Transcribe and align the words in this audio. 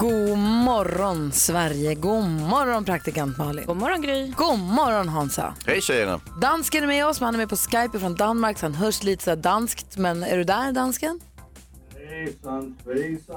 God 0.00 0.38
morgon 0.38 1.32
Sverige, 1.32 1.94
god 1.94 2.24
morgon 2.24 2.84
praktikant 2.84 3.38
Malin. 3.38 3.66
God 3.66 3.76
morgon 3.76 4.02
Gry. 4.02 4.32
God 4.36 4.58
morgon 4.58 5.08
Hansa. 5.08 5.54
Hej 5.66 5.80
tjejerna! 5.80 6.20
Dansken 6.40 6.82
är 6.82 6.86
med 6.86 7.06
oss, 7.06 7.20
men 7.20 7.24
han 7.24 7.34
är 7.34 7.38
med 7.38 7.48
på 7.48 7.56
Skype 7.56 7.98
från 7.98 8.14
Danmark 8.14 8.58
så 8.58 8.66
han 8.66 8.74
hörs 8.74 9.02
lite 9.02 9.24
så 9.24 9.34
danskt. 9.34 9.96
Men 9.96 10.22
är 10.22 10.36
du 10.36 10.44
där 10.44 10.72
dansken? 10.72 11.20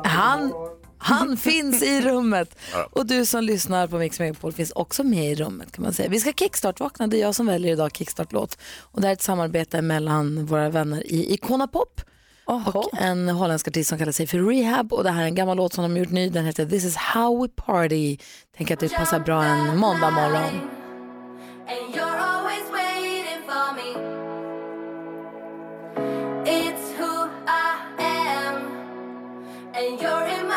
Han, 0.03 0.53
han 0.97 1.38
finns 1.47 1.83
i 1.83 2.02
rummet. 2.02 2.59
Och 2.91 3.05
du 3.05 3.25
som 3.25 3.44
lyssnar 3.44 3.88
på 3.88 3.97
Mix 3.97 4.19
Megapol 4.19 4.52
finns 4.52 4.71
också 4.71 5.03
med 5.03 5.31
i 5.31 5.35
rummet 5.35 5.71
kan 5.71 5.83
man 5.83 5.94
säga. 5.94 6.09
Vi 6.09 6.19
ska 6.19 6.31
kickstart-vakna, 6.31 7.07
det 7.07 7.17
är 7.17 7.21
jag 7.21 7.35
som 7.35 7.45
väljer 7.45 7.71
idag 7.71 7.95
kickstart-låt. 7.95 8.57
Och 8.81 9.02
det 9.02 9.07
här 9.07 9.11
är 9.11 9.16
ett 9.16 9.21
samarbete 9.21 9.81
mellan 9.81 10.45
våra 10.45 10.69
vänner 10.69 11.07
i 11.07 11.33
Icona 11.33 11.67
Pop 11.67 12.02
och 12.49 13.02
en 13.02 13.30
holländsk 13.30 13.67
artist 13.67 13.89
som 13.89 13.98
kallar 13.98 14.12
sig 14.12 14.27
för 14.27 14.38
Rehab. 14.38 14.94
Och 14.94 15.03
det 15.03 15.12
här 15.12 15.21
är 15.21 15.26
en 15.26 15.35
gammal 15.35 15.58
låt 15.58 15.73
som 15.73 15.81
de 15.84 15.91
har 15.91 15.99
gjort 15.99 16.09
ny, 16.09 16.30
den 16.30 16.45
heter 16.45 16.66
This 16.66 16.85
is 16.85 16.95
how 16.95 17.41
we 17.41 17.48
party. 17.48 18.17
Tänk 18.58 18.72
att 18.72 18.80
det 18.80 18.95
passar 18.95 19.20
bra 19.20 19.44
en 19.44 19.77
måndag 19.77 20.09
morgon. 20.12 20.70
And 21.67 21.95
you're 21.95 22.17
always 22.17 22.63
waiting 22.72 23.41
for 23.48 23.73
me. 23.77 23.89
It's 26.45 26.91
who 26.97 27.30
I 27.47 27.78
am. 28.00 28.56
And 29.75 30.02
you're 30.02 30.28
in 30.39 30.48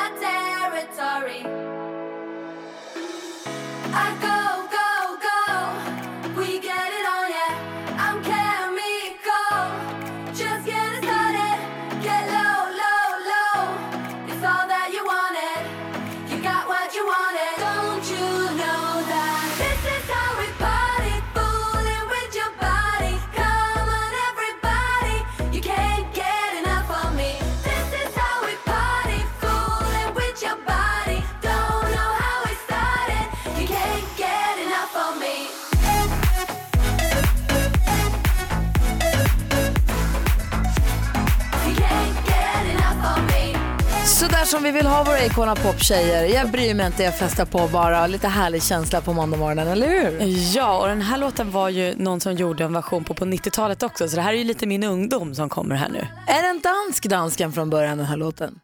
Så 44.43 44.47
där 44.47 44.51
som 44.51 44.63
vi 44.63 44.71
vill 44.71 44.87
ha 44.87 45.05
våra 45.05 45.25
Icona 45.25 45.55
Pop-tjejer. 45.55 46.25
Jag 46.25 46.51
bryr 46.51 46.75
mig 46.75 46.87
inte, 46.87 47.03
jag 47.03 47.19
festar 47.19 47.45
på 47.45 47.69
bara. 47.73 48.07
Lite 48.07 48.29
härlig 48.29 48.63
känsla 48.63 49.01
på 49.01 49.13
måndagmorgonen, 49.13 49.69
eller 49.69 49.89
hur? 49.89 50.21
Ja, 50.57 50.81
och 50.81 50.89
den 50.89 51.03
här 51.03 51.19
låten 51.19 51.51
var 51.51 51.69
ju 51.69 51.95
någon 51.97 52.21
som 52.21 52.35
gjorde 52.35 52.65
en 52.65 52.73
version 52.73 53.05
på 53.05 53.15
på 53.15 53.25
90-talet 53.25 53.83
också, 53.83 54.09
så 54.09 54.17
det 54.17 54.23
här 54.23 54.33
är 54.33 54.37
ju 54.37 54.45
lite 54.45 54.67
min 54.67 54.85
ungdom 54.85 55.35
som 55.35 55.49
kommer 55.49 55.75
här 55.75 55.89
nu. 55.89 56.07
Är 56.27 56.43
den 56.43 56.61
dansk 56.61 57.09
dansken 57.09 57.53
från 57.53 57.71
början 57.71 57.99
den 57.99 58.07
här 58.07 58.17
låten? 58.17 58.59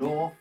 Ja, 0.00 0.32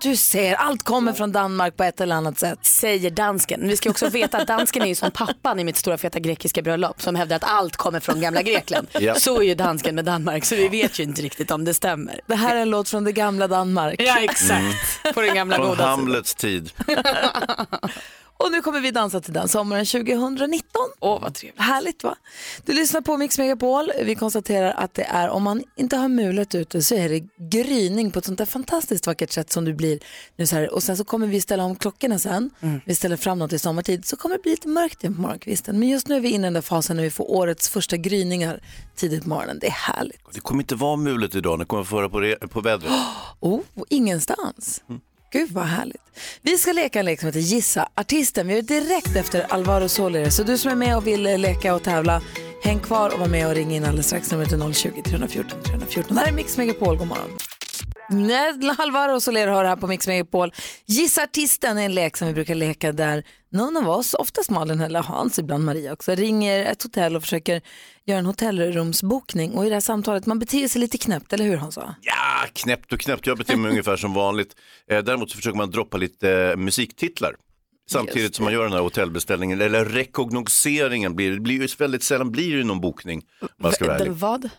du 0.00 0.16
ser. 0.16 0.54
Allt 0.54 0.82
kommer 0.82 1.12
från 1.12 1.32
Danmark 1.32 1.76
på 1.76 1.84
ett 1.84 2.00
eller 2.00 2.16
annat 2.16 2.38
sätt. 2.38 2.58
Säger 2.62 3.10
dansken. 3.10 3.68
Vi 3.68 3.76
ska 3.76 3.90
också 3.90 4.08
veta 4.08 4.38
att 4.38 4.46
dansken 4.48 4.82
är 4.82 4.86
ju 4.86 4.94
som 4.94 5.10
pappan 5.10 5.60
i 5.60 5.64
mitt 5.64 5.76
stora 5.76 5.98
feta 5.98 6.18
grekiska 6.18 6.62
bröllop 6.62 7.02
som 7.02 7.14
hävdar 7.14 7.36
att 7.36 7.44
allt 7.44 7.76
kommer 7.76 8.00
från 8.00 8.20
gamla 8.20 8.42
Grekland. 8.42 8.88
Ja. 9.00 9.14
Så 9.14 9.40
är 9.40 9.44
ju 9.44 9.54
dansken 9.54 9.94
med 9.94 10.04
Danmark, 10.04 10.44
så 10.44 10.54
vi 10.54 10.68
vet 10.68 10.98
ju 10.98 11.02
inte 11.02 11.22
riktigt 11.22 11.50
om 11.50 11.64
det 11.64 11.74
stämmer. 11.74 12.20
Det 12.26 12.34
här 12.34 12.56
är 12.56 12.60
en 12.60 12.70
låt 12.70 12.88
från 12.88 13.04
det 13.04 13.12
gamla 13.12 13.48
Danmark. 13.48 14.02
Ja, 14.02 14.18
exakt. 14.18 15.14
På 15.14 15.20
den 15.20 15.34
gamla 15.34 15.56
Från 15.56 15.68
goda. 15.68 15.86
Hamlets 15.86 16.34
tid. 16.34 16.70
Och 18.38 18.52
nu 18.52 18.62
kommer 18.62 18.80
vi 18.80 18.90
dansa 18.90 19.20
till 19.20 19.32
den 19.32 19.48
sommaren 19.48 19.86
2019. 19.86 20.82
Åh, 21.00 21.20
vad 21.22 21.34
trevligt. 21.34 21.60
Härligt 21.60 22.04
va? 22.04 22.16
Du 22.64 22.72
lyssnar 22.72 23.00
på 23.00 23.16
Mix 23.16 23.38
Megapol. 23.38 23.92
Vi 24.04 24.14
konstaterar 24.14 24.72
att 24.76 24.94
det 24.94 25.02
är, 25.02 25.28
om 25.28 25.42
man 25.42 25.64
inte 25.76 25.96
har 25.96 26.08
mulet 26.08 26.54
ute 26.54 26.82
så 26.82 26.94
är 26.94 27.08
det 27.08 27.20
gryning 27.50 28.10
på 28.10 28.18
ett 28.18 28.24
sånt 28.24 28.38
där 28.38 28.46
fantastiskt 28.46 29.06
vackert 29.06 29.30
sätt 29.32 29.52
som 29.52 29.64
du 29.64 29.74
blir 29.74 29.98
nu 30.36 30.46
så 30.46 30.56
här. 30.56 30.74
Och 30.74 30.82
sen 30.82 30.96
så 30.96 31.04
kommer 31.04 31.26
vi 31.26 31.40
ställa 31.40 31.64
om 31.64 31.76
klockorna 31.76 32.18
sen. 32.18 32.50
Vi 32.84 32.94
ställer 32.94 33.16
fram 33.16 33.38
dem 33.38 33.48
till 33.48 33.60
sommartid. 33.60 34.04
Så 34.04 34.16
kommer 34.16 34.36
det 34.36 34.42
bli 34.42 34.50
lite 34.50 34.68
mörkt 34.68 35.00
på 35.02 35.10
morgonkvisten. 35.10 35.78
Men 35.78 35.88
just 35.88 36.08
nu 36.08 36.16
är 36.16 36.20
vi 36.20 36.28
inne 36.28 36.46
i 36.46 36.46
den 36.46 36.52
där 36.52 36.60
fasen 36.60 36.96
när 36.96 37.02
vi 37.02 37.10
får 37.10 37.30
årets 37.30 37.68
första 37.68 37.96
gryningar 37.96 38.60
tidigt 38.96 39.22
på 39.22 39.28
morgonen. 39.28 39.58
Det 39.60 39.66
är 39.66 39.70
härligt. 39.70 40.20
Det 40.32 40.40
kommer 40.40 40.62
inte 40.62 40.74
vara 40.74 40.96
mulet 40.96 41.34
idag, 41.34 41.58
det 41.58 41.64
kommer 41.64 41.84
föra 41.84 42.08
på, 42.08 42.48
på 42.48 42.60
vädret. 42.60 42.92
Oh, 43.40 43.60
ingenstans. 43.88 44.82
Gud 45.30 45.50
vad 45.50 45.64
härligt. 45.64 46.02
Vi 46.42 46.58
ska 46.58 46.72
leka 46.72 46.98
en 46.98 47.04
lek 47.04 47.20
som 47.20 47.26
heter 47.26 47.40
Gissa 47.40 47.88
artisten. 47.94 48.46
Vi 48.46 48.54
gör 48.54 48.62
det 48.62 48.80
direkt 48.80 49.16
efter 49.16 49.52
Alvaro 49.52 49.88
Soler. 49.88 50.30
Så 50.30 50.42
du 50.42 50.58
som 50.58 50.70
är 50.70 50.74
med 50.74 50.96
och 50.96 51.06
vill 51.06 51.26
eh, 51.26 51.38
leka 51.38 51.74
och 51.74 51.82
tävla, 51.82 52.22
häng 52.62 52.80
kvar 52.80 53.10
och 53.14 53.20
var 53.20 53.28
med 53.28 53.46
och 53.46 53.54
ring 53.54 53.70
in 53.70 53.84
alldeles 53.84 54.06
strax. 54.06 54.32
Numret 54.32 54.52
är 54.52 54.56
020-314 54.56 55.62
314. 55.62 56.16
Det 56.16 56.20
här 56.20 56.28
är 56.28 56.32
Mix 56.32 56.56
Megapol, 56.56 56.96
god 56.96 57.06
morgon. 57.06 57.30
Alvaro 58.78 59.20
Soler 59.20 59.48
hör 59.48 59.64
här 59.64 59.76
på 59.76 59.86
Mix 59.86 60.06
Megapol. 60.06 60.52
Gissa 60.86 61.22
artisten 61.22 61.78
är 61.78 61.84
en 61.84 61.94
lek 61.94 62.16
som 62.16 62.28
vi 62.28 62.34
brukar 62.34 62.54
leka 62.54 62.92
där 62.92 63.24
någon 63.52 63.76
av 63.76 63.88
oss, 63.88 64.14
oftast 64.14 64.50
Malin 64.50 64.80
eller 64.80 65.02
Hans, 65.02 65.38
ibland 65.38 65.64
Maria 65.64 65.92
också, 65.92 66.14
ringer 66.14 66.64
ett 66.64 66.82
hotell 66.82 67.16
och 67.16 67.22
försöker 67.22 67.62
göra 68.08 68.18
en 68.18 68.26
hotellrumsbokning. 68.26 69.52
Och 69.52 69.66
i 69.66 69.68
det 69.68 69.74
här 69.74 69.80
samtalet, 69.80 70.26
man 70.26 70.38
beter 70.38 70.68
sig 70.68 70.80
lite 70.80 70.98
knäppt, 70.98 71.32
eller 71.32 71.44
hur 71.44 71.56
Hansa? 71.56 71.94
Ja, 72.00 72.46
knäppt 72.52 72.92
och 72.92 73.00
knäppt. 73.00 73.26
Jag 73.26 73.38
beter 73.38 73.56
mig 73.56 73.70
ungefär 73.70 73.96
som 73.96 74.14
vanligt. 74.14 74.56
Eh, 74.90 74.98
däremot 74.98 75.30
så 75.30 75.36
försöker 75.36 75.56
man 75.56 75.70
droppa 75.70 75.96
lite 75.96 76.32
eh, 76.32 76.56
musiktitlar. 76.56 77.36
Samtidigt 77.90 78.34
som 78.34 78.44
man 78.44 78.52
gör 78.52 78.62
den 78.64 78.72
här 78.72 78.80
hotellbeställningen, 78.80 79.60
eller 79.60 79.84
rekognoseringen 79.84 81.16
blir 81.16 81.30
det. 81.30 81.40
blir 81.40 81.62
ju 81.62 81.68
väldigt 81.78 82.02
sällan 82.02 82.30
blir 82.30 82.56
det 82.56 82.64
någon 82.64 82.80
bokning. 82.80 83.22
Man 83.60 83.72
ska 83.72 83.86
vara. 83.86 84.10
Vad? 84.10 84.50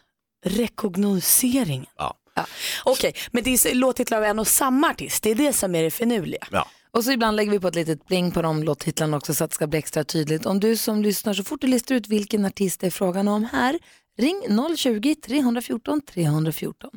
Rekognosering. 0.45 1.85
Ja. 1.97 2.15
Ja. 2.35 2.45
Okej, 2.83 3.13
men 3.31 3.43
det 3.43 3.49
är 3.49 3.75
låttitlar 3.75 4.17
av 4.17 4.23
en 4.23 4.39
och 4.39 4.47
samma 4.47 4.89
artist, 4.89 5.23
det 5.23 5.31
är 5.31 5.35
det 5.35 5.53
som 5.53 5.75
är 5.75 5.83
det 5.83 5.91
finurliga. 5.91 6.47
Ja. 6.51 6.67
Och 6.91 7.03
så 7.03 7.11
ibland 7.11 7.37
lägger 7.37 7.51
vi 7.51 7.59
på 7.59 7.67
ett 7.67 7.75
litet 7.75 8.07
bling 8.07 8.31
på 8.31 8.41
de 8.41 8.63
låttitlarna 8.63 9.17
också 9.17 9.33
så 9.33 9.43
att 9.43 9.49
det 9.49 9.55
ska 9.55 9.67
bli 9.67 9.79
extra 9.79 10.03
tydligt. 10.03 10.45
Om 10.45 10.59
du 10.59 10.77
som 10.77 11.01
lyssnar, 11.01 11.33
så 11.33 11.43
fort 11.43 11.61
du 11.61 11.67
listar 11.67 11.95
ut 11.95 12.07
vilken 12.07 12.45
artist 12.45 12.81
det 12.81 12.87
är 12.87 12.91
frågan 12.91 13.27
om 13.27 13.43
här, 13.51 13.79
ring 14.17 14.41
020-314 14.49 16.01
314. 16.13 16.89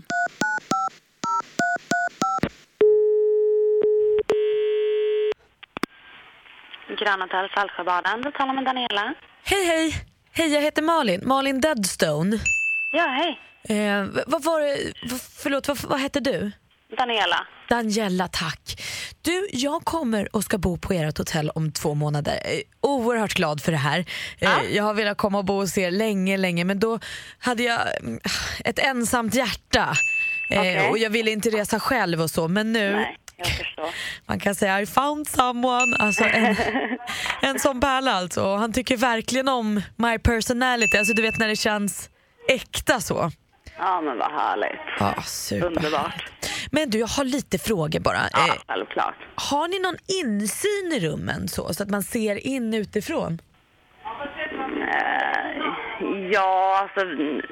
Grand 7.00 7.22
Hotel 7.22 7.48
Saltsjöbaden. 7.54 8.22
Du 8.22 8.30
talar 8.30 8.54
med 8.54 8.64
Daniela. 8.64 9.14
Hej, 9.44 9.66
hej. 9.66 9.94
Hej, 10.32 10.54
jag 10.54 10.62
heter 10.62 10.82
Malin. 10.82 11.20
Malin 11.24 11.60
Deadstone. 11.60 12.38
Ja, 12.92 13.06
hej. 13.06 13.40
Eh, 13.78 14.04
vad 14.26 14.44
var 14.44 14.60
det, 14.60 14.92
förlåt, 15.42 15.68
vad, 15.68 15.78
vad 15.80 16.00
hette 16.00 16.20
du? 16.20 16.52
Daniela. 16.98 17.46
Daniela, 17.68 18.28
tack. 18.28 18.82
Du, 19.22 19.48
jag 19.52 19.84
kommer 19.84 20.36
och 20.36 20.44
ska 20.44 20.58
bo 20.58 20.76
på 20.78 20.92
ert 20.92 21.18
hotell 21.18 21.50
om 21.50 21.72
två 21.72 21.94
månader. 21.94 22.38
Oerhört 22.80 23.34
glad 23.34 23.62
för 23.62 23.72
det 23.72 23.78
här. 23.78 24.04
Eh, 24.38 24.50
Jag 24.70 24.84
har 24.84 24.94
velat 24.94 25.18
komma 25.18 25.38
och 25.38 25.44
bo 25.44 25.54
hos 25.54 25.78
er 25.78 25.90
länge, 25.90 26.36
länge, 26.36 26.64
men 26.64 26.78
då 26.80 26.98
hade 27.38 27.62
jag 27.62 27.80
mm, 28.00 28.20
ett 28.64 28.78
ensamt 28.78 29.34
hjärta. 29.34 29.94
Eh, 30.50 30.58
Okej. 30.60 30.90
Och 30.90 30.98
jag 30.98 31.10
ville 31.10 31.30
inte 31.30 31.50
resa 31.50 31.80
själv 31.80 32.20
och 32.22 32.30
så, 32.30 32.48
men 32.48 32.72
nu, 32.72 32.92
Nej, 32.92 33.16
man 34.26 34.40
kan 34.40 34.54
säga 34.54 34.80
I 34.80 34.86
found 34.86 35.28
someone, 35.28 35.96
alltså 35.96 36.24
en, 36.24 36.56
en 37.42 37.58
sån 37.58 37.80
pärla 37.80 38.12
alltså. 38.12 38.56
Han 38.56 38.72
tycker 38.72 38.96
verkligen 38.96 39.48
om 39.48 39.82
my 39.96 40.18
personality, 40.18 40.98
alltså 40.98 41.14
du 41.14 41.22
vet 41.22 41.38
när 41.38 41.48
det 41.48 41.56
känns 41.56 42.08
äkta 42.48 43.00
så. 43.00 43.30
Ja, 43.78 44.00
men 44.00 44.18
vad 44.18 44.32
härligt. 44.32 44.80
Ja, 44.98 45.14
super. 45.22 45.66
Underbart. 45.66 46.24
Men 46.70 46.90
du, 46.90 46.98
jag 46.98 47.06
har 47.06 47.24
lite 47.24 47.58
frågor 47.58 48.00
bara. 48.00 48.18
Ja, 48.32 48.48
Eh, 48.48 48.54
självklart. 48.68 49.14
har 49.34 49.68
ni 49.68 49.78
någon 49.78 49.96
insyn 50.22 50.92
i 50.92 51.00
rummen 51.08 51.48
så, 51.48 51.74
så 51.74 51.82
att 51.82 51.90
man 51.90 52.02
ser 52.02 52.46
in 52.46 52.74
utifrån? 52.74 53.38
Eh, 54.94 55.62
ja, 56.32 56.78
alltså... 56.82 57.00
mm, 57.00 57.42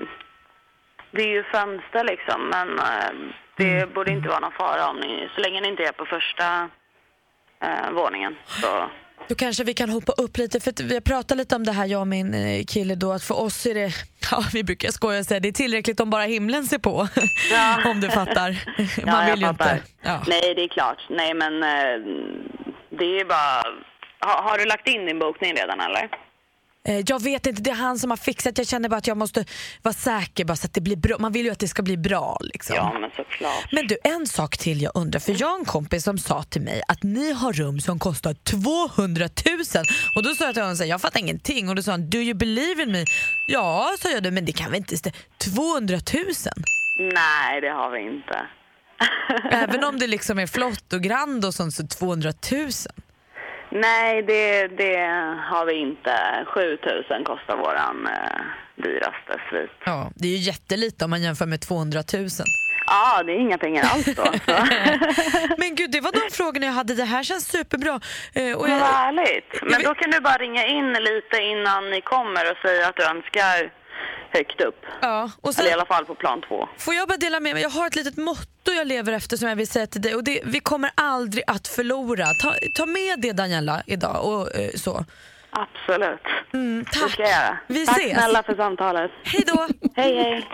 Det 1.10 1.22
är 1.22 1.28
ju 1.28 1.44
fönster 1.44 2.04
liksom, 2.04 2.48
men 2.50 2.78
eh, 2.78 3.10
det 3.56 3.94
borde 3.94 4.10
inte 4.12 4.28
vara 4.28 4.40
någon 4.40 4.52
fara 4.52 4.88
om 4.90 4.96
ni... 4.96 5.28
Så 5.34 5.40
länge 5.40 5.60
ni 5.60 5.68
inte 5.68 5.82
är 5.84 5.92
på 5.92 6.04
första 6.04 6.68
eh, 7.62 7.90
våningen 7.92 8.36
så... 8.46 8.90
Då 9.28 9.34
kanske 9.34 9.64
vi 9.64 9.74
kan 9.74 9.90
hoppa 9.90 10.12
upp 10.12 10.36
lite, 10.36 10.60
för 10.60 10.82
vi 10.84 10.94
har 10.94 11.00
pratat 11.00 11.38
lite 11.38 11.56
om 11.56 11.64
det 11.64 11.72
här 11.72 11.86
jag 11.86 12.00
och 12.00 12.06
min 12.08 12.34
eh, 12.34 12.64
kille 12.64 12.94
då, 12.94 13.12
att 13.12 13.22
för 13.22 13.40
oss 13.40 13.66
är 13.66 13.74
det, 13.74 13.92
ja 14.30 14.44
vi 14.52 14.64
brukar 14.64 14.88
skoja 14.88 15.18
och 15.18 15.24
säga 15.26 15.40
det 15.40 15.48
är 15.48 15.52
tillräckligt 15.52 16.00
om 16.00 16.10
bara 16.10 16.22
himlen 16.22 16.64
ser 16.66 16.78
på. 16.78 17.08
om 17.90 18.00
du 18.00 18.08
fattar. 18.10 18.64
Man 19.06 19.26
Ja, 19.28 19.30
vill 19.34 19.40
ju 19.40 19.46
fattar. 19.46 19.74
inte. 19.74 19.86
Ja. 20.02 20.22
Nej, 20.28 20.54
det 20.54 20.62
är 20.64 20.68
klart. 20.68 21.06
Nej, 21.10 21.34
men 21.34 21.62
eh, 21.62 21.96
det 22.98 23.20
är 23.20 23.24
bara... 23.24 23.62
Ha, 24.26 24.42
har 24.50 24.58
du 24.58 24.64
lagt 24.64 24.88
in 24.88 25.06
din 25.06 25.18
bokning 25.18 25.54
redan 25.54 25.80
eller? 25.80 26.08
Eh, 26.88 27.02
Jag 27.06 27.22
vet 27.22 27.46
inte, 27.46 27.62
det 27.62 27.70
är 27.70 27.74
han 27.74 27.98
som 27.98 28.10
har 28.10 28.16
fixat. 28.16 28.58
Jag 28.58 28.66
känner 28.66 28.88
bara 28.88 28.96
att 28.96 29.06
jag 29.06 29.16
måste 29.16 29.44
vara 29.82 29.94
säker 29.94 30.44
bara 30.44 30.56
så 30.56 30.66
att 30.66 30.74
det 30.74 30.80
blir 30.80 30.96
bra. 30.96 31.16
Man 31.18 31.32
vill 31.32 31.44
ju 31.46 31.52
att 31.52 31.58
det 31.58 31.68
ska 31.68 31.82
bli 31.82 31.96
bra. 31.96 32.38
Liksom. 32.40 32.76
Ja, 32.76 32.98
men 33.00 33.10
såklart. 33.10 33.72
Men 33.72 33.86
du, 33.86 33.98
en 34.04 34.26
sak 34.26 34.58
till 34.58 34.82
jag 34.82 34.92
undrar. 34.94 35.20
För 35.20 35.36
jag 35.40 35.46
har 35.48 35.58
en 35.58 35.64
kompis 35.64 36.04
som 36.04 36.18
sa 36.18 36.42
till 36.42 36.62
mig 36.62 36.82
att 36.88 37.02
ni 37.02 37.32
har 37.32 37.52
rum 37.52 37.80
som 37.80 37.98
kostar 37.98 38.34
200 38.34 39.28
000. 39.74 39.84
Och 40.16 40.22
då 40.22 40.34
sa 40.34 40.44
jag 40.44 40.54
till 40.54 40.62
honom, 40.62 40.86
jag 40.86 41.00
fattar 41.00 41.20
ingenting. 41.20 41.68
Och 41.68 41.74
då 41.74 41.82
sa 41.82 41.90
han, 41.90 42.10
do 42.10 42.18
you 42.18 42.34
believe 42.34 42.82
in 42.82 42.92
me? 42.92 43.04
Ja, 43.48 43.90
sa 44.00 44.08
jag 44.10 44.22
då, 44.22 44.30
men 44.30 44.44
det 44.44 44.52
kan 44.52 44.70
väl 44.70 44.78
inte 44.78 44.96
stämma. 44.96 45.14
200 45.38 45.98
000? 46.14 46.24
Nej, 47.14 47.60
det 47.60 47.68
har 47.70 47.90
vi 47.90 48.00
inte. 48.00 48.46
Även 49.50 49.84
om 49.84 49.98
det 49.98 50.06
liksom 50.06 50.38
är 50.38 50.46
flott 50.46 50.92
och 50.92 51.02
grand 51.02 51.44
och 51.44 51.54
sånt 51.54 51.74
så 51.74 51.86
200 51.86 52.32
000? 52.52 52.70
Nej, 53.70 54.22
det, 54.22 54.66
det 54.66 54.96
har 55.50 55.66
vi 55.66 55.74
inte. 55.74 56.44
7000 56.46 57.24
kostar 57.24 57.56
våran 57.56 58.06
eh, 58.06 58.40
dyraste 58.82 59.40
svit. 59.50 59.70
Ja, 59.84 60.10
det 60.14 60.28
är 60.28 60.32
ju 60.32 60.36
jättelite 60.36 61.04
om 61.04 61.10
man 61.10 61.22
jämför 61.22 61.46
med 61.46 61.60
200 61.60 62.02
000. 62.14 62.28
Ja, 62.86 63.22
det 63.22 63.32
är 63.32 63.36
inga 63.36 63.58
pengar 63.58 63.84
alls 63.92 64.04
då. 64.04 64.24
Men 65.58 65.74
gud, 65.74 65.90
det 65.90 66.00
var 66.00 66.12
de 66.12 66.30
frågorna 66.30 66.66
jag 66.66 66.72
hade. 66.72 66.94
Det 66.94 67.04
här 67.04 67.22
känns 67.22 67.46
superbra. 67.48 68.00
Eh, 68.34 68.58
och 68.58 68.68
jag, 68.68 68.80
vad 68.80 68.88
härligt. 68.88 69.62
Men 69.62 69.82
då 69.82 69.94
kan 69.94 70.10
du 70.10 70.20
bara 70.20 70.34
ringa 70.34 70.66
in 70.66 70.92
lite 70.92 71.36
innan 71.42 71.90
ni 71.90 72.00
kommer 72.00 72.50
och 72.50 72.56
säga 72.56 72.88
att 72.88 72.96
du 72.96 73.04
önskar 73.04 73.79
högt 74.32 74.60
upp. 74.60 74.76
ja, 75.02 75.30
och 75.40 75.54
sen, 75.54 75.62
Eller 75.62 75.70
i 75.70 75.74
alla 75.74 75.86
fall 75.86 76.04
på 76.04 76.14
plan 76.14 76.40
två. 76.48 76.68
Får 76.78 76.94
jag 76.94 77.08
bara 77.08 77.16
dela 77.18 77.40
med 77.40 77.54
mig? 77.54 77.62
Jag 77.62 77.70
har 77.70 77.86
ett 77.86 77.96
litet 77.96 78.16
motto 78.16 78.72
jag 78.76 78.86
lever 78.86 79.12
efter 79.12 79.36
som 79.36 79.48
jag 79.48 79.56
vill 79.56 79.68
säga 79.68 79.86
till 79.86 80.00
dig. 80.02 80.14
Och 80.14 80.24
det, 80.24 80.40
vi 80.44 80.60
kommer 80.60 80.90
aldrig 80.94 81.44
att 81.46 81.68
förlora. 81.68 82.26
Ta, 82.42 82.54
ta 82.74 82.86
med 82.86 83.20
det 83.20 83.32
Daniela 83.32 83.82
idag. 83.86 84.24
Och, 84.24 84.54
eh, 84.56 84.70
så. 84.74 85.04
Absolut. 85.52 86.20
Mm, 86.52 86.84
Det 86.92 87.00
tack. 87.00 87.10
ska 87.10 87.22
jag 87.22 87.30
göra. 87.30 87.58
Vi 87.66 87.86
Tack 87.86 87.98
ses. 87.98 88.12
snälla 88.12 88.42
för 88.42 88.54
samtalet. 88.54 89.10
Hej 89.24 89.44
då. 89.46 89.68
Hej, 89.94 90.16
hej. 90.16 90.48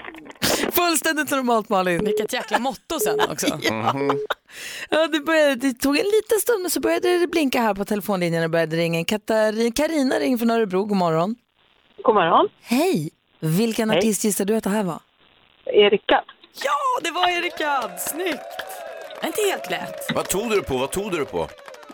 Fullständigt 0.73 1.31
normalt 1.31 1.69
Malin. 1.69 2.05
Vilket 2.05 2.33
jäkla 2.33 2.59
motto 2.59 3.01
sen 3.01 3.21
också. 3.31 3.47
Ja, 4.91 5.07
det, 5.07 5.21
började, 5.21 5.55
det 5.55 5.73
tog 5.73 5.99
en 5.99 6.05
liten 6.05 6.39
stund 6.41 6.63
men 6.63 6.71
så 6.71 6.81
började 6.81 7.19
det 7.19 7.27
blinka 7.27 7.61
här 7.61 7.75
på 7.75 7.85
telefonlinjen 7.85 8.45
och 8.45 8.51
började 8.51 8.77
ringa. 8.77 9.05
Carina 9.05 10.15
ringer 10.19 10.39
från 10.39 10.51
Örebro, 10.51 10.85
god 10.85 10.97
morgon. 10.97 11.37
God 12.03 12.15
morgon. 12.15 12.49
Hej! 12.63 13.11
Vilken 13.41 13.91
Hej. 13.91 13.99
artist 13.99 14.25
gissar 14.25 14.45
du 14.45 14.57
att 14.57 14.65
det 14.65 14.71
här 14.71 14.85
var? 14.85 15.01
Erika. 15.67 16.25
Ja, 16.65 17.01
det 17.03 17.11
var 17.11 17.29
Erika. 17.29 17.99
Snyggt. 17.99 18.41
Inte 19.25 19.41
helt 19.51 19.71
lätt. 19.71 20.11
Vad 20.15 20.29
tog 20.29 20.51
du 20.51 20.63
på? 20.63 20.77
Vad 20.79 20.91
tog 20.91 21.13
du 21.13 21.25
på? 21.25 21.49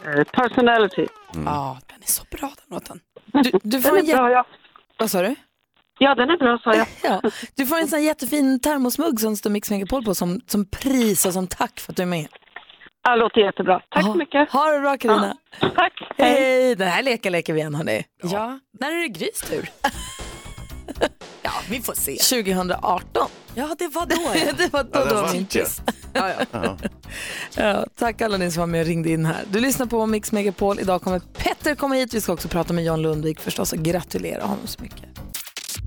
Eh, 0.06 0.24
Personality. 0.24 1.06
Ja, 1.34 1.78
den 1.86 2.02
är 2.02 2.06
så 2.06 2.24
bra 2.30 2.40
den 2.40 2.76
låten. 2.76 3.00
Du, 3.32 3.58
du 3.62 3.82
får 3.82 3.90
Den 3.96 4.04
en 4.04 4.10
är 4.10 4.16
bra, 4.16 4.30
ja. 4.30 4.44
Vad 4.98 5.10
sa 5.10 5.22
du? 5.22 5.34
Ja, 5.98 6.14
den 6.14 6.30
är 6.30 6.36
bra, 6.38 6.58
sa 6.64 6.74
jag. 6.74 6.86
Ja, 7.02 7.30
du 7.54 7.66
får 7.66 7.78
en 7.78 7.88
sån 7.88 8.02
jättefin 8.04 8.60
termosmugg 8.60 9.20
som 9.20 9.36
står 9.36 9.50
Mix 9.50 9.70
Megapol 9.70 10.04
på 10.04 10.14
som, 10.14 10.40
som 10.46 10.64
pris 10.64 11.26
och 11.26 11.32
som 11.32 11.46
tack 11.46 11.80
för 11.80 11.92
att 11.92 11.96
du 11.96 12.02
är 12.02 12.06
med. 12.06 12.26
Ja, 13.04 13.16
låter 13.16 13.40
jättebra. 13.40 13.82
Tack 13.90 14.02
så 14.04 14.14
mycket. 14.14 14.50
Ha 14.50 14.70
det 14.70 14.80
bra 14.80 14.96
Carina. 14.98 15.36
Tack. 15.60 15.92
Hej! 16.18 16.74
Den 16.76 16.88
här 16.88 17.02
leken 17.02 17.32
leker 17.32 17.52
vi 17.52 17.60
igen 17.60 17.74
hörni. 17.74 18.04
Ja, 18.22 18.58
när 18.80 18.92
är 18.92 19.02
det 19.02 19.08
Grys 19.08 19.40
tur? 19.40 19.68
ja, 21.42 21.50
vi 21.70 21.80
får 21.80 21.94
se. 21.94 22.16
2018. 22.42 23.28
Ja, 23.54 23.76
det 23.78 23.88
var 23.88 24.06
då 24.06 24.16
ja. 24.46 24.52
det 24.56 24.72
var 24.72 24.84
då 24.84 24.90
Ja, 24.92 25.04
det 25.04 25.14
var 25.14 25.32
min 25.32 25.46
twist. 25.46 25.82
ja, 26.12 26.28
ja. 26.28 26.46
Ja. 26.62 26.76
Ja, 27.56 27.86
tack 27.98 28.20
alla 28.20 28.36
ni 28.36 28.50
som 28.50 28.60
var 28.60 28.66
med 28.66 28.80
och 28.80 28.86
ringde 28.86 29.10
in 29.10 29.26
här. 29.26 29.44
Du 29.50 29.60
lyssnar 29.60 29.86
på 29.86 30.06
Mix 30.06 30.32
Megapol. 30.32 30.80
Idag 30.80 31.02
kommer 31.02 31.18
Petter 31.18 31.74
komma 31.74 31.94
hit. 31.94 32.14
Vi 32.14 32.20
ska 32.20 32.32
också 32.32 32.48
prata 32.48 32.72
med 32.72 32.84
John 32.84 33.02
Lundvik 33.02 33.40
förstås 33.40 33.72
och 33.72 33.78
gratulera 33.78 34.42
honom 34.42 34.66
så 34.66 34.82
mycket. 34.82 35.04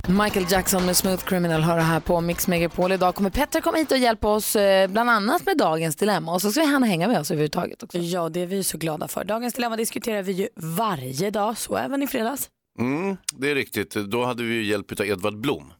Michael 0.07 0.45
Jackson 0.49 0.85
med 0.85 0.97
Smooth 0.97 1.23
Criminal 1.25 1.61
hör 1.61 1.77
här 1.77 1.99
på 1.99 2.21
Mix 2.21 2.47
Megapol. 2.47 2.91
Idag 2.91 3.15
kommer 3.15 3.29
Petter 3.29 3.61
komma 3.61 3.77
hit 3.77 3.91
och 3.91 3.97
hjälpa 3.97 4.27
oss 4.27 4.55
eh, 4.55 4.87
bland 4.87 5.09
annat 5.09 5.45
med 5.45 5.57
dagens 5.57 5.95
dilemma 5.95 6.33
och 6.33 6.41
så 6.41 6.51
ska 6.51 6.63
han 6.63 6.83
hänga 6.83 7.07
med 7.07 7.19
oss 7.19 7.31
överhuvudtaget 7.31 7.83
också. 7.83 7.97
ja, 7.97 8.29
det 8.29 8.39
är 8.41 8.45
vi 8.45 8.63
så 8.63 8.77
glada 8.77 9.07
för. 9.07 9.23
Dagens 9.23 9.53
dilemma 9.53 9.75
diskuterar 9.75 10.21
vi 10.21 10.31
ju 10.31 10.47
varje 10.55 11.31
dag, 11.31 11.57
så 11.57 11.77
även 11.77 12.03
i 12.03 12.07
fredags. 12.07 12.49
Mm, 12.79 13.17
det 13.33 13.51
är 13.51 13.55
riktigt. 13.55 13.93
Då 13.93 14.25
hade 14.25 14.43
vi 14.43 14.55
ju 14.55 14.63
hjälp 14.63 14.99
av 14.99 15.05
Edvard 15.05 15.37
Blom. 15.37 15.73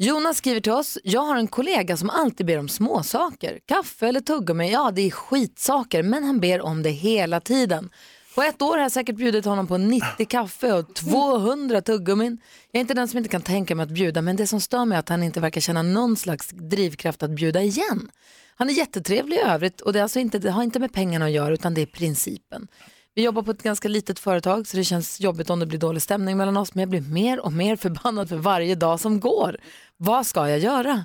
Jonas 0.00 0.38
skriver 0.38 0.60
till 0.60 0.72
oss, 0.72 0.98
jag 1.04 1.20
har 1.20 1.36
en 1.36 1.48
kollega 1.48 1.96
som 1.96 2.10
alltid 2.10 2.46
ber 2.46 2.58
om 2.58 2.68
småsaker. 2.68 3.58
Kaffe 3.66 4.08
eller 4.08 4.20
tuggummi, 4.20 4.72
ja 4.72 4.90
det 4.94 5.02
är 5.02 5.10
skitsaker 5.10 6.02
men 6.02 6.24
han 6.24 6.40
ber 6.40 6.60
om 6.60 6.82
det 6.82 6.90
hela 6.90 7.40
tiden. 7.40 7.90
På 8.34 8.42
ett 8.42 8.62
år 8.62 8.76
har 8.76 8.82
jag 8.82 8.92
säkert 8.92 9.16
bjudit 9.16 9.44
honom 9.44 9.66
på 9.66 9.78
90 9.78 10.26
kaffe 10.26 10.72
och 10.72 10.94
200 10.94 11.80
tuggummin. 11.80 12.40
Jag 12.70 12.78
är 12.78 12.80
inte 12.80 12.94
den 12.94 13.08
som 13.08 13.18
inte 13.18 13.30
kan 13.30 13.42
tänka 13.42 13.74
mig 13.74 13.84
att 13.84 13.90
bjuda 13.90 14.22
men 14.22 14.36
det 14.36 14.46
som 14.46 14.60
stör 14.60 14.84
mig 14.84 14.96
är 14.96 15.00
att 15.00 15.08
han 15.08 15.22
inte 15.22 15.40
verkar 15.40 15.60
känna 15.60 15.82
någon 15.82 16.16
slags 16.16 16.48
drivkraft 16.48 17.22
att 17.22 17.30
bjuda 17.30 17.62
igen. 17.62 18.10
Han 18.54 18.68
är 18.68 18.72
jättetrevlig 18.72 19.36
i 19.36 19.40
övrigt 19.40 19.80
och 19.80 19.92
det, 19.92 19.98
är 19.98 20.02
alltså 20.02 20.18
inte, 20.20 20.38
det 20.38 20.50
har 20.50 20.62
inte 20.62 20.78
med 20.78 20.92
pengarna 20.92 21.24
att 21.24 21.30
göra 21.30 21.54
utan 21.54 21.74
det 21.74 21.82
är 21.82 21.86
principen. 21.86 22.68
Vi 23.18 23.24
jobbar 23.24 23.42
på 23.42 23.50
ett 23.50 23.62
ganska 23.62 23.88
litet 23.88 24.18
företag 24.18 24.66
så 24.66 24.76
det 24.76 24.84
känns 24.84 25.20
jobbigt 25.20 25.50
om 25.50 25.60
det 25.60 25.66
blir 25.66 25.78
dålig 25.78 26.02
stämning 26.02 26.36
mellan 26.36 26.56
oss 26.56 26.74
men 26.74 26.80
jag 26.80 26.88
blir 26.88 27.00
mer 27.00 27.40
och 27.40 27.52
mer 27.52 27.76
förbannad 27.76 28.28
för 28.28 28.36
varje 28.36 28.74
dag 28.74 29.00
som 29.00 29.20
går. 29.20 29.56
Vad 29.96 30.26
ska 30.26 30.48
jag 30.48 30.58
göra? 30.58 31.04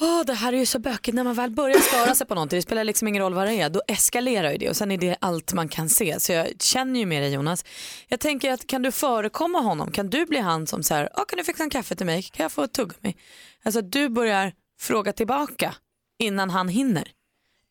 Oh, 0.00 0.24
det 0.26 0.34
här 0.34 0.52
är 0.52 0.56
ju 0.56 0.66
så 0.66 0.78
bökigt 0.78 1.14
när 1.14 1.24
man 1.24 1.34
väl 1.34 1.50
börjar 1.50 1.78
störa 1.78 2.14
sig 2.14 2.26
på 2.26 2.34
någonting. 2.34 2.56
Det 2.56 2.62
spelar 2.62 2.84
liksom 2.84 3.08
ingen 3.08 3.22
roll 3.22 3.34
vad 3.34 3.46
det 3.46 3.54
är. 3.54 3.70
Då 3.70 3.82
eskalerar 3.88 4.52
ju 4.52 4.58
det 4.58 4.68
och 4.68 4.76
sen 4.76 4.90
är 4.90 4.98
det 4.98 5.16
allt 5.20 5.52
man 5.52 5.68
kan 5.68 5.88
se. 5.88 6.20
Så 6.20 6.32
jag 6.32 6.62
känner 6.62 7.00
ju 7.00 7.06
med 7.06 7.22
dig 7.22 7.32
Jonas. 7.32 7.64
Jag 8.08 8.20
tänker 8.20 8.52
att 8.52 8.66
kan 8.66 8.82
du 8.82 8.92
förekomma 8.92 9.60
honom? 9.60 9.90
Kan 9.90 10.10
du 10.10 10.26
bli 10.26 10.38
han 10.38 10.66
som 10.66 10.82
så 10.82 10.94
här, 10.94 11.06
oh, 11.06 11.24
kan 11.28 11.36
du 11.36 11.44
fixa 11.44 11.62
en 11.62 11.70
kaffe 11.70 11.94
till 11.94 12.06
mig? 12.06 12.22
Kan 12.22 12.44
jag 12.44 12.52
få 12.52 12.62
ett 12.62 12.72
tuggummi? 12.72 13.16
Alltså 13.62 13.78
att 13.78 13.92
du 13.92 14.08
börjar 14.08 14.52
fråga 14.80 15.12
tillbaka 15.12 15.74
innan 16.18 16.50
han 16.50 16.68
hinner. 16.68 17.08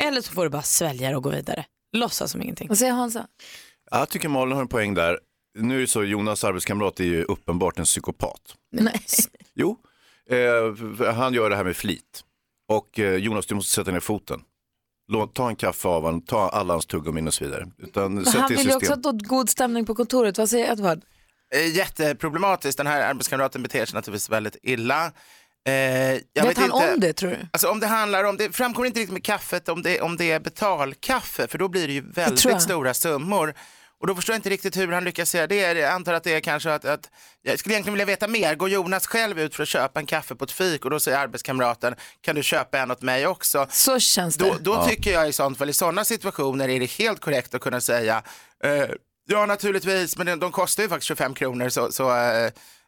Eller 0.03 0.21
så 0.21 0.33
får 0.33 0.44
du 0.44 0.50
bara 0.50 0.61
svälja 0.61 1.09
det 1.09 1.15
och 1.15 1.23
gå 1.23 1.29
vidare. 1.29 1.65
Låtsas 1.91 2.31
som 2.31 2.41
ingenting. 2.41 2.68
Vad 2.68 2.77
säger 2.77 2.94
Hansa? 2.94 3.27
Ja, 3.91 4.00
Jag 4.00 4.09
tycker 4.09 4.30
Malin 4.30 4.53
har 4.53 4.62
en 4.62 4.68
poäng 4.68 4.94
där. 4.94 5.19
Nu 5.57 5.75
är 5.77 5.81
det 5.81 5.88
så, 5.88 6.03
Jonas 6.03 6.44
arbetskamrat 6.44 6.99
är 6.99 7.04
ju 7.04 7.23
uppenbart 7.23 7.80
en 7.80 7.85
psykopat. 7.85 8.56
Nej. 8.71 9.02
Jo, 9.54 9.78
eh, 10.30 11.13
han 11.13 11.33
gör 11.33 11.49
det 11.49 11.56
här 11.56 11.63
med 11.63 11.75
flit. 11.78 12.23
Och 12.69 12.99
eh, 12.99 13.16
Jonas, 13.16 13.45
du 13.45 13.56
måste 13.56 13.71
sätta 13.71 13.92
ner 13.92 13.99
foten. 13.99 14.42
Låt, 15.11 15.35
ta 15.35 15.49
en 15.49 15.56
kaffe 15.56 15.87
av 15.87 16.04
honom, 16.04 16.21
ta 16.21 16.49
alla 16.49 16.73
hans 16.73 16.85
tuggummin 16.85 17.28
och 17.28 17.33
så 17.33 17.44
vidare. 17.45 17.68
Utan, 17.78 18.13
Men 18.13 18.25
sätt 18.25 18.35
han 18.35 18.49
vill 18.49 18.68
ju 18.68 18.75
också 18.75 18.94
ha 18.94 19.11
god 19.11 19.49
stämning 19.49 19.85
på 19.85 19.95
kontoret. 19.95 20.37
Vad 20.37 20.49
säger 20.49 20.71
Edvard? 20.71 21.02
Eh, 21.56 21.75
Jätteproblematiskt. 21.75 22.78
Den 22.78 22.87
här 22.87 23.09
arbetskamraten 23.09 23.63
beter 23.63 23.85
sig 23.85 23.95
naturligtvis 23.95 24.30
väldigt 24.30 24.57
illa. 24.63 25.11
Eh, 25.68 25.73
jag 26.33 26.45
vet 26.47 26.57
han 26.57 26.71
om 26.71 26.99
det 26.99 27.13
tror 27.13 27.30
du? 27.30 27.37
Alltså 27.54 27.68
om 27.68 27.80
det 27.80 27.87
handlar 27.87 28.23
om, 28.23 28.37
det 28.37 28.56
framkommer 28.56 28.87
inte 28.87 28.99
riktigt 28.99 29.13
med 29.13 29.23
kaffet 29.23 29.69
om 29.69 29.81
det, 29.81 30.01
om 30.01 30.18
det 30.18 30.31
är 30.31 30.39
betalkaffe, 30.39 31.47
för 31.47 31.57
då 31.57 31.68
blir 31.68 31.87
det 31.87 31.94
ju 31.94 32.01
väldigt 32.11 32.61
stora 32.61 32.94
summor. 32.94 33.54
Och 34.01 34.07
då 34.07 34.16
förstår 34.16 34.33
jag 34.33 34.37
inte 34.37 34.49
riktigt 34.49 34.78
hur 34.78 34.92
han 34.92 35.04
lyckas 35.04 35.35
göra 35.35 35.47
det. 35.47 35.56
Jag 35.56 35.92
antar 35.92 36.13
att 36.13 36.23
det 36.23 36.33
är 36.33 36.39
kanske 36.39 36.73
att, 36.73 36.85
att 36.85 37.09
jag 37.42 37.59
skulle 37.59 37.75
egentligen 37.75 37.94
vilja 37.94 38.06
veta 38.06 38.28
mer. 38.28 38.56
Går 38.56 38.69
Jonas 38.69 39.07
själv 39.07 39.39
ut 39.39 39.56
för 39.56 39.63
att 39.63 39.69
köpa 39.69 39.99
en 39.99 40.06
kaffe 40.06 40.35
på 40.35 40.45
ett 40.45 40.51
fik 40.51 40.85
och 40.85 40.92
då 40.92 40.99
säger 40.99 41.18
arbetskamraten, 41.18 41.95
kan 42.21 42.35
du 42.35 42.44
köpa 42.44 42.80
en 42.80 42.92
åt 42.92 43.01
mig 43.01 43.28
också? 43.28 43.68
Så 43.69 43.99
känns 43.99 44.37
det. 44.37 44.45
Då, 44.45 44.57
då 44.59 44.85
tycker 44.85 45.11
jag 45.11 45.30
i 45.30 45.33
sånt 45.33 45.57
fall, 45.57 45.69
i 45.69 45.73
sådana 45.73 46.06
situationer 46.06 46.69
är 46.69 46.80
det 46.80 46.92
helt 46.92 47.19
korrekt 47.19 47.56
att 47.56 47.61
kunna 47.61 47.81
säga, 47.81 48.23
eh, 48.63 48.89
ja 49.28 49.45
naturligtvis, 49.45 50.18
men 50.18 50.25
de, 50.25 50.39
de 50.39 50.51
kostar 50.51 50.83
ju 50.83 50.89
faktiskt 50.89 51.07
25 51.07 51.33
kronor 51.33 51.69
så, 51.69 51.92
så 51.92 52.16
eh, 52.16 52.45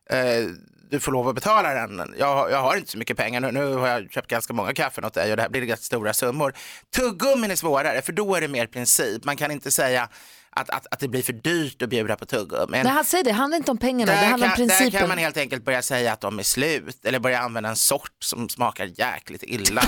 eh, 0.09 0.45
du 0.91 0.99
får 0.99 1.11
lov 1.11 1.27
att 1.27 1.35
betala 1.35 1.73
den. 1.73 2.15
Jag, 2.19 2.51
jag 2.51 2.57
har 2.57 2.75
inte 2.75 2.91
så 2.91 2.97
mycket 2.97 3.17
pengar, 3.17 3.39
nu, 3.39 3.51
nu 3.51 3.73
har 3.75 3.87
jag 3.87 4.11
köpt 4.11 4.27
ganska 4.27 4.53
många 4.53 4.73
kaffen 4.73 5.05
åt 5.05 5.13
dig 5.13 5.31
och 5.31 5.37
det 5.37 5.43
här 5.43 5.49
blir 5.49 5.61
ganska 5.61 5.83
stora 5.83 6.13
summor. 6.13 6.53
Tuggummin 6.95 7.51
är 7.51 7.55
svårare, 7.55 8.01
för 8.01 8.13
då 8.13 8.35
är 8.35 8.41
det 8.41 8.47
mer 8.47 8.67
princip. 8.67 9.25
Man 9.25 9.37
kan 9.37 9.51
inte 9.51 9.71
säga 9.71 10.09
att, 10.55 10.69
att, 10.69 10.87
att 10.91 10.99
det 10.99 11.07
blir 11.07 11.21
för 11.23 11.33
dyrt 11.33 11.81
att 11.81 11.89
bjuda 11.89 12.15
på. 12.15 12.25
Nej, 12.69 12.87
han 12.87 13.05
säger 13.05 13.23
det, 13.23 13.29
det 13.29 13.33
handlar 13.33 13.57
inte 13.57 13.71
om 13.71 13.77
pengarna, 13.77 14.11
det 14.11 14.17
handlar 14.17 14.47
om 14.47 14.55
kan, 14.55 14.67
där 14.67 14.75
principen. 14.75 14.99
kan 14.99 15.09
man 15.09 15.17
helt 15.17 15.37
enkelt 15.37 15.65
börja 15.65 15.81
säga 15.81 16.13
att 16.13 16.21
de 16.21 16.39
är 16.39 16.43
slut 16.43 17.05
eller 17.05 17.19
börja 17.19 17.39
använda 17.39 17.69
en 17.69 17.75
sort 17.75 18.11
som 18.19 18.49
smakar 18.49 18.89
jäkligt 18.95 19.43
illa. 19.43 19.81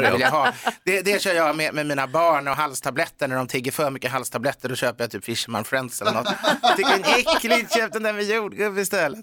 det. 0.00 0.52
Det, 0.84 1.02
det 1.02 1.22
kör 1.22 1.34
jag 1.34 1.56
med, 1.56 1.74
med 1.74 1.86
mina 1.86 2.06
barn 2.06 2.48
och 2.48 2.56
halstabletter. 2.56 3.28
När 3.28 3.36
de 3.36 3.46
tigger 3.46 3.72
för 3.72 3.90
mycket 3.90 4.10
halstabletter 4.10 4.68
då 4.68 4.74
köper 4.74 5.04
jag 5.04 5.10
typ 5.10 5.24
Fisherman 5.24 5.64
Friends 5.64 6.00
eller 6.02 6.12
något. 6.12 6.28
Jag 6.62 6.76
tycker 6.76 6.98
det 6.98 7.10
är 7.10 7.36
äckligt, 7.36 7.74
köp 7.74 7.92
den 7.92 8.02
där 8.02 8.12
med 8.12 8.24
jordgubb 8.24 8.78
istället. 8.78 9.20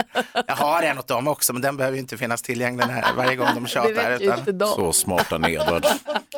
Jag 0.48 0.56
har 0.56 0.84
en 0.84 1.00
åt 1.00 1.08
dem 1.08 1.28
också 1.28 1.54
men 1.54 1.62
den 1.62 1.78
behöver 1.78 1.96
ju 1.96 2.02
inte 2.02 2.18
finnas 2.18 2.42
tillgänglig 2.42 2.86
här 2.86 3.14
varje 3.16 3.36
gång 3.36 3.48
de 3.56 3.68
tjatar. 3.68 4.22
utan- 4.22 4.68
Så 4.68 4.94
smarta 4.94 5.38
ni 5.38 5.54
Edvard. 5.54 5.86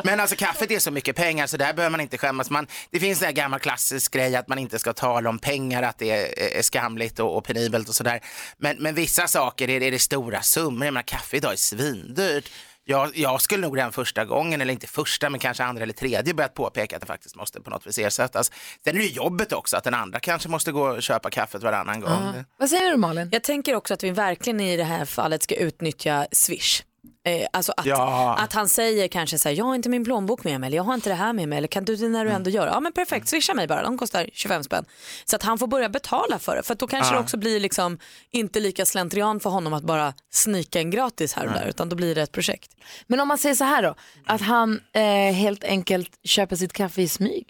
men 0.04 0.20
alltså 0.20 0.36
kaffet 0.36 0.72
är 0.72 0.80
så 0.80 0.92
mycket 0.92 1.16
pengar 1.16 1.48
så 1.48 1.58
där 1.58 1.74
behöver 1.74 1.92
man 1.92 2.02
inte 2.02 2.18
skämmas. 2.18 2.50
Man, 2.50 2.68
det 2.92 3.00
finns 3.00 3.22
en 3.22 3.34
gammal 3.34 3.60
klassiker 3.90 4.00
praxisgrej 4.00 4.36
att 4.36 4.48
man 4.48 4.60
inte 4.60 4.80
ska 4.80 4.94
tala 4.94 5.30
om 5.30 5.40
pengar, 5.40 5.84
att 5.84 5.98
det 5.98 6.12
är, 6.12 6.58
är 6.58 6.62
skamligt 6.62 7.20
och, 7.20 7.38
och 7.38 7.44
penibelt 7.44 7.90
och 7.90 7.96
sådär. 7.96 8.22
Men, 8.58 8.78
men 8.80 8.96
vissa 8.96 9.28
saker 9.28 9.70
är 9.70 9.80
det, 9.80 9.88
är 9.88 9.92
det 9.92 10.00
stora 10.00 10.42
summor. 10.42 10.86
Jag 10.86 10.94
menar, 10.94 11.08
kaffe 11.08 11.38
idag 11.38 11.54
är 11.54 11.58
svindyrt. 11.58 12.50
Jag, 12.86 13.18
jag 13.18 13.42
skulle 13.42 13.62
nog 13.62 13.76
den 13.76 13.92
första 13.92 14.26
gången, 14.26 14.62
eller 14.62 14.74
inte 14.74 14.88
första, 14.88 15.30
men 15.30 15.40
kanske 15.40 15.64
andra 15.64 15.84
eller 15.84 15.94
tredje 15.94 16.34
börjat 16.34 16.54
påpeka 16.54 16.96
att 16.96 17.02
det 17.02 17.08
faktiskt 17.08 17.36
måste 17.36 17.62
på 17.62 17.70
något 17.70 17.88
vis 17.88 17.98
ersättas. 17.98 18.52
Sen 18.84 18.96
är 18.96 19.00
det 19.00 19.06
ju 19.06 19.14
jobbet 19.14 19.54
också, 19.54 19.78
att 19.78 19.84
den 19.84 19.94
andra 19.94 20.20
kanske 20.20 20.50
måste 20.50 20.72
gå 20.72 20.90
och 20.90 21.04
köpa 21.04 21.30
kaffet 21.30 21.64
varannan 21.64 22.02
gång. 22.02 22.44
Vad 22.58 22.70
säger 22.70 22.92
du 22.92 22.98
Malin? 22.98 23.30
Jag 23.32 23.44
tänker 23.44 23.76
också 23.76 23.94
att 23.94 24.04
vi 24.04 24.12
verkligen 24.12 24.60
i 24.60 24.78
det 24.78 24.84
här 24.84 25.06
fallet 25.06 25.44
ska 25.44 25.56
utnyttja 25.56 26.28
Swish. 26.32 26.84
Eh, 27.28 27.48
alltså 27.54 27.74
att, 27.78 27.86
Ja. 27.86 28.36
att 28.40 28.54
han 28.54 28.70
säger 28.70 29.08
kanske 29.08 29.40
så 29.40 29.50
här, 29.50 29.56
jag 29.56 29.66
har 29.66 29.76
inte 29.76 29.90
min 29.90 30.04
plånbok 30.04 30.44
med 30.44 30.60
mig 30.60 30.68
eller 30.68 30.78
jag 30.78 30.84
har 30.84 30.94
inte 30.94 31.10
det 31.10 31.16
här 31.16 31.34
med 31.34 31.50
mig 31.50 31.58
eller 31.58 31.68
kan 31.68 31.86
du 31.86 31.96
det 31.96 32.08
när 32.08 32.26
du 32.26 32.32
ändå 32.32 32.50
gör? 32.50 32.68
Ja 32.68 32.80
men 32.80 32.92
perfekt, 32.94 33.28
swisha 33.28 33.54
mig 33.54 33.68
bara, 33.68 33.84
de 33.84 33.98
kostar 33.98 34.30
25 34.34 34.64
spänn. 34.64 34.86
Så 35.26 35.36
att 35.36 35.44
han 35.44 35.58
får 35.58 35.68
börja 35.68 35.90
betala 35.90 36.40
för 36.40 36.56
det 36.56 36.64
för 36.64 36.74
att 36.74 36.80
då 36.80 36.88
kanske 36.88 37.14
Ja. 37.14 37.18
det 37.18 37.24
också 37.24 37.38
blir 37.38 37.60
liksom 37.60 38.00
inte 38.32 38.60
lika 38.60 38.86
slentrian 38.86 39.40
för 39.40 39.50
honom 39.50 39.74
att 39.74 39.84
bara 39.84 40.14
snika 40.32 40.80
en 40.80 40.92
gratis 40.92 41.34
här 41.34 41.48
och 41.48 41.54
där 41.54 41.66
utan 41.70 41.90
då 41.90 41.96
blir 41.96 42.16
det 42.16 42.22
ett 42.22 42.32
projekt. 42.32 42.72
Men 43.08 43.20
om 43.20 43.28
man 43.28 43.38
säger 43.38 43.56
så 43.56 43.64
här 43.64 43.84
då, 43.84 43.96
att 44.26 44.42
han 44.42 44.82
eh, 44.94 45.04
helt 45.34 45.64
enkelt 45.64 46.12
köper 46.24 46.56
sitt 46.56 46.74
kaffe 46.74 47.02
i 47.02 47.08
smyg 47.08 47.50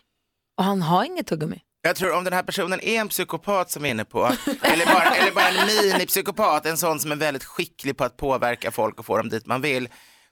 och 0.57 0.63
han 0.63 0.81
har 0.81 1.03
inget 1.03 1.27
tuggummi. 1.27 1.59
Jag 1.81 1.95
tror 1.95 2.11
om 2.11 2.23
den 2.23 2.33
här 2.33 2.43
personen 2.43 2.81
är 2.81 2.99
en 2.99 3.09
psykopat 3.09 3.71
som 3.71 3.83
vi 3.83 3.89
är 3.89 3.91
inne 3.91 4.05
på, 4.05 4.25
eller 4.61 4.85
bara, 4.85 5.15
eller 5.15 5.31
bara 5.31 5.47
en 5.47 5.67
minipsykopat, 5.67 6.65
en 6.65 6.77
sån 6.77 6.99
som 6.99 7.11
är 7.11 7.15
väldigt 7.15 7.43
skicklig 7.43 7.97
på 7.97 8.03
att 8.03 8.17
påverka 8.17 8.71
folk 8.71 8.99
och 8.99 9.05
få 9.05 9.17
dem 9.17 9.29
dit 9.29 9.45
man 9.45 9.61
vill, 9.61 9.89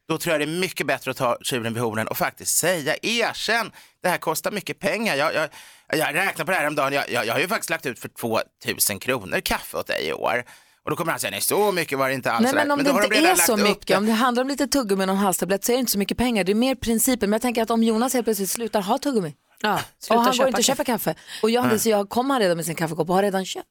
då 0.08 0.18
tror 0.18 0.34
jag 0.34 0.42
det 0.42 0.46
är 0.56 0.60
mycket 0.60 0.88
bättre 0.88 1.12
att 1.12 1.18
ta 1.18 1.38
tjuren 1.42 1.74
vid 1.74 1.84
hornen 1.84 2.08
och 2.08 2.18
faktiskt 2.18 2.58
säga, 2.58 2.96
erkänn, 3.02 3.72
det 4.04 4.10
här 4.10 4.18
kostar 4.18 4.52
mycket 4.52 4.80
pengar. 4.80 5.16
Jag, 5.16 5.34
jag, 5.34 5.50
jag 5.88 6.16
räknar 6.16 6.46
på 6.46 6.52
det 6.52 6.58
här 6.58 6.68
om 6.68 6.76
dagen, 6.76 6.94
jag, 6.94 7.12
jag, 7.12 7.26
jag 7.26 7.34
har 7.34 7.40
ju 7.40 7.48
faktiskt 7.48 7.70
lagt 7.70 7.86
ut 7.86 8.00
för 8.00 8.10
2000 8.10 9.00
kronor 9.00 9.40
kaffe 9.40 9.78
åt 9.78 9.88
dig 9.88 10.08
i 10.08 10.14
år. 10.14 10.44
Och 10.88 10.92
då 10.92 10.98
kommer 10.98 11.12
han 11.12 11.20
säga, 11.20 11.32
nej 11.32 11.42
så 11.42 11.72
mycket 11.72 11.98
var 11.98 12.08
det 12.10 12.16
inte 12.16 12.32
alls. 12.32 12.44
Nej 12.44 12.54
men 12.56 12.72
om 12.72 12.84
då 12.84 12.84
det 12.84 13.08
de 13.08 13.16
inte 13.16 13.30
är 13.30 13.36
så 13.36 13.58
mycket, 13.58 13.88
det. 13.88 13.96
om 13.96 14.06
det 14.06 14.12
handlar 14.12 14.44
om 14.44 14.50
lite 14.50 14.68
tuggummi 14.68 15.06
och 15.06 15.10
en 15.10 15.18
halstablett 15.18 15.66
så 15.66 15.72
är 15.72 15.76
det 15.76 15.80
inte 15.80 15.92
så 15.92 16.00
mycket 16.00 16.18
pengar. 16.18 16.44
Det 16.44 16.52
är 16.52 16.56
mer 16.56 16.76
principen. 16.76 17.30
Men 17.30 17.36
jag 17.36 17.42
tänker 17.42 17.62
att 17.62 17.72
om 17.72 17.84
Jonas 17.84 18.14
helt 18.14 18.26
plötsligt 18.26 18.50
slutar 18.50 18.82
ha 18.82 18.98
tuggummi 18.98 19.36
Ja, 19.62 19.80
och 20.10 20.22
han 20.22 20.38
går 20.38 20.48
inte 20.48 20.58
och 20.58 20.64
köper 20.64 20.84
kaffe 20.84 21.16
och 21.44 21.50
Johannes 21.50 21.86
och 21.86 21.92
jag 21.92 22.10
kommer 22.10 22.34
han 22.34 22.42
redan 22.42 22.58
med 22.58 22.66
sin 22.66 22.76
kaffekopp 22.76 23.10
och 23.10 23.16
har 23.16 23.24
redan 23.24 23.46
köpt. 23.46 23.66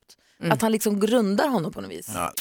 Att 0.50 0.62
han 0.62 0.73
liksom 0.73 1.00
grundar 1.00 1.49
honom 1.49 1.73
på 1.73 1.80
något 1.80 1.90
vis. 1.90 2.11
Ja. 2.14 2.32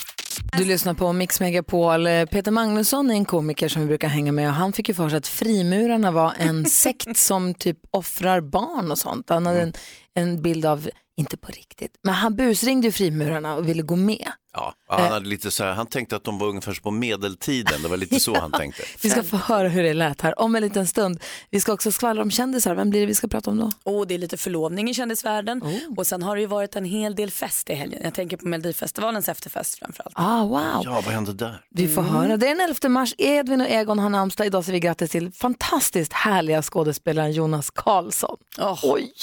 Du 0.57 0.65
lyssnar 0.65 0.93
på 0.93 1.13
Mix 1.13 1.39
Megapol. 1.39 2.07
Eh, 2.07 2.25
Peter 2.25 2.51
Magnusson 2.51 3.11
är 3.11 3.13
en 3.13 3.25
komiker 3.25 3.67
som 3.67 3.81
vi 3.81 3.87
brukar 3.87 4.07
hänga 4.07 4.31
med 4.31 4.47
och 4.47 4.53
han 4.53 4.73
fick 4.73 4.87
ju 4.87 4.95
för 4.95 5.09
sig 5.09 5.17
att 5.17 5.27
frimurarna 5.27 6.11
var 6.11 6.33
en 6.37 6.65
sekt 6.69 7.17
som 7.17 7.53
typ 7.53 7.77
offrar 7.91 8.41
barn 8.41 8.91
och 8.91 8.97
sånt. 8.97 9.29
Han 9.29 9.45
hade 9.45 9.61
en, 9.61 9.73
en 10.13 10.41
bild 10.41 10.65
av, 10.65 10.89
inte 11.17 11.37
på 11.37 11.47
riktigt, 11.47 11.99
men 12.03 12.13
han 12.13 12.35
busringde 12.35 12.87
ju 12.87 12.91
frimurarna 12.91 13.55
och 13.55 13.69
ville 13.69 13.81
gå 13.81 13.95
med. 13.95 14.31
Ja, 14.55 14.73
han, 14.87 15.11
hade 15.11 15.25
lite 15.25 15.51
så 15.51 15.63
här, 15.63 15.73
han 15.73 15.87
tänkte 15.87 16.15
att 16.15 16.23
de 16.23 16.37
var 16.37 16.47
ungefär 16.47 16.79
på 16.83 16.91
medeltiden, 16.91 17.81
det 17.81 17.87
var 17.87 17.97
lite 17.97 18.19
så 18.19 18.39
han 18.39 18.51
tänkte. 18.51 18.83
Vi 19.01 19.09
ska 19.09 19.23
få 19.23 19.37
höra 19.37 19.67
hur 19.67 19.83
det 19.83 19.93
lät 19.93 20.21
här 20.21 20.39
om 20.39 20.55
en 20.55 20.61
liten 20.63 20.87
stund. 20.87 21.19
Vi 21.49 21.59
ska 21.59 21.73
också 21.73 21.91
skvallra 21.91 22.21
om 22.21 22.31
kändisar. 22.31 22.75
Vem 22.75 22.89
blir 22.89 22.99
det 22.99 23.05
vi 23.05 23.15
ska 23.15 23.27
prata 23.27 23.51
om 23.51 23.57
då? 23.57 23.71
Och 23.91 24.07
det 24.07 24.13
är 24.13 24.19
lite 24.19 24.37
förlovning 24.37 24.89
i 24.89 24.93
kändisvärlden 24.93 25.61
Oh. 25.63 25.97
och 25.97 26.07
sen 26.07 26.23
har 26.23 26.35
det 26.35 26.41
ju 26.41 26.47
varit 26.47 26.75
en 26.75 26.85
hel 26.85 27.15
del 27.15 27.31
fest 27.31 27.69
i 27.69 27.73
helgen. 27.73 28.01
Jag 28.03 28.13
tänker 28.13 28.37
på 28.37 28.47
Melodifestivalens 28.47 29.29
efterfest 29.29 29.79
framförallt. 29.79 30.13
Ah, 30.17 30.43
wow. 30.43 30.81
Ja, 30.83 31.01
vad 31.05 31.13
hände 31.13 31.33
där? 31.33 31.61
Vi 31.69 31.87
får 31.87 32.01
höra. 32.01 32.37
Det 32.37 32.47
är 32.47 32.55
den 32.55 32.69
11 32.69 32.89
mars. 32.89 33.15
Edvin 33.17 33.61
och 33.61 33.67
Egon 33.67 33.99
har 33.99 34.09
namnsdag. 34.09 34.47
Idag 34.47 34.65
säger 34.65 34.73
vi 34.73 34.79
grattis 34.79 35.11
till 35.11 35.31
fantastiskt 35.31 36.13
härliga 36.13 36.61
skådespelaren 36.61 37.31
Jonas 37.31 37.69
Karlsson. 37.69 38.37
Oj. 38.83 39.13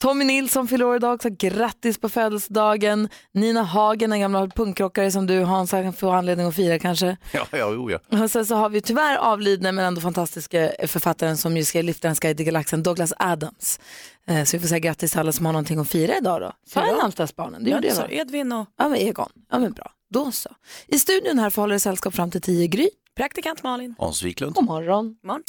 Tommy 0.00 0.24
Nilsson 0.24 0.68
fyller 0.68 0.84
år 0.84 0.96
idag 0.96 1.14
också. 1.14 1.28
Grattis 1.30 1.98
på 1.98 2.08
födelsedagen. 2.08 3.08
Nina 3.34 3.62
Hagen, 3.62 4.12
en 4.12 4.20
gammal 4.20 4.50
punkrockare 4.64 5.10
som 5.10 5.26
du 5.26 5.40
Hans 5.44 5.72
han 5.72 5.92
får 5.92 6.14
anledning 6.14 6.46
att 6.46 6.54
fira 6.54 6.78
kanske. 6.78 7.16
Ja, 7.32 7.46
ja, 7.50 7.72
jo, 7.72 7.90
ja. 7.90 8.22
Och 8.22 8.30
sen 8.30 8.46
så 8.46 8.54
har 8.54 8.68
vi 8.68 8.80
tyvärr 8.80 9.16
avlidne 9.16 9.72
men 9.72 9.84
ändå 9.84 10.00
fantastiska 10.00 10.72
författaren 10.86 11.36
som 11.36 11.56
ju 11.56 11.64
ska 11.64 11.82
lyfta 11.82 12.08
en 12.08 12.14
guide 12.14 12.36
till 12.36 12.46
galaxen, 12.46 12.82
Douglas 12.82 13.12
Adams. 13.18 13.80
Eh, 14.26 14.44
Så 14.44 14.56
vi 14.56 14.60
får 14.60 14.68
säga 14.68 14.78
grattis 14.78 15.10
till 15.10 15.20
alla 15.20 15.32
som 15.32 15.46
har 15.46 15.52
någonting 15.52 15.78
att 15.78 15.88
fira 15.90 16.16
idag 16.18 16.40
då. 16.40 16.52
Sa 16.66 16.86
jag 16.86 16.98
namnsdagsbarnen? 16.98 17.64
Det 17.64 17.70
gjorde 17.70 17.86
jag? 17.88 18.12
Edvin 18.12 18.52
och 18.52 18.66
Ja 18.78 18.88
men 18.88 18.98
Egon, 18.98 19.28
ja 19.50 19.58
men 19.58 19.72
bra. 19.72 19.90
Då 20.10 20.32
så. 20.32 20.50
I 20.86 20.98
studion 20.98 21.38
här 21.38 21.50
får 21.50 21.62
hålla 21.62 21.78
sällskap 21.78 22.14
fram 22.14 22.30
till 22.30 22.40
10 22.42 22.66
Gry. 22.66 22.88
praktikant 23.16 23.62
Malin. 23.62 23.94
Hans 23.98 24.22
Wiklund. 24.22 24.54
God 24.54 24.64
morgon. 24.64 25.16
Morgon. 25.24 25.42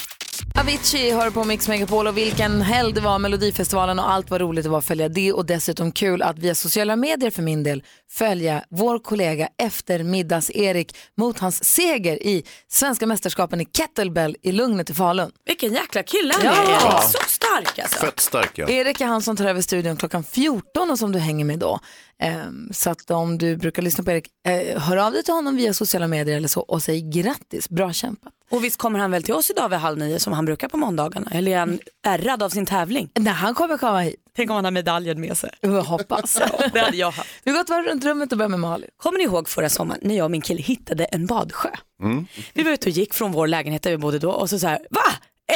Avicii 0.60 1.12
hör 1.12 1.32
på 1.32 1.44
Mix 1.44 1.68
Megapol 1.68 2.08
och 2.08 2.18
vilken 2.18 2.62
helg 2.62 2.94
det 2.94 3.02
var 3.02 3.20
Melodifestivalen 3.20 4.00
och 4.00 4.12
allt 4.12 4.30
var 4.30 4.40
roligt 4.40 4.64
det 4.64 4.70
var 4.70 4.78
att 4.78 4.86
följa 4.86 5.10
det 5.10 5.34
och 5.34 5.46
dessutom 5.46 5.92
kul 5.92 6.22
att 6.22 6.40
via 6.40 6.56
sociala 6.56 6.96
medier 6.96 7.30
för 7.32 7.42
min 7.42 7.64
del 7.64 7.84
följa 8.12 8.64
vår 8.70 9.00
kollega 9.00 9.50
eftermiddags-Erik 9.58 10.96
mot 11.18 11.40
hans 11.40 11.64
seger 11.64 12.24
i 12.24 12.44
svenska 12.68 13.08
mästerskapen 13.08 13.62
i 13.62 13.66
kettlebell 13.66 14.36
i 14.42 14.52
Lugnet 14.52 14.90
i 14.90 14.94
Falun. 14.94 15.32
Vilken 15.46 15.74
jäkla 15.74 16.04
kille 16.04 16.34
han 16.34 16.46
Ja. 16.46 16.52
är 16.52 16.72
Erik. 16.72 17.04
Så 17.04 17.18
stark 17.28 17.80
alltså. 17.80 18.00
Fett 18.06 18.20
stark 18.20 18.52
ja. 18.56 18.70
Erik 18.70 19.02
är 19.02 19.06
han 19.06 19.22
som 19.22 19.36
tar 19.38 19.46
över 19.46 19.62
studion 19.62 19.98
klockan 19.98 20.24
14 20.24 20.92
och 20.92 21.00
som 21.00 21.12
du 21.12 21.20
hänger 21.20 21.46
med 21.46 21.60
då. 21.60 21.80
Ehm, 22.22 22.70
så 22.74 22.90
att 22.90 23.12
om 23.12 23.38
du 23.38 23.58
brukar 23.58 23.82
lyssna 23.82 24.04
på 24.04 24.12
Erik, 24.12 24.28
eh, 24.48 24.82
hör 24.82 24.98
av 24.98 25.12
dig 25.12 25.24
till 25.24 25.34
honom 25.34 25.56
via 25.56 25.74
sociala 25.74 26.08
medier 26.08 26.38
eller 26.38 26.48
så 26.48 26.62
och 26.62 26.84
säg 26.84 27.02
grattis, 27.02 27.70
bra 27.70 27.94
kämpat. 27.94 28.34
Och 28.52 28.64
visst 28.64 28.78
kommer 28.78 29.00
han 29.00 29.12
väl 29.12 29.24
till 29.24 29.34
oss 29.34 29.52
idag 29.52 29.70
vid 29.70 29.80
halv 29.80 29.98
nio 29.98 30.20
som 30.20 30.34
han 30.34 30.46
brukar 30.46 30.68
på 30.68 30.78
måndagarna? 30.78 31.32
Eller 31.32 31.52
är 31.52 31.60
han 31.60 31.80
ärrad 32.08 32.44
av 32.44 32.50
sin 32.50 32.66
tävling? 32.66 33.10
Nej, 33.16 33.34
han 33.34 33.56
kommer 33.56 33.78
komma 33.78 34.00
hit. 34.00 34.16
Tänk 34.36 34.50
om 34.50 34.56
han 34.56 34.66
har 34.66 34.72
medaljen 34.72 35.22
med 35.22 35.38
sig. 35.38 35.50
Jag 35.62 35.84
hoppas. 35.84 36.34
Det 36.74 36.80
hade 36.80 36.98
jag 36.98 37.12
haft. 37.12 37.30
Vi 37.44 37.52
går 37.52 37.60
ett 37.60 37.70
varv 37.70 37.86
runt 37.86 38.06
rummet 38.06 38.32
och 38.32 38.38
börjar 38.38 38.50
med 38.50 38.60
Malin. 38.60 38.90
Kommer 38.98 39.18
ni 39.18 39.24
ihåg 39.24 39.50
förra 39.50 39.70
sommaren 39.70 40.02
när 40.04 40.16
jag 40.16 40.26
och 40.26 40.32
min 40.32 40.42
kille 40.42 40.62
hittade 40.62 41.06
en 41.06 41.26
badsjö? 41.26 41.70
Mm. 42.04 42.28
Vi 42.54 42.64
var 42.64 42.72
ute 42.72 42.90
och 42.90 42.96
gick 42.96 43.14
från 43.14 43.32
vår 43.32 43.48
lägenhet 43.48 43.82
där 43.84 43.92
vi 43.92 43.98
bodde 43.98 44.20
då 44.20 44.32
och 44.32 44.50
så 44.50 44.60
så 44.60 44.68
här, 44.68 44.80
va? 44.90 45.02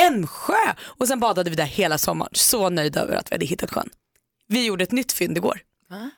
En 0.08 0.28
sjö? 0.28 0.74
Och 0.82 1.08
sen 1.08 1.20
badade 1.20 1.50
vi 1.50 1.56
där 1.56 1.66
hela 1.66 1.98
sommaren. 1.98 2.32
Så 2.34 2.70
nöjda 2.70 3.02
över 3.02 3.16
att 3.16 3.32
vi 3.32 3.36
hade 3.36 3.46
hittat 3.46 3.72
sjön. 3.72 3.90
Vi 4.48 4.66
gjorde 4.66 4.84
ett 4.84 4.92
nytt 4.92 5.12
fynd 5.12 5.38
igår. 5.38 5.62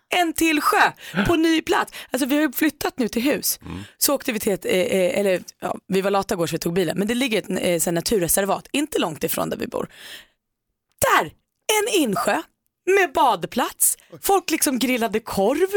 En 0.10 0.34
till 0.34 0.62
sjö 0.62 0.92
på 1.28 1.36
ny 1.36 1.62
plats. 1.62 1.94
Alltså 2.12 2.26
vi 2.26 2.36
har 2.36 2.42
ju 2.42 2.52
flyttat 2.52 3.00
nu 3.00 3.08
till 3.08 3.22
hus. 3.22 3.60
Så 3.98 4.16
åkte 4.16 4.32
vi 4.32 4.40
till 4.40 4.54
ett, 4.54 4.66
eh, 4.66 4.72
eh, 4.72 5.20
eller 5.20 5.44
ja, 5.60 5.78
vi 5.88 6.02
var 6.02 6.12
lata 6.12 6.34
igår 6.34 6.48
så 6.48 6.52
vi 6.52 6.60
tog 6.60 6.74
bilen, 6.74 6.98
men 7.00 7.08
det 7.08 7.16
ligger 7.16 7.38
ett 7.38 7.88
eh, 7.88 7.94
naturreservat, 7.94 8.68
inte 8.72 9.00
långt 9.00 9.24
ifrån 9.24 9.50
där 9.50 9.58
vi 9.58 9.68
bor. 9.68 9.90
Där, 11.02 11.26
en 11.80 12.02
insjö 12.02 12.42
med 12.86 13.12
badplats. 13.14 13.98
Folk 14.22 14.50
liksom 14.52 14.80
grillade 14.80 15.20
korv. 15.20 15.70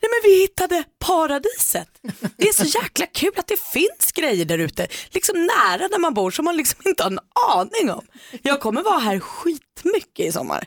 Nej 0.00 0.10
men 0.10 0.30
vi 0.30 0.40
hittade 0.40 0.84
paradiset. 0.98 1.88
Det 2.36 2.48
är 2.48 2.52
så 2.52 2.78
jäkla 2.78 3.06
kul 3.06 3.32
att 3.36 3.46
det 3.46 3.60
finns 3.60 4.12
grejer 4.14 4.44
där 4.44 4.58
ute, 4.58 4.88
liksom 5.10 5.46
nära 5.46 5.88
där 5.88 5.98
man 5.98 6.14
bor 6.14 6.30
som 6.30 6.44
man 6.44 6.56
liksom 6.56 6.80
inte 6.84 7.02
har 7.02 7.10
en 7.10 7.18
aning 7.48 7.90
om. 7.90 8.06
Jag 8.42 8.60
kommer 8.60 8.82
vara 8.82 8.98
här 8.98 9.20
skitmycket 9.20 10.26
i 10.26 10.32
sommar. 10.32 10.64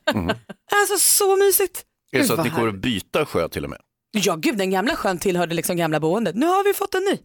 Alltså 0.72 0.98
så 0.98 1.36
mysigt. 1.36 1.86
Är 2.12 2.20
det 2.20 2.26
så 2.26 2.36
Gud, 2.36 2.40
att 2.40 2.54
ni 2.54 2.60
går 2.60 2.68
att 2.68 2.76
byta 2.76 3.26
sjö 3.26 3.48
till 3.48 3.64
och 3.64 3.70
med? 3.70 3.80
Ja 4.12 4.36
gud, 4.36 4.58
den 4.58 4.70
gamla 4.70 4.96
sjön 4.96 5.20
tillhörde 5.20 5.56
liksom 5.56 5.78
gamla 5.78 6.00
boendet. 6.00 6.36
Nu 6.36 6.46
har 6.46 6.64
vi 6.64 6.74
fått 6.74 6.96
en 6.96 7.04
ny. 7.04 7.18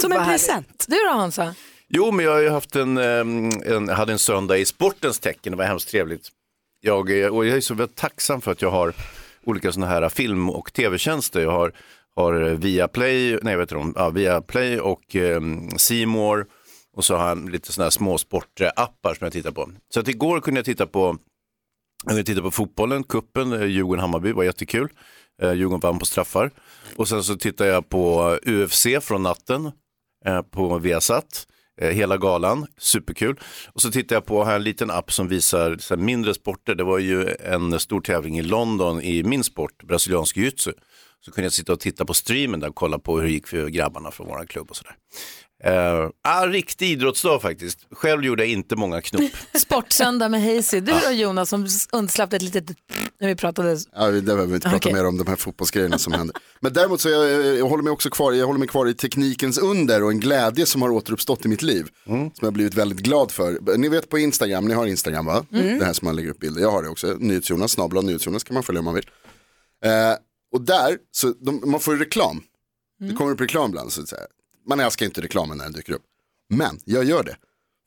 som 0.00 0.12
en 0.12 0.18
vad 0.18 0.26
härligt. 0.26 0.46
present. 0.46 0.84
Du 0.88 0.96
då 0.96 1.16
Hansa? 1.16 1.54
Jo, 1.88 2.10
men 2.10 2.24
jag 2.24 2.32
har 2.32 2.40
ju 2.40 2.48
haft 2.48 2.76
en, 2.76 2.96
en, 2.96 3.88
hade 3.88 4.12
en 4.12 4.18
söndag 4.18 4.58
i 4.58 4.64
sportens 4.64 5.18
tecken, 5.18 5.50
det 5.50 5.56
var 5.56 5.64
hemskt 5.64 5.88
trevligt. 5.88 6.28
Jag, 6.80 7.20
eh, 7.20 7.28
och 7.28 7.46
jag 7.46 7.56
är 7.56 7.60
så 7.60 7.74
väldigt 7.74 7.96
tacksam 7.96 8.40
för 8.40 8.52
att 8.52 8.62
jag 8.62 8.70
har 8.70 8.92
olika 9.44 9.72
sådana 9.72 9.92
här 9.92 10.08
film 10.08 10.50
och 10.50 10.72
tv-tjänster. 10.72 11.40
Jag 11.40 11.50
har, 11.50 11.72
har 12.16 12.32
Viaplay, 12.54 13.38
nej 13.42 13.56
vet 13.56 13.68
du, 13.68 13.92
ja, 13.96 14.10
Viaplay 14.10 14.80
och 14.80 15.14
um, 15.14 15.70
Seymour 15.78 16.46
och 16.96 17.04
så 17.04 17.16
har 17.16 17.28
jag 17.28 17.50
lite 17.50 17.72
sådana 17.72 17.84
här 17.84 17.90
små 17.90 18.18
sportappar 18.18 19.14
som 19.14 19.24
jag 19.24 19.32
tittar 19.32 19.50
på. 19.50 19.70
Så 19.94 20.00
att 20.00 20.08
igår 20.08 20.40
kunde 20.40 20.58
jag 20.58 20.64
titta 20.64 20.86
på 20.86 21.18
om 22.10 22.16
vi 22.16 22.24
tittar 22.24 22.42
på 22.42 22.50
fotbollen, 22.50 23.04
kuppen, 23.04 23.52
eh, 23.52 23.62
Djurgården-Hammarby 23.62 24.32
var 24.32 24.44
jättekul. 24.44 24.88
Eh, 25.42 25.52
Djurgården 25.52 25.80
vann 25.80 25.98
på 25.98 26.06
straffar. 26.06 26.50
Och 26.96 27.08
sen 27.08 27.24
så 27.24 27.36
tittar 27.36 27.64
jag 27.64 27.88
på 27.88 28.38
eh, 28.46 28.52
UFC 28.52 28.86
från 29.00 29.22
natten 29.22 29.70
på 30.50 30.78
Viasat. 30.78 31.46
Hela 31.80 32.16
galan, 32.16 32.66
superkul. 32.78 33.40
Och 33.72 33.82
så 33.82 33.90
tittar 33.90 34.16
jag 34.16 34.26
på 34.26 34.44
här 34.44 34.56
en 34.56 34.62
liten 34.62 34.90
app 34.90 35.12
som 35.12 35.28
visar 35.28 35.76
så 35.76 35.96
mindre 35.96 36.34
sporter. 36.34 36.74
Det 36.74 36.84
var 36.84 36.98
ju 36.98 37.28
en 37.28 37.80
stor 37.80 38.00
tävling 38.00 38.38
i 38.38 38.42
London 38.42 39.02
i 39.02 39.22
min 39.22 39.44
sport, 39.44 39.82
brasiliansk 39.82 40.36
jiu-jitsu. 40.36 40.72
Så 41.20 41.30
kunde 41.32 41.46
jag 41.46 41.52
sitta 41.52 41.72
och 41.72 41.80
titta 41.80 42.04
på 42.04 42.14
streamen 42.14 42.60
där 42.60 42.68
och 42.68 42.74
kolla 42.74 42.98
på 42.98 43.16
hur 43.16 43.26
det 43.26 43.32
gick 43.32 43.46
för 43.46 43.68
grabbarna 43.68 44.10
från 44.10 44.26
vår 44.26 44.46
klubb 44.46 44.70
och 44.70 44.76
sådär. 44.76 44.96
Uh, 45.66 46.10
ah, 46.22 46.46
riktig 46.46 46.90
idrottsdag 46.90 47.42
faktiskt. 47.42 47.78
Själv 47.90 48.24
gjorde 48.24 48.42
jag 48.42 48.52
inte 48.52 48.76
många 48.76 49.00
knop. 49.00 49.30
Sportsöndag 49.54 50.28
med 50.28 50.42
Hazy. 50.42 50.80
Du 50.80 50.92
då 51.06 51.10
Jonas 51.10 51.48
som 51.48 51.68
undslapp 51.92 52.32
ett 52.32 52.42
litet 52.42 52.64
när 53.20 53.28
vi 53.28 53.36
pratade. 53.36 53.78
Ja, 53.92 54.06
det 54.06 54.22
behöver 54.22 54.46
vi 54.46 54.54
inte 54.54 54.68
prata 54.68 54.76
Okej. 54.76 54.92
mer 54.92 55.06
om 55.06 55.18
de 55.18 55.26
här 55.26 55.36
fotbollsgrejerna 55.36 55.98
som 55.98 56.12
händer. 56.12 56.36
Men 56.60 56.72
däremot 56.72 57.00
så 57.00 57.08
jag, 57.08 57.30
jag, 57.30 57.58
jag 57.58 57.68
håller 57.68 57.82
mig 57.82 57.92
också 57.92 58.10
kvar, 58.10 58.32
jag 58.32 58.46
håller 58.46 58.58
mig 58.58 58.68
kvar 58.68 58.88
i 58.88 58.94
teknikens 58.94 59.58
under 59.58 60.02
och 60.02 60.10
en 60.10 60.20
glädje 60.20 60.66
som 60.66 60.82
har 60.82 60.90
återuppstått 60.90 61.44
i 61.44 61.48
mitt 61.48 61.62
liv. 61.62 61.86
Som 62.04 62.30
jag 62.40 62.46
har 62.46 62.52
blivit 62.52 62.74
väldigt 62.74 62.98
glad 62.98 63.30
för. 63.30 63.76
Ni 63.76 63.88
vet 63.88 64.08
på 64.08 64.18
Instagram, 64.18 64.64
ni 64.64 64.74
har 64.74 64.86
Instagram 64.86 65.26
va? 65.26 65.46
Mm. 65.52 65.78
Det 65.78 65.84
här 65.84 65.92
som 65.92 66.06
man 66.06 66.16
lägger 66.16 66.30
upp 66.30 66.40
bilder. 66.40 66.60
Jag 66.60 66.70
har 66.70 66.82
det 66.82 66.88
också, 66.88 67.16
NyhetsJonas, 67.18 67.72
snabel 67.72 68.04
NyhetsJonas 68.04 68.44
kan 68.44 68.54
man 68.54 68.62
följa 68.62 68.78
om 68.78 68.84
man 68.84 68.94
vill. 68.94 69.06
Eh, 69.84 69.90
och 70.52 70.60
där, 70.60 70.96
så 71.10 71.32
de, 71.40 71.62
man 71.64 71.80
får 71.80 71.94
ju 71.94 72.00
reklam. 72.00 72.42
Det 73.00 73.14
kommer 73.14 73.32
upp 73.32 73.40
reklam 73.40 73.70
ibland. 73.70 73.92
Så 73.92 74.00
att 74.00 74.08
säga. 74.08 74.26
Man 74.66 74.80
älskar 74.80 75.06
inte 75.06 75.20
reklamen 75.20 75.58
när 75.58 75.64
den 75.64 75.72
dyker 75.72 75.92
upp. 75.92 76.02
Men 76.54 76.80
jag 76.84 77.04
gör 77.04 77.22
det. 77.22 77.36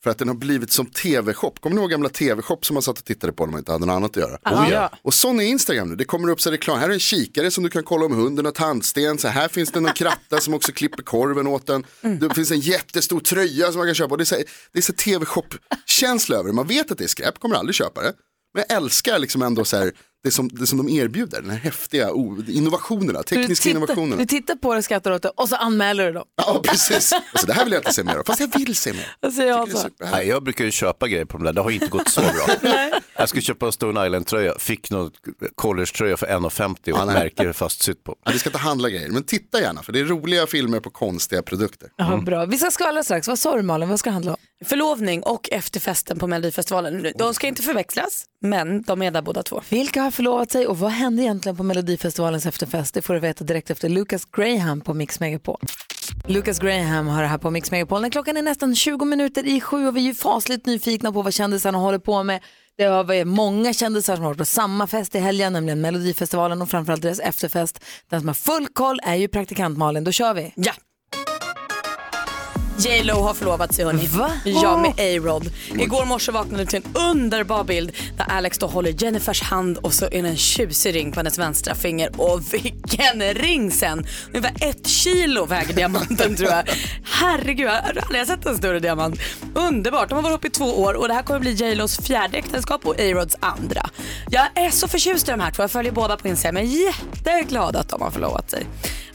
För 0.03 0.12
att 0.12 0.17
den 0.17 0.27
har 0.27 0.36
blivit 0.36 0.72
som 0.72 0.86
tv-shop. 0.86 1.51
Kommer 1.60 1.75
ni 1.75 1.81
ihåg 1.81 1.91
gamla 1.91 2.10
tv-shop 2.10 2.60
som 2.62 2.74
man 2.74 2.84
satt 2.84 3.00
och 3.00 3.05
tittade 3.05 3.34
på 3.34 3.46
när 3.46 3.51
man 3.51 3.60
inte 3.60 3.72
hade 3.72 3.86
något 3.86 3.93
annat 3.93 4.17
att 4.17 4.24
göra? 4.24 4.38
Oh, 4.46 4.69
ja. 4.72 4.91
Och 5.01 5.13
sån 5.13 5.39
är 5.39 5.43
Instagram 5.43 5.89
nu. 5.89 5.96
Det 5.96 6.05
kommer 6.05 6.29
upp 6.29 6.41
så 6.41 6.51
reklam. 6.51 6.79
Här 6.79 6.89
är 6.89 6.93
en 6.93 7.00
kikare 7.00 7.51
som 7.51 7.63
du 7.63 7.69
kan 7.69 7.84
kolla 7.84 8.05
om 8.05 8.13
hunden 8.13 8.46
har 8.46 8.51
tandsten. 8.51 9.17
Så 9.17 9.27
här 9.27 9.48
finns 9.48 9.72
det 9.72 9.79
någon 9.79 9.93
kratta 9.93 10.39
som 10.39 10.53
också 10.53 10.72
klipper 10.72 11.03
korven 11.03 11.48
åt 11.48 11.67
den. 11.67 11.86
Det 12.01 12.34
finns 12.36 12.51
en 12.51 12.60
jättestor 12.60 13.19
tröja 13.19 13.72
som 13.72 13.77
man 13.77 13.88
kan 13.88 13.96
köpa. 13.96 14.12
Och 14.12 14.17
det 14.17 14.24
är 14.24 14.25
så, 14.25 14.36
det 14.72 14.79
är 14.79 14.84
så 14.84 14.93
tv-shop-känsla 14.93 16.36
över 16.36 16.50
det. 16.50 16.55
Man 16.55 16.67
vet 16.67 16.91
att 16.91 16.98
det 16.98 17.03
är 17.03 17.07
skräp, 17.07 17.39
kommer 17.39 17.55
aldrig 17.55 17.75
köpa 17.75 18.01
det. 18.01 18.13
Men 18.53 18.63
jag 18.69 18.77
älskar 18.77 19.19
liksom 19.19 19.41
ändå 19.41 19.65
så 19.65 19.77
här, 19.77 19.93
det, 20.24 20.32
som, 20.32 20.50
det 20.50 20.68
som 20.68 20.78
de 20.78 20.90
erbjuder. 20.90 21.42
Den 21.42 21.52
här 21.52 21.58
häftiga 21.58 22.10
innovationerna, 22.48 23.20
Du 23.20 23.24
tekniska 23.24 23.64
tittar, 23.64 23.78
innovationerna. 23.78 24.16
du 24.16 24.26
tittar 24.26 24.56
på 24.56 24.74
det, 24.76 24.84
skrattar 24.84 25.12
åt 25.12 25.22
det 25.22 25.30
och 25.30 25.50
så 25.50 25.56
anmäler 25.56 26.06
du 26.06 26.12
dem. 26.12 26.26
Ja, 26.38 26.62
precis. 26.64 27.14
Alltså, 27.14 27.48
det 27.48 27.54
här 27.54 27.64
vill 27.64 27.74
jag 27.74 27.80
inte 27.80 27.94
se 27.94 28.04
mer 28.04 28.16
av. 28.16 28.24
Fast 28.24 28.40
jag 28.40 28.58
vill 28.60 28.76
se 28.76 28.94
mer. 28.94 29.32
Säger 29.32 29.50
jag 29.50 29.72
så? 29.72 29.90
Nej, 30.12 30.28
jag 30.28 30.44
brukar 30.44 30.66
ju 30.66 30.72
köpa 30.72 31.08
grejer 31.08 31.26
på 31.26 31.38
de 31.38 31.44
där, 31.44 31.54
det 31.54 31.62
har 31.62 31.72
inte 31.72 31.88
gått 31.88 32.10
så 32.10 32.22
bra. 32.22 32.72
jag 33.18 33.30
skulle 33.30 33.42
köpa 33.42 33.66
en 33.66 33.72
Stone 33.72 34.06
Island-tröja, 34.06 34.54
fick 34.60 34.92
någon 34.92 35.12
collegetröja 35.56 36.18
för 36.18 36.28
1,50 36.28 36.92
och 36.92 37.00
Ja, 37.00 37.06
märker 37.06 37.54
fastsytt 37.54 38.04
på. 38.04 38.16
Ja, 38.26 38.32
vi 38.32 38.40
ska 38.40 38.50
inte 38.50 38.60
handla 38.60 38.90
grejer, 38.90 39.10
men 39.10 39.24
titta 39.24 39.62
gärna 39.62 39.84
för 39.84 39.94
det 39.94 40.00
är 40.00 40.06
roliga 40.06 40.48
filmer 40.48 40.80
på 40.80 40.90
konstiga 40.90 41.42
produkter. 41.42 41.90
Ja, 41.96 42.18
bra. 42.26 42.46
Vi 42.46 42.58
ska 42.58 42.72
skvallra 42.72 43.04
strax. 43.04 43.28
Vad 43.28 43.40
sa 43.40 43.56
du 43.56 43.62
Malin? 43.62 43.90
Vad 43.90 44.00
ska 44.00 44.10
det 44.10 44.14
handla 44.14 44.32
om? 44.32 44.38
Förlovning 44.66 45.24
och 45.24 45.50
efterfesten 45.52 46.20
på 46.20 46.28
Melodifestivalen. 46.28 47.08
De 47.16 47.34
ska 47.34 47.48
inte 47.48 47.62
förväxlas, 47.62 48.26
men 48.42 48.82
de 48.82 49.02
är 49.02 49.12
där 49.12 49.22
båda 49.22 49.44
två. 49.44 49.62
Vilka 49.70 50.02
har 50.02 50.12
förlovat 50.12 50.52
sig 50.52 50.68
och 50.68 50.80
vad 50.80 50.92
hände 50.92 51.24
egentligen 51.24 51.56
på 51.56 51.64
Melodifestivalens 51.64 52.46
efterfest? 52.46 52.94
Det 52.94 53.02
får 53.02 53.14
du 53.14 53.20
veta 53.20 53.44
direkt 53.44 53.70
efter 53.70 53.90
Lucas 53.90 54.26
Graham 54.26 54.82
på 54.82 54.94
Mix 54.94 55.20
Megapol. 55.20 55.60
Lucas 56.28 56.60
Graham 56.60 57.08
har 57.08 57.22
det 57.22 57.28
här 57.28 57.38
på 57.38 57.52
Mix 57.52 57.72
Megapol. 57.72 58.02
När 58.02 58.10
klockan 58.10 58.38
är 58.38 58.42
nästan 58.42 58.76
20 58.76 59.06
minuter 59.06 59.48
i 59.48 59.62
sju 59.62 59.88
och 59.88 59.98
vi 59.98 60.02
är 60.02 60.06
ju 60.06 60.16
fasligt 60.16 60.66
nyfikna 60.66 61.12
på 61.12 61.22
vad 61.22 61.34
kändisarna 61.34 61.78
håller 61.78 62.00
på 62.00 62.24
med. 62.24 62.42
Det 62.78 62.84
har 62.84 63.04
varit 63.04 63.28
många 63.28 63.74
kändisar 63.74 64.16
som 64.16 64.24
har 64.24 64.30
varit 64.30 64.38
på 64.38 64.46
samma 64.46 64.88
fest 64.88 65.16
i 65.16 65.20
helgen, 65.20 65.54
nämligen 65.54 65.82
Melodifestivalen 65.82 66.62
och 66.62 66.70
framförallt 66.70 67.02
deras 67.02 67.20
efterfest. 67.20 67.84
Den 68.10 68.20
som 68.20 68.28
har 68.28 68.36
full 68.36 68.68
koll 68.68 69.00
är 69.04 69.16
ju 69.16 69.28
praktikant 69.28 69.78
Malin. 69.78 70.04
Då 70.04 70.12
kör 70.12 70.34
vi. 70.34 70.54
Ja. 70.56 70.74
J 72.79 73.03
Lo 73.03 73.13
har 73.13 73.34
förlovat 73.34 73.74
sig 73.74 73.86
hörni. 73.86 74.07
Va? 74.07 74.31
Ja 74.43 74.77
med 74.77 74.91
A-Rod. 74.91 75.51
Igår 75.79 76.05
morse 76.05 76.31
vaknade 76.31 76.65
till 76.65 76.81
en 76.86 76.96
underbar 76.96 77.63
bild 77.63 77.91
där 78.17 78.25
Alex 78.29 78.57
då 78.57 78.67
håller 78.67 79.03
Jennifers 79.03 79.41
hand 79.41 79.77
och 79.77 79.93
så 79.93 80.05
är 80.05 80.24
det 80.24 80.29
en 80.29 80.38
tjusig 80.38 80.96
ring 80.96 81.12
på 81.12 81.19
hennes 81.19 81.38
vänstra 81.38 81.75
finger. 81.75 82.22
Och 82.22 82.53
vilken 82.53 83.22
ring 83.34 83.72
sen! 83.72 84.05
Ungefär 84.27 84.69
ett 84.69 84.88
kilo 84.88 85.46
väger 85.46 85.74
diamanten 85.74 86.36
tror 86.36 86.50
jag. 86.50 86.63
Herregud, 87.03 87.67
jag 87.67 87.72
har 87.72 88.01
aldrig 88.05 88.27
sett 88.27 88.46
en 88.46 88.57
större 88.57 88.79
diamant. 88.79 89.19
Underbart, 89.55 90.10
de 90.10 90.15
har 90.15 90.22
varit 90.22 90.31
ihop 90.31 90.46
i 90.46 90.50
två 90.50 90.81
år 90.81 90.93
och 90.93 91.07
det 91.07 91.13
här 91.13 91.24
kommer 91.24 91.39
bli 91.39 91.51
J 91.51 91.75
Los 91.75 91.98
fjärde 91.98 92.38
äktenskap 92.38 92.86
och 92.86 93.00
A-Rods 93.00 93.36
andra. 93.39 93.89
Jag 94.29 94.48
är 94.55 94.69
så 94.69 94.88
förtjust 94.88 95.27
i 95.27 95.31
de 95.31 95.39
här 95.39 95.51
två, 95.51 95.63
jag 95.63 95.72
följer 95.72 95.91
båda 95.91 96.17
på 96.17 96.27
Instagram. 96.27 96.55
Jag 96.55 96.65
är 96.65 96.86
jätteglad 96.86 97.75
att 97.75 97.89
de 97.89 98.01
har 98.01 98.12
förlovat 98.12 98.51
sig. 98.51 98.65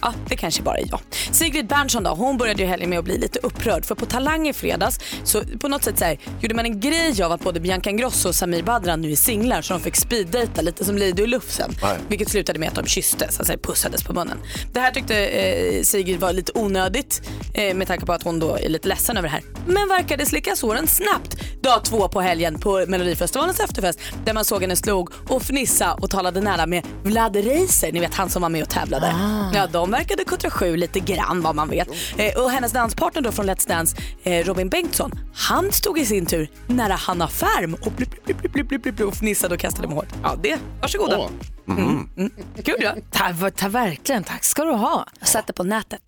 Ja, 0.00 0.14
det 0.28 0.36
kanske 0.36 0.62
bara 0.62 0.76
är 0.76 0.86
jag. 0.90 1.00
Sigrid 1.30 1.66
Bernson 1.66 2.02
då, 2.02 2.10
hon 2.10 2.38
började 2.38 2.62
ju 2.62 2.68
helgen 2.68 2.90
med 2.90 2.98
att 2.98 3.04
bli 3.04 3.18
lite 3.18 3.38
upprörd 3.52 3.84
för 3.84 3.94
på 3.94 4.06
Talang 4.06 4.48
i 4.48 4.52
fredags 4.52 4.98
så 5.24 5.42
på 5.60 5.68
något 5.68 5.84
sätt 5.84 5.98
så 5.98 6.04
här, 6.04 6.18
gjorde 6.40 6.54
man 6.54 6.64
en 6.64 6.80
grej 6.80 7.22
av 7.22 7.32
att 7.32 7.40
både 7.40 7.60
Bianca 7.60 7.90
Ingrosso 7.90 8.28
och 8.28 8.34
Samir 8.34 8.62
Badran 8.62 9.00
nu 9.00 9.12
är 9.12 9.16
singlar 9.16 9.62
så 9.62 9.74
de 9.74 9.82
fick 9.82 9.96
speeddejta 9.96 10.62
lite 10.62 10.84
som 10.84 10.98
Lady 10.98 11.22
och 11.22 11.28
Lufsen. 11.28 11.70
Nej. 11.82 11.98
Vilket 12.08 12.30
slutade 12.30 12.58
med 12.58 12.68
att 12.68 12.74
de 12.74 12.86
kysstes, 12.86 13.38
alltså 13.38 13.52
pussades 13.62 14.02
på 14.02 14.12
munnen. 14.12 14.38
Det 14.72 14.80
här 14.80 14.90
tyckte 14.90 15.26
eh, 15.26 15.82
Sigrid 15.82 16.20
var 16.20 16.32
lite 16.32 16.52
onödigt 16.54 17.22
eh, 17.54 17.74
med 17.74 17.86
tanke 17.86 18.06
på 18.06 18.12
att 18.12 18.22
hon 18.22 18.38
då 18.38 18.56
är 18.56 18.68
lite 18.68 18.88
ledsen 18.88 19.16
över 19.16 19.28
det 19.28 19.32
här. 19.32 19.42
Men 19.66 19.88
verkade 19.88 20.26
slicka 20.26 20.56
såren 20.56 20.86
snabbt 20.86 21.36
dag 21.62 21.84
två 21.84 22.08
på 22.08 22.20
helgen 22.20 22.58
på 22.58 22.84
Melodifestivalens 22.88 23.60
efterfest 23.60 24.00
där 24.24 24.32
man 24.32 24.44
såg 24.44 24.62
henne 24.62 24.76
slog 24.76 25.10
och 25.28 25.42
fnissa 25.42 25.94
och 25.94 26.10
talade 26.10 26.40
nära 26.40 26.66
med 26.66 26.86
Vlad 27.02 27.36
Reiser, 27.36 27.92
ni 27.92 28.00
vet 28.00 28.14
han 28.14 28.30
som 28.30 28.42
var 28.42 28.48
med 28.48 28.62
och 28.62 28.70
tävlade. 28.70 29.14
Ja, 29.54 29.66
de 29.66 29.90
verkade 29.90 30.24
kuttra 30.24 30.50
sju 30.50 30.76
lite 30.76 31.00
grann 31.00 31.42
vad 31.42 31.54
man 31.54 31.68
vet. 31.68 31.88
Eh, 32.16 32.42
och 32.42 32.50
hennes 32.50 32.72
danspartner 32.72 33.22
då 33.22 33.32
från 33.42 33.50
Let's 33.50 33.68
Dance, 33.68 33.96
eh, 34.22 34.44
Robin 34.44 34.68
Bengtsson, 34.68 35.12
han 35.34 35.72
stod 35.72 35.98
i 35.98 36.06
sin 36.06 36.26
tur 36.26 36.48
nära 36.66 36.92
Hanna 36.92 37.28
Färm 37.28 37.74
och 37.74 37.92
blip, 37.92 38.24
blip, 38.24 38.38
blip, 38.38 38.52
blip, 38.52 38.68
blip, 38.68 38.82
blip, 38.82 38.96
blip, 38.96 39.08
och 39.08 39.14
fnissade 39.14 39.54
och 39.54 39.60
kastade 39.60 39.88
med 39.88 39.96
håret. 39.96 40.14
Ja, 40.22 40.36
det, 40.42 40.58
varsågoda. 40.80 41.18
Åh. 41.18 41.30
Mm. 41.68 42.08
Mm. 42.16 42.32
Kul 42.64 42.74
ja. 42.78 42.94
Ta, 43.10 43.50
ta, 43.50 43.68
verkligen, 43.68 44.24
tack 44.24 44.44
ska 44.44 44.64
du 44.64 44.72
ha. 44.72 45.06
Jag 45.18 45.28
satte 45.28 45.52
på 45.52 45.64
nätet. 45.64 46.02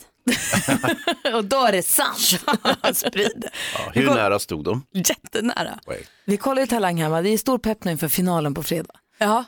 och 1.34 1.44
då 1.44 1.64
är 1.64 1.72
det 1.72 1.82
sant. 1.82 2.18
Sprid. 2.96 3.44
Ja, 3.74 3.90
hur 3.92 4.06
nära 4.06 4.38
stod 4.38 4.64
de? 4.64 4.82
Jättenära. 4.92 5.78
Vi 6.24 6.36
kollar 6.36 6.60
ju 6.60 6.66
Talang 6.66 7.02
hemma. 7.02 7.22
Det 7.22 7.28
är 7.28 7.38
stor 7.38 7.58
pepp 7.58 7.84
nu 7.84 7.90
inför 7.90 8.08
finalen 8.08 8.54
på 8.54 8.62
fredag. 8.62 8.94
Ja, 9.18 9.44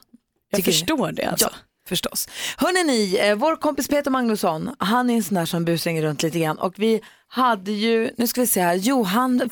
jag 0.51 0.59
Tycker 0.59 0.71
ni? 0.71 0.79
förstår 0.79 1.13
det 1.13 1.25
alltså. 1.25 1.49
Ja, 1.53 1.59
förstås. 1.89 2.29
Hörrni 2.57 2.85
ni, 2.85 3.19
eh, 3.21 3.35
vår 3.35 3.57
kompis 3.57 3.89
Peter 3.89 4.11
Magnusson, 4.11 4.71
han 4.79 5.11
är 5.11 5.15
en 5.15 5.23
sån 5.23 5.35
där 5.35 5.47
som 5.47 5.65
busringer 5.65 6.03
runt 6.03 6.23
lite 6.23 6.39
grann 6.39 6.59
och 6.59 6.75
vi 6.79 7.01
hade 7.29 7.73
ju, 7.73 8.11
nu 8.17 8.27
ska 8.27 8.41
vi 8.41 8.47
se 8.47 8.61
här, 8.61 8.75
jo 8.75 9.03
han, 9.03 9.51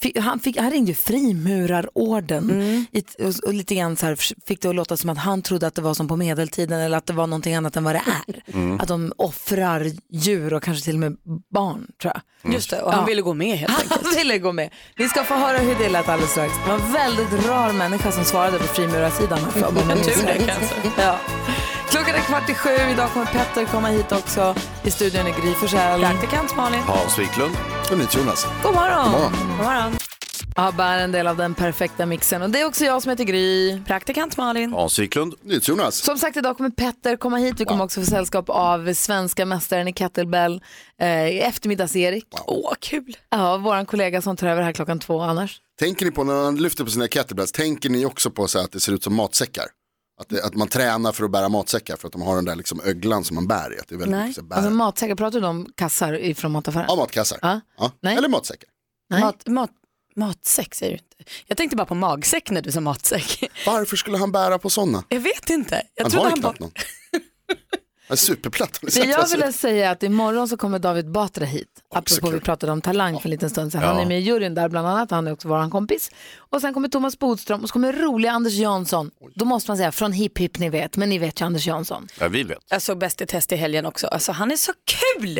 fick, 0.00 0.18
han, 0.18 0.40
fick, 0.40 0.56
han 0.58 0.70
ringde 0.70 0.90
ju 0.90 0.94
frimurarorden 0.94 2.50
i, 2.92 3.02
och, 3.18 3.34
och 3.46 3.54
lite 3.54 3.74
grann 3.74 3.96
så 3.96 4.06
här 4.06 4.16
fick 4.46 4.62
det 4.62 4.68
att 4.68 4.74
låta 4.74 4.96
som 4.96 5.10
att 5.10 5.18
han 5.18 5.42
trodde 5.42 5.66
att 5.66 5.74
det 5.74 5.82
var 5.82 5.94
som 5.94 6.08
på 6.08 6.16
medeltiden 6.16 6.80
eller 6.80 6.96
att 6.96 7.06
det 7.06 7.12
var 7.12 7.26
någonting 7.26 7.54
annat 7.54 7.76
än 7.76 7.84
vad 7.84 7.94
det 7.94 8.02
är. 8.26 8.42
Mm. 8.60 8.80
Att 8.80 8.88
de 8.88 9.12
offrar 9.16 9.86
djur 10.10 10.54
och 10.54 10.62
kanske 10.62 10.84
till 10.84 10.94
och 10.94 11.00
med 11.00 11.16
barn 11.54 11.86
tror 12.02 12.12
jag. 12.14 12.54
Just 12.54 12.70
det, 12.70 12.82
och 12.82 12.92
han 12.92 13.06
ville 13.06 13.22
gå 13.22 13.34
med 13.34 13.58
helt 13.58 13.72
enkelt. 13.82 14.04
Han 14.04 14.14
ville 14.14 14.38
gå 14.38 14.52
med. 14.52 14.70
Vi 14.96 15.08
ska 15.08 15.24
få 15.24 15.34
höra 15.34 15.58
hur 15.58 15.74
det 15.74 15.88
lät 15.88 16.08
alldeles 16.08 16.30
strax. 16.30 16.52
Det 16.64 16.70
var 16.70 16.78
en 16.78 16.92
väldigt 16.92 17.46
rar 17.46 17.72
människa 17.72 18.12
som 18.12 18.24
svarade 18.24 18.58
på 18.58 18.64
frimurarsidan. 18.64 19.38
Tur 19.54 20.26
det, 20.26 20.46
kanske. 20.46 20.74
Ja. 20.98 21.18
Klockan 21.90 22.14
är 22.14 22.20
kvart 22.20 22.50
i 22.50 22.54
sju. 22.54 22.70
Idag 22.92 23.10
kommer 23.12 23.26
Petter 23.26 23.64
komma 23.64 23.88
hit 23.88 24.12
också. 24.12 24.54
I 24.84 24.90
studion 24.90 25.26
är 25.26 25.42
Gry 25.42 25.54
Forssell. 25.54 26.00
Praktikant 26.00 26.56
Malin. 26.56 26.80
Hans 26.80 27.18
Wiklund. 27.18 27.56
Och 27.90 28.14
Jonas. 28.14 28.46
God 28.62 28.74
morgon. 28.74 29.04
God 29.04 29.20
morgon. 29.20 29.32
God 29.58 29.66
morgon. 29.66 29.92
ABBA 30.56 30.84
är 30.84 31.04
en 31.04 31.12
del 31.12 31.26
av 31.26 31.36
den 31.36 31.54
perfekta 31.54 32.06
mixen. 32.06 32.42
Och 32.42 32.50
det 32.50 32.60
är 32.60 32.66
också 32.66 32.84
jag 32.84 33.02
som 33.02 33.10
heter 33.10 33.24
Gry. 33.24 33.80
Praktikant 33.86 34.36
Malin. 34.36 34.72
Hans 34.72 34.98
Wiklund. 34.98 35.34
Jonas. 35.62 35.96
Som 35.96 36.18
sagt, 36.18 36.36
idag 36.36 36.56
kommer 36.56 36.70
Petter 36.70 37.16
komma 37.16 37.36
hit. 37.36 37.60
Vi 37.60 37.64
kommer 37.64 37.84
också 37.84 38.00
få 38.00 38.06
sällskap 38.06 38.50
av 38.50 38.94
svenska 38.94 39.46
mästaren 39.46 39.88
i 39.88 39.92
kettlebell, 39.92 40.62
eh, 41.00 41.46
eftermiddags-Erik. 41.48 42.26
Åh, 42.46 42.72
kul. 42.80 43.16
Ja, 43.30 43.56
vår 43.56 43.84
kollega 43.84 44.22
som 44.22 44.36
tar 44.36 44.46
över 44.46 44.62
här 44.62 44.72
klockan 44.72 44.98
två 44.98 45.20
annars. 45.20 45.60
Tänker 45.80 46.04
ni 46.06 46.10
på 46.12 46.24
när 46.24 46.34
man 46.34 46.56
lyfter 46.56 46.84
på 46.84 46.90
sina 46.90 47.08
kettlebells, 47.08 47.52
tänker 47.52 47.90
ni 47.90 48.06
också 48.06 48.30
på 48.30 48.48
så 48.48 48.58
att 48.58 48.72
det 48.72 48.80
ser 48.80 48.92
ut 48.92 49.04
som 49.04 49.14
matsäckar? 49.14 49.64
Att, 50.20 50.28
det, 50.28 50.44
att 50.44 50.54
man 50.54 50.68
tränar 50.68 51.12
för 51.12 51.24
att 51.24 51.30
bära 51.30 51.48
matsäckar 51.48 51.96
för 51.96 52.06
att 52.06 52.12
de 52.12 52.22
har 52.22 52.36
den 52.36 52.44
där 52.44 52.56
liksom 52.56 52.80
öglan 52.84 53.24
som 53.24 53.34
man 53.34 53.46
bär 53.46 53.74
i. 53.76 53.80
Att 53.80 53.88
det 53.88 53.94
är 53.94 53.98
väldigt 53.98 54.20
mycket 54.20 54.34
så 54.34 54.40
här 54.40 54.48
bär. 54.48 54.56
Alltså 54.56 54.70
matsäckar, 54.70 55.14
pratar 55.14 55.40
du 55.40 55.46
om 55.46 55.72
kassar 55.74 56.12
ifrån 56.18 56.52
mataffären? 56.52 56.86
Ja, 56.88 56.96
matkassar. 56.96 57.38
Ja. 57.42 57.60
Ja. 57.78 57.92
Nej. 58.00 58.16
Eller 58.16 58.28
matsäckar. 58.28 58.68
Mat, 59.20 59.46
mat, 59.46 59.70
matsäck 60.16 60.74
säger 60.74 60.92
du 60.92 60.98
inte. 60.98 61.32
Jag 61.46 61.56
tänkte 61.56 61.76
bara 61.76 61.86
på 61.86 61.94
magsäck 61.94 62.50
när 62.50 62.62
du 62.62 62.72
sa 62.72 62.80
matsäck. 62.80 63.50
Varför 63.66 63.96
skulle 63.96 64.18
han 64.18 64.32
bära 64.32 64.58
på 64.58 64.70
sådana? 64.70 65.04
Jag 65.08 65.20
vet 65.20 65.50
inte. 65.50 65.82
Jag 65.94 66.04
Han 66.04 66.10
trodde 66.10 66.24
har 66.28 66.36
ju 66.36 66.42
han 66.42 66.54
knappt 66.54 66.60
någon. 66.60 66.72
Han 68.08 68.14
är 68.14 68.16
superplatt. 68.16 68.80
Det 68.82 69.04
jag 69.04 69.28
ville 69.28 69.52
säga 69.52 69.88
är 69.88 69.92
att 69.92 70.02
imorgon 70.02 70.48
så 70.48 70.56
kommer 70.56 70.78
David 70.78 71.10
Batra 71.10 71.44
hit. 71.44 71.79
Apropå 71.92 72.30
vi 72.30 72.40
pratade 72.40 72.72
om 72.72 72.80
Talang 72.80 73.20
för 73.20 73.26
en 73.28 73.30
liten 73.30 73.50
stund 73.50 73.72
sedan. 73.72 73.82
Han 73.82 73.98
är 73.98 74.06
med 74.06 74.18
i 74.18 74.22
juryn 74.22 74.54
där 74.54 74.68
bland 74.68 74.88
annat. 74.88 75.10
Han 75.10 75.26
är 75.26 75.32
också 75.32 75.48
vår 75.48 75.70
kompis. 75.70 76.10
Och 76.38 76.60
sen 76.60 76.74
kommer 76.74 76.88
Thomas 76.88 77.18
Bodström 77.18 77.62
och 77.62 77.68
så 77.68 77.72
kommer 77.72 77.92
roliga 77.92 78.32
Anders 78.32 78.52
Jansson. 78.52 79.10
Då 79.34 79.44
måste 79.44 79.70
man 79.70 79.76
säga 79.76 79.92
från 79.92 80.12
Hipp 80.12 80.38
Hipp 80.38 80.58
ni 80.58 80.68
vet. 80.68 80.96
Men 80.96 81.08
ni 81.08 81.18
vet 81.18 81.40
ju 81.40 81.44
Anders 81.44 81.66
Jansson. 81.66 82.08
Ja, 82.20 82.28
vi 82.28 82.42
vet. 82.42 82.58
Jag 82.70 82.82
såg 82.82 82.98
Bäst 82.98 83.20
i 83.20 83.26
test 83.26 83.52
i 83.52 83.56
helgen 83.56 83.86
också. 83.86 84.06
Alltså 84.06 84.32
han 84.32 84.50
är 84.50 84.56
så 84.56 84.72
kul! 84.84 85.38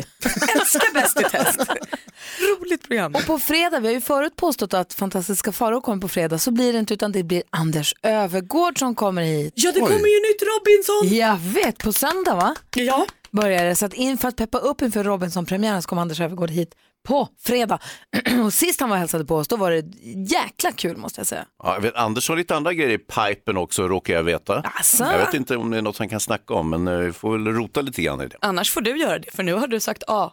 Älskar 0.56 0.94
Bäst 0.94 1.20
i 1.20 1.24
test. 1.24 1.60
Roligt 2.60 2.88
program. 2.88 3.14
Och 3.14 3.26
på 3.26 3.38
fredag, 3.38 3.80
vi 3.80 3.86
har 3.86 3.94
ju 3.94 4.00
förut 4.00 4.36
påstått 4.36 4.74
att 4.74 4.94
fantastiska 4.94 5.52
Farao 5.52 5.80
kommer 5.80 6.02
på 6.02 6.08
fredag. 6.08 6.38
Så 6.38 6.50
blir 6.50 6.72
det 6.72 6.78
inte 6.78 6.94
utan 6.94 7.12
det 7.12 7.22
blir 7.22 7.42
Anders 7.50 7.94
Övergård 8.02 8.78
som 8.78 8.94
kommer 8.94 9.22
hit. 9.22 9.52
Ja, 9.56 9.72
det 9.72 9.80
kommer 9.80 9.92
ju 9.92 10.20
nytt 10.30 10.42
Robinson. 10.42 11.18
Jag 11.18 11.36
vet, 11.36 11.78
på 11.78 11.92
söndag 11.92 12.34
va? 12.34 12.54
Ja. 12.76 13.06
Börjar 13.32 13.64
det. 13.64 13.76
Så 13.76 13.86
att 13.86 13.94
inför 13.94 14.28
att 14.28 14.36
peppa 14.36 14.58
upp 14.58 14.82
inför 14.82 15.04
Robinson-premiären 15.04 15.82
så 15.82 15.88
kom 15.88 15.98
Anders 15.98 16.20
Öfvergård 16.20 16.50
hit 16.50 16.74
på 17.02 17.28
fredag. 17.38 17.78
och 18.44 18.52
sist 18.52 18.80
han 18.80 18.88
var 18.88 18.96
och 18.96 19.00
hälsade 19.00 19.24
på 19.24 19.36
oss 19.36 19.48
då 19.48 19.56
var 19.56 19.70
det 19.70 19.84
jäkla 20.30 20.72
kul 20.72 20.96
måste 20.96 21.20
jag 21.20 21.26
säga. 21.26 21.46
Ja, 21.62 21.74
jag 21.74 21.80
vet, 21.80 21.94
Anders 21.94 22.28
har 22.28 22.36
lite 22.36 22.56
andra 22.56 22.72
grejer 22.72 22.90
i 22.90 22.98
pipen 22.98 23.56
också, 23.56 23.88
råkar 23.88 24.14
jag 24.14 24.22
veta. 24.22 24.62
Asså? 24.80 25.04
Jag 25.04 25.18
vet 25.18 25.34
inte 25.34 25.56
om 25.56 25.70
det 25.70 25.78
är 25.78 25.82
något 25.82 25.98
han 25.98 26.08
kan 26.08 26.20
snacka 26.20 26.54
om, 26.54 26.70
men 26.70 26.88
eh, 26.88 26.96
vi 26.98 27.12
får 27.12 27.32
väl 27.32 27.46
rota 27.46 27.80
lite 27.80 28.02
grann 28.02 28.20
i 28.20 28.26
det. 28.26 28.36
Annars 28.40 28.70
får 28.70 28.80
du 28.80 28.96
göra 28.98 29.18
det, 29.18 29.30
för 29.30 29.42
nu 29.42 29.54
har 29.54 29.66
du 29.66 29.80
sagt 29.80 30.02
A. 30.06 30.32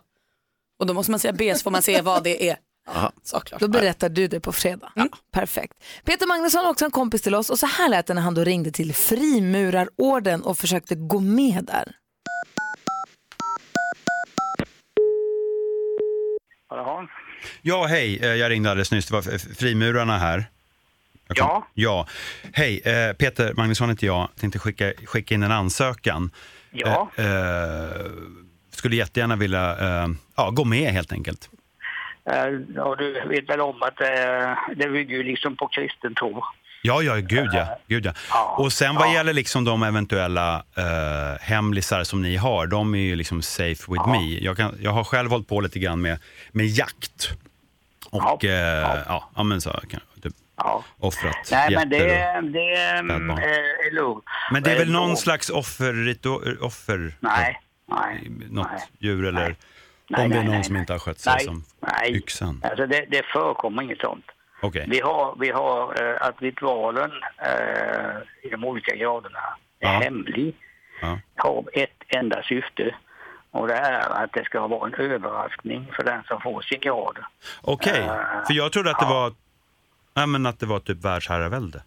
Och 0.80 0.88
då 0.88 0.94
måste 0.94 1.12
man 1.12 1.20
säga 1.20 1.34
B 1.34 1.56
så 1.56 1.64
får 1.64 1.72
man 1.72 1.82
se 1.82 2.02
vad 2.02 2.24
det 2.24 2.50
är. 2.50 2.58
Aha. 2.90 3.12
Såklart. 3.24 3.62
Då 3.62 3.68
berättar 3.68 4.10
du 4.10 4.28
det 4.28 4.40
på 4.40 4.52
fredag. 4.52 4.92
Mm, 4.96 5.10
Perfekt. 5.32 5.74
Peter 6.06 6.28
Magnusson 6.28 6.66
är 6.66 6.70
också 6.70 6.86
en 6.86 6.92
kompis 6.92 7.22
till 7.22 7.36
oss 7.36 7.50
och 7.50 7.60
så 7.60 7.66
här 7.66 7.90
lät 7.90 8.08
det 8.08 8.14
när 8.14 8.22
han 8.22 8.34
då 8.34 8.44
ringde 8.44 8.72
till 8.72 8.94
Frimurarorden 8.94 10.44
och 10.44 10.58
försökte 10.58 10.96
gå 10.96 11.20
med 11.20 11.64
där. 11.66 11.96
Ja, 17.62 17.86
hej. 17.86 18.20
Eh, 18.22 18.28
Jag 18.36 18.50
ringde 18.52 18.70
alldeles 18.72 18.92
nyss. 18.92 19.06
Det 19.08 19.14
var 19.14 19.56
frimurarna 19.56 20.18
här. 20.18 20.46
Ja. 21.36 21.68
Ja. 21.74 22.08
Hej, 22.54 22.82
eh, 22.86 23.14
Peter 23.14 23.54
Magnusson 23.54 23.90
heter 23.90 24.08
jag. 24.08 24.30
Tänkte 24.40 24.60
skicka, 24.60 24.94
skicka 25.06 25.36
in 25.36 25.44
en 25.44 25.52
ansökan. 25.52 26.32
Ja. 26.72 27.12
Eh, 27.16 27.26
eh, 27.26 27.90
skulle 28.72 28.96
jättegärna 28.96 29.36
vilja 29.36 29.78
eh, 29.80 30.08
ja, 30.36 30.50
gå 30.50 30.64
med 30.64 30.92
helt 30.92 31.12
enkelt. 31.12 31.50
Och 32.80 32.98
du 32.98 33.22
vet 33.28 33.50
väl 33.50 33.62
om 33.62 33.84
att 33.84 33.98
det 34.76 34.90
bygger 34.90 35.18
ju 35.18 35.24
liksom 35.24 35.56
på 35.56 35.68
kristen 35.68 36.16
tro. 36.16 36.44
Ja, 36.88 37.02
ja, 37.02 37.16
gud 37.16 37.50
ja. 37.54 37.78
Gud, 37.88 38.06
ja. 38.06 38.56
Och 38.58 38.74
sen 38.74 38.96
vad 38.96 39.14
gäller 39.14 39.34
liksom 39.34 39.64
de 39.66 39.84
eventuella 39.84 40.64
eh, 40.78 41.42
hemlisar 41.42 42.04
som 42.04 42.22
ni 42.22 42.36
har, 42.36 42.68
de 42.68 42.96
är 42.96 43.00
ju 43.00 43.16
liksom 43.16 43.42
safe 43.42 43.92
with 43.92 44.08
me. 44.08 44.40
Jag, 44.40 44.58
kan, 44.58 44.78
jag 44.82 44.92
har 44.92 45.04
själv 45.04 45.30
hållit 45.30 45.48
på 45.48 45.62
lite 45.62 45.80
grann 45.80 46.02
med, 46.02 46.20
med 46.52 46.66
jakt. 46.66 47.30
Och 48.10 48.22
ja, 48.44 48.98
ja. 49.08 49.30
ja 49.36 49.44
men 49.44 49.62
så 49.62 49.70
kan, 49.90 50.00
typ, 50.24 50.34
offrat 51.00 51.36
Nej, 51.52 51.76
men 51.76 51.90
det, 51.90 51.98
det 52.00 53.02
spädbarn. 53.04 53.30
eh, 53.30 53.88
är 53.88 53.96
lugnt. 53.96 54.24
Men 54.52 54.64
det 54.64 54.72
är 54.72 54.78
väl 54.80 54.88
Eh, 54.88 54.94
någon 54.94 55.10
då- 55.10 55.16
slags 55.16 55.50
offer, 55.50 56.16
offer 56.62 57.14
Nej, 57.20 57.60
nej. 57.92 58.32
något 58.50 58.68
djur 59.00 59.26
eller 59.26 59.56
Nej, 60.10 60.24
om 60.24 60.30
det 60.30 60.36
är 60.36 60.40
nej, 60.40 60.46
någon 60.46 60.56
nej, 60.56 60.64
som 60.64 60.74
nej. 60.74 60.80
inte 60.80 60.94
har 60.94 61.00
skött 61.00 61.20
sig 61.20 61.34
Nej, 61.36 61.46
som 61.46 61.64
nej. 61.82 62.16
yxan. 62.16 62.62
Alltså 62.70 62.88
det, 62.88 63.06
det 63.10 63.22
förekommer 63.34 63.84
inget 63.84 64.00
sånt. 64.00 64.26
Okej. 64.62 64.86
Vi 64.90 65.00
har, 65.00 65.36
vi 65.40 65.50
har 65.52 66.04
eh, 66.04 66.28
att 66.28 66.42
ritualen 66.42 67.12
eh, 67.38 68.18
i 68.42 68.50
de 68.50 68.64
olika 68.66 68.96
graderna 68.96 69.40
är 69.80 69.94
Ja. 69.94 70.00
hemlig. 70.00 70.56
Ja. 71.02 71.20
Har 71.36 71.64
ett 71.74 72.04
enda 72.08 72.44
syfte. 72.44 72.96
Och 73.52 73.68
det 73.68 73.74
är 73.76 74.24
att 74.24 74.34
det 74.34 74.44
ska 74.46 74.68
vara 74.68 74.88
en 74.88 74.94
överraskning 75.12 75.92
för 75.96 76.04
den 76.04 76.24
som 76.24 76.42
får 76.42 76.62
sin 76.62 76.80
grad. 76.80 77.18
Okej, 77.62 78.00
Eh, 78.02 78.46
för 78.48 78.54
jag 78.54 78.72
trodde 78.72 78.92
att 78.92 79.00
det 79.00 79.06
var 79.06 79.34
ja, 80.14 80.26
men 80.26 80.46
att 80.46 80.60
det 80.60 80.66
var 80.66 80.80
typ 80.80 81.06
världsherravälde. 81.06 81.82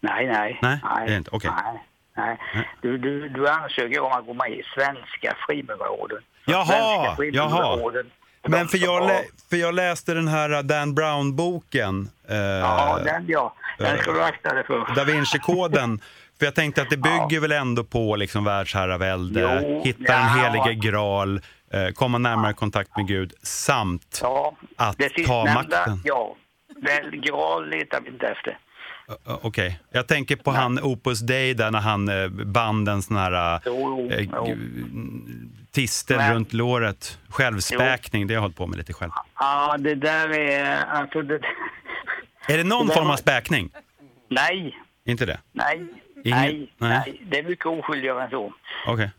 Nej, 0.00 0.26
nej. 0.26 0.58
Nej, 0.62 0.80
det 1.06 1.12
är 1.12 1.16
inte. 1.16 1.30
Okej. 1.32 1.50
Nej, 1.64 1.82
nej. 2.14 2.68
Du, 2.80 2.98
du, 2.98 3.28
du 3.28 3.48
ansöker 3.48 4.00
om 4.00 4.12
att 4.12 4.26
gå 4.26 4.34
med 4.34 4.50
i 4.50 4.62
Svenska 4.74 5.36
Frimurarorden. 5.46 6.22
Jaha, 6.46 6.64
Svenska. 6.64 7.16
Frimurarorden, 7.16 8.10
Men 8.48 8.68
för 8.68 8.78
jag, 8.78 9.06
lä- 9.06 9.24
för 9.50 9.56
jag 9.56 9.74
läste 9.74 10.14
den 10.14 10.28
här 10.28 10.62
Dan 10.62 10.94
Brown-boken. 10.94 12.08
Eh, 12.28 12.36
Ja, 12.36 12.98
den 13.04 13.24
ja. 13.28 13.54
Den 13.78 13.98
ska 13.98 14.12
du 14.12 14.22
akta 14.22 14.54
dig 14.54 14.64
för. 14.66 14.94
Da 14.94 15.04
Vinci-koden. 15.04 16.00
För 16.38 16.44
jag 16.46 16.54
tänkte 16.54 16.82
att 16.82 16.90
det 16.90 16.96
bygger 16.96 17.40
väl 17.40 17.52
ändå 17.52 17.84
på 17.84 18.16
liksom 18.16 18.44
världsherravälde, 18.44 19.40
Jo, 19.62 19.82
hitta 19.84 20.12
den 20.12 20.22
ja. 20.22 20.28
helige 20.28 20.74
graal, 20.90 21.40
eh, 21.72 21.88
komma 21.88 22.18
närmare 22.18 22.52
kontakt 22.52 22.96
med 22.96 23.06
Gud 23.06 23.32
samt 23.42 24.18
Ja, 24.22 24.54
att 24.76 24.96
ta 25.26 25.44
makten. 25.44 26.00
ja. 26.04 26.36
Väl, 26.82 27.10
graal 27.16 27.68
letar 27.70 28.00
vi 28.00 28.08
inte 28.08 28.26
efter. 28.26 28.58
Okej, 29.24 29.80
jag 29.90 30.08
tänker 30.08 30.36
på 30.36 30.50
han 30.50 30.78
Opus 30.82 31.20
Dei 31.20 31.54
där 31.54 31.70
när 31.70 31.80
han 31.80 32.08
eh, 32.08 32.28
band 32.28 32.88
en 32.88 33.02
sån 33.02 33.16
här 33.16 33.60
Jo, 33.66 34.10
eh, 34.10 34.28
jo. 34.32 34.44
g- 34.44 34.56
tistel 35.72 36.16
Men- 36.16 36.34
runt 36.34 36.52
låret. 36.52 37.18
Självspäkning, 37.28 38.26
det 38.26 38.34
har 38.34 38.36
jag 38.36 38.40
hållit 38.42 38.56
på 38.56 38.66
med 38.66 38.78
lite 38.78 38.92
själv. 38.92 39.10
Ja, 39.38 39.76
det 39.78 39.94
där 39.94 40.28
är... 40.38 40.84
Alltså 40.84 41.22
det, 41.22 41.34
Är 42.48 42.56
det 42.58 42.64
någon 42.64 42.86
Det 42.86 42.94
form 42.94 43.10
av 43.10 43.16
späkning? 43.16 43.70
nej, 44.30 44.78
Inte 45.06 45.26
det? 45.26 45.40
nej, 45.52 45.76
Ingen- 46.24 46.38
nej, 46.40 46.72
nej. 46.78 47.22
Det 47.30 47.38
är 47.38 47.42
mycket 47.42 47.66
oskyldigare 47.66 48.24
än 48.24 48.30
så. 48.30 48.52
Okej. 48.86 49.10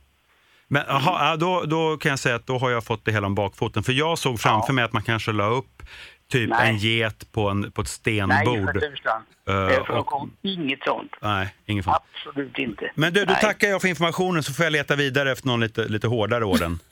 Men 0.67 0.83
aha, 0.89 1.29
ja, 1.29 1.35
då, 1.35 1.63
då 1.65 1.97
kan 1.97 2.09
jag 2.09 2.19
säga 2.19 2.35
att 2.35 2.47
då 2.47 2.57
har 2.57 2.69
jag 2.69 2.83
fått 2.83 3.05
det 3.05 3.11
hela 3.11 3.27
om 3.27 3.35
bakfoten. 3.35 3.83
För 3.83 3.91
jag 3.93 4.17
såg 4.17 4.39
framför 4.39 4.73
mig 4.73 4.83
att 4.83 4.93
man 4.93 5.03
kanske 5.03 5.31
la 5.31 5.45
upp 5.47 5.83
typ 6.31 6.49
Nej. 6.49 6.69
en 6.69 6.77
get 6.77 7.31
på, 7.31 7.49
en, 7.49 7.71
på 7.71 7.81
ett 7.81 7.87
Nej, 7.87 7.87
stenbord. 7.87 8.71
för 8.73 9.69
Det 9.69 9.79
och- 9.79 9.87
förekommer 9.87 10.33
inget 10.41 10.79
sånt. 10.83 11.11
Nej, 11.21 11.55
ingen 11.65 11.83
fara. 11.83 11.99
Absolut 12.17 12.57
inte. 12.57 12.91
Men 12.95 13.13
du, 13.13 13.25
då 13.25 13.31
Nej. 13.33 13.41
tackar 13.41 13.67
jag 13.67 13.81
för 13.81 13.87
informationen 13.87 14.43
så 14.43 14.53
får 14.53 14.63
jag 14.65 14.71
leta 14.73 14.95
vidare 14.95 15.31
efter 15.31 15.47
någon 15.47 15.59
lite, 15.59 15.81
lite 15.87 16.07
hårdare 16.07 16.45
orden. 16.45 16.79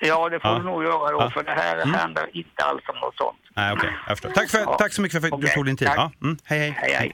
Ja, 0.00 0.28
det 0.28 0.40
får 0.40 0.50
Ja. 0.50 0.58
du 0.58 0.64
nog 0.64 0.84
göra 0.84 1.10
då, 1.12 1.18
Ja. 1.20 1.30
för 1.30 1.42
det 1.42 1.50
här 1.50 1.76
Mm. 1.76 1.94
handlar 1.94 2.36
inte 2.36 2.62
alls 2.64 2.82
om 2.88 2.94
något 3.00 3.16
sånt. 3.16 3.38
Nej, 3.56 3.72
okej, 3.72 3.90
jag 4.08 4.18
förstår. 4.18 4.30
Tack, 4.30 4.50
för, 4.50 4.58
Ja. 4.58 4.76
tack 4.78 4.92
så 4.92 5.02
mycket 5.02 5.20
för 5.20 5.26
att 5.28 5.40
du 5.40 5.46
Okej, 5.46 5.54
tog 5.54 5.66
din 5.66 5.76
tid. 5.76 5.88
Ja, 5.96 6.12
mm, 6.22 6.36
hej, 6.44 6.58
hej. 6.58 6.74
Hej, 6.76 6.92
hej. 6.94 7.12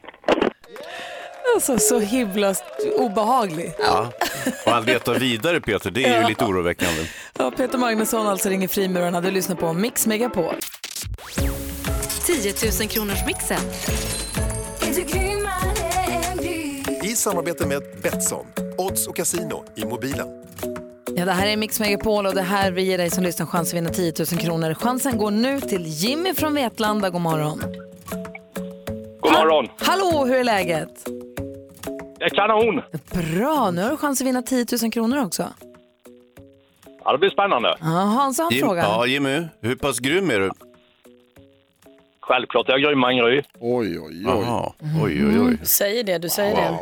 Alltså 1.54 1.78
så 1.78 2.00
himla 2.00 2.54
obehaglig. 2.98 3.72
Ja. 3.78 4.12
Och 4.66 4.72
han 4.72 4.84
letar 4.84 5.14
vidare 5.14 5.60
Peter, 5.60 5.90
det 5.90 6.04
är 6.04 6.14
ju 6.14 6.20
Ja. 6.20 6.28
lite 6.28 6.44
oroväckande. 6.44 7.00
Ja, 7.38 7.50
Peter 7.50 7.78
Magnusson 7.78 8.26
alltså 8.26 8.48
ringer 8.48 8.68
frimurarna. 8.68 9.20
Du 9.20 9.30
lyssnar 9.30 9.56
på 9.56 9.72
Mix 9.72 10.06
Megapol. 10.06 10.54
10 12.26 12.54
000 12.80 12.88
kronors 12.88 13.26
mixen. 13.26 13.60
I 17.02 17.16
samarbete 17.16 17.66
med 17.66 17.82
Betsson, 18.02 18.46
odds 18.78 19.06
och 19.06 19.16
casino 19.16 19.64
i 19.76 19.84
mobilen. 19.84 20.28
Ja, 21.16 21.24
det 21.24 21.32
här 21.32 21.46
är 21.46 21.56
Mix 21.56 21.80
Megapol 21.80 22.26
och 22.26 22.34
det 22.34 22.42
här 22.42 22.70
vi 22.70 22.82
ger 22.82 22.98
dig 22.98 23.10
som 23.10 23.24
lyssnar 23.24 23.46
chans 23.46 23.68
att 23.68 23.74
vinna 23.74 23.90
10 23.90 24.12
000 24.32 24.40
kronor. 24.40 24.74
Chansen 24.74 25.18
går 25.18 25.30
nu 25.30 25.60
till 25.60 25.82
Jimmy 25.86 26.34
från 26.34 26.54
Vetlanda. 26.54 27.10
God 27.10 27.20
morgon. 27.20 27.62
God 29.20 29.32
morgon. 29.32 29.68
Hallå, 29.78 30.24
hur 30.26 30.36
är 30.36 30.44
läget? 30.44 31.04
Det 32.18 32.24
är 32.24 32.28
kanon. 32.28 32.80
Bra, 33.12 33.70
nu 33.70 33.82
har 33.82 33.90
du 33.90 33.96
chans 33.96 34.20
att 34.20 34.26
vinna 34.26 34.42
10 34.42 34.66
000 34.82 34.92
kronor 34.92 35.24
också. 35.24 35.46
Ja, 37.04 37.12
det 37.12 37.18
blir 37.18 37.30
spännande. 37.30 37.76
Ja, 37.80 37.86
Hans 37.86 38.38
har 38.38 38.46
en 38.46 38.52
Jim, 38.56 38.66
fråga. 38.66 38.82
ja, 38.82 39.06
Jimmy, 39.06 39.42
hur 39.60 39.76
pass 39.76 39.98
grym 39.98 40.30
är 40.30 40.38
du? 40.40 40.50
Självklart 42.30 42.68
är 42.68 42.72
jag 42.72 42.80
grym 42.82 43.04
Angry. 43.04 43.42
Oj, 43.60 44.00
oj, 44.00 44.26
Aha. 44.26 44.74
oj, 45.02 45.26
oj, 45.26 45.40
oj. 45.40 45.56
Du 45.60 45.66
säger 45.66 46.04
det, 46.04 46.18
du 46.18 46.28
säger 46.28 46.56
det. 46.56 46.78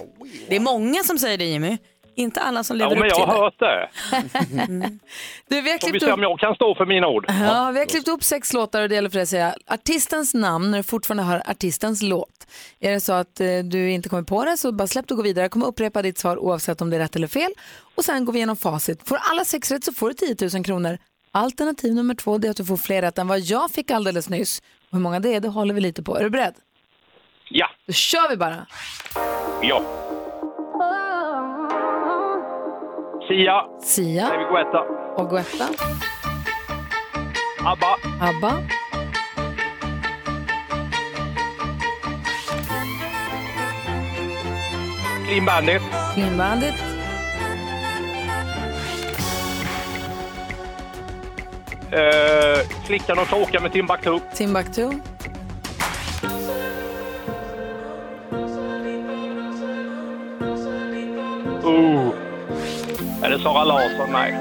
Det 0.48 0.56
är 0.56 0.60
många 0.60 1.02
som 1.02 1.18
säger 1.18 1.38
det 1.38 1.44
Jimmy. 1.44 1.78
Inte 2.14 2.40
alla 2.40 2.64
som 2.64 2.76
lever 2.76 2.90
Ja, 2.90 3.00
men 3.00 3.10
upp 3.10 3.16
jag 3.18 3.26
har 3.26 3.34
det. 3.34 3.40
hört 3.42 3.58
det. 3.58 3.88
Du, 5.48 5.60
vi 5.60 5.70
har 5.70 5.78
Får 5.78 5.86
vi 5.86 5.90
klippt 5.90 6.04
se 6.04 6.10
upp... 6.10 6.14
om 6.14 6.22
jag 6.22 6.38
kan 6.38 6.54
stå 6.54 6.74
för 6.74 6.86
mina 6.86 7.08
ord. 7.08 7.24
Ja, 7.28 7.70
vi 7.70 7.78
har 7.78 7.86
klippt 7.86 8.08
upp 8.08 8.24
sex 8.24 8.52
låtar 8.52 8.82
och 8.82 8.88
det 8.88 8.94
gäller 8.94 9.08
för 9.10 9.14
dig 9.14 9.22
att 9.22 9.28
säga 9.28 9.54
artistens 9.66 10.34
namn 10.34 10.70
när 10.70 10.78
du 10.78 10.82
fortfarande 10.84 11.22
har 11.22 11.42
artistens 11.46 12.02
låt. 12.02 12.46
Är 12.80 12.90
det 12.90 13.00
så 13.00 13.12
att 13.12 13.40
eh, 13.40 13.46
du 13.64 13.90
inte 13.90 14.08
kommer 14.08 14.22
på 14.22 14.44
det 14.44 14.56
så 14.56 14.72
bara 14.72 14.88
släpp 14.88 15.08
det 15.08 15.14
och 15.14 15.16
gå 15.16 15.22
vidare. 15.22 15.44
Jag 15.44 15.50
kommer 15.50 15.66
upprepa 15.66 16.02
ditt 16.02 16.18
svar 16.18 16.38
oavsett 16.38 16.80
om 16.80 16.90
det 16.90 16.96
är 16.96 17.00
rätt 17.00 17.16
eller 17.16 17.28
fel. 17.28 17.50
Och 17.94 18.04
sen 18.04 18.24
går 18.24 18.32
vi 18.32 18.38
igenom 18.38 18.56
facit. 18.56 19.08
Får 19.08 19.18
alla 19.30 19.44
sex 19.44 19.70
rätt 19.70 19.84
så 19.84 19.92
får 19.92 20.08
du 20.08 20.14
10 20.14 20.48
000 20.54 20.64
kronor. 20.64 20.98
Alternativ 21.32 21.94
nummer 21.94 22.14
två 22.14 22.38
det 22.38 22.48
är 22.48 22.50
att 22.50 22.56
du 22.56 22.64
får 22.64 22.76
fler 22.76 23.02
rätt 23.02 23.18
än 23.18 23.28
vad 23.28 23.40
jag 23.40 23.70
fick 23.70 23.90
alldeles 23.90 24.28
nyss. 24.28 24.62
Hur 24.90 24.98
många 24.98 25.20
det 25.20 25.34
är, 25.34 25.40
det 25.40 25.48
håller 25.48 25.74
vi 25.74 25.80
lite 25.80 26.02
på. 26.02 26.16
Är 26.16 26.24
du 26.24 26.30
beredd? 26.30 26.54
Ja. 27.50 27.66
Då 27.86 27.92
kör 27.92 28.28
vi 28.28 28.36
bara. 28.36 28.66
Ja. 29.62 29.82
Sia. 33.28 33.64
Sia. 33.82 34.28
David 34.28 34.48
Guetta. 34.48 34.80
Och 35.16 35.30
Guetta. 35.30 35.68
ABBA. 37.64 37.96
ABBA. 38.20 38.62
Clean 45.26 45.44
Bandit. 45.44 45.82
Clean 46.14 46.36
Bandit. 46.38 46.87
Uh, 51.92 52.84
flickan 52.86 53.18
och 53.18 53.28
kråkan 53.28 53.62
med 53.62 53.72
Timbuktu. 53.72 54.18
Timbuktu. 54.34 54.84
Oh. 61.62 62.14
Är 63.22 63.30
det 63.30 63.38
Sara 63.42 63.64
Larsson? 63.64 64.12
Nej. 64.12 64.32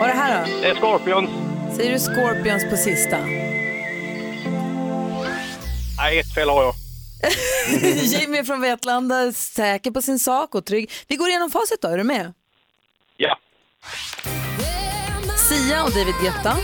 Och 0.00 0.06
det 0.06 0.12
här 0.12 0.40
då? 0.40 0.52
Det 0.62 0.68
är 0.68 0.74
Scorpions. 0.74 1.30
Säger 1.76 1.92
du 1.92 1.98
Scorpions 1.98 2.70
på 2.70 2.76
sista? 2.76 3.18
Nej, 5.98 6.18
ett 6.18 6.34
fel 6.34 6.48
har 6.48 6.62
jag. 6.62 6.74
Jimmy 7.94 8.44
från 8.44 8.60
Vetlanda, 8.60 9.16
är 9.16 9.32
säker 9.32 9.90
på 9.90 10.02
sin 10.02 10.18
sak 10.18 10.54
och 10.54 10.64
trygg. 10.64 10.90
Vi 11.08 11.16
går 11.16 11.28
igenom 11.28 11.50
facit 11.50 11.82
då, 11.82 11.88
är 11.88 11.98
du 11.98 12.04
med? 12.04 12.32
Ja. 13.16 13.38
Sia 15.48 15.84
och 15.84 15.90
David 15.90 16.14
Guetta. 16.22 16.56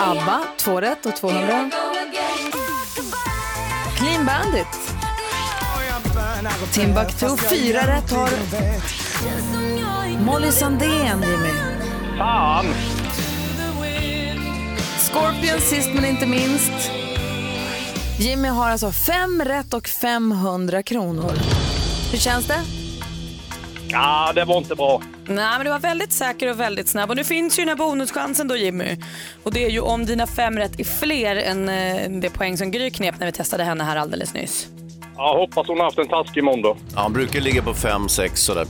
ABBA, 0.00 0.40
två 0.56 0.80
rätt 0.80 1.06
och 1.06 1.16
200. 1.16 1.70
Clean 3.96 4.26
Bandit. 4.26 4.66
Timbuktu, 6.72 7.26
fyra 7.36 7.96
rätt 7.96 8.10
har 8.10 8.30
Molly 10.24 10.52
Sandén, 10.52 11.22
Jimmy. 11.22 11.52
Fan! 12.18 12.66
Scorpion 15.12 15.60
sist 15.60 15.88
men 15.94 16.04
inte 16.04 16.26
minst. 16.26 16.90
Jimmy 18.18 18.48
har 18.48 18.70
alltså 18.70 18.92
fem 18.92 19.42
rätt 19.44 19.74
och 19.74 19.88
500 19.88 20.82
kronor. 20.82 21.32
Hur 22.10 22.18
känns 22.18 22.46
det? 22.46 22.77
Ja, 23.90 24.32
det 24.34 24.44
var 24.44 24.58
inte 24.58 24.74
bra. 24.74 25.02
Nej, 25.26 25.36
men 25.56 25.64
du 25.64 25.70
var 25.70 25.78
väldigt 25.78 26.12
säker 26.12 26.50
och 26.50 26.60
väldigt 26.60 26.88
snabb. 26.88 27.10
Och 27.10 27.16
nu 27.16 27.24
finns 27.24 27.58
ju 27.58 27.62
den 27.62 27.68
här 27.68 27.76
bonuschansen 27.76 28.48
då 28.48 28.56
Jimmy. 28.56 28.96
Och 29.42 29.52
det 29.52 29.64
är 29.64 29.70
ju 29.70 29.80
om 29.80 30.06
dina 30.06 30.26
fem 30.26 30.58
rätt 30.58 30.80
är 30.80 30.84
fler 30.84 31.36
än 31.36 31.68
eh, 31.68 32.10
det 32.20 32.30
poäng 32.30 32.58
som 32.58 32.70
Gry 32.70 32.90
knep 32.90 33.18
när 33.18 33.26
vi 33.26 33.32
testade 33.32 33.64
henne 33.64 33.84
här 33.84 33.96
alldeles 33.96 34.34
nyss. 34.34 34.68
Jag 35.16 35.34
hoppas 35.34 35.68
hon 35.68 35.78
har 35.78 35.84
haft 35.84 35.98
en 35.98 36.08
taskig 36.08 36.44
måndag. 36.44 36.76
Ja, 36.94 37.00
han 37.00 37.12
brukar 37.12 37.40
ligga 37.40 37.62
på 37.62 37.72
5-6 37.72 38.34
sådär. 38.34 38.66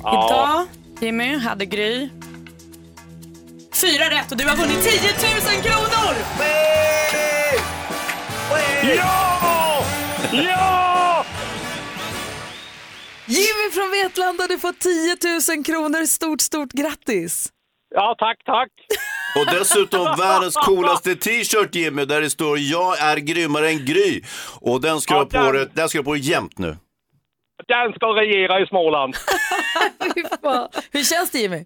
Idag, 0.00 0.66
Jimmy, 1.00 1.38
hade 1.38 1.66
Gry 1.66 2.08
fyra 3.80 4.04
rätt 4.10 4.32
och 4.32 4.38
du 4.38 4.48
har 4.48 4.56
vunnit 4.56 4.82
10 4.82 5.00
000 5.54 5.62
kronor! 5.62 6.14
Ja! 8.96 9.82
Ja! 10.32 10.87
Jimmy 13.28 13.70
från 13.72 13.90
Vetlanda, 13.90 14.46
du 14.46 14.58
får 14.58 14.72
10 14.72 15.56
000 15.56 15.64
kronor. 15.64 16.06
Stort, 16.06 16.40
stort 16.40 16.72
grattis! 16.72 17.48
Ja, 17.94 18.14
tack, 18.18 18.38
tack. 18.44 18.68
Och 19.38 19.46
dessutom 19.58 20.04
världens 20.18 20.54
coolaste 20.66 21.16
t-shirt 21.16 21.74
Jimmy 21.74 22.04
där 22.04 22.20
det 22.20 22.30
står 22.30 22.58
jag 22.58 22.98
är 23.00 23.16
grymmare 23.16 23.68
än 23.68 23.84
Gry. 23.84 24.22
Och 24.60 24.80
den 24.80 25.00
ska 25.00 25.14
Ja, 25.14 25.24
du 25.30 25.38
ha 25.38 25.46
på 25.46 25.52
dig, 25.52 25.66
den 25.74 25.88
ska 25.88 25.98
du 25.98 26.02
ha 26.02 26.04
på 26.10 26.14
dig 26.14 26.30
jämt 26.30 26.58
nu. 26.58 26.76
Den 27.68 27.92
ska 27.92 28.06
regera 28.06 28.60
i 28.60 28.66
Småland. 28.66 29.14
Hur 30.92 31.04
känns 31.04 31.30
det 31.30 31.38
Jimmy? 31.38 31.64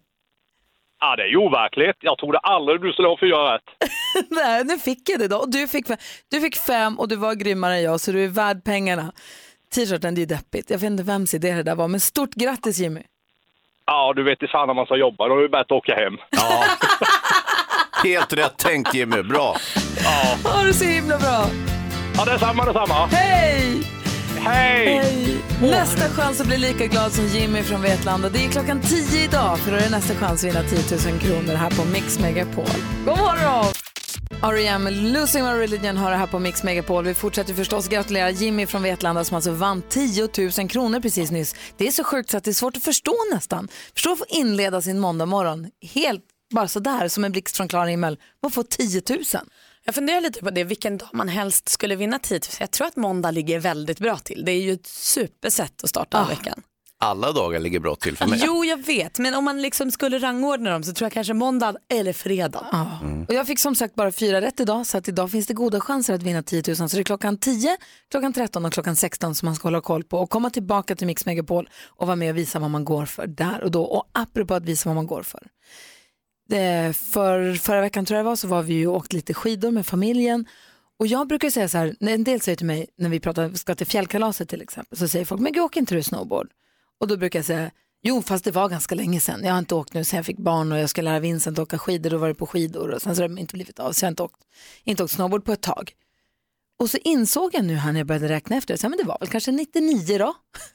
Ja, 1.00 1.16
det 1.16 1.22
är 1.22 1.26
ju 1.26 1.36
overkligt. 1.36 1.96
Jag 2.00 2.18
trodde 2.18 2.38
aldrig 2.38 2.80
du 2.80 2.92
skulle 2.92 3.08
ha 3.08 3.16
fyra 3.20 3.54
rätt. 3.54 3.62
Nej, 4.30 4.64
nu 4.64 4.78
fick 4.78 5.08
jag 5.08 5.18
det 5.20 5.28
då. 5.28 5.36
Och 5.36 5.50
du, 5.50 5.68
fick, 5.68 5.86
fem- 5.88 5.96
du 6.30 6.40
fick 6.40 6.56
fem 6.56 6.98
och 6.98 7.08
du 7.08 7.16
var 7.16 7.34
grymmare 7.34 7.74
än 7.74 7.82
jag 7.82 8.00
så 8.00 8.12
du 8.12 8.24
är 8.24 8.28
värd 8.28 8.64
pengarna. 8.64 9.12
T-shirten, 9.74 10.14
det 10.14 10.22
är 10.22 10.26
deppigt. 10.26 10.70
Jag 10.70 10.78
vet 10.78 10.90
inte 10.90 11.02
vems 11.02 11.34
idé 11.34 11.54
det 11.54 11.62
där 11.62 11.74
var, 11.74 11.88
men 11.88 12.00
stort 12.00 12.34
grattis 12.34 12.78
Jimmy. 12.78 13.02
Ja, 13.86 14.12
du 14.16 14.22
vet 14.22 14.42
i 14.42 14.46
fan 14.46 14.66
när 14.66 14.74
man 14.74 14.86
ska 14.86 14.96
jobba. 14.96 15.28
Då 15.28 15.38
är 15.38 15.42
det 15.42 15.48
bättre 15.48 15.60
att 15.60 15.72
åka 15.72 15.94
hem. 15.94 16.16
Ja. 16.30 16.64
Helt 18.04 18.32
rätt 18.32 18.56
tänkt 18.58 18.94
Jimmy, 18.94 19.22
bra. 19.22 19.56
Ja. 20.04 20.50
Ha 20.50 20.62
det 20.62 20.74
så 20.74 20.84
himla 20.84 21.18
bra. 21.18 21.46
Ja, 22.16 22.24
detsamma, 22.24 22.64
detsamma. 22.64 23.06
Hej! 23.06 23.82
Hej! 24.38 25.02
Nästa 25.60 26.22
chans 26.22 26.40
att 26.40 26.46
bli 26.46 26.58
lika 26.58 26.86
glad 26.86 27.12
som 27.12 27.26
Jimmy 27.26 27.62
från 27.62 27.82
Vetlanda. 27.82 28.28
Det 28.28 28.44
är 28.44 28.50
klockan 28.50 28.80
10 28.80 29.24
idag 29.24 29.58
för 29.58 29.70
då 29.70 29.76
är 29.76 29.80
det 29.80 29.90
nästa 29.90 30.14
chans 30.14 30.44
att 30.44 30.50
vinna 30.50 30.62
10 30.62 31.10
000 31.10 31.20
kronor 31.20 31.54
här 31.54 31.70
på 31.70 31.84
Mix 31.84 32.18
Megapol. 32.18 32.64
God 33.04 33.18
morgon! 33.18 33.91
R.E.M. 34.44 34.88
Losing 34.90 35.44
My 35.44 35.50
Religion 35.50 35.96
har 35.96 36.10
det 36.10 36.16
här 36.16 36.26
på 36.26 36.38
Mix 36.38 36.62
Megapol. 36.62 37.04
Vi 37.04 37.14
fortsätter 37.14 37.54
förstås 37.54 37.88
gratulera 37.88 38.30
Jimmy 38.30 38.66
från 38.66 38.82
Vetlanda 38.82 39.24
som 39.24 39.34
alltså 39.34 39.50
vann 39.50 39.82
10 39.88 40.28
000 40.58 40.68
kronor 40.68 41.00
precis 41.00 41.30
nyss. 41.30 41.54
Det 41.76 41.86
är 41.86 41.90
så 41.90 42.04
sjukt 42.04 42.30
så 42.30 42.36
att 42.36 42.44
det 42.44 42.50
är 42.50 42.52
svårt 42.52 42.76
att 42.76 42.82
förstå 42.82 43.14
nästan. 43.32 43.68
Förstå 43.94 44.12
att 44.12 44.18
få 44.18 44.24
inleda 44.28 44.82
sin 44.82 44.98
måndag 44.98 45.26
morgon 45.26 45.70
helt 45.94 46.24
bara 46.54 46.68
sådär 46.68 47.08
som 47.08 47.24
en 47.24 47.32
blixt 47.32 47.56
från 47.56 47.68
klar 47.68 47.86
himmel. 47.86 48.18
Man 48.42 48.50
får 48.50 48.62
10 48.62 49.02
000. 49.08 49.18
Jag 49.84 49.94
funderar 49.94 50.20
lite 50.20 50.40
på 50.40 50.50
det, 50.50 50.64
vilken 50.64 50.98
dag 50.98 51.08
man 51.12 51.28
helst 51.28 51.68
skulle 51.68 51.96
vinna 51.96 52.18
10 52.18 52.34
000. 52.34 52.40
Jag 52.60 52.70
tror 52.70 52.86
att 52.86 52.96
måndag 52.96 53.30
ligger 53.30 53.60
väldigt 53.60 53.98
bra 53.98 54.16
till. 54.18 54.44
Det 54.44 54.52
är 54.52 54.60
ju 54.60 54.72
ett 54.72 54.86
supersätt 54.86 55.84
att 55.84 55.90
starta 55.90 56.26
veckan. 56.28 56.62
Alla 57.02 57.32
dagar 57.32 57.60
ligger 57.60 57.80
bra 57.80 57.96
till 57.96 58.16
för 58.16 58.26
mig. 58.26 58.40
Jo, 58.44 58.64
jag 58.64 58.86
vet, 58.86 59.18
men 59.18 59.34
om 59.34 59.44
man 59.44 59.62
liksom 59.62 59.90
skulle 59.90 60.18
rangordna 60.18 60.70
dem 60.70 60.82
så 60.82 60.92
tror 60.92 61.06
jag 61.06 61.12
kanske 61.12 61.34
måndag 61.34 61.76
eller 61.88 62.12
fredag. 62.12 62.66
Och 63.28 63.34
jag 63.34 63.46
fick 63.46 63.58
som 63.58 63.74
sagt 63.74 63.94
bara 63.94 64.12
fyra 64.12 64.40
rätt 64.40 64.60
idag 64.60 64.86
så 64.86 64.98
att 64.98 65.08
idag 65.08 65.30
finns 65.30 65.46
det 65.46 65.54
goda 65.54 65.80
chanser 65.80 66.14
att 66.14 66.22
vinna 66.22 66.42
10 66.42 66.62
000. 66.66 66.76
Så 66.76 66.96
det 66.96 66.98
är 66.98 67.02
klockan 67.02 67.38
10, 67.38 67.76
klockan 68.10 68.32
13 68.32 68.64
och 68.64 68.72
klockan 68.72 68.96
16 68.96 69.34
som 69.34 69.46
man 69.46 69.54
ska 69.54 69.66
hålla 69.68 69.80
koll 69.80 70.04
på 70.04 70.18
och 70.18 70.30
komma 70.30 70.50
tillbaka 70.50 70.96
till 70.96 71.06
Mix 71.06 71.26
Megapol 71.26 71.68
och 71.88 72.06
vara 72.06 72.16
med 72.16 72.30
och 72.30 72.36
visa 72.36 72.58
vad 72.58 72.70
man 72.70 72.84
går 72.84 73.06
för 73.06 73.26
där 73.26 73.62
och 73.62 73.70
då. 73.70 73.82
Och 73.82 74.04
apropå 74.12 74.54
att 74.54 74.64
visa 74.64 74.88
vad 74.88 74.96
man 74.96 75.06
går 75.06 75.22
för. 75.22 75.46
Det, 76.48 76.96
för 76.96 77.54
förra 77.54 77.80
veckan 77.80 78.04
tror 78.04 78.16
jag 78.16 78.24
det 78.24 78.28
var 78.28 78.36
så 78.36 78.48
var 78.48 78.62
vi 78.62 78.74
ju 78.74 78.86
och 78.86 78.96
åkt 78.96 79.12
lite 79.12 79.34
skidor 79.34 79.70
med 79.70 79.86
familjen 79.86 80.46
och 80.98 81.06
jag 81.06 81.28
brukar 81.28 81.50
säga 81.50 81.68
så 81.68 81.78
här, 81.78 81.94
en 82.00 82.24
del 82.24 82.40
säger 82.40 82.56
till 82.56 82.66
mig 82.66 82.86
när 82.98 83.08
vi 83.08 83.20
pratar, 83.20 83.54
ska 83.54 83.74
till 83.74 83.86
fjällkalaset 83.86 84.48
till 84.48 84.62
exempel, 84.62 84.98
så 84.98 85.08
säger 85.08 85.24
folk, 85.24 85.40
men 85.40 85.52
gud 85.52 85.62
åker 85.62 85.80
inte 85.80 85.94
du 85.94 86.02
snowboard? 86.02 86.48
Och 87.02 87.08
då 87.08 87.16
brukar 87.16 87.38
jag 87.38 87.46
säga, 87.46 87.70
jo 88.02 88.22
fast 88.22 88.44
det 88.44 88.50
var 88.50 88.68
ganska 88.68 88.94
länge 88.94 89.20
sedan. 89.20 89.40
Jag 89.44 89.52
har 89.52 89.58
inte 89.58 89.74
åkt 89.74 89.94
nu 89.94 90.04
sen 90.04 90.16
jag 90.16 90.26
fick 90.26 90.38
barn 90.38 90.72
och 90.72 90.78
jag 90.78 90.90
ska 90.90 91.02
lära 91.02 91.20
Vincent 91.20 91.58
åka 91.58 91.78
skidor, 91.78 92.10
då 92.10 92.18
var 92.18 92.28
det 92.28 92.34
på 92.34 92.46
skidor 92.46 92.90
och 92.90 93.02
sen 93.02 93.16
så 93.16 93.22
har 93.22 93.28
det 93.28 93.40
inte 93.40 93.54
blivit 93.54 93.78
av, 93.78 93.92
så 93.92 94.04
jag 94.04 94.06
har 94.06 94.10
inte 94.10 94.22
åkt, 94.22 94.42
inte 94.84 95.04
åkt 95.04 95.12
snowboard 95.12 95.44
på 95.44 95.52
ett 95.52 95.62
tag. 95.62 95.92
Och 96.78 96.90
så 96.90 96.98
insåg 97.04 97.54
jag 97.54 97.64
nu 97.64 97.74
här 97.74 97.92
när 97.92 98.00
jag 98.00 98.06
började 98.06 98.28
räkna 98.28 98.56
efter, 98.56 98.76
så 98.76 98.82
här, 98.82 98.88
men 98.88 98.98
det 98.98 99.04
var 99.04 99.18
väl 99.20 99.28
kanske 99.28 99.52
99 99.52 100.18
då? 100.18 100.34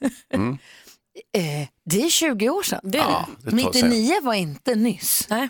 eh, 1.32 1.68
det 1.84 2.02
är 2.02 2.10
20 2.10 2.48
år 2.48 2.62
sedan. 2.62 2.80
Det 2.82 2.98
Ja, 2.98 3.28
det 3.42 3.50
tar 3.50 3.72
sig. 3.72 3.82
99 3.82 4.14
var 4.22 4.34
inte 4.34 4.74
nyss. 4.74 5.26
Nej. 5.30 5.48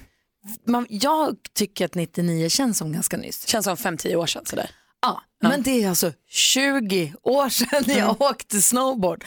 Man, 0.64 0.86
jag 0.90 1.36
tycker 1.52 1.84
att 1.84 1.94
99 1.94 2.48
känns 2.48 2.78
som 2.78 2.92
ganska 2.92 3.16
nyss. 3.16 3.46
Känns 3.46 3.64
som 3.64 3.76
5-10 3.76 4.14
år 4.14 4.26
sedan 4.26 4.46
sådär. 4.46 4.70
Ja, 5.02 5.22
men 5.42 5.62
det 5.62 5.84
är 5.84 5.88
alltså 5.88 6.12
20 6.28 7.14
år 7.22 7.48
sedan 7.48 7.84
jag 7.86 8.22
åkte 8.22 8.62
snowboard. 8.62 9.24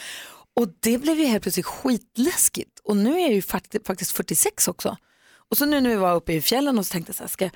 Och 0.56 0.68
det 0.80 0.98
blev 0.98 1.20
ju 1.20 1.26
helt 1.26 1.44
plötsligt 1.44 1.66
skitläskigt. 1.66 2.80
Och 2.84 2.98
nu 2.98 3.16
är 3.16 3.20
jag 3.20 3.34
ju 3.34 3.40
fakti- 3.42 3.86
faktiskt 3.88 4.12
46 4.12 4.68
också. 4.68 4.98
Och 5.50 5.58
så 5.58 5.66
nu 5.66 5.82
när 5.82 5.90
vi 5.90 5.96
var 5.96 6.16
uppe 6.16 6.34
i 6.34 6.42
fjällen 6.42 6.80
och 6.80 6.86
så 6.86 6.92
tänkte 6.92 7.10
jag 7.10 7.16
så 7.16 7.24
här, 7.24 7.28
ska 7.30 7.46
jag 7.46 7.52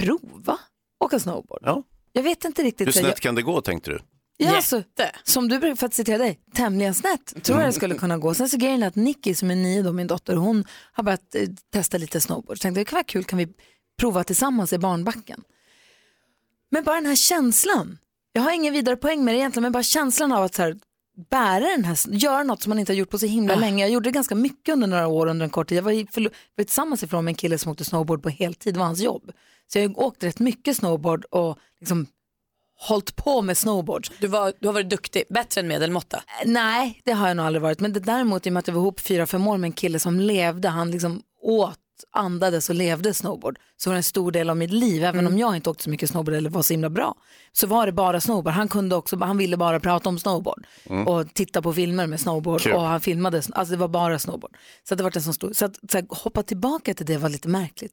prova 0.00 0.58
åka 1.04 1.18
snowboard? 1.20 1.60
Ja. 1.62 1.82
Jag 2.12 2.22
vet 2.22 2.44
inte 2.44 2.62
riktigt. 2.62 2.86
Hur 2.86 2.92
så 2.92 2.98
jag- 2.98 3.04
snett 3.06 3.20
kan 3.20 3.34
det 3.34 3.42
gå 3.42 3.60
tänkte 3.60 3.90
du? 3.90 3.98
Ja, 4.38 4.56
alltså, 4.56 4.82
som 5.22 5.48
du 5.48 5.58
brukar, 5.58 5.76
för 5.76 5.86
att 5.86 5.94
citera 5.94 6.18
dig, 6.18 6.38
tämligen 6.54 6.94
snett 6.94 7.44
tror 7.44 7.58
jag 7.60 7.68
det 7.68 7.72
skulle 7.72 7.94
kunna 7.94 8.18
gå. 8.18 8.34
Sen 8.34 8.48
så 8.48 8.56
grejen 8.56 8.82
är 8.82 8.86
att 8.86 8.94
Nicky 8.96 9.34
som 9.34 9.50
är 9.50 9.54
nio 9.56 9.82
då, 9.82 9.92
min 9.92 10.06
dotter, 10.06 10.36
hon 10.36 10.64
har 10.92 11.04
börjat 11.04 11.34
eh, 11.34 11.48
testa 11.72 11.98
lite 11.98 12.20
snowboard. 12.20 12.58
Så 12.58 12.62
tänkte 12.62 12.80
det 12.80 12.84
kan 12.84 12.96
vara 12.96 13.04
kul, 13.04 13.24
kan 13.24 13.38
vi 13.38 13.48
prova 14.00 14.24
tillsammans 14.24 14.72
i 14.72 14.78
barnbacken? 14.78 15.42
Men 16.70 16.84
bara 16.84 16.94
den 16.96 17.06
här 17.06 17.16
känslan, 17.16 17.98
jag 18.32 18.42
har 18.42 18.52
ingen 18.52 18.72
vidare 18.72 18.96
poäng 18.96 19.24
med 19.24 19.34
det 19.34 19.38
egentligen, 19.38 19.62
men 19.62 19.72
bara 19.72 19.82
känslan 19.82 20.32
av 20.32 20.44
att 20.44 20.54
så 20.54 20.62
här, 20.62 20.76
bära 21.30 21.64
den 21.68 21.84
här, 21.84 21.98
göra 22.08 22.42
något 22.42 22.62
som 22.62 22.70
man 22.70 22.78
inte 22.78 22.92
har 22.92 22.96
gjort 22.96 23.10
på 23.10 23.18
så 23.18 23.26
himla 23.26 23.54
länge. 23.60 23.84
Jag 23.84 23.90
gjorde 23.90 24.08
det 24.08 24.12
ganska 24.14 24.34
mycket 24.34 24.72
under 24.72 24.86
några 24.86 25.06
år, 25.06 25.26
under 25.26 25.44
en 25.44 25.50
kort 25.50 25.68
tid. 25.68 25.78
Jag 25.78 25.82
var, 25.82 25.92
i, 25.92 26.04
förlo- 26.04 26.32
var 26.56 26.64
tillsammans 26.64 27.02
ifrån 27.02 27.24
med 27.24 27.30
en 27.32 27.36
kille 27.36 27.58
som 27.58 27.72
åkte 27.72 27.84
snowboard 27.84 28.22
på 28.22 28.28
heltid, 28.28 28.74
det 28.74 28.78
var 28.78 28.86
hans 28.86 29.00
jobb. 29.00 29.30
Så 29.72 29.78
jag 29.78 29.98
åkte 29.98 30.26
rätt 30.26 30.38
mycket 30.38 30.76
snowboard 30.76 31.24
och 31.24 31.58
liksom 31.80 32.06
hållit 32.78 33.16
på 33.16 33.42
med 33.42 33.58
snowboard. 33.58 34.06
Du, 34.20 34.26
var, 34.26 34.52
du 34.60 34.68
har 34.68 34.72
varit 34.72 34.90
duktig, 34.90 35.22
bättre 35.30 35.60
än 35.60 35.68
medelmåtta. 35.68 36.22
Nej, 36.44 37.00
det 37.04 37.12
har 37.12 37.28
jag 37.28 37.36
nog 37.36 37.46
aldrig 37.46 37.62
varit. 37.62 37.80
Men 37.80 37.92
det 37.92 38.00
däremot 38.00 38.46
i 38.46 38.50
och 38.50 38.52
med 38.52 38.58
att 38.60 38.66
jag 38.68 38.74
var 38.74 38.82
ihop 38.82 39.00
fyra, 39.00 39.26
fem 39.26 39.46
år 39.46 39.56
med 39.56 39.68
en 39.68 39.72
kille 39.72 39.98
som 39.98 40.20
levde, 40.20 40.68
han 40.68 40.90
liksom 40.90 41.22
åt, 41.42 41.78
andades 42.12 42.68
och 42.68 42.74
levde 42.74 43.14
snowboard. 43.14 43.58
Så 43.78 43.90
var 43.90 43.94
det 43.94 43.98
en 43.98 44.02
stor 44.02 44.30
del 44.32 44.50
av 44.50 44.56
mitt 44.56 44.70
liv, 44.72 45.04
även 45.04 45.20
Mm. 45.20 45.32
om 45.32 45.38
jag 45.38 45.56
inte 45.56 45.70
åkte 45.70 45.84
så 45.84 45.90
mycket 45.90 46.10
snowboard 46.10 46.34
eller 46.36 46.50
var 46.50 46.62
så 46.62 46.72
himla 46.72 46.90
bra. 46.90 47.14
Så 47.52 47.66
var 47.66 47.86
det 47.86 47.92
bara 47.92 48.20
snowboard. 48.20 48.54
Han 48.54 48.68
kunde 48.68 48.96
också, 48.96 49.16
han 49.18 49.38
ville 49.38 49.56
bara 49.56 49.80
prata 49.80 50.08
om 50.08 50.18
snowboard. 50.18 50.66
Mm. 50.90 51.06
Och 51.06 51.34
titta 51.34 51.62
på 51.62 51.72
filmer 51.72 52.06
med 52.06 52.20
snowboard. 52.20 52.60
Kul. 52.60 52.72
Och 52.72 52.80
han 52.80 53.00
filmade, 53.00 53.36
alltså 53.52 53.72
det 53.72 53.76
var 53.76 53.88
bara 53.88 54.18
snowboard. 54.18 54.56
Så 54.88 54.94
att 54.94 54.98
det 54.98 55.04
var 55.04 55.16
en 55.16 55.22
sån 55.22 55.34
stor, 55.34 55.52
så 55.52 55.64
att 55.64 55.76
så 55.90 55.98
här, 55.98 56.06
hoppa 56.08 56.42
tillbaka 56.42 56.94
till 56.94 57.06
det 57.06 57.16
var 57.18 57.28
lite 57.28 57.48
märkligt. 57.48 57.92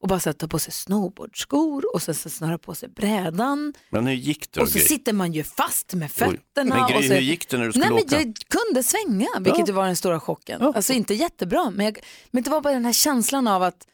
Och 0.00 0.08
bara 0.08 0.20
så 0.20 0.30
att 0.30 0.38
ta 0.38 0.48
på 0.48 0.58
sig 0.58 0.72
snowboardskor 0.72 1.94
och 1.94 2.02
så, 2.02 2.14
så 2.14 2.30
snöra 2.30 2.58
på 2.58 2.74
sig 2.74 2.88
brädan. 2.88 3.72
Men 3.90 4.06
hur 4.06 4.14
gick 4.14 4.52
det? 4.52 4.60
Och 4.60 4.68
så 4.68 4.78
Gry? 4.78 4.86
sitter 4.86 5.12
man 5.12 5.32
ju 5.32 5.42
fast 5.44 5.94
med 5.94 6.06
Oj. 6.06 6.08
fötterna. 6.10 6.74
Men 6.76 6.88
Gry, 6.88 6.98
och 6.98 7.04
så... 7.04 7.14
hur 7.14 7.20
gick 7.20 7.48
det 7.48 7.58
när 7.58 7.64
du 7.66 7.72
skulle 7.72 7.84
Nej, 7.90 7.94
åka? 8.04 8.16
Men 8.16 8.26
jag 8.26 8.34
kunde 8.48 8.82
svänga, 8.82 9.28
vilket 9.40 9.68
ju 9.68 9.72
var 9.72 9.86
den 9.86 9.96
stora 9.96 10.20
chocken. 10.20 10.62
Alltså 10.62 10.92
inte 10.92 11.14
jättebra, 11.14 11.70
men, 11.70 11.86
jag, 11.86 11.98
men 12.30 12.42
det 12.42 12.50
var 12.50 12.60
bara 12.60 12.72
den 12.74 12.84
här 12.84 12.92
känslan 12.92 13.48
av 13.48 13.62
att 13.62 13.86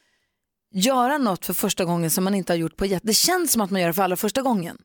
göra 0.73 1.19
något 1.19 1.47
för 1.47 1.55
första 1.55 1.85
gången 1.85 2.11
som 2.11 2.25
man 2.25 2.35
inte 2.35 2.53
har 2.53 2.59
gjort 2.59 2.77
på 2.77 2.87
jätte... 2.87 3.07
Det 3.07 3.15
känns 3.15 3.53
som 3.53 3.61
att 3.63 3.71
man 3.71 3.81
gör 3.81 3.89
det 3.89 3.95
för 3.95 4.03
allra 4.03 4.17
första 4.17 4.43
gången, 4.43 4.79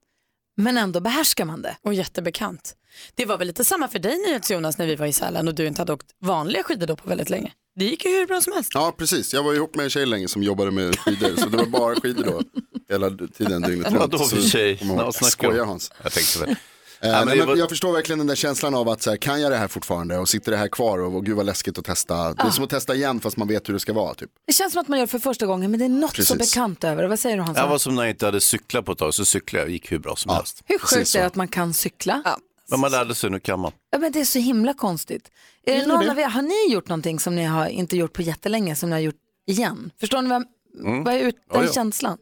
men 0.58 0.78
ändå 0.78 1.00
behärskar 1.00 1.46
man 1.46 1.62
det. 1.62 1.78
Och 1.84 1.94
jättebekant. 1.94 2.76
Det 3.16 3.26
var 3.26 3.38
väl 3.38 3.48
lite 3.48 3.66
samma 3.66 3.88
för 3.88 4.00
dig 4.00 4.18
NyhetsJonas 4.28 4.78
när 4.78 4.88
vi 4.88 4.96
var 4.96 5.06
i 5.06 5.14
Sälen 5.14 5.48
och 5.48 5.56
du 5.56 5.68
inte 5.68 5.82
hade 5.82 5.94
åkt 5.94 6.06
vanliga 6.22 6.64
skidor 6.64 6.88
då 6.88 6.96
på 6.96 7.10
väldigt 7.10 7.30
länge. 7.30 7.52
Det 7.76 7.86
gick 7.86 8.06
ju 8.06 8.12
hur 8.12 8.26
bra 8.28 8.42
som 8.42 8.54
helst. 8.54 8.72
Ja, 8.74 8.96
precis. 8.98 9.34
Jag 9.34 9.44
var 9.44 9.54
ihop 9.54 9.76
med 9.76 9.84
en 9.84 9.90
tjej 9.90 10.06
länge 10.06 10.28
som 10.28 10.44
jobbade 10.44 10.72
med 10.72 11.00
skidor, 11.00 11.36
så 11.38 11.50
det 11.50 11.58
var 11.58 11.66
bara 11.66 11.96
skidor 11.96 12.24
då 12.24 12.42
hela 12.90 13.10
tiden 13.10 13.62
dygnet 13.62 13.88
runt. 13.88 14.00
Vadå 14.00 14.18
för 14.18 14.42
Så- 14.42 14.48
tjej? 14.50 14.78
Kom 14.78 14.88
ihåg. 14.88 15.00
Ja, 15.00 15.04
Jag 15.04 15.14
snacka 15.16 15.48
om. 15.48 15.52
skojar 15.54 15.66
Hans. 15.66 15.92
Jag 16.04 16.12
tänkte 16.14 16.40
väl. 16.40 16.56
Eh, 17.02 17.12
men 17.12 17.28
det 17.28 17.36
men 17.36 17.48
var- 17.48 17.56
Jag 17.56 17.70
förstår 17.70 17.94
verkligen 17.94 18.18
den 18.20 18.28
där 18.28 18.36
känslan 18.36 18.76
av 18.76 18.90
att 18.90 19.02
så 19.02 19.10
här, 19.10 19.18
kan 19.18 19.42
jag 19.42 19.52
det 19.52 19.58
här 19.58 19.68
fortfarande 19.68 20.18
och 20.18 20.30
sitter 20.30 20.52
det 20.52 20.58
här 20.58 20.68
kvar 20.68 21.00
och, 21.00 21.16
och 21.16 21.26
gud 21.26 21.36
vad 21.36 21.46
läskigt 21.46 21.78
att 21.78 21.86
testa. 21.86 22.34
Det 22.34 22.44
är 22.44 22.50
som 22.50 22.64
att 22.64 22.70
testa 22.70 22.96
igen 22.96 23.20
fast 23.20 23.38
man 23.38 23.48
vet 23.48 23.70
hur 23.70 23.74
det 23.74 23.80
ska 23.80 23.94
vara. 23.94 24.14
Typ. 24.14 24.30
Det 24.48 24.54
känns 24.54 24.74
som 24.74 24.82
att 24.82 24.88
man 24.88 25.00
gör 25.00 25.06
det 25.06 25.12
för 25.12 25.20
första 25.20 25.46
gången 25.46 25.72
men 25.72 25.80
det 25.80 25.86
är 25.86 25.90
något 25.90 26.10
så 26.10 26.16
Precis. 26.36 26.38
bekant 26.56 26.84
över 26.84 27.02
det. 27.04 27.08
Vad 27.10 27.20
säger 27.20 27.38
du 27.38 27.44
Hansa? 27.44 27.62
Jag 27.62 27.68
var 27.68 27.78
som 27.78 27.96
när 27.96 28.02
jag 28.04 28.10
inte 28.10 28.26
hade 28.26 28.42
cyklat 28.42 28.86
på 28.86 28.92
ett 28.92 28.98
tag, 28.98 29.14
så 29.14 29.26
cyklade 29.26 29.62
jag 29.62 29.68
och 29.68 29.72
gick 29.72 29.92
hur 29.92 30.00
bra 30.00 30.16
som 30.16 30.32
helst. 30.36 30.62
Hur 30.66 30.78
sjukt 30.80 31.16
är 31.16 31.20
det 31.20 31.26
att 31.26 31.36
man 31.36 31.48
kan 31.48 31.74
cykla? 31.74 32.22
Ja. 32.26 32.38
Men 32.70 32.80
man 32.80 32.92
lärde 32.92 33.16
sig, 33.16 33.30
nu 33.30 33.40
kan 33.40 33.60
man. 33.60 33.72
men 34.00 34.12
det 34.12 34.20
är 34.20 34.26
så 34.26 34.40
himla 34.40 34.74
konstigt. 34.74 35.32
Är 35.66 35.74
det 35.74 35.80
Ja, 35.82 35.88
någon 35.88 36.06
det. 36.06 36.12
av 36.12 36.20
er, 36.20 36.24
har 36.28 36.42
ni 36.42 36.74
gjort 36.74 36.88
någonting 36.90 37.20
som 37.20 37.36
ni 37.36 37.44
har 37.44 37.68
inte 37.68 37.98
gjort 37.98 38.14
på 38.14 38.22
jättelänge 38.22 38.76
som 38.76 38.90
ni 38.90 38.94
har 38.96 39.00
gjort 39.02 39.16
igen? 39.48 39.92
Förstår 40.00 40.22
ni 40.22 40.30
vad, 40.30 40.44
Mm. 40.84 41.04
vad 41.04 41.14
är 41.14 41.20
ut, 41.20 41.36
Ja, 41.50 41.58
den 41.58 41.66
ja. 41.66 41.74
känslan? 41.74 42.18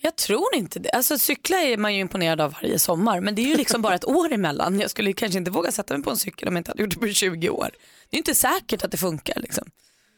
Jag 0.00 0.16
tror 0.16 0.54
inte 0.54 0.78
det. 0.78 0.90
Alltså 0.90 1.18
cykla 1.18 1.56
är 1.56 1.76
man 1.76 1.94
ju 1.94 2.00
imponerad 2.00 2.40
av 2.40 2.52
varje 2.52 2.78
sommar 2.78 3.20
men 3.20 3.34
det 3.34 3.42
är 3.42 3.46
ju 3.46 3.56
liksom 3.56 3.82
bara 3.82 3.94
ett 3.94 4.04
år 4.04 4.32
emellan. 4.32 4.80
Jag 4.80 4.90
skulle 4.90 5.12
kanske 5.12 5.38
inte 5.38 5.50
våga 5.50 5.72
sätta 5.72 5.94
mig 5.94 6.02
på 6.04 6.10
en 6.10 6.16
cykel 6.16 6.48
om 6.48 6.54
jag 6.54 6.60
inte 6.60 6.70
hade 6.70 6.82
gjort 6.82 6.90
det 6.94 7.00
på 7.00 7.08
20 7.08 7.50
år. 7.50 7.70
Det 8.10 8.16
är 8.16 8.18
inte 8.18 8.34
säkert 8.34 8.84
att 8.84 8.90
det 8.90 8.96
funkar 8.96 9.40
liksom. 9.40 9.64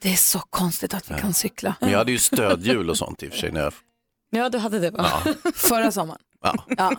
Det 0.03 0.13
är 0.13 0.17
så 0.17 0.39
konstigt 0.39 0.95
att 0.95 1.11
vi 1.11 1.15
kan 1.15 1.35
cykla. 1.35 1.75
Men 1.81 1.91
jag 1.91 1.99
hade 1.99 2.13
ju 2.13 2.19
stödhjul 2.19 2.91
och 2.91 2.99
sånt 2.99 3.23
i 3.23 3.29
och 3.29 3.33
för 3.33 3.39
sig. 3.39 3.53
När 3.53 3.61
jag... 3.61 3.73
Ja 4.31 4.49
du 4.49 4.59
hade 4.59 4.79
det 4.79 4.91
va? 4.91 5.11
Förra 5.55 5.93
sommaren. 5.93 6.21
Ja. 6.77 6.97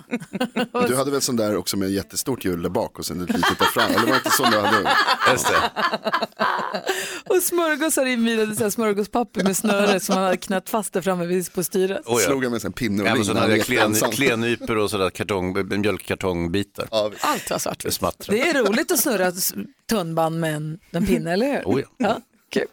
Du 0.88 0.96
hade 0.96 1.12
väl 1.12 1.22
sån 1.22 1.36
där 1.36 1.56
också 1.58 1.78
med 1.78 1.90
jättestort 1.92 2.46
hjul 2.46 2.62
där 2.62 2.70
bak 2.70 3.00
och 3.00 3.06
sen 3.06 3.22
ett 3.22 3.30
litet 3.30 3.60
där 3.60 3.66
fram. 3.66 3.90
Eller 3.92 4.00
var 4.00 4.08
det 4.08 4.16
inte 4.16 4.30
så 4.30 4.44
du 4.44 4.60
hade? 4.60 4.96
Just 5.32 5.48
det. 5.48 5.56
Och 7.36 7.42
smörgåsar 7.44 8.56
så 8.56 8.64
här 8.64 8.70
smörgåspapper 8.70 9.44
med 9.44 9.58
snöre 9.58 10.00
som 10.00 10.16
man 10.16 10.24
hade 10.24 10.38
knött 10.38 10.70
fast 10.70 10.94
där 10.94 11.02
framme 11.02 11.26
vid- 11.26 11.54
på 11.54 11.64
styret. 11.64 12.02
Oh, 12.06 12.22
ja. 12.22 12.28
Slog 12.28 12.44
jag 12.46 12.52
med 12.52 12.66
en 12.66 12.72
pinne 12.74 13.04
och 13.04 13.10
Ja, 13.10 13.16
ring 13.16 13.24
så 13.26 13.34
när 13.34 13.42
hade 13.42 13.42
han 13.42 13.50
jag 13.52 13.58
lekte 13.58 13.72
klen, 13.74 13.86
ensam. 13.92 14.12
klennypor 14.12 14.78
och 14.78 14.90
sådär 14.90 15.10
kartong, 15.10 15.68
mjölkkartongbitar. 15.82 16.88
Allt 16.92 17.50
var 17.50 17.58
svart. 17.58 17.84
Det. 18.28 18.32
Det 18.36 18.50
är 18.50 18.64
roligt 18.64 18.92
att 18.92 19.00
snurra 19.00 19.32
tunnband 19.90 20.40
med 20.40 20.56
en, 20.56 20.80
en 20.92 21.06
pinne, 21.06 21.34
eller 21.34 21.48
hur? 21.48 21.62
Oh, 21.66 21.82
ja. 21.98 22.18
kul. 22.50 22.68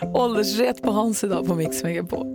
Åldersret 0.14 0.82
på 0.82 0.90
Hans 0.90 1.24
idag 1.24 1.46
på 1.46 1.54
Mix 1.54 1.82
Megapol. 1.82 2.26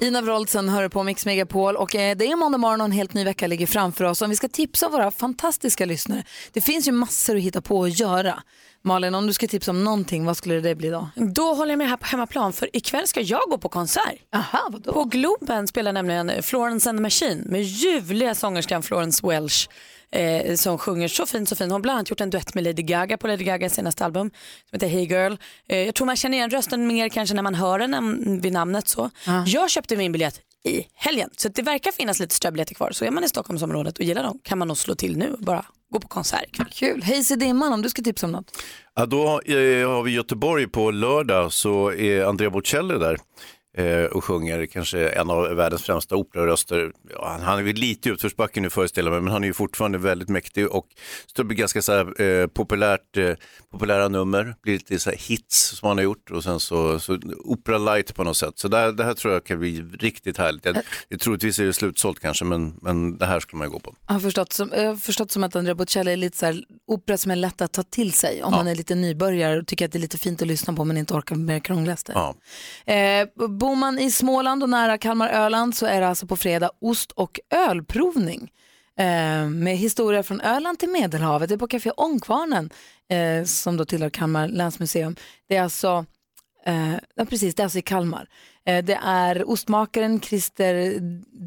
Ina 0.00 0.22
Wroldsen 0.22 0.68
hör 0.68 0.88
på 0.88 1.02
Mix 1.02 1.26
Megapol 1.26 1.76
och 1.76 1.94
eh, 1.94 2.16
det 2.16 2.26
är 2.26 2.36
måndag 2.36 2.58
morgon 2.58 2.80
och 2.80 2.84
en 2.84 2.92
helt 2.92 3.14
ny 3.14 3.24
vecka 3.24 3.46
ligger 3.46 3.66
framför 3.66 4.04
oss. 4.04 4.22
Om 4.22 4.30
vi 4.30 4.36
ska 4.36 4.48
tipsa 4.48 4.88
våra 4.88 5.10
fantastiska 5.10 5.84
lyssnare, 5.84 6.24
det 6.52 6.60
finns 6.60 6.88
ju 6.88 6.92
massor 6.92 7.36
att 7.36 7.42
hitta 7.42 7.60
på 7.60 7.78
och 7.78 7.88
göra. 7.88 8.42
Malin, 8.82 9.14
om 9.14 9.26
du 9.26 9.32
ska 9.32 9.46
tipsa 9.46 9.70
om 9.70 9.84
någonting, 9.84 10.24
vad 10.24 10.36
skulle 10.36 10.60
det 10.60 10.74
bli 10.74 10.88
då? 10.88 11.08
Då 11.14 11.54
håller 11.54 11.72
jag 11.72 11.78
med 11.78 11.88
här 11.88 11.96
på 11.96 12.06
hemmaplan 12.06 12.52
för 12.52 12.76
ikväll 12.76 13.06
ska 13.06 13.20
jag 13.20 13.40
gå 13.50 13.58
på 13.58 13.68
konsert. 13.68 14.14
Aha, 14.34 14.68
vadå? 14.70 14.92
På 14.92 15.04
Globen 15.04 15.68
spelar 15.68 15.92
nämligen 15.92 16.42
Florence 16.42 16.90
and 16.90 16.98
the 16.98 17.02
Machine 17.02 17.42
med 17.46 17.62
ljuvliga 17.62 18.34
sångerskan 18.34 18.82
Florence 18.82 19.26
Welch 19.26 19.68
eh, 20.12 20.54
som 20.54 20.78
sjunger 20.78 21.08
så 21.08 21.26
fint 21.26 21.48
så 21.48 21.56
fint. 21.56 21.64
Hon 21.66 21.72
har 21.72 21.80
bland 21.80 21.96
annat 21.96 22.10
gjort 22.10 22.20
en 22.20 22.30
duett 22.30 22.54
med 22.54 22.64
Lady 22.64 22.82
Gaga 22.82 23.16
på 23.16 23.26
Lady 23.26 23.44
Gagas 23.44 23.74
senaste 23.74 24.04
album 24.04 24.30
som 24.70 24.76
heter 24.76 24.88
Hey 24.88 25.04
Girl. 25.04 25.36
Eh, 25.68 25.78
jag 25.78 25.94
tror 25.94 26.06
man 26.06 26.16
känner 26.16 26.38
igen 26.38 26.50
rösten 26.50 26.86
mer 26.86 27.08
kanske 27.08 27.34
när 27.34 27.42
man 27.42 27.54
hör 27.54 27.78
den 27.78 27.94
än 27.94 28.40
vid 28.40 28.52
namnet 28.52 28.88
så. 28.88 29.10
Jag 29.46 29.70
köpte 29.70 29.96
min 29.96 30.12
biljett 30.12 30.40
i 30.64 30.86
helgen 30.94 31.30
så 31.36 31.48
det 31.48 31.62
verkar 31.62 31.92
finnas 31.92 32.20
lite 32.20 32.34
ströbiljetter 32.34 32.74
kvar. 32.74 32.90
Så 32.92 33.04
är 33.04 33.10
man 33.10 33.24
i 33.24 33.28
Stockholmsområdet 33.28 33.98
och 33.98 34.04
gillar 34.04 34.22
dem 34.22 34.38
kan 34.44 34.58
man 34.58 34.68
nog 34.68 34.76
slå 34.76 34.94
till 34.94 35.16
nu 35.16 35.32
och 35.32 35.38
bara 35.38 35.64
gå 35.90 36.00
på 36.00 36.08
konsert 36.08 36.44
ikväll. 36.48 36.66
Kul. 36.72 37.02
Hejs 37.02 37.30
i 37.30 37.36
dimman 37.36 37.72
om 37.72 37.82
du 37.82 37.88
ska 37.88 38.02
tipsa 38.02 38.26
om 38.26 38.32
något. 38.32 38.62
Ja, 38.94 39.06
då 39.06 39.24
eh, 39.24 39.88
har 39.88 40.02
vi 40.02 40.10
Göteborg 40.10 40.68
på 40.68 40.90
lördag 40.90 41.52
så 41.52 41.92
är 41.92 42.24
Andrea 42.24 42.50
Bocelli 42.50 42.98
där 42.98 43.18
och 44.12 44.24
sjunger 44.24 44.66
kanske 44.66 45.08
en 45.08 45.30
av 45.30 45.42
världens 45.42 45.82
främsta 45.82 46.16
operaröster. 46.16 46.92
Ja, 47.10 47.28
han, 47.28 47.40
han 47.40 47.58
är 47.58 47.62
väl 47.62 47.74
lite 47.74 48.08
i 48.08 48.12
utförsbacke 48.12 48.60
nu 48.60 48.70
föreställer 48.70 49.10
mig, 49.10 49.20
men 49.20 49.32
han 49.32 49.42
är 49.44 49.48
ju 49.48 49.54
fortfarande 49.54 49.98
väldigt 49.98 50.28
mäktig 50.28 50.68
och 50.68 50.86
står 51.26 51.44
på 51.44 51.54
ganska 51.54 51.82
så 51.82 51.92
här, 51.92 52.22
eh, 52.22 52.46
populärt, 52.46 53.16
eh, 53.16 53.34
populära 53.70 54.08
nummer, 54.08 54.54
blir 54.62 54.72
lite 54.72 54.98
så 54.98 55.10
hits 55.10 55.58
som 55.78 55.88
han 55.88 55.96
har 55.98 56.04
gjort 56.04 56.30
och 56.30 56.44
sen 56.44 56.60
så, 56.60 57.00
så 57.00 57.18
opera 57.44 57.78
light 57.78 58.14
på 58.14 58.24
något 58.24 58.36
sätt. 58.36 58.58
Så 58.58 58.68
det, 58.68 58.92
det 58.92 59.04
här 59.04 59.14
tror 59.14 59.32
jag 59.34 59.44
kan 59.44 59.58
bli 59.58 59.80
riktigt 59.82 60.38
härligt. 60.38 60.64
Jag, 60.64 60.76
jag, 61.08 61.20
troligtvis 61.20 61.58
är 61.58 61.64
det 61.64 61.72
slutsålt 61.72 62.20
kanske, 62.20 62.44
men, 62.44 62.74
men 62.82 63.18
det 63.18 63.26
här 63.26 63.40
skulle 63.40 63.58
man 63.58 63.66
ju 63.66 63.72
gå 63.72 63.80
på. 63.80 63.94
Jag 64.06 64.14
har 64.14 64.20
förstått 64.20 64.52
som, 64.52 64.72
jag 64.76 64.86
har 64.86 64.96
förstått 64.96 65.30
som 65.30 65.44
att 65.44 65.56
Andrea 65.56 65.74
Bocelli 65.74 66.12
är 66.12 66.16
lite 66.16 66.36
så 66.36 66.46
här, 66.46 66.64
opera 66.86 67.18
som 67.18 67.30
är 67.30 67.36
lätt 67.36 67.60
att 67.60 67.72
ta 67.72 67.82
till 67.82 68.12
sig 68.12 68.42
om 68.42 68.52
Ja. 68.52 68.56
man 68.56 68.68
är 68.68 68.74
lite 68.74 68.94
nybörjare 68.94 69.58
och 69.60 69.66
tycker 69.66 69.84
att 69.84 69.92
det 69.92 69.98
är 69.98 70.00
lite 70.00 70.18
fint 70.18 70.42
att 70.42 70.48
lyssna 70.48 70.72
på 70.74 70.84
men 70.84 70.96
inte 70.96 71.14
orkar 71.14 71.36
mer 71.36 71.58
krånglaste. 71.60 72.12
Ja. 72.14 72.34
Eh, 72.92 73.28
bor 73.58 73.76
man 73.76 73.98
i 73.98 74.10
Småland 74.10 74.62
och 74.62 74.68
nära 74.68 74.98
Kalmar 74.98 75.28
Öland 75.28 75.76
så 75.76 75.86
är 75.86 76.00
det 76.00 76.08
alltså 76.08 76.26
på 76.26 76.36
fredag 76.36 76.70
ost 76.80 77.12
och 77.12 77.40
ölprovning. 77.50 78.50
Eh, 78.98 79.48
med 79.48 79.76
historia 79.76 80.22
från 80.22 80.40
Öland 80.40 80.78
till 80.78 80.88
Medelhavet. 80.88 81.48
Det 81.48 81.54
är 81.54 81.58
på 81.58 81.68
Café 81.68 81.90
Ångkvarnen 81.90 82.70
eh, 83.08 83.44
som 83.44 83.76
då 83.76 83.84
tillhör 83.84 84.10
Kalmar 84.10 84.48
länsmuseum. 84.48 85.16
Det 85.48 85.56
är 85.56 85.62
alltså, 85.62 86.06
eh, 86.66 86.94
ja, 87.14 87.24
precis, 87.24 87.54
det 87.54 87.62
är 87.62 87.64
alltså 87.64 87.78
i 87.78 87.82
Kalmar. 87.82 88.28
Eh, 88.68 88.84
det 88.84 88.98
är 89.02 89.50
ostmakaren 89.50 90.20
Christer 90.20 90.98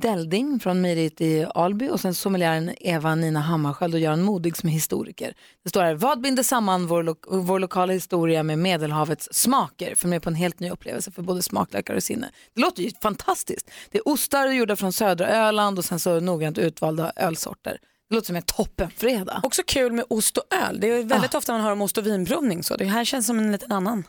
Delding 0.02 0.60
från 0.60 0.82
mejeriet 0.82 1.22
i 1.22 1.46
Alby 1.56 1.90
och 1.90 2.00
sen 2.00 2.14
sommeliären 2.14 2.72
Eva 2.80 3.16
Nina 3.16 3.40
Hammarskjöld 3.40 3.94
och 3.94 4.00
Göran 4.00 4.22
Modig 4.22 4.58
som 4.58 4.70
är 4.70 4.74
historiker. 4.74 5.34
Det 5.64 5.70
står 5.70 5.84
här, 5.84 5.94
vad 5.94 6.22
binder 6.22 6.44
samman 6.44 6.88
vår, 6.88 7.04
lo- 7.04 7.16
vår 7.30 7.60
lokala 7.60 7.94
historia 7.94 8.44
med 8.44 8.60
Medelhavets 8.60 9.30
smaker? 9.32 9.96
För 9.96 10.08
med 10.08 10.22
på 10.24 10.30
en 10.30 10.36
helt 10.36 10.60
ny 10.60 10.70
upplevelse 10.70 11.12
för 11.12 11.22
både 11.22 11.42
smaklökar 11.42 11.96
och 11.96 12.04
sinne. 12.04 12.30
Det 12.56 12.62
låter 12.62 12.84
ju 12.84 12.92
fantastiskt. 13.02 13.72
Det 13.92 13.98
är 13.98 14.08
ostar 14.08 14.48
gjorda 14.48 14.76
från 14.76 14.94
södra 14.94 15.28
Öland 15.28 15.78
och 15.78 15.86
sen 15.86 16.00
så 16.00 16.20
noggrant 16.20 16.58
utvalda 16.58 17.12
ölsorter. 17.16 17.78
Det 18.10 18.16
låter 18.16 18.28
som 18.28 18.36
en 18.36 18.42
toppenfredag. 18.42 19.40
Också 19.44 19.62
kul 19.68 19.92
med 19.92 20.06
ost 20.10 20.38
och 20.38 20.44
öl. 20.68 20.80
Det 20.80 20.88
är 20.88 21.04
väldigt 21.04 21.36
ofta 21.36 21.52
man 21.52 21.62
hör 21.62 21.72
om 21.72 21.82
ost 21.82 21.98
och 21.98 22.08
vinprovning 22.08 22.64
så 22.64 22.76
det 22.78 22.86
här 22.86 23.06
känns 23.06 23.28
som 23.28 23.40
en 23.40 23.52
liten 23.52 23.72
annan 23.72 24.04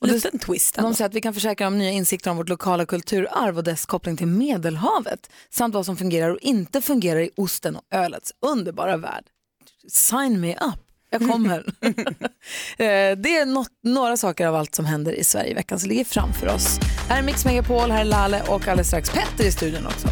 liten 0.00 0.38
twist. 0.38 0.74
De 0.74 0.94
säger 0.94 1.08
att 1.08 1.14
vi 1.14 1.20
kan 1.20 1.34
försäkra 1.34 1.66
om 1.66 1.78
nya 1.78 1.90
insikter 1.90 2.30
om 2.30 2.36
vårt 2.36 2.48
lokala 2.48 2.86
kulturarv 2.86 3.56
och 3.56 3.64
dess 3.64 3.86
koppling 3.86 4.16
till 4.16 4.26
Medelhavet 4.26 5.30
samt 5.50 5.74
vad 5.74 5.86
som 5.86 5.96
fungerar 5.96 6.30
och 6.30 6.38
inte 6.40 6.82
fungerar 6.82 7.20
i 7.20 7.30
osten 7.36 7.76
och 7.76 7.82
ölets 7.90 8.32
underbara 8.46 8.96
värld. 8.96 9.24
Sign 9.88 10.40
me 10.40 10.54
up. 10.54 10.86
Jag 11.10 11.30
kommer. 11.30 11.64
Eh, 12.78 13.16
det 13.16 13.36
är 13.36 13.46
något, 13.46 13.70
några 13.82 14.16
saker 14.16 14.46
av 14.46 14.54
allt 14.54 14.74
som 14.74 14.84
händer 14.84 15.12
i 15.12 15.24
Sverige 15.24 15.50
i 15.50 15.54
veckan 15.54 15.80
som 15.80 15.88
ligger 15.88 16.04
framför 16.04 16.48
oss. 16.48 16.78
Här 17.08 17.18
är 17.18 17.22
Mix 17.22 17.44
Megapol, 17.44 17.90
här 17.90 18.00
är 18.00 18.04
Lalle 18.04 18.42
och 18.48 18.68
alldeles 18.68 18.86
strax 18.86 19.10
Petter 19.10 19.44
i 19.44 19.52
studion 19.52 19.86
också. 19.86 20.08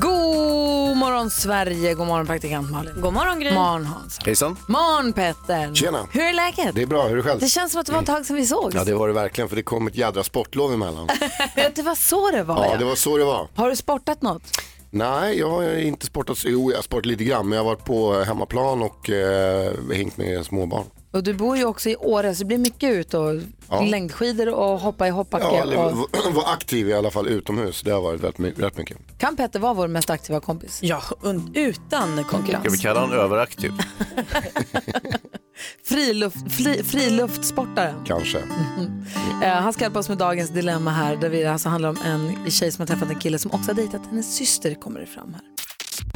God 0.00 0.96
morgon 0.96 1.30
Sverige, 1.30 1.94
god 1.94 2.06
morgon 2.06 2.26
praktikant 2.26 2.70
Malin. 2.70 3.00
God 3.00 3.12
morgon 3.12 3.40
Gry. 3.40 3.54
morgon 3.54 3.84
Hans. 3.86 4.18
Hejsan. 4.26 4.56
Morgon 4.68 5.12
Petter. 5.12 5.74
Tjena. 5.74 6.06
Hur 6.12 6.22
är 6.22 6.32
läget? 6.32 6.74
Det 6.74 6.82
är 6.82 6.86
bra, 6.86 7.02
hur 7.02 7.12
är 7.12 7.16
det 7.16 7.22
själv? 7.22 7.40
Det 7.40 7.48
känns 7.48 7.72
som 7.72 7.80
att 7.80 7.86
det 7.86 7.92
var 7.92 8.00
ett 8.00 8.06
tag 8.06 8.26
sedan 8.26 8.36
vi 8.36 8.46
sågs. 8.46 8.74
Ja 8.74 8.84
det 8.84 8.94
var 8.94 9.08
det 9.08 9.14
verkligen 9.14 9.48
för 9.48 9.56
det 9.56 9.62
kom 9.62 9.86
ett 9.86 9.96
jädra 9.96 10.22
sportlov 10.24 10.72
emellan. 10.74 11.06
det 11.74 11.82
var 11.82 11.94
så 11.94 12.30
det 12.30 12.42
var 12.42 12.64
Ja 12.64 12.76
det 12.76 12.84
var 12.84 12.94
så 12.94 13.16
det 13.16 13.24
var. 13.24 13.48
Har 13.54 13.70
du 13.70 13.76
sportat 13.76 14.22
något? 14.22 14.42
Nej 14.90 15.38
jag 15.38 15.50
har 15.50 15.76
inte 15.78 16.06
sportat, 16.06 16.38
jo 16.44 16.70
jag 16.70 16.78
har 16.78 16.82
sportat 16.82 17.06
lite 17.06 17.24
grann 17.24 17.48
men 17.48 17.56
jag 17.56 17.64
har 17.64 17.70
varit 17.70 17.84
på 17.84 18.22
hemmaplan 18.24 18.82
och 18.82 19.10
eh, 19.10 19.72
hängt 19.92 20.16
med 20.16 20.46
småbarn. 20.46 20.84
Och 21.14 21.22
du 21.22 21.34
bor 21.34 21.56
ju 21.56 21.64
också 21.64 21.88
i 21.90 21.96
Åre 21.96 22.34
så 22.34 22.38
det 22.38 22.44
blir 22.44 22.58
mycket 22.58 22.92
ut 22.92 23.14
och 23.14 23.34
Ja. 23.70 23.80
längdskidor 23.80 24.48
och 24.54 24.80
hoppa 24.80 25.06
i 25.06 25.10
hoppbacke. 25.10 25.44
Ja, 25.44 25.62
eller 25.62 25.76
och... 25.76 25.96
var, 25.96 26.30
var 26.34 26.52
aktiv 26.52 26.88
i 26.88 26.92
alla 26.94 27.10
fall 27.10 27.28
utomhus, 27.28 27.82
det 27.82 27.90
har 27.90 28.00
varit 28.00 28.24
rätt, 28.24 28.58
rätt 28.58 28.78
mycket. 28.78 28.96
Kan 29.18 29.36
Petter 29.36 29.58
vara 29.60 29.74
vår 29.74 29.88
mest 29.88 30.10
aktiva 30.10 30.40
kompis? 30.40 30.78
Ja, 30.82 31.02
utan 31.54 32.24
konkurrens. 32.24 32.62
Ska 32.64 32.70
vi 32.72 32.78
kalla 32.78 33.00
honom 33.00 33.16
överaktiv? 33.18 33.72
Friluft, 35.84 36.52
fri, 36.52 36.82
friluftssportaren. 36.82 38.04
Kanske. 38.06 38.38
Eh, 39.42 39.48
han 39.52 39.72
ska 39.72 39.82
hjälpa 39.84 39.98
oss 39.98 40.08
med 40.08 40.18
dagens 40.18 40.50
dilemma 40.50 40.90
här 40.90 41.16
där 41.16 41.28
vi 41.28 41.44
alltså 41.44 41.68
handlar 41.68 41.88
om 41.88 41.96
en 42.04 42.50
tjej 42.50 42.72
som 42.72 42.82
har 42.82 42.86
träffat 42.86 43.10
en 43.10 43.18
kille 43.18 43.38
som 43.38 43.50
också 43.50 43.70
har 43.70 43.74
dejtat 43.74 44.00
hennes 44.10 44.36
syster 44.36 44.74
kommer 44.74 45.00
det 45.00 45.06
fram 45.06 45.34
här. 45.34 45.42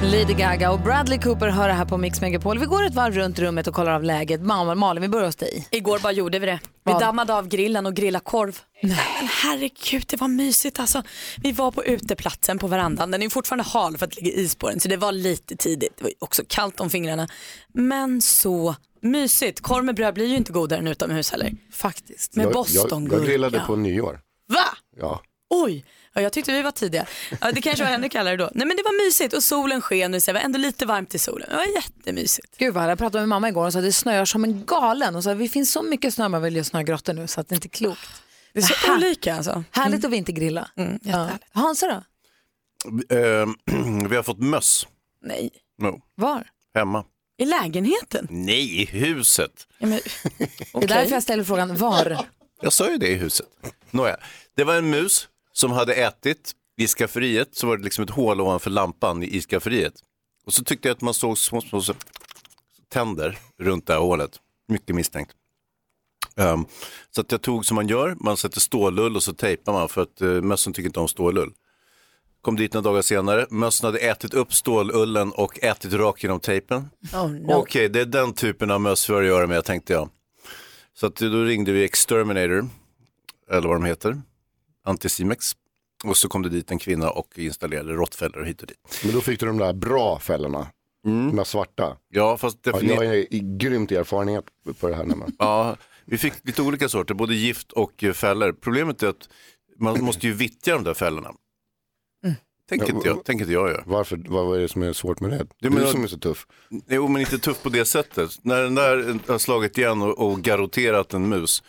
Lady 0.03 0.35
Gaga 0.35 0.71
och 0.71 0.81
Bradley 0.81 1.19
Cooper 1.19 1.49
hör 1.49 1.69
det 1.69 1.75
här 1.75 1.85
på 1.85 1.97
Mix 1.99 2.21
Megapol. 2.21 2.59
Vi 2.59 2.67
går 2.67 2.87
ett 2.87 2.95
varv 2.95 3.14
runt 3.14 3.38
rummet 3.38 3.67
och 3.67 3.75
kollar 3.75 3.93
av 3.93 4.03
läget. 4.03 4.41
Mamma, 4.41 4.75
Malin, 4.75 5.03
vi 5.03 5.09
börjar 5.09 5.27
hos 5.27 5.37
dig. 5.37 5.69
Igår 5.71 5.99
bara 5.99 6.12
gjorde 6.12 6.38
vi 6.38 6.47
det. 6.47 6.61
Vi 6.85 6.93
Vad? 6.93 7.01
dammade 7.01 7.35
av 7.35 7.49
grillen 7.49 7.87
och 7.87 7.95
grillade 7.95 8.25
korv. 8.25 8.59
Men 8.83 9.29
herregud, 9.43 10.05
det 10.09 10.21
var 10.21 10.29
mysigt 10.29 10.81
alltså. 10.81 11.03
Vi 11.43 11.53
var 11.53 11.71
på 11.71 11.85
uteplatsen 11.85 12.59
på 12.59 12.67
verandan. 12.67 13.11
Den 13.11 13.23
är 13.23 13.29
fortfarande 13.29 13.64
hal 13.64 13.99
för 13.99 14.07
att 14.07 14.17
ligger 14.17 14.33
is 14.33 14.55
på 14.55 14.69
den 14.71 14.81
så 14.81 14.88
det 14.88 14.97
var 14.97 15.12
lite 15.12 15.57
tidigt. 15.57 15.93
Det 15.97 16.05
var 16.05 16.12
också 16.19 16.43
kallt 16.49 16.81
om 16.81 16.91
fingrarna. 16.91 17.29
Men 17.75 18.21
så 18.21 18.75
mysigt. 19.03 19.61
Korv 19.61 19.85
med 19.85 19.95
bröd 19.95 20.14
blir 20.14 20.27
ju 20.27 20.37
inte 20.37 20.53
godare 20.53 20.79
än 20.79 20.87
utomhus 20.87 21.31
heller. 21.31 21.53
Faktiskt. 21.73 22.37
Med 22.37 22.45
jag, 22.45 22.51
jag, 22.51 22.55
bostongurka. 22.55 23.17
jag 23.17 23.27
grillade 23.27 23.61
på 23.67 23.77
nyår. 23.77 24.21
Va? 24.49 24.64
Ja. 24.97 25.23
Oj, 25.51 25.85
ja, 26.13 26.21
jag 26.21 26.33
tyckte 26.33 26.53
vi 26.53 26.63
var 26.63 26.71
tidiga. 26.71 27.07
Ja, 27.41 27.53
det 27.53 27.61
kanske 27.62 27.85
var 27.85 27.91
ännu 27.91 28.09
kallare 28.09 28.37
då. 28.37 28.51
Nej 28.55 28.66
men 28.66 28.77
det 28.77 28.83
var 28.83 29.07
mysigt 29.07 29.35
och 29.35 29.43
solen 29.43 29.81
sken 29.83 30.14
och 30.14 30.20
det 30.27 30.33
var 30.33 30.41
ändå 30.41 30.59
lite 30.59 30.87
varmt 30.87 31.14
i 31.14 31.18
solen. 31.18 31.49
Det 31.51 31.57
var 31.57 31.64
jättemysigt. 31.77 32.57
Gud 32.59 32.75
vad 32.75 32.91
jag 32.91 32.99
pratade 32.99 33.22
med 33.22 33.29
mamma 33.29 33.49
igår 33.49 33.66
och 33.66 33.72
sa 33.72 33.79
att 33.79 33.85
det 33.85 33.93
snöar 33.93 34.25
som 34.25 34.45
en 34.45 34.64
galen. 34.66 35.16
Och 35.16 35.25
sa 35.25 35.35
vi 35.35 35.49
finns 35.49 35.72
så 35.72 35.83
mycket 35.83 36.14
snö 36.14 36.29
man 36.29 36.43
vill 36.43 36.57
göra 36.57 36.64
snögrottor 36.64 37.12
nu 37.12 37.27
så 37.27 37.41
att 37.41 37.49
det 37.49 37.55
inte 37.55 37.66
är 37.66 37.70
klokt. 37.70 38.22
Det 38.53 38.59
är 38.59 38.62
så 38.62 38.75
Här- 38.87 38.97
olika 38.97 39.35
alltså. 39.37 39.64
Härligt 39.70 40.05
att 40.05 40.11
vintergrilla. 40.11 40.70
Mm, 40.77 40.99
ja. 41.03 41.29
Hansa 41.53 41.87
då? 41.87 42.03
Eh, 43.16 43.47
vi 44.09 44.16
har 44.16 44.22
fått 44.22 44.39
möss. 44.39 44.87
Nej. 45.25 45.51
No. 45.83 46.01
Var? 46.14 46.47
Hemma. 46.75 47.05
I 47.39 47.45
lägenheten? 47.45 48.27
Nej, 48.31 48.83
i 48.83 48.85
huset. 48.85 49.66
Det 49.79 49.87
är 50.85 50.89
därför 50.89 51.12
jag 51.12 51.22
ställer 51.22 51.45
frågan 51.45 51.77
var. 51.77 52.27
Jag 52.61 52.72
sa 52.72 52.91
ju 52.91 52.97
det 52.99 53.09
i 53.09 53.14
huset. 53.14 53.47
Nåja, 53.91 54.16
det 54.57 54.64
var 54.64 54.75
en 54.75 54.91
mus 54.91 55.29
som 55.59 55.73
hade 55.73 55.95
ätit 55.95 56.53
i 56.77 56.87
skafferiet, 56.87 57.49
så 57.57 57.67
var 57.67 57.77
det 57.77 57.85
liksom 57.85 58.05
ett 58.05 58.11
hål 58.11 58.41
ovanför 58.41 58.71
lampan 58.71 59.23
i 59.23 59.41
skafferiet. 59.41 59.95
Och 60.47 60.55
så 60.55 60.65
tyckte 60.65 60.89
jag 60.89 60.95
att 60.95 61.01
man 61.01 61.15
såg 61.15 61.39
små, 61.39 61.61
små 61.61 61.83
tänder 62.89 63.39
runt 63.59 63.87
det 63.87 63.93
här 63.93 64.01
hålet. 64.01 64.31
Mycket 64.69 64.97
misstänkt. 64.97 65.33
Ehm, 66.37 66.67
så 67.11 67.21
att 67.21 67.33
jag 67.33 67.43
tog 67.43 67.67
som 67.67 67.75
man 67.75 67.89
gör, 67.89 68.17
man 68.21 68.37
sätter 68.37 68.61
stålull 68.61 69.17
och 69.17 69.23
så 69.23 69.33
tejpar 69.33 69.73
man 69.73 69.89
för 69.89 70.03
att 70.03 70.23
uh, 70.23 70.43
mössen 70.43 70.73
tycker 70.73 70.87
inte 70.87 71.01
om 71.01 71.09
stålull. 71.09 71.53
Kom 72.41 72.57
dit 72.57 72.75
några 72.75 72.91
dagar 72.91 73.03
senare, 73.03 73.47
mössen 73.51 73.87
hade 73.87 73.99
ätit 73.99 74.35
upp 74.35 74.55
stålullen 74.55 75.33
och 75.33 75.65
ätit 75.65 75.93
rakt 75.93 76.23
genom 76.23 76.41
tejpen. 76.41 76.89
Oh, 77.15 77.31
no. 77.31 77.53
Okej, 77.53 77.89
det 77.89 78.01
är 78.01 78.07
den 78.07 78.33
typen 78.33 78.71
av 78.71 78.81
möss 78.81 79.11
vi 79.11 79.15
har 79.15 79.23
att 79.23 79.29
göra 79.29 79.47
med, 79.47 79.65
tänkte 79.65 79.93
jag. 79.93 80.09
Så 80.95 81.07
att 81.07 81.17
då 81.17 81.43
ringde 81.45 81.73
vi 81.73 81.85
Exterminator, 81.85 82.69
eller 83.51 83.69
vad 83.69 83.77
de 83.77 83.85
heter, 83.85 84.23
Anticimex. 84.89 85.57
Och 86.05 86.16
så 86.16 86.28
kom 86.28 86.43
det 86.43 86.49
dit 86.49 86.70
en 86.70 86.78
kvinna 86.78 87.11
och 87.11 87.39
installerade 87.39 87.93
råttfällor 87.93 88.45
hit 88.45 88.61
och 88.62 88.66
dit. 88.68 89.01
Men 89.05 89.12
då 89.12 89.20
fick 89.20 89.41
du 89.41 89.47
de 89.47 89.59
där 89.59 89.72
bra 89.72 90.18
fällorna. 90.18 90.66
De 91.05 91.36
där 91.36 91.45
svarta. 91.45 91.97
Ja, 92.09 92.36
fast 92.36 92.59
Ja, 92.62 92.72
definitivt. 92.72 93.03
jag 93.05 93.14
är 93.14 93.34
i 93.34 93.41
grymt 93.59 93.93
erfarenhet 93.93 94.45
på 94.80 94.89
det 94.89 94.95
här. 94.95 95.05
Nämligen. 95.05 95.32
Ja, 95.39 95.76
vi 96.05 96.18
fick 96.18 96.32
lite 96.43 96.62
olika 96.62 96.89
sorter, 96.89 97.14
både 97.14 97.34
gift 97.34 97.72
och 97.72 98.05
eh, 98.05 98.12
fällor. 98.12 98.53
Problemet 98.53 99.03
är 99.03 99.09
att 99.09 99.28
man 99.78 100.05
måste 100.05 100.26
ju 100.26 100.32
vittja 100.32 100.74
de 100.74 100.84
där 100.84 100.95
fällorna. 100.95 101.30
Tänker 102.68 102.95
inte 102.95 103.09
jag, 103.09 103.24
tänker 103.24 103.45
inte 103.45 103.53
jag 103.53 103.68
göra. 103.70 103.82
Varför, 103.86 104.20
vad 104.28 104.57
är 104.57 104.61
det 104.61 104.68
som 104.68 104.82
är 104.82 104.93
svårt 104.93 105.20
med 105.20 105.30
det? 105.30 105.47
Du 105.59 105.70
menar- 105.70 105.86
som 105.86 106.03
är 106.05 106.07
så 106.09 106.18
tuff. 106.18 106.47
Jo, 106.89 107.09
men 107.09 107.20
inte 107.20 107.39
tuff 107.39 107.62
på 107.62 107.68
det 107.68 107.84
sättet. 107.84 108.30
När 108.43 108.62
den 108.62 108.74
där 108.74 109.18
har 109.28 109.39
slagit 109.39 109.78
igen 109.78 110.03
och, 110.03 110.18
och 110.30 110.41
garroterat 110.43 111.14
en 111.14 111.28
mus 111.28 111.62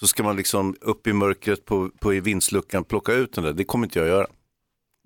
så 0.00 0.06
ska 0.06 0.22
man 0.22 0.36
liksom 0.36 0.76
upp 0.80 1.06
i 1.06 1.12
mörkret 1.12 1.64
på, 1.64 1.90
på 2.00 2.14
i 2.14 2.20
vindsluckan 2.20 2.84
plocka 2.84 3.12
ut 3.12 3.32
den 3.32 3.44
där. 3.44 3.52
Det 3.52 3.64
kommer 3.64 3.86
inte 3.86 3.98
jag 3.98 4.08
göra. 4.08 4.26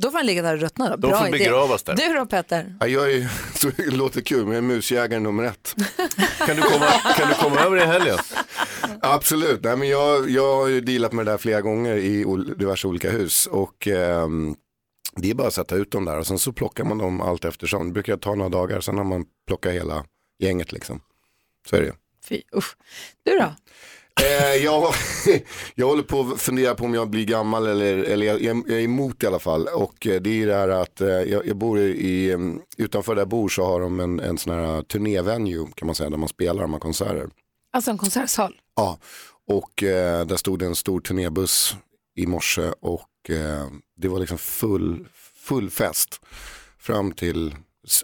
Då 0.02 0.10
får 0.10 0.18
han 0.18 0.26
ligga 0.26 0.42
där 0.42 0.54
och 0.54 0.60
ruttna 0.60 0.88
då. 0.90 0.96
De 0.96 1.08
Bra 1.08 1.18
får 1.18 1.28
idé. 1.28 1.38
begravas 1.38 1.82
där. 1.82 1.96
Du 1.96 2.14
då 2.14 2.26
Petter? 2.26 2.76
Ja, 2.80 2.86
jag 2.86 3.12
är, 3.12 3.28
så 3.58 3.70
det 3.76 3.90
låter 3.90 4.20
kul, 4.20 4.44
men 4.44 4.48
jag 4.54 4.56
är 4.64 4.68
musjägare 4.68 5.20
nummer 5.20 5.44
ett. 5.44 5.74
Kan 6.46 6.56
du 6.56 6.62
komma, 6.62 6.86
kan 7.16 7.28
du 7.28 7.34
komma 7.34 7.60
över 7.60 7.76
i 7.76 7.80
helgen? 7.86 8.18
Absolut, 9.02 9.64
Nej, 9.64 9.76
men 9.76 9.88
jag, 9.88 10.30
jag 10.30 10.56
har 10.56 10.66
ju 10.68 10.80
dealat 10.80 11.12
med 11.12 11.26
det 11.26 11.32
där 11.32 11.38
flera 11.38 11.60
gånger 11.60 11.96
i 11.96 12.24
ol- 12.24 12.54
diverse 12.58 12.88
olika 12.88 13.10
hus. 13.10 13.46
Och 13.46 13.86
ehm, 13.86 14.54
det 15.16 15.30
är 15.30 15.34
bara 15.34 15.48
att 15.48 15.54
sätta 15.54 15.76
ut 15.76 15.90
dem 15.90 16.04
där 16.04 16.18
och 16.18 16.26
sen 16.26 16.38
så 16.38 16.52
plockar 16.52 16.84
man 16.84 16.98
dem 16.98 17.20
allt 17.20 17.44
eftersom. 17.44 17.86
Det 17.86 17.92
brukar 17.92 18.16
ta 18.16 18.34
några 18.34 18.48
dagar, 18.48 18.80
sen 18.80 18.96
har 18.98 19.04
man 19.04 19.24
plockat 19.46 19.72
hela 19.72 20.04
gänget 20.38 20.72
liksom. 20.72 21.00
Så 21.68 21.76
är 21.76 21.80
det 21.80 21.86
ju. 21.86 21.92
Fy, 22.28 22.42
usch. 22.56 22.76
Du 23.22 23.38
då? 23.38 23.54
Eh, 24.20 24.64
jag, 24.64 24.94
jag 25.74 25.86
håller 25.86 26.02
på 26.02 26.20
att 26.20 26.40
fundera 26.40 26.74
på 26.74 26.84
om 26.84 26.94
jag 26.94 27.10
blir 27.10 27.24
gammal 27.24 27.66
eller, 27.66 27.98
eller 27.98 28.26
jag, 28.26 28.42
jag 28.42 28.70
är 28.70 28.80
emot 28.80 29.22
i 29.22 29.26
alla 29.26 29.38
fall. 29.38 29.68
Och 29.68 30.06
eh, 30.06 30.20
det 30.20 30.42
är 30.42 30.46
det 30.46 30.54
här 30.54 30.68
att 30.68 31.00
eh, 31.00 31.08
jag, 31.08 31.46
jag 31.46 31.56
bor 31.56 31.78
i, 31.80 32.32
mm, 32.32 32.60
utanför 32.78 33.14
där 33.14 33.20
jag 33.20 33.28
bor 33.28 33.48
så 33.48 33.64
har 33.64 33.80
de 33.80 34.00
en, 34.00 34.20
en 34.20 34.38
sån 34.38 34.54
här 34.54 34.82
turnévenue 34.82 35.68
kan 35.74 35.86
man 35.86 35.94
säga 35.94 36.10
där 36.10 36.16
man 36.16 36.28
spelar 36.28 36.62
de 36.62 36.72
här 36.72 36.80
konserter. 36.80 37.28
Alltså 37.72 37.90
en 37.90 37.98
konsertsal? 37.98 38.54
Ja, 38.76 38.98
och 39.46 39.82
eh, 39.82 40.26
där 40.26 40.36
stod 40.36 40.58
det 40.58 40.66
en 40.66 40.76
stor 40.76 41.00
turnébuss 41.00 41.76
i 42.16 42.26
morse 42.26 42.72
och 42.80 43.30
eh, 43.30 43.66
det 43.96 44.08
var 44.08 44.18
liksom 44.18 44.38
full, 44.38 45.08
full 45.36 45.70
fest 45.70 46.20
fram 46.78 47.12
till, 47.12 47.54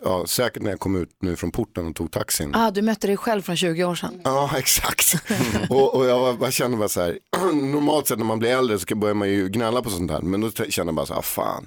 ja, 0.04 0.26
säkert 0.26 0.62
när 0.62 0.70
jag 0.70 0.80
kom 0.80 0.96
ut 1.02 1.10
nu 1.22 1.36
från 1.36 1.50
porten 1.50 1.86
och 1.86 1.94
tog 1.96 2.10
taxin. 2.10 2.54
Ah, 2.54 2.70
du 2.70 2.82
mötte 2.82 3.06
dig 3.06 3.16
själv 3.16 3.42
från 3.42 3.56
20 3.56 3.84
år 3.84 3.94
sedan. 3.94 4.20
Ja, 4.24 4.50
exakt. 4.58 5.14
och, 5.70 5.94
och 5.94 6.06
jag, 6.06 6.18
var- 6.20 6.36
jag 6.40 6.52
kände 6.52 6.76
bara 6.76 6.88
så 6.88 7.00
här, 7.00 7.18
normalt 7.52 8.06
sett 8.08 8.18
när 8.18 8.24
man 8.26 8.38
blir 8.38 8.50
äldre 8.50 8.78
så 8.78 8.94
börjar 8.96 9.14
man 9.14 9.28
ju 9.28 9.48
gnälla 9.48 9.82
på 9.82 9.90
sånt 9.90 10.10
här. 10.10 10.20
Men 10.20 10.40
då 10.40 10.50
kände 10.50 10.88
jag 10.90 10.94
bara 10.94 11.06
så 11.06 11.14
här, 11.14 11.22
fan, 11.22 11.66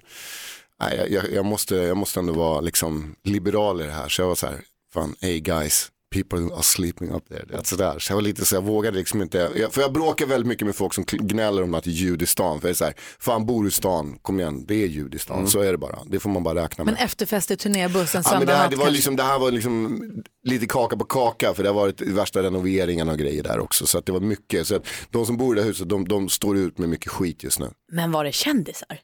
nej, 0.82 0.98
jag, 0.98 1.12
jag, 1.12 1.34
jag, 1.34 1.46
måste, 1.46 1.76
jag 1.76 1.98
måste 1.98 2.20
ändå 2.20 2.34
vara 2.34 2.62
liksom 2.62 3.16
liberal 3.24 3.82
i 3.82 3.84
det 3.86 3.92
här. 3.92 4.10
Så 4.10 4.22
jag 4.22 4.28
var 4.28 4.36
så 4.36 4.48
här, 4.48 4.62
fan, 4.94 5.16
hey 5.22 5.40
guys, 5.40 5.88
people 6.10 6.56
are 6.56 6.64
sleeping 6.64 7.12
up 7.12 7.30
there. 7.30 7.46
Det 7.48 7.56
är 7.56 7.64
sådär. 7.64 8.00
Så 8.00 8.12
jag 8.12 8.16
var 8.16 8.22
lite 8.22 8.46
så 8.46 8.56
jag 8.56 8.62
vågade 8.62 8.98
liksom 8.98 9.22
inte, 9.22 9.52
jag, 9.56 9.74
för 9.74 9.82
jag 9.82 9.94
bråkar 9.94 10.26
väldigt 10.26 10.48
mycket 10.48 10.66
med 10.66 10.76
folk 10.76 10.94
som 10.94 11.04
gnäller 11.08 11.64
om 11.64 11.74
att 11.74 11.84
det 11.84 11.90
är 11.90 11.92
ljud 11.92 12.22
i 12.22 12.26
stan. 12.26 12.62
För 12.62 12.68
jag 12.68 12.74
är 12.74 12.76
så 12.76 12.86
här, 12.86 12.94
fan 13.20 13.46
bor 13.46 13.64
du 13.64 13.70
i 13.70 13.72
stan, 13.72 14.18
kom 14.22 14.40
igen, 14.40 14.66
det 14.68 14.84
är 14.84 14.88
ljud 14.88 15.16
i 15.16 15.20
stan. 15.20 15.48
Så 15.48 15.60
är 15.60 15.72
det 15.72 15.78
bara, 15.78 16.00
det 16.06 16.20
får 16.20 16.30
man 16.30 16.44
bara 16.44 16.64
räkna 16.64 16.84
med. 16.84 16.94
Men 16.94 17.04
efterfest 17.04 17.52
i 17.52 17.58
turnébussen 17.58 18.24
Ja, 18.26 18.38
men 18.38 18.48
det, 18.48 18.56
här, 18.56 18.70
det, 18.70 18.76
var 18.76 18.90
liksom, 18.90 19.16
det 19.16 19.24
här 19.24 19.40
var 19.40 19.52
liksom 19.52 20.02
lite 20.44 20.66
kaka 20.68 20.98
på 20.98 21.06
kaka 21.06 21.54
för 21.54 21.64
det 21.64 21.70
har 21.70 21.76
varit 21.76 22.02
värsta 22.02 22.44
renoveringen 22.44 23.10
och 23.10 23.18
grejer 23.18 23.44
där 23.44 23.60
också. 23.60 23.88
Så 23.88 23.98
att 23.98 24.06
det 24.06 24.12
var 24.12 24.20
mycket. 24.20 24.68
Så 24.68 24.76
att 24.76 24.88
de 25.10 25.26
som 25.26 25.38
bor 25.38 25.56
i 25.56 25.56
det 25.56 25.62
här 25.62 25.68
huset 25.70 25.90
de, 25.90 26.08
de 26.08 26.30
står 26.30 26.58
ut 26.58 26.78
med 26.78 26.90
mycket 26.90 27.12
skit 27.12 27.44
just 27.44 27.60
nu. 27.60 27.70
Men 27.92 28.12
var 28.12 28.24
det 28.24 28.32
kändisar? 28.32 29.00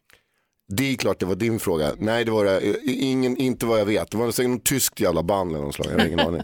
Det 0.67 0.91
är 0.91 0.95
klart 0.95 1.19
det 1.19 1.25
var 1.25 1.35
din 1.35 1.59
fråga. 1.59 1.91
Nej 1.97 2.25
det 2.25 2.31
var 2.31 2.45
det 2.45 2.59
eh, 2.59 2.75
ingen, 2.85 3.37
inte 3.37 3.65
vad 3.65 3.79
jag 3.79 3.85
vet. 3.85 4.11
Det 4.11 4.17
var 4.17 4.31
säkert 4.31 4.49
något 4.51 4.63
tyskt 4.65 4.99
jävla 4.99 5.23
band 5.23 5.51
eller 5.51 5.65
något 5.65 5.75
slag. 5.75 5.87
Jag 5.91 5.99
har 5.99 6.05
ingen 6.05 6.19
aning. 6.19 6.41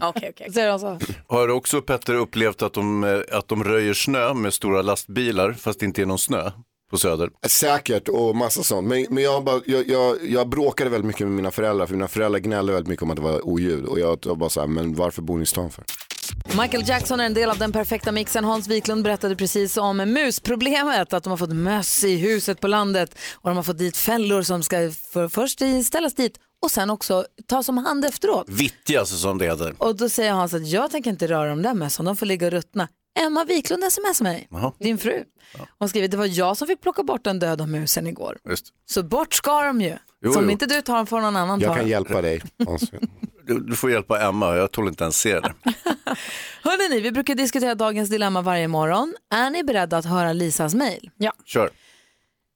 De 0.54 0.78
så? 0.78 0.98
Har 1.26 1.48
du 1.48 1.52
också 1.54 1.82
Petter 1.82 2.14
upplevt 2.14 2.62
att 2.62 2.72
de, 2.74 3.04
eh, 3.04 3.38
att 3.38 3.48
de 3.48 3.64
röjer 3.64 3.94
snö 3.94 4.34
med 4.34 4.54
stora 4.54 4.82
lastbilar 4.82 5.52
fast 5.52 5.80
det 5.80 5.86
inte 5.86 6.02
är 6.02 6.06
någon 6.06 6.18
snö 6.18 6.50
på 6.90 6.98
Söder? 6.98 7.30
Säkert 7.46 8.08
och 8.08 8.36
massa 8.36 8.62
sånt. 8.62 8.88
Men, 8.88 9.06
men 9.10 9.24
jag, 9.24 9.44
bara, 9.44 9.60
jag, 9.66 9.88
jag, 9.88 10.16
jag 10.28 10.48
bråkade 10.48 10.90
väldigt 10.90 11.06
mycket 11.06 11.26
med 11.26 11.36
mina 11.36 11.50
föräldrar. 11.50 11.86
För 11.86 11.94
mina 11.94 12.08
föräldrar 12.08 12.38
gnällde 12.40 12.72
väldigt 12.72 12.88
mycket 12.88 13.02
om 13.02 13.10
att 13.10 13.16
det 13.16 13.22
var 13.22 13.46
oljud. 13.46 13.84
Och 13.84 14.00
jag 14.00 14.26
var 14.26 14.34
bara 14.36 14.50
så 14.50 14.60
här, 14.60 14.66
men 14.66 14.94
varför 14.94 15.22
bor 15.22 15.36
ni 15.36 15.42
i 15.42 15.46
stan 15.46 15.70
för? 15.70 15.84
Michael 16.60 16.88
Jackson 16.88 17.20
är 17.20 17.26
en 17.26 17.34
del 17.34 17.50
av 17.50 17.58
den 17.58 17.72
perfekta 17.72 18.12
mixen. 18.12 18.44
Hans 18.44 18.68
Wiklund 18.68 19.04
berättade 19.04 19.36
precis 19.36 19.76
om 19.76 19.96
musproblemet, 19.96 21.12
att 21.12 21.24
de 21.24 21.30
har 21.30 21.36
fått 21.36 21.54
möss 21.54 22.04
i 22.04 22.16
huset 22.16 22.60
på 22.60 22.68
landet 22.68 23.18
och 23.34 23.50
de 23.50 23.56
har 23.56 23.64
fått 23.64 23.78
dit 23.78 23.96
fällor 23.96 24.42
som 24.42 24.62
ska 24.62 24.76
för, 25.12 25.28
först 25.28 25.60
ställas 25.84 26.14
dit 26.14 26.38
och 26.62 26.70
sen 26.70 26.90
också 26.90 27.24
tas 27.46 27.68
om 27.68 27.78
hand 27.78 28.04
efteråt. 28.04 28.48
Vittjas 28.48 29.20
som 29.20 29.38
det 29.38 29.44
heter. 29.44 29.74
Och 29.78 29.96
då 29.96 30.08
säger 30.08 30.32
Hans 30.32 30.54
att 30.54 30.68
jag 30.68 30.90
tänker 30.90 31.10
inte 31.10 31.26
röra 31.26 31.48
de 31.48 31.62
där 31.62 31.74
mössen, 31.74 32.04
de 32.04 32.16
får 32.16 32.26
ligga 32.26 32.46
och 32.46 32.52
ruttna. 32.52 32.88
Emma 33.20 33.44
Wiklund 33.44 33.84
smsar 33.92 34.24
mig, 34.24 34.48
Jaha. 34.50 34.72
din 34.78 34.98
fru. 34.98 35.24
Hon 35.78 35.88
skriver, 35.88 36.08
det 36.08 36.16
var 36.16 36.38
jag 36.38 36.56
som 36.56 36.68
fick 36.68 36.80
plocka 36.80 37.02
bort 37.02 37.24
den 37.24 37.38
döda 37.38 37.66
musen 37.66 38.06
igår. 38.06 38.38
Just. 38.48 38.66
Så 38.86 39.02
bort 39.02 39.34
ska 39.34 39.62
de 39.62 39.80
ju. 39.80 39.96
Jo, 40.24 40.32
så 40.32 40.38
om 40.38 40.44
jo. 40.44 40.50
inte 40.50 40.66
du 40.66 40.82
tar 40.82 40.96
dem 40.96 41.06
får 41.06 41.20
någon 41.20 41.36
annan 41.36 41.60
ta 41.60 41.66
Jag 41.66 41.76
kan 41.76 41.88
hjälpa 41.88 42.22
dig. 42.22 42.42
Du, 43.46 43.60
du 43.60 43.76
får 43.76 43.90
hjälpa 43.90 44.20
Emma, 44.20 44.56
jag 44.56 44.70
tål 44.70 44.88
inte 44.88 45.04
ens 45.04 45.16
se 45.16 45.40
det. 45.40 45.54
Hörrni, 46.62 47.00
vi 47.00 47.12
brukar 47.12 47.34
diskutera 47.34 47.74
dagens 47.74 48.10
dilemma 48.10 48.42
varje 48.42 48.68
morgon. 48.68 49.14
Är 49.30 49.50
ni 49.50 49.64
beredda 49.64 49.96
att 49.96 50.04
höra 50.04 50.32
Lisas 50.32 50.74
mejl? 50.74 51.10
Ja. 51.16 51.32
Kör. 51.44 51.70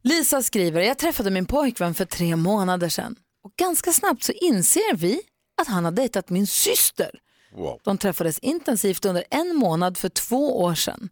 Lisa 0.02 0.42
skriver, 0.42 0.80
jag 0.80 0.98
träffade 0.98 1.30
min 1.30 1.46
pojkvän 1.46 1.94
för 1.94 2.04
tre 2.04 2.36
månader 2.36 2.88
sedan 2.88 3.16
och 3.44 3.52
ganska 3.56 3.92
snabbt 3.92 4.22
så 4.22 4.32
inser 4.32 4.96
vi 4.96 5.20
att 5.60 5.68
han 5.68 5.84
har 5.84 5.92
dejtat 5.92 6.30
min 6.30 6.46
syster. 6.46 7.10
Wow. 7.52 7.80
De 7.84 7.98
träffades 7.98 8.38
intensivt 8.38 9.04
under 9.04 9.24
en 9.30 9.56
månad 9.56 9.98
för 9.98 10.08
två 10.08 10.62
år 10.62 10.74
sedan. 10.74 11.08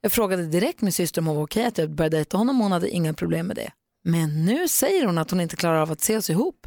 Jag 0.00 0.12
frågade 0.12 0.46
direkt 0.46 0.80
min 0.80 0.92
syster 0.92 1.20
om 1.20 1.26
hon 1.26 1.36
var 1.36 1.44
okej 1.44 1.66
att 1.66 1.78
jag 1.78 1.90
började 1.90 2.16
dejta 2.16 2.36
honom 2.36 2.56
och 2.56 2.62
hon 2.62 2.72
hade 2.72 2.90
inga 2.90 3.14
problem 3.14 3.46
med 3.46 3.56
det. 3.56 3.70
Men 4.04 4.44
nu 4.44 4.68
säger 4.68 5.06
hon 5.06 5.18
att 5.18 5.30
hon 5.30 5.40
inte 5.40 5.56
klarar 5.56 5.80
av 5.80 5.92
att 5.92 6.00
se 6.00 6.16
oss 6.16 6.30
ihop. 6.30 6.66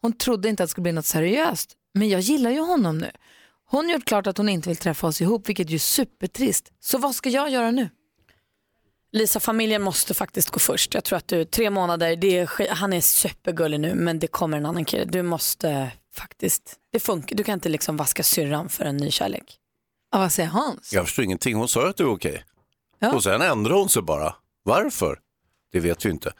Hon 0.00 0.12
trodde 0.12 0.48
inte 0.48 0.62
att 0.62 0.68
det 0.68 0.70
skulle 0.70 0.82
bli 0.82 0.92
något 0.92 1.06
seriöst, 1.06 1.76
men 1.94 2.08
jag 2.08 2.20
gillar 2.20 2.50
ju 2.50 2.60
honom 2.60 2.98
nu. 2.98 3.10
Hon 3.64 3.84
har 3.84 3.92
gjort 3.92 4.04
klart 4.04 4.26
att 4.26 4.38
hon 4.38 4.48
inte 4.48 4.68
vill 4.68 4.76
träffa 4.76 5.06
oss 5.06 5.20
ihop, 5.20 5.48
vilket 5.48 5.70
ju 5.70 5.74
är 5.74 5.78
supertrist. 5.78 6.72
Så 6.80 6.98
vad 6.98 7.14
ska 7.14 7.30
jag 7.30 7.50
göra 7.50 7.70
nu? 7.70 7.88
Lisa, 9.12 9.40
familjen 9.40 9.82
måste 9.82 10.14
faktiskt 10.14 10.50
gå 10.50 10.58
först. 10.58 10.94
Jag 10.94 11.04
tror 11.04 11.16
att 11.16 11.28
du, 11.28 11.44
tre 11.44 11.70
månader, 11.70 12.16
det 12.16 12.38
är, 12.38 12.74
han 12.74 12.92
är 12.92 13.00
supergullig 13.00 13.80
nu 13.80 13.94
men 13.94 14.18
det 14.18 14.26
kommer 14.26 14.56
en 14.56 14.66
annan 14.66 14.84
kille. 14.84 15.04
Du 15.04 15.22
måste 15.22 15.90
faktiskt, 16.14 16.76
det 16.92 17.00
funkar. 17.00 17.36
Du 17.36 17.44
kan 17.44 17.54
inte 17.54 17.68
liksom 17.68 17.96
vaska 17.96 18.22
syrran 18.22 18.68
för 18.68 18.84
en 18.84 18.96
ny 18.96 19.10
kärlek. 19.10 19.58
Ja, 20.12 20.18
vad 20.18 20.32
säger 20.32 20.48
Hans? 20.48 20.92
Jag 20.92 21.04
förstår 21.04 21.24
ingenting, 21.24 21.56
hon 21.56 21.68
sa 21.68 21.88
att 21.88 21.96
det 21.96 22.04
var 22.04 22.12
okej. 22.12 22.44
Ja. 22.98 23.12
Och 23.12 23.22
sen 23.22 23.42
ändrade 23.42 23.78
hon 23.78 23.88
sig 23.88 24.02
bara. 24.02 24.34
Varför? 24.62 25.18
Det 25.72 25.80
vet 25.80 26.04
vi 26.04 26.10
inte. 26.10 26.32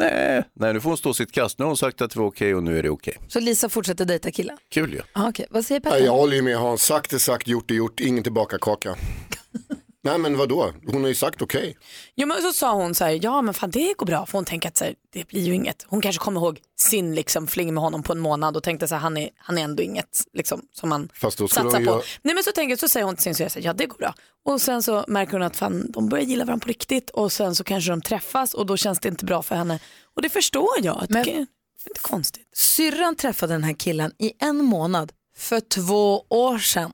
Nej, 0.00 0.44
nej, 0.54 0.72
nu 0.72 0.80
får 0.80 0.90
hon 0.90 0.96
stå 0.96 1.14
sitt 1.14 1.32
kast. 1.32 1.58
Nu 1.58 1.62
har 1.64 1.68
hon 1.70 1.76
sagt 1.76 2.00
att 2.00 2.10
det 2.10 2.18
var 2.18 2.26
okej 2.26 2.54
och 2.54 2.62
nu 2.62 2.78
är 2.78 2.82
det 2.82 2.90
okej. 2.90 3.16
Så 3.28 3.40
Lisa 3.40 3.68
fortsätter 3.68 4.04
dejta 4.04 4.30
killen? 4.30 4.56
Kul 4.72 4.92
ju. 4.92 5.00
Ja. 5.14 5.28
okej. 5.28 5.46
Vad 5.50 5.64
säger 5.64 5.80
Petter? 5.80 6.04
Jag 6.04 6.12
håller 6.12 6.36
ju 6.36 6.42
med 6.42 6.56
Hans. 6.56 6.82
Sagt 6.82 7.12
är 7.12 7.18
sagt, 7.18 7.48
gjort 7.48 7.70
är 7.70 7.74
gjort. 7.74 8.00
Ingen 8.00 8.22
tillbaka 8.22 8.58
kaka. 8.58 8.96
Nej 10.02 10.18
men 10.18 10.36
vadå? 10.36 10.72
Hon 10.86 11.00
har 11.02 11.08
ju 11.08 11.14
sagt 11.14 11.42
okej. 11.42 11.78
Jo 12.14 12.26
men 12.26 12.42
så 12.42 12.52
sa 12.52 12.72
hon 12.72 12.94
så 12.94 13.04
här, 13.04 13.18
ja 13.22 13.42
men 13.42 13.54
fan 13.54 13.70
det 13.70 13.94
går 13.96 14.06
bra 14.06 14.26
för 14.26 14.38
hon 14.38 14.44
tänker 14.44 14.68
att 14.68 14.76
så 14.76 14.84
här, 14.84 14.94
det 15.12 15.28
blir 15.28 15.40
ju 15.40 15.54
inget. 15.54 15.86
Hon 15.88 16.00
kanske 16.00 16.20
kommer 16.24 16.40
ihåg 16.40 16.60
sin 16.78 17.14
liksom 17.14 17.46
fling 17.46 17.74
med 17.74 17.82
honom 17.82 18.02
på 18.02 18.12
en 18.12 18.18
månad 18.20 18.56
och 18.56 18.62
tänkte 18.62 18.88
så 18.88 18.94
här, 18.94 19.02
han 19.02 19.16
är, 19.16 19.30
han 19.36 19.58
är 19.58 19.62
ändå 19.62 19.82
inget 19.82 20.24
liksom 20.32 20.62
som 20.72 20.88
man 20.88 21.08
Fast 21.14 21.38
då 21.38 21.48
satsar 21.48 21.78
hon 21.78 21.84
på. 21.84 21.92
ju... 21.92 22.02
Nej 22.22 22.34
men 22.34 22.44
så 22.44 22.52
tänker 22.52 22.76
så 22.76 22.88
säger 22.88 23.06
hon 23.06 23.16
till 23.16 23.22
sin 23.22 23.34
syster, 23.34 23.60
ja 23.60 23.72
det 23.72 23.86
går 23.86 23.98
bra. 23.98 24.14
Och 24.44 24.60
sen 24.60 24.82
så 24.82 25.04
märker 25.08 25.32
hon 25.32 25.42
att 25.42 25.56
fan, 25.56 25.90
de 25.92 26.08
börjar 26.08 26.24
gilla 26.24 26.44
varandra 26.44 26.64
på 26.64 26.68
riktigt 26.68 27.10
och 27.10 27.32
sen 27.32 27.54
så 27.54 27.64
kanske 27.64 27.90
de 27.90 28.00
träffas 28.00 28.54
och 28.54 28.66
då 28.66 28.76
känns 28.76 29.00
det 29.00 29.08
inte 29.08 29.24
bra 29.24 29.42
för 29.42 29.54
henne. 29.54 29.78
Och 30.16 30.22
det 30.22 30.28
förstår 30.28 30.70
jag. 30.82 31.06
Men 31.08 31.24
tycker 31.24 31.38
jag. 31.38 31.46
Inte 31.88 32.00
konstigt. 32.00 32.48
Syrran 32.56 33.16
träffade 33.16 33.54
den 33.54 33.64
här 33.64 33.72
killen 33.72 34.12
i 34.18 34.32
en 34.38 34.64
månad 34.64 35.12
för 35.36 35.60
två 35.60 36.24
år 36.28 36.58
sedan. 36.58 36.92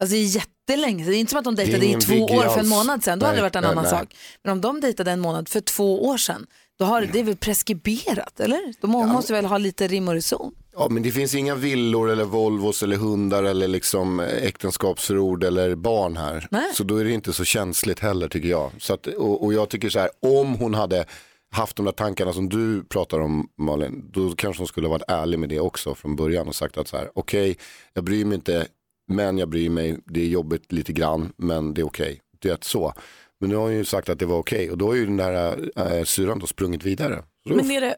Alltså 0.00 0.14
det 0.14 0.20
är 0.20 0.26
jättelänge 0.68 1.04
sedan. 1.04 1.10
Det 1.12 1.16
är 1.16 1.20
inte 1.20 1.30
som 1.30 1.38
att 1.38 1.44
de 1.44 1.54
dejtade 1.54 1.86
i 1.86 1.94
två 1.94 2.24
år 2.24 2.48
för 2.48 2.60
en 2.60 2.68
månad 2.68 3.04
sedan. 3.04 3.18
Då 3.18 3.26
hade 3.26 3.36
det 3.36 3.42
Nej, 3.42 3.50
varit 3.50 3.56
en 3.56 3.62
nej, 3.62 3.70
annan 3.72 3.84
nej. 3.84 3.92
sak. 3.92 4.16
Men 4.44 4.52
om 4.52 4.60
de 4.60 4.80
dejtade 4.80 5.10
en 5.10 5.20
månad 5.20 5.48
för 5.48 5.60
två 5.60 6.06
år 6.06 6.16
sedan, 6.16 6.46
då 6.78 6.84
har 6.84 7.02
det 7.02 7.20
är 7.20 7.24
väl 7.24 7.36
preskriberat, 7.36 8.40
eller? 8.40 8.74
De 8.80 8.90
må- 8.90 9.06
måste 9.06 9.32
väl 9.32 9.44
ha 9.44 9.58
lite 9.58 9.88
rim 9.88 10.08
och 10.08 10.14
reson. 10.14 10.52
Ja, 10.72 10.88
men 10.90 11.02
det 11.02 11.10
finns 11.10 11.34
inga 11.34 11.54
villor 11.54 12.10
eller 12.10 12.24
Volvos 12.24 12.82
eller 12.82 12.96
hundar 12.96 13.42
eller 13.44 13.68
liksom 13.68 14.20
äktenskapsförord 14.20 15.44
eller 15.44 15.74
barn 15.74 16.16
här. 16.16 16.46
Nej. 16.50 16.70
Så 16.74 16.84
då 16.84 16.96
är 16.96 17.04
det 17.04 17.12
inte 17.12 17.32
så 17.32 17.44
känsligt 17.44 18.00
heller 18.00 18.28
tycker 18.28 18.48
jag. 18.48 18.70
Så 18.78 18.94
att, 18.94 19.06
och, 19.06 19.44
och 19.44 19.52
jag 19.54 19.68
tycker 19.68 19.88
så 19.88 19.98
här, 19.98 20.10
om 20.22 20.54
hon 20.54 20.74
hade 20.74 21.04
haft 21.50 21.76
de 21.76 21.84
där 21.84 21.92
tankarna 21.92 22.32
som 22.32 22.48
du 22.48 22.84
pratar 22.84 23.20
om 23.20 23.48
Malin, 23.58 24.10
då 24.12 24.30
kanske 24.36 24.60
hon 24.60 24.66
skulle 24.68 24.86
ha 24.86 24.92
varit 24.92 25.10
ärlig 25.10 25.38
med 25.38 25.48
det 25.48 25.60
också 25.60 25.94
från 25.94 26.16
början 26.16 26.48
och 26.48 26.54
sagt 26.54 26.78
att 26.78 26.88
så 26.88 26.96
här, 26.96 27.10
okej, 27.14 27.56
jag 27.94 28.04
bryr 28.04 28.24
mig 28.24 28.34
inte, 28.34 28.66
men 29.08 29.38
jag 29.38 29.48
bryr 29.48 29.70
mig, 29.70 29.98
det 30.04 30.20
är 30.20 30.26
jobbigt 30.28 30.72
lite 30.72 30.92
grann, 30.92 31.32
men 31.36 31.74
det 31.74 31.80
är 31.80 31.86
okej. 31.86 32.20
Det 32.38 32.48
är 32.48 32.58
så. 32.60 32.92
Men 33.40 33.50
nu 33.50 33.56
har 33.56 33.62
hon 33.62 33.74
ju 33.74 33.84
sagt 33.84 34.08
att 34.08 34.18
det 34.18 34.26
var 34.26 34.38
okej 34.38 34.70
och 34.70 34.78
då 34.78 34.86
har 34.86 34.94
ju 34.94 35.06
den 35.06 35.16
där 35.16 35.58
eh, 35.76 35.92
äh, 35.92 36.04
syran 36.04 36.38
då 36.38 36.46
sprungit 36.46 36.84
vidare. 36.84 37.22
Så 37.48 37.54
Men 37.54 37.70
är 37.70 37.80
det, 37.80 37.96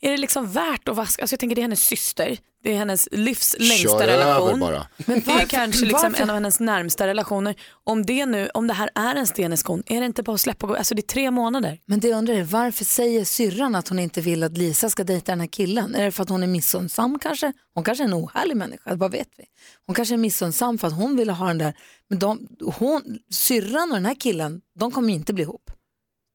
är 0.00 0.10
det 0.10 0.16
liksom 0.16 0.52
värt 0.52 0.88
att 0.88 0.96
vaska? 0.96 1.22
Alltså 1.22 1.34
jag 1.34 1.40
tänker 1.40 1.56
det 1.56 1.60
är 1.60 1.62
hennes 1.62 1.84
syster. 1.84 2.38
Det 2.62 2.72
är 2.72 2.76
hennes 2.76 3.08
livs 3.12 3.56
längsta 3.58 3.88
Kör 3.88 4.08
över 4.08 4.24
relation. 4.24 4.60
bara. 4.60 4.86
Men 4.96 5.20
det 5.20 5.30
är 5.30 5.46
kanske 5.46 5.86
liksom 5.86 6.14
en 6.18 6.30
av 6.30 6.34
hennes 6.34 6.60
närmsta 6.60 7.06
relationer. 7.06 7.54
Om 7.84 8.06
det 8.06 8.26
nu, 8.26 8.48
om 8.54 8.66
det 8.66 8.74
här 8.74 8.90
är 8.94 9.14
en 9.16 9.26
sten 9.26 9.52
i 9.52 9.56
skon, 9.56 9.82
är 9.86 10.00
det 10.00 10.06
inte 10.06 10.22
bara 10.22 10.34
att 10.34 10.40
släppa 10.40 10.66
gå? 10.66 10.74
Alltså 10.76 10.94
det 10.94 11.00
är 11.00 11.06
tre 11.06 11.30
månader. 11.30 11.78
Men 11.86 12.00
det 12.00 12.08
jag 12.08 12.18
undrar 12.18 12.34
är, 12.34 12.44
varför 12.44 12.84
säger 12.84 13.24
syrran 13.24 13.74
att 13.74 13.88
hon 13.88 13.98
inte 13.98 14.20
vill 14.20 14.42
att 14.42 14.58
Lisa 14.58 14.90
ska 14.90 15.04
dejta 15.04 15.32
den 15.32 15.40
här 15.40 15.46
killen? 15.46 15.94
Är 15.94 16.04
det 16.04 16.10
för 16.12 16.22
att 16.22 16.28
hon 16.28 16.42
är 16.42 16.46
missunnsam 16.46 17.18
kanske? 17.18 17.52
Hon 17.74 17.84
kanske 17.84 18.04
är 18.04 18.08
en 18.08 18.14
ohärlig 18.14 18.56
människa, 18.56 18.94
vad 18.94 19.12
vet 19.12 19.28
vi? 19.36 19.44
Hon 19.86 19.94
kanske 19.94 20.14
är 20.14 20.18
missunnsam 20.18 20.78
för 20.78 20.86
att 20.86 20.96
hon 20.96 21.16
ville 21.16 21.32
ha 21.32 21.46
den 21.46 21.58
där. 21.58 21.74
Men 22.08 22.18
de, 22.18 22.48
hon, 22.78 23.18
syrran 23.30 23.90
och 23.90 23.96
den 23.96 24.06
här 24.06 24.14
killen, 24.14 24.60
de 24.78 24.90
kommer 24.90 25.12
inte 25.12 25.32
bli 25.32 25.42
ihop. 25.42 25.70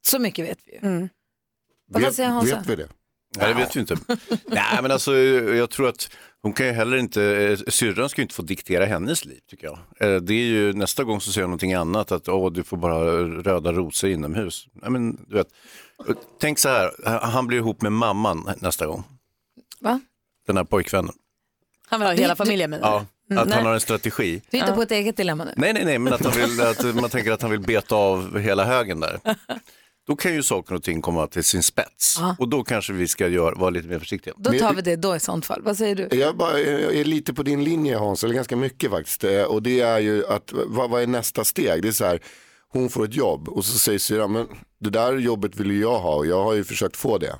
Så 0.07 0.19
mycket 0.19 0.45
vet 0.45 0.59
vi 0.65 0.71
ju. 0.71 0.77
Mm. 0.77 1.09
Vet, 1.93 2.19
vet 2.19 2.69
vi 2.69 2.75
det? 2.75 2.87
Nej, 3.37 3.47
det 3.53 3.59
vet 3.59 3.75
vi 3.75 3.79
inte. 3.79 3.95
Nej, 4.47 4.79
men 4.81 4.91
alltså 4.91 5.15
jag 5.17 5.69
tror 5.69 5.87
att 5.89 6.09
hon 6.41 6.53
kan 6.53 6.65
ju 6.65 6.71
heller 6.71 6.97
inte, 6.97 7.23
eh, 7.23 7.57
syrran 7.67 8.09
ska 8.09 8.21
ju 8.21 8.23
inte 8.23 8.35
få 8.35 8.41
diktera 8.41 8.85
hennes 8.85 9.25
liv 9.25 9.39
tycker 9.49 9.67
jag. 9.67 9.77
Eh, 9.99 10.21
Det 10.21 10.33
är 10.33 10.45
ju 10.45 10.73
nästa 10.73 11.03
gång 11.03 11.21
så 11.21 11.31
säger 11.31 11.43
hon 11.43 11.49
någonting 11.49 11.73
annat, 11.73 12.11
att 12.11 12.27
åh, 12.29 12.51
du 12.51 12.63
får 12.63 12.77
bara 12.77 12.99
röda 13.23 13.71
rosor 13.73 14.09
inomhus. 14.09 14.67
Nej, 14.73 14.91
men 14.91 15.25
du 15.27 15.35
vet, 15.35 15.47
tänk 16.41 16.59
så 16.59 16.69
här, 16.69 16.91
han 17.21 17.47
blir 17.47 17.57
ihop 17.57 17.81
med 17.81 17.91
mamman 17.91 18.49
nästa 18.57 18.85
gång, 18.87 19.03
Va? 19.79 19.99
den 20.47 20.57
här 20.57 20.63
pojkvännen. 20.63 21.13
Han 21.87 21.99
vill 21.99 22.07
ha 22.09 22.15
hela 22.15 22.35
familjen 22.35 22.69
med. 22.69 22.79
Ja, 22.83 23.05
Mm, 23.29 23.41
att 23.41 23.47
nej. 23.47 23.57
han 23.57 23.65
har 23.65 23.73
en 23.73 23.79
strategi. 23.79 24.41
Du 24.51 24.57
inte 24.57 24.71
på 24.73 24.81
ett 24.81 24.91
eget 24.91 25.17
dilemma 25.17 25.43
nu. 25.45 25.53
Nej, 25.57 25.73
nej, 25.73 25.85
nej, 25.85 25.99
men 25.99 26.13
att, 26.13 26.23
han 26.25 26.33
vill, 26.33 26.61
att 26.61 26.95
man 26.95 27.09
tänker 27.09 27.31
att 27.31 27.41
han 27.41 27.51
vill 27.51 27.59
beta 27.59 27.95
av 27.95 28.39
hela 28.39 28.63
högen 28.65 28.99
där. 28.99 29.19
Då 30.07 30.15
kan 30.15 30.33
ju 30.33 30.43
saker 30.43 30.75
och 30.75 30.83
ting 30.83 31.01
komma 31.01 31.27
till 31.27 31.43
sin 31.43 31.63
spets 31.63 32.17
Ja. 32.19 32.35
och 32.39 32.49
då 32.49 32.63
kanske 32.63 32.93
vi 32.93 33.07
ska 33.07 33.27
göra, 33.27 33.55
vara 33.55 33.69
lite 33.69 33.87
mer 33.87 33.99
försiktiga. 33.99 34.33
Då 34.37 34.51
tar 34.59 34.73
vi 34.73 34.81
det 34.81 34.95
då 34.95 35.15
i 35.15 35.19
sånt 35.19 35.45
fall. 35.45 35.61
Vad 35.61 35.77
säger 35.77 35.95
du? 35.95 36.17
Jag, 36.17 36.37
bara, 36.37 36.59
jag 36.59 36.95
är 36.95 37.05
lite 37.05 37.33
på 37.33 37.43
din 37.43 37.63
linje 37.63 37.97
Hans, 37.97 38.23
eller 38.23 38.33
ganska 38.35 38.55
mycket 38.55 38.91
faktiskt. 38.91 39.23
Eh, 39.23 39.41
Och 39.43 39.63
det 39.63 39.79
är 39.81 39.99
ju 39.99 40.25
att, 40.27 40.51
vad, 40.53 40.89
vad 40.89 41.01
är 41.01 41.07
nästa 41.07 41.43
steg? 41.43 41.81
Det 41.81 41.87
är 41.87 41.91
så 41.91 42.05
här, 42.05 42.19
hon 42.69 42.89
får 42.89 43.05
ett 43.05 43.15
jobb 43.15 43.49
och 43.49 43.65
så 43.65 43.79
säger 43.79 43.99
syrran, 43.99 44.31
men 44.31 44.47
det 44.79 44.89
där 44.89 45.17
jobbet 45.17 45.55
vill 45.59 45.71
ju 45.71 45.79
jag 45.81 45.99
ha 45.99 46.15
och 46.15 46.25
jag 46.27 46.43
har 46.43 46.53
ju 46.53 46.63
försökt 46.63 46.97
få 46.97 47.17
det. 47.17 47.35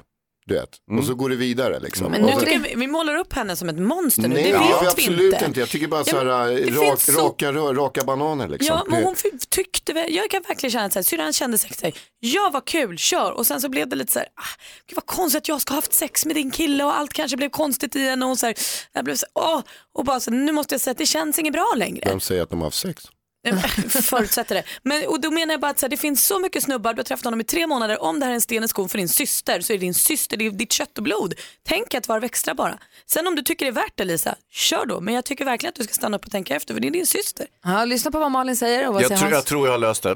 Du 0.47 0.55
vet. 0.55 0.69
Och 0.99 1.05
så 1.05 1.15
går 1.15 1.29
det 1.29 1.35
vidare 1.35 1.79
liksom. 1.79 2.11
Men 2.11 2.21
nu 2.21 2.31
så- 2.33 2.39
tycker 2.39 2.59
vi, 2.59 2.73
vi 2.75 2.87
målar 2.87 3.15
upp 3.15 3.33
henne 3.33 3.55
som 3.55 3.69
ett 3.69 3.79
monster 3.79 4.21
nu. 4.21 4.27
Nej, 4.27 4.43
det 4.43 4.49
ja, 4.49 4.59
vet 4.59 4.81
vi 4.83 4.87
absolut 4.87 5.33
inte. 5.33 5.45
inte. 5.45 5.59
Jag 5.59 5.69
tycker 5.69 5.87
bara 5.87 5.99
Ja, 6.05 6.11
så 6.11 6.17
här, 6.17 6.47
det 6.47 6.91
rak, 6.91 7.01
så- 7.01 7.11
raka, 7.11 7.53
rör, 7.53 7.73
raka 7.73 8.03
bananer 8.03 8.47
liksom. 8.47 8.75
Ja, 8.75 8.85
men 8.89 9.03
hon 9.03 9.15
tyckte 9.49 9.93
väl, 9.93 10.15
jag 10.15 10.29
kan 10.29 10.43
verkligen 10.47 10.71
känna 10.71 10.85
att 10.85 11.05
syrran 11.07 11.33
kände 11.33 11.57
sig 11.57 11.73
så 11.73 11.85
här, 11.85 11.93
ja 12.19 12.49
vad 12.53 12.65
kul, 12.65 12.97
kör. 12.97 13.31
Och 13.31 13.47
sen 13.47 13.61
så 13.61 13.69
blev 13.69 13.87
det 13.89 13.95
lite 13.95 14.11
så 14.11 14.19
här, 14.19 14.27
ah, 14.35 14.61
gud 14.87 14.95
vad 14.95 15.05
konstigt 15.05 15.37
att 15.41 15.47
jag 15.47 15.61
ska 15.61 15.71
ha 15.73 15.77
haft 15.77 15.93
sex 15.93 16.25
med 16.25 16.35
din 16.35 16.51
kille 16.51 16.83
och 16.83 16.97
allt 16.97 17.13
kanske 17.13 17.37
blev 17.37 17.49
konstigt 17.49 17.95
igen. 17.95 18.21
Och, 18.23 18.27
hon 18.27 18.37
så 18.37 18.45
här, 18.45 18.55
jag 18.93 19.05
blev 19.05 19.15
så 19.15 19.25
här, 19.35 19.45
åh, 19.55 19.61
och 19.95 20.05
bara 20.05 20.19
så, 20.19 20.31
nu 20.31 20.51
måste 20.51 20.73
jag 20.73 20.81
säga 20.81 20.91
att 20.91 20.97
det 20.97 21.05
känns 21.05 21.39
inget 21.39 21.53
bra 21.53 21.73
längre. 21.77 22.03
Vem 22.09 22.19
säger 22.19 22.41
att 22.43 22.49
de 22.49 22.59
har 22.59 22.67
haft 22.67 22.77
sex? 22.79 23.03
Förutsätter 23.89 24.55
det. 24.55 24.63
Men, 24.83 25.07
och 25.07 25.21
då 25.21 25.31
menar 25.31 25.53
jag 25.53 25.61
bara 25.61 25.71
att 25.71 25.79
så 25.79 25.85
här, 25.85 25.89
det 25.89 25.97
finns 25.97 26.25
så 26.25 26.39
mycket 26.39 26.63
snubbar, 26.63 26.93
du 26.93 26.99
har 26.99 27.03
träffat 27.03 27.25
honom 27.25 27.41
i 27.41 27.43
tre 27.43 27.67
månader, 27.67 28.03
om 28.03 28.19
det 28.19 28.25
här 28.25 28.31
är 28.31 28.35
en 28.35 28.41
sten 28.41 28.63
i 28.63 28.67
skon 28.67 28.89
för 28.89 28.97
din 28.97 29.09
syster 29.09 29.61
så 29.61 29.73
är 29.73 29.77
det 29.77 29.81
din 29.81 29.93
syster, 29.93 30.37
det 30.37 30.45
är 30.45 30.51
ditt 30.51 30.71
kött 30.71 30.97
och 30.97 31.03
blod. 31.03 31.33
Tänk 31.67 31.93
ett 31.93 32.07
varv 32.07 32.23
extra 32.23 32.53
bara. 32.55 32.77
Sen 33.05 33.27
om 33.27 33.35
du 33.35 33.41
tycker 33.41 33.65
det 33.65 33.69
är 33.69 33.73
värt 33.73 33.93
det 33.95 34.03
Lisa, 34.05 34.35
kör 34.51 34.85
då. 34.85 35.01
Men 35.01 35.13
jag 35.13 35.25
tycker 35.25 35.45
verkligen 35.45 35.69
att 35.69 35.75
du 35.75 35.83
ska 35.83 35.93
stanna 35.93 36.17
upp 36.17 36.25
och 36.25 36.31
tänka 36.31 36.55
efter 36.55 36.73
för 36.73 36.81
det 36.81 36.87
är 36.87 36.91
din 36.91 37.05
syster. 37.05 37.47
Ja, 37.63 37.85
lyssna 37.85 38.11
på 38.11 38.19
vad 38.19 38.31
Malin 38.31 38.55
säger 38.55 38.87
och 38.87 38.93
vad 38.93 39.03
Jag 39.03 39.07
säger 39.07 39.19
tror, 39.19 39.29
Hans? 39.29 39.35
jag 39.35 39.45
tror 39.45 39.67
jag 39.67 39.73
har 39.73 39.79
löst 39.79 40.03
det. 40.03 40.15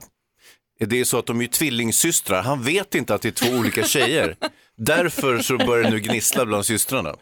Det 0.88 1.00
är 1.00 1.04
så 1.04 1.20
att 1.20 1.26
de 1.26 1.42
är 1.42 1.48
tvillingsystrar. 1.48 2.42
Han 2.42 2.64
vet 2.64 2.96
inte 2.96 3.16
att 3.16 3.22
det 3.22 3.28
är 3.28 3.48
två 3.48 3.58
olika 3.58 3.84
tjejer. 3.84 4.36
Därför 4.78 5.40
så 5.40 5.58
börjar 5.58 5.84
det 5.84 5.90
nu 5.90 6.00
gnissla 6.00 6.46
bland 6.46 6.66
systrarna. 6.66 7.16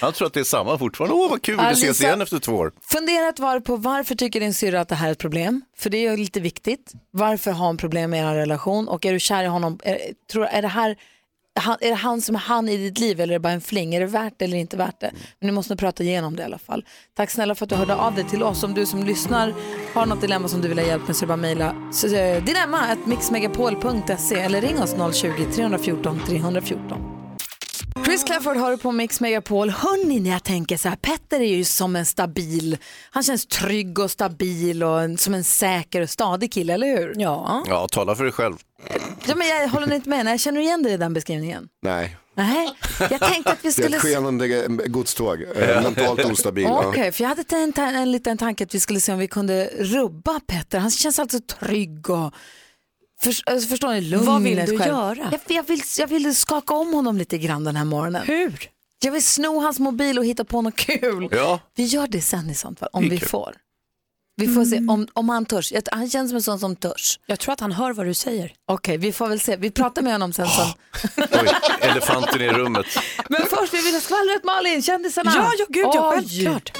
Han 0.00 0.12
tror 0.12 0.26
att 0.26 0.34
det 0.34 0.40
är 0.40 0.44
samma 0.44 0.78
fortfarande. 0.78 1.16
Åh, 1.16 1.30
vad 1.30 1.42
kul, 1.42 1.60
vi 1.68 1.72
ses 1.72 2.00
igen 2.00 2.20
efter 2.20 2.38
två 2.38 2.52
år. 2.52 2.72
Fundera 2.82 3.28
ett 3.28 3.38
varv 3.38 3.60
på 3.60 3.76
varför 3.76 4.14
tycker 4.14 4.40
din 4.40 4.54
syrra 4.54 4.80
att 4.80 4.88
det 4.88 4.94
här 4.94 5.08
är 5.08 5.12
ett 5.12 5.18
problem? 5.18 5.62
För 5.78 5.90
det 5.90 6.06
är 6.06 6.10
ju 6.10 6.16
lite 6.16 6.40
viktigt. 6.40 6.92
Varför 7.10 7.50
har 7.50 7.66
hon 7.66 7.76
problem 7.76 8.10
med 8.10 8.32
er 8.32 8.34
relation? 8.34 8.88
Och 8.88 9.06
är 9.06 9.12
du 9.12 9.20
kär 9.20 9.44
i 9.44 9.46
honom? 9.46 9.78
Är, 9.82 9.98
tror, 10.32 10.44
är, 10.46 10.62
det 10.62 10.68
här, 10.68 10.96
han, 11.54 11.76
är 11.80 11.88
det 11.88 11.94
han 11.94 12.20
som 12.20 12.34
är 12.34 12.40
han 12.40 12.68
i 12.68 12.76
ditt 12.76 12.98
liv 12.98 13.20
eller 13.20 13.34
är 13.34 13.38
det 13.38 13.42
bara 13.42 13.52
en 13.52 13.60
fling? 13.60 13.94
Är 13.94 14.00
det 14.00 14.06
värt 14.06 14.34
det 14.36 14.44
eller 14.44 14.58
inte 14.58 14.76
värt 14.76 15.00
det? 15.00 15.10
Men 15.12 15.46
ni 15.46 15.52
måste 15.52 15.72
nog 15.72 15.78
prata 15.78 16.02
igenom 16.02 16.36
det 16.36 16.42
i 16.42 16.44
alla 16.44 16.58
fall. 16.58 16.84
Tack 17.14 17.30
snälla 17.30 17.54
för 17.54 17.64
att 17.64 17.70
du 17.70 17.76
hörde 17.76 17.94
av 17.94 18.14
dig 18.14 18.24
till 18.24 18.42
oss. 18.42 18.62
Om 18.62 18.74
du 18.74 18.86
som 18.86 19.04
lyssnar 19.04 19.54
har 19.94 20.06
något 20.06 20.20
dilemma 20.20 20.48
som 20.48 20.60
du 20.60 20.68
vill 20.68 20.78
ha 20.78 20.86
hjälp 20.86 21.06
med 21.06 21.16
så 21.16 21.24
är 21.24 21.26
det 21.26 21.28
bara 21.28 21.36
mejla 21.36 21.66
eh, 21.66 22.44
dilemma 22.44 22.96
mixmegapol.se 23.04 24.34
eller 24.34 24.60
ring 24.60 24.82
oss 24.82 24.94
020-314 24.94 26.26
314. 26.26 27.19
Chris 28.10 28.24
Clafford 28.24 28.56
har 28.56 28.70
du 28.70 28.78
på 28.78 28.92
Mix 28.92 29.20
Megapol. 29.20 29.70
Hörni, 29.70 30.20
när 30.20 30.30
jag 30.30 30.44
tänker 30.44 30.76
så 30.76 30.88
här, 30.88 30.96
Petter 30.96 31.40
är 31.40 31.56
ju 31.56 31.64
som 31.64 31.96
en 31.96 32.06
stabil, 32.06 32.78
han 33.10 33.22
känns 33.22 33.46
trygg 33.46 33.98
och 33.98 34.10
stabil 34.10 34.82
och 34.82 35.02
en, 35.02 35.18
som 35.18 35.34
en 35.34 35.44
säker 35.44 36.00
och 36.00 36.10
stadig 36.10 36.52
kille, 36.52 36.74
eller 36.74 36.86
hur? 36.86 37.14
Ja. 37.16 37.64
Ja, 37.68 37.88
tala 37.88 38.16
för 38.16 38.24
dig 38.24 38.32
själv. 38.32 38.56
ja 39.26 39.34
men 39.34 39.48
jag 39.48 39.68
håller 39.68 39.94
inte 39.94 40.08
med, 40.08 40.26
jag 40.26 40.40
känner 40.40 40.60
igen 40.60 40.82
dig 40.82 40.92
i 40.92 40.96
den 40.96 41.14
beskrivningen. 41.14 41.68
Nej. 41.82 42.16
Nej, 42.34 42.70
jag 43.10 43.20
tänkte 43.20 43.52
att 43.52 43.58
vi 43.64 43.68
Det 43.68 43.68
är 43.68 43.82
skulle... 43.82 43.96
ett 43.96 44.02
skenande 44.02 44.66
godståg, 44.86 45.42
eh, 45.56 45.82
mentalt 45.82 46.24
ostabil. 46.24 46.66
Okej, 46.66 47.12
för 47.12 47.24
jag 47.24 47.28
hade 47.28 47.44
en, 47.56 47.72
en, 47.76 47.96
en 47.96 48.12
liten 48.12 48.38
tanke 48.38 48.64
att 48.64 48.74
vi 48.74 48.80
skulle 48.80 49.00
se 49.00 49.12
om 49.12 49.18
vi 49.18 49.28
kunde 49.28 49.70
rubba 49.78 50.40
Petter. 50.40 50.78
Han 50.78 50.90
känns 50.90 51.18
alltså 51.18 51.40
trygg 51.40 52.10
och 52.10 52.34
för, 53.22 53.34
alltså, 53.46 53.68
förstår 53.68 53.88
ni, 53.92 54.00
lugn 54.00 54.24
Vad 54.26 54.42
vill 54.42 54.56
du 54.56 54.66
själv. 54.78 54.86
göra? 54.86 55.28
Jag, 55.30 55.40
jag, 55.56 55.62
vill, 55.62 55.82
jag 55.98 56.06
vill 56.06 56.36
skaka 56.36 56.74
om 56.74 56.92
honom 56.94 57.18
lite 57.18 57.38
grann 57.38 57.64
den 57.64 57.76
här 57.76 57.84
morgonen. 57.84 58.22
Hur? 58.26 58.70
Jag 59.02 59.12
vill 59.12 59.24
sno 59.24 59.60
hans 59.60 59.78
mobil 59.78 60.18
och 60.18 60.24
hitta 60.24 60.44
på 60.44 60.62
något 60.62 60.76
kul. 60.76 61.28
Ja. 61.32 61.60
Vi 61.74 61.84
gör 61.84 62.06
det 62.06 62.20
sen 62.22 62.50
i 62.50 62.54
sånt 62.54 62.78
fall, 62.78 62.88
om 62.92 63.02
vi 63.08 63.18
kul. 63.18 63.28
får. 63.28 63.54
Vi 64.36 64.48
får 64.54 64.64
se 64.64 64.76
om, 64.78 65.08
om 65.12 65.28
han 65.28 65.46
törs. 65.46 65.72
Jag- 65.72 65.82
Han 65.92 66.10
känns 66.10 66.30
som 66.30 66.36
en 66.36 66.42
sån 66.42 66.58
som 66.58 66.76
törs. 66.76 67.18
Jag 67.26 67.38
tror 67.38 67.52
att 67.52 67.60
han 67.60 67.72
hör 67.72 67.92
vad 67.92 68.06
du 68.06 68.14
säger. 68.14 68.52
Okej, 68.66 68.96
vi 68.96 69.12
får 69.12 69.28
väl 69.28 69.40
se. 69.40 69.56
Vi 69.56 69.70
pratar 69.70 70.02
med 70.02 70.12
honom 70.12 70.32
sen. 70.32 70.46
Som... 70.48 70.66
Oj, 71.16 71.48
elefanten 71.80 72.40
i 72.40 72.48
rummet. 72.48 72.86
Men 73.28 73.42
först, 73.50 73.74
vi 73.74 73.82
vill 73.82 73.94
ha 73.94 74.00
skvallret 74.00 74.44
Malin, 74.44 74.82
kändisarna. 74.82 75.32
Ja, 75.36 75.52
ja 75.58 75.66
gud 75.68 75.84
ja, 75.94 76.12
självklart. 76.14 76.72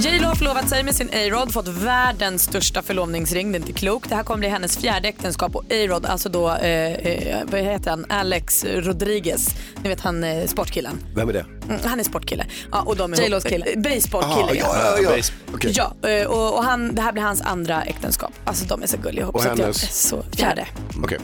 J 0.00 0.18
Lo 0.20 0.26
har 0.28 0.34
förlovat 0.34 0.68
sig 0.68 0.82
med 0.82 0.94
sin 0.94 1.08
A-Rod, 1.12 1.52
fått 1.52 1.68
världens 1.68 2.42
största 2.42 2.82
förlovningsring. 2.82 3.52
Det 3.52 3.58
är 3.58 3.60
inte 3.60 3.72
klokt. 3.72 4.08
Det 4.08 4.14
här 4.14 4.22
kommer 4.22 4.38
bli 4.38 4.48
hennes 4.48 4.76
fjärde 4.78 5.08
äktenskap 5.08 5.56
och 5.56 5.64
A-Rod, 5.70 6.06
alltså 6.06 6.28
då, 6.28 6.48
eh, 6.50 6.92
eh, 6.92 7.38
vad 7.50 7.60
heter 7.60 7.90
han, 7.90 8.06
Alex 8.08 8.64
Rodriguez. 8.64 9.48
Ni 9.82 9.88
vet 9.88 10.00
han 10.00 10.24
eh, 10.24 10.46
sportkillen. 10.46 10.98
Vem 11.14 11.28
är 11.28 11.32
det? 11.32 11.44
Mm, 11.68 11.80
han 11.84 12.00
är 12.00 12.04
sportkille. 12.04 12.46
Ja, 12.72 12.82
och 12.82 12.96
de 12.96 13.12
är 13.12 13.16
J-Los 13.20 13.44
kille. 13.44 13.66
eh, 13.66 13.80
Baseballkille. 13.80 14.62
Aha, 14.64 14.74
ja, 14.84 14.96
ja, 14.96 15.02
ja. 15.02 15.10
Base- 15.16 15.32
Okej. 15.54 15.72
Ja, 15.76 16.08
eh, 16.08 16.26
och, 16.26 16.56
och 16.58 16.64
han, 16.64 16.94
det 16.94 17.02
här 17.02 17.12
blir 17.12 17.22
hans 17.22 17.40
andra 17.40 17.82
äktenskap. 17.82 18.32
Alltså 18.44 18.64
de 18.64 18.82
är 18.82 18.86
så 18.86 18.96
gulliga 18.96 19.22
ihop. 19.22 19.34
Och 19.34 19.42
så 19.42 19.48
hennes? 19.48 20.08
Så, 20.08 20.22
fjärde. 20.36 20.66
Okej. 21.02 21.18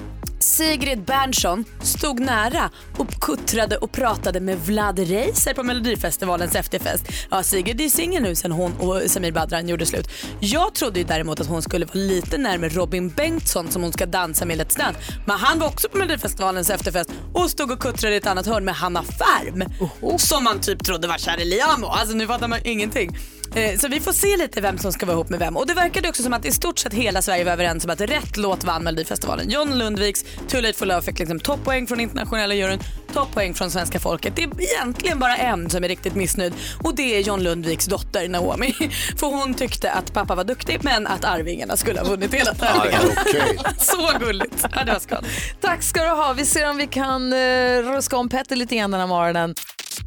Sigrid 0.45 1.05
Bernson 1.05 1.65
stod 1.83 2.21
nära 2.21 2.71
och 2.99 3.11
kuttrade 3.21 3.77
och 3.77 3.93
pratade 3.93 4.41
med 4.41 4.59
Vlad 4.59 4.99
Reiser 4.99 5.55
på 5.55 5.63
Melodifestivalens 5.63 6.55
efterfest. 6.55 7.05
Ja, 7.31 7.43
Sigrid 7.43 7.81
är 7.81 7.89
singel 7.89 8.23
nu 8.23 8.35
sen 8.35 8.53
hon 8.53 8.73
och 8.73 9.03
Samir 9.07 9.33
Badran 9.33 9.69
gjorde 9.69 9.87
slut. 9.87 10.09
Jag 10.41 10.75
trodde 10.75 10.99
ju 10.99 11.05
däremot 11.05 11.41
att 11.41 11.47
hon 11.47 11.63
skulle 11.63 11.87
vara 11.87 11.99
lite 11.99 12.39
närmare 12.39 12.69
Robin 12.69 13.09
Bengtsson 13.09 13.71
som 13.71 13.83
hon 13.83 13.93
ska 13.93 14.07
dansa 14.07 14.45
med 14.45 14.57
i 14.57 14.61
Let's 14.61 14.79
Dance. 14.79 15.01
Men 15.27 15.37
han 15.37 15.59
var 15.59 15.67
också 15.67 15.89
på 15.89 15.99
Melodifestivalens 15.99 16.71
efterfest 16.71 17.11
och 17.33 17.51
stod 17.51 17.71
och 17.71 17.81
kuttrade 17.81 18.15
i 18.15 18.19
ett 18.19 18.27
annat 18.27 18.47
hörn 18.47 18.65
med 18.65 18.75
Hanna 18.75 19.03
Färm. 19.03 19.65
Som 20.19 20.45
man 20.45 20.61
typ 20.61 20.85
trodde 20.85 21.09
var 21.09 21.19
kär 21.19 21.41
i 21.41 21.45
Liamo. 21.45 21.87
Alltså 21.87 22.17
nu 22.17 22.27
fattar 22.27 22.49
man 22.49 22.59
ingenting. 22.65 23.17
Eh, 23.55 23.79
Så 23.79 23.89
vi 23.89 24.01
får 24.01 24.13
se 24.13 24.37
lite 24.37 24.61
vem 24.61 24.79
som 24.79 24.93
ska 24.93 25.07
vara 25.07 25.15
ihop 25.15 25.29
med 25.29 25.39
vem. 25.39 25.57
Och 25.57 25.67
det 25.67 25.75
verkade 25.75 26.09
också 26.09 26.23
som 26.23 26.33
att 26.33 26.45
i 26.45 26.53
stort 26.53 26.79
sett 26.79 26.95
hela 26.95 27.23
Sverige 27.23 27.45
var 27.45 27.53
överens 27.53 27.85
om 27.85 27.91
att 27.91 28.01
rätt 28.01 28.37
låt 28.37 28.65
vann 28.65 28.85
Melodifestivalen. 28.85 29.51
John 29.51 29.79
Lundviks 29.79 30.25
Too 30.49 30.61
Late 30.61 30.79
For 30.79 30.87
Love 30.87 31.03
fick 31.03 31.19
liksom 31.19 31.41
toppoäng 31.41 31.87
från 31.87 32.01
internationella 32.01 32.55
juryn, 32.55 32.79
toppoäng 33.13 33.55
från 33.55 33.71
svenska 33.71 34.01
folket. 34.01 34.37
Det 34.37 34.43
är 34.43 34.63
egentligen 34.63 35.19
bara 35.19 35.37
en 35.37 35.71
som 35.71 35.85
är 35.85 35.89
riktigt 35.89 36.15
missnöjd 36.15 36.53
och 36.83 36.95
det 36.95 37.17
är 37.17 37.21
John 37.21 37.43
Lundviks 37.43 37.87
dotter 37.87 38.29
Naomi. 38.29 38.75
För 39.19 39.27
hon 39.27 39.55
tyckte 39.55 39.91
att 39.93 40.13
pappa 40.13 40.35
var 40.35 40.45
duktig 40.45 40.79
men 40.83 41.07
att 41.07 41.25
Arvingarna 41.25 41.77
skulle 41.77 42.01
ha 42.01 42.09
vunnit 42.09 42.35
hela 42.35 42.55
tävlingen. 42.55 43.01
Så 43.79 44.11
gulligt. 44.21 44.67
Ja, 44.75 44.85
det 44.85 44.93
var 44.93 44.99
skoj. 45.01 45.19
Tack 45.61 45.83
ska 45.83 46.03
du 46.03 46.11
ha. 46.11 46.33
Vi 46.33 46.47
ser 46.47 46.71
om 46.71 46.77
vi 46.77 46.87
kan 46.87 47.33
uh, 47.33 47.93
ruska 47.93 48.17
om 48.17 48.29
Petter 48.29 48.57
lite 48.57 48.77
grann 48.77 48.91
den 48.91 49.01
här 49.01 49.07
morgonen. 49.09 49.55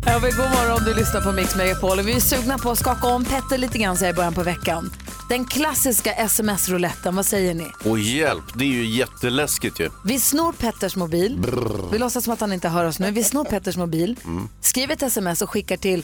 Ja, 0.06 0.20
god 0.20 0.38
morgon 0.38 0.72
om 0.78 0.84
du 0.86 0.94
lyssnar 0.94 1.22
på 1.22 1.32
Mix 1.32 1.56
Megapol. 1.56 2.02
Vi 2.02 2.16
är 2.16 2.20
sugna 2.20 2.58
på 2.58 2.72
att 2.72 2.78
skaka 2.80 3.08
om 3.08 3.26
Petter 3.26 3.37
lite 3.58 3.78
grann 3.78 3.98
så 3.98 4.04
här 4.06 4.12
i 4.12 4.16
början 4.16 4.34
på 4.34 4.44
veckan. 4.44 4.94
Den 5.30 5.46
klassiska 5.46 6.14
sms-rouletten, 6.14 7.16
vad 7.16 7.26
säger 7.26 7.54
ni? 7.54 7.68
Och 7.86 8.00
hjälp, 8.00 8.44
det 8.56 8.64
är 8.64 8.70
ju 8.70 8.86
jätteläskigt 8.86 9.80
ju. 9.80 9.90
Vi 10.06 10.20
snor 10.20 10.54
Petters 10.54 10.96
mobil. 10.96 11.46
Vi 11.92 11.98
låtsas 11.98 12.24
som 12.24 12.34
att 12.34 12.40
han 12.40 12.54
inte 12.54 12.70
hör 12.70 12.86
oss 12.86 13.00
nu. 13.00 13.12
Vi 13.12 13.24
snor 13.24 13.44
Petters 13.46 13.78
mobil, 13.78 14.16
Mm. 14.26 14.50
skriver 14.62 14.94
ett 14.94 15.02
sms 15.04 15.42
och 15.42 15.50
skickar 15.50 15.78
till 15.78 16.04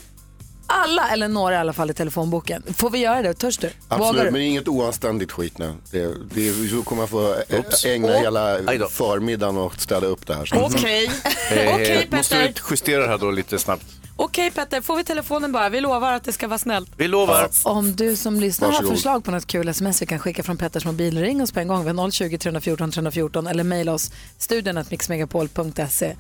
alla, 0.68 1.10
eller 1.10 1.28
några 1.28 1.54
i 1.56 1.58
alla 1.58 1.74
fall 1.74 1.90
i 1.90 1.94
telefonboken. 1.94 2.64
Får 2.78 2.90
vi 2.90 3.00
göra 3.00 3.22
det? 3.22 3.34
Törs 3.34 3.58
du? 3.58 3.70
Vågar 3.90 4.06
Absolut, 4.06 4.26
du? 4.26 4.32
men 4.32 4.42
inget 4.42 4.68
oanständigt 4.68 5.32
skit 5.32 5.58
nu. 5.58 5.74
Det, 5.92 6.12
det, 6.34 6.70
så 6.70 6.84
kommer 6.84 7.02
jag 7.02 7.10
få 7.10 7.34
ä- 7.34 7.58
Oops. 7.58 7.86
ägna 7.86 8.08
Åh. 8.08 8.20
hela 8.22 8.60
förmiddagen 8.90 9.58
och 9.58 9.76
städa 9.82 10.08
upp 10.08 10.28
det 10.28 10.34
här. 10.36 10.50
Okej. 10.54 11.06
Eh, 11.52 11.74
Okej, 11.74 12.08
måste 12.12 12.36
Petter. 12.36 12.48
vi 12.48 12.54
justera 12.72 13.02
det 13.02 13.08
här 13.08 13.18
då 13.18 13.32
lite 13.32 13.60
snabbt? 13.60 13.86
Okej 14.16 14.52
Petter, 14.52 14.82
får 14.82 14.96
vi 14.98 15.04
telefonen 15.04 15.52
bara? 15.52 15.70
Vi 15.70 15.82
lovar 15.82 16.14
att 16.14 16.24
det 16.24 16.32
ska 16.34 16.48
vara 16.48 16.58
snällt. 16.60 16.90
Vi 16.98 17.08
lovar. 17.08 17.50
Om 17.64 17.96
du 17.96 18.16
som 18.16 18.40
lyssnar 18.40 18.68
har 18.68 18.74
Varsågod. 18.74 18.94
förslag 18.96 19.24
på 19.24 19.32
något 19.32 19.48
kul 19.48 19.68
sms 19.68 20.02
vi 20.02 20.06
kan 20.06 20.20
skicka 20.20 20.44
från 20.44 20.58
Petters 20.58 20.86
mobil, 20.86 21.18
ring 21.22 21.42
oss 21.42 21.52
på 21.52 21.60
en 21.60 21.68
gång. 21.68 21.84
Vi 21.86 21.92
har 21.92 22.12
020 22.12 22.38
314 22.38 22.92
314 22.92 23.48
eller 23.48 23.64
mejla 23.64 23.94
oss 23.94 24.12
studion 24.38 24.84
mixmegapol.se. 24.90 26.16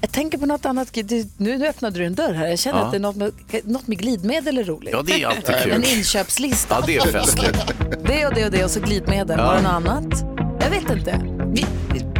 Jag 0.00 0.12
tänker 0.12 0.38
på 0.38 0.46
något 0.46 0.64
annat. 0.66 0.88
Du, 0.92 1.26
nu 1.36 1.58
nu 1.58 1.66
öppnade 1.68 1.98
du 1.98 2.04
en 2.06 2.14
dörr 2.14 2.32
här. 2.32 2.46
Jag 2.46 2.58
känner 2.58 2.78
Ja. 2.78 2.84
att 2.84 2.90
det 2.90 2.96
är 2.96 3.00
något 3.00 3.16
med, 3.16 3.32
något 3.64 3.86
med 3.86 3.98
glidmedel 3.98 4.58
är 4.58 4.64
roligt. 4.64 4.92
Ja, 4.92 5.02
det 5.02 5.22
är 5.22 5.26
alltid 5.26 5.54
kul. 5.62 5.72
En 5.72 5.84
inköpslista. 5.84 6.76
Ja, 6.80 6.86
det 6.86 6.96
är 6.96 7.00
festligt. 7.12 7.58
Det 8.06 8.26
och 8.26 8.34
det 8.34 8.44
och 8.44 8.50
det 8.50 8.64
och 8.64 8.70
så 8.70 8.80
glidmedel. 8.80 9.38
Ja. 9.38 9.46
Var 9.46 9.54
det 9.56 9.62
något 9.62 9.72
annat? 9.72 10.24
Jag 10.60 10.70
vet 10.70 10.90
inte. 10.90 11.20
Vi, 11.54 11.66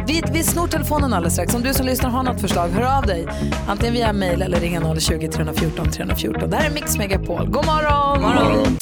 vi, 0.07 0.23
vi 0.33 0.43
snor 0.43 0.67
telefonen 0.67 1.13
alldeles 1.13 1.33
strax. 1.33 1.55
Om 1.55 1.63
du 1.63 1.73
som 1.73 1.85
lyssnar 1.85 2.09
har 2.09 2.23
något 2.23 2.41
förslag, 2.41 2.67
hör 2.69 2.97
av 2.97 3.05
dig. 3.05 3.27
Antingen 3.67 3.93
via 3.93 4.13
mejl 4.13 4.41
eller 4.41 4.59
ringa 4.59 4.99
020 4.99 5.27
314 5.27 5.91
314. 5.91 6.49
Det 6.49 6.57
här 6.57 6.69
är 6.69 6.73
Mix 6.73 6.97
Megapol. 6.97 7.49
God 7.49 7.65
morgon! 7.65 8.21
God 8.21 8.21
morgon. 8.21 8.77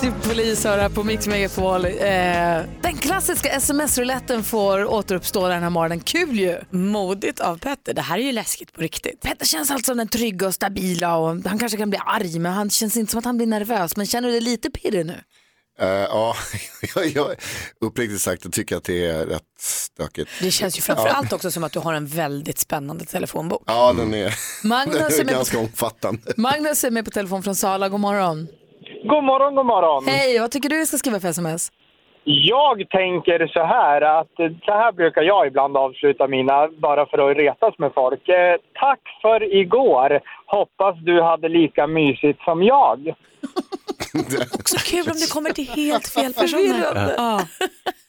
Till 0.00 0.12
polis 0.28 0.64
hör 0.64 0.78
här 0.78 0.88
på 0.88 1.04
Mix 1.04 1.26
Megapol. 1.26 1.84
Eh, 1.84 1.90
den 2.82 2.96
klassiska 3.00 3.48
sms-rouletten 3.48 4.42
får 4.42 4.84
återuppstå 4.84 5.48
den 5.48 5.62
här 5.62 5.70
morgonen. 5.70 6.00
Kul 6.00 6.40
ju! 6.40 6.58
Modigt 6.70 7.40
av 7.40 7.58
Petter. 7.58 7.94
Det 7.94 8.02
här 8.02 8.18
är 8.18 8.22
ju 8.22 8.32
läskigt 8.32 8.72
på 8.72 8.80
riktigt. 8.80 9.20
Petter 9.20 9.46
känns 9.46 9.70
alltså 9.70 9.90
som 9.90 9.98
den 9.98 10.08
trygga 10.08 10.46
och 10.46 10.54
stabila 10.54 11.16
och 11.16 11.28
han 11.44 11.58
kanske 11.58 11.78
kan 11.78 11.90
bli 11.90 11.98
arg 12.06 12.38
men 12.38 12.52
han 12.52 12.70
känns 12.70 12.96
inte 12.96 13.10
som 13.10 13.18
att 13.18 13.24
han 13.24 13.36
blir 13.36 13.46
nervös. 13.46 13.96
Men 13.96 14.06
känner 14.06 14.28
du 14.28 14.32
dig 14.32 14.40
lite 14.40 14.70
pirrig 14.70 15.06
nu? 15.06 15.20
Eh, 15.82 15.88
ja, 15.88 16.34
jag, 16.94 17.06
jag, 17.06 17.26
uppriktigt 17.80 18.20
sagt 18.20 18.44
jag 18.44 18.52
tycker 18.52 18.76
att 18.76 18.84
det 18.84 19.06
är 19.06 19.26
rätt 19.26 19.42
stökigt. 19.58 20.30
Det 20.42 20.50
känns 20.50 20.78
ju 20.78 20.82
framförallt 20.82 21.32
också 21.32 21.50
som 21.50 21.64
att 21.64 21.72
du 21.72 21.80
har 21.80 21.94
en 21.94 22.06
väldigt 22.06 22.58
spännande 22.58 23.04
telefonbok. 23.04 23.62
Ja, 23.66 23.92
den 23.92 24.14
är, 24.14 24.34
Magnus 24.68 24.94
den 24.96 25.06
är 25.06 25.20
är 25.20 25.24
med- 25.24 25.34
ganska 25.34 25.58
omfattande. 25.58 26.20
Magnus 26.36 26.84
är 26.84 26.90
med 26.90 27.04
på 27.04 27.10
telefon 27.10 27.42
från 27.42 27.54
Sala. 27.54 27.88
God 27.88 28.00
morgon. 28.00 28.48
God 29.04 29.24
morgon, 29.24 29.54
god 29.54 29.66
morgon. 29.66 30.06
Hej, 30.06 30.38
vad 30.38 30.50
tycker 30.50 30.68
du 30.68 30.76
vi 30.78 30.86
ska 30.86 30.96
skriva 30.98 31.20
för 31.20 31.28
sms? 31.28 31.72
Jag 32.24 32.76
tänker 32.90 33.46
så 33.46 33.64
här 33.64 34.00
att 34.20 34.34
så 34.64 34.72
här 34.72 34.92
brukar 34.92 35.22
jag 35.22 35.46
ibland 35.46 35.76
avsluta 35.76 36.28
mina 36.28 36.68
bara 36.68 37.06
för 37.06 37.30
att 37.30 37.36
retas 37.36 37.78
med 37.78 37.90
folk. 37.94 38.28
Eh, 38.28 38.56
tack 38.74 39.00
för 39.22 39.54
igår. 39.56 40.20
Hoppas 40.46 40.96
du 41.04 41.22
hade 41.22 41.48
lika 41.48 41.86
mysigt 41.86 42.40
som 42.44 42.62
jag. 42.62 43.14
Också 44.54 44.76
kul 44.76 45.10
om 45.10 45.16
det 45.20 45.30
kommer 45.30 45.50
till 45.50 45.68
helt 45.68 46.08
fel 46.08 46.32
personer. 46.34 47.14
Ja. 47.16 47.46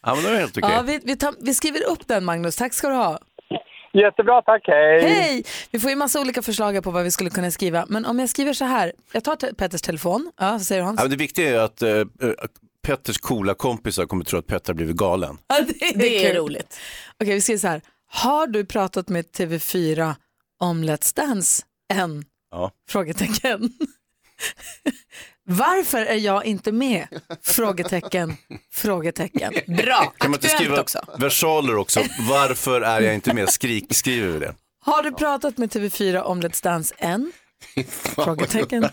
Ja, 0.02 0.14
men 0.14 0.24
det 0.24 0.30
är 0.30 0.36
helt 0.40 0.56
okej. 0.58 0.70
Ja, 0.72 0.82
vi, 0.82 1.00
vi, 1.04 1.16
tar, 1.16 1.34
vi 1.40 1.54
skriver 1.54 1.84
upp 1.90 2.06
den 2.08 2.24
Magnus. 2.24 2.56
Tack 2.56 2.74
ska 2.74 2.88
du 2.88 2.94
ha. 2.94 3.18
Jättebra, 3.92 4.42
tack. 4.42 4.62
Hej. 4.66 5.02
Hej! 5.02 5.44
Vi 5.70 5.78
får 5.80 5.90
ju 5.90 5.96
massa 5.96 6.20
olika 6.20 6.42
förslag 6.42 6.82
på 6.82 6.90
vad 6.90 7.04
vi 7.04 7.10
skulle 7.10 7.30
kunna 7.30 7.50
skriva. 7.50 7.86
Men 7.88 8.04
om 8.06 8.18
jag 8.18 8.28
skriver 8.28 8.52
så 8.52 8.64
här. 8.64 8.92
Jag 9.12 9.24
tar 9.24 9.36
te- 9.36 9.54
Petters 9.54 9.82
telefon. 9.82 10.32
Ja, 10.40 10.50
vad 10.50 10.62
säger 10.62 10.82
Hans? 10.82 10.98
Ja, 10.98 11.04
men 11.04 11.10
det 11.10 11.16
viktiga 11.16 11.50
är 11.50 11.58
att 11.64 11.82
eh, 11.82 11.90
eh, 11.90 12.04
Petters 12.86 13.18
coola 13.18 13.54
kompisar 13.54 14.06
kommer 14.06 14.24
tro 14.24 14.38
att 14.38 14.46
Petter 14.46 14.72
har 14.72 14.74
blivit 14.74 14.96
galen. 14.96 15.38
Ja, 15.46 15.56
det 15.68 15.86
är, 15.86 15.98
Det 15.98 16.24
är 16.26 16.28
kul. 16.32 16.36
roligt. 16.42 16.78
Okej, 17.20 17.34
vi 17.34 17.40
skriver 17.40 17.58
så 17.58 17.68
här. 17.68 17.80
Har 18.06 18.46
du 18.46 18.64
pratat 18.64 19.08
med 19.08 19.24
TV4 19.24 20.14
om 20.60 20.84
Let's 20.84 21.16
Dance 21.16 21.62
än? 21.92 22.24
Ja. 22.50 22.70
Frågetecken. 22.88 23.60
Varför 25.46 25.98
är 25.98 26.16
jag 26.16 26.44
inte 26.44 26.72
med? 26.72 27.08
Frågetecken. 27.42 28.36
Frågetecken. 28.72 29.52
Bra. 29.66 30.12
Kan 30.18 30.30
man 30.30 30.38
inte 30.38 30.46
Aktuellt 30.46 30.54
skriva 30.54 30.80
också. 30.80 31.04
versaler 31.18 31.76
också? 31.76 32.00
Varför 32.28 32.80
är 32.80 33.00
jag 33.00 33.14
inte 33.14 33.34
med? 33.34 33.48
Skrik, 33.48 33.94
skriver 33.94 34.28
vi 34.28 34.38
det. 34.38 34.54
Har 34.80 35.02
du 35.02 35.12
pratat 35.12 35.58
med 35.58 35.70
TV4 35.70 36.20
om 36.20 36.42
Let's 36.42 36.62
Dance 36.62 36.94
än? 36.98 37.32
Frågetecken. 37.88 38.88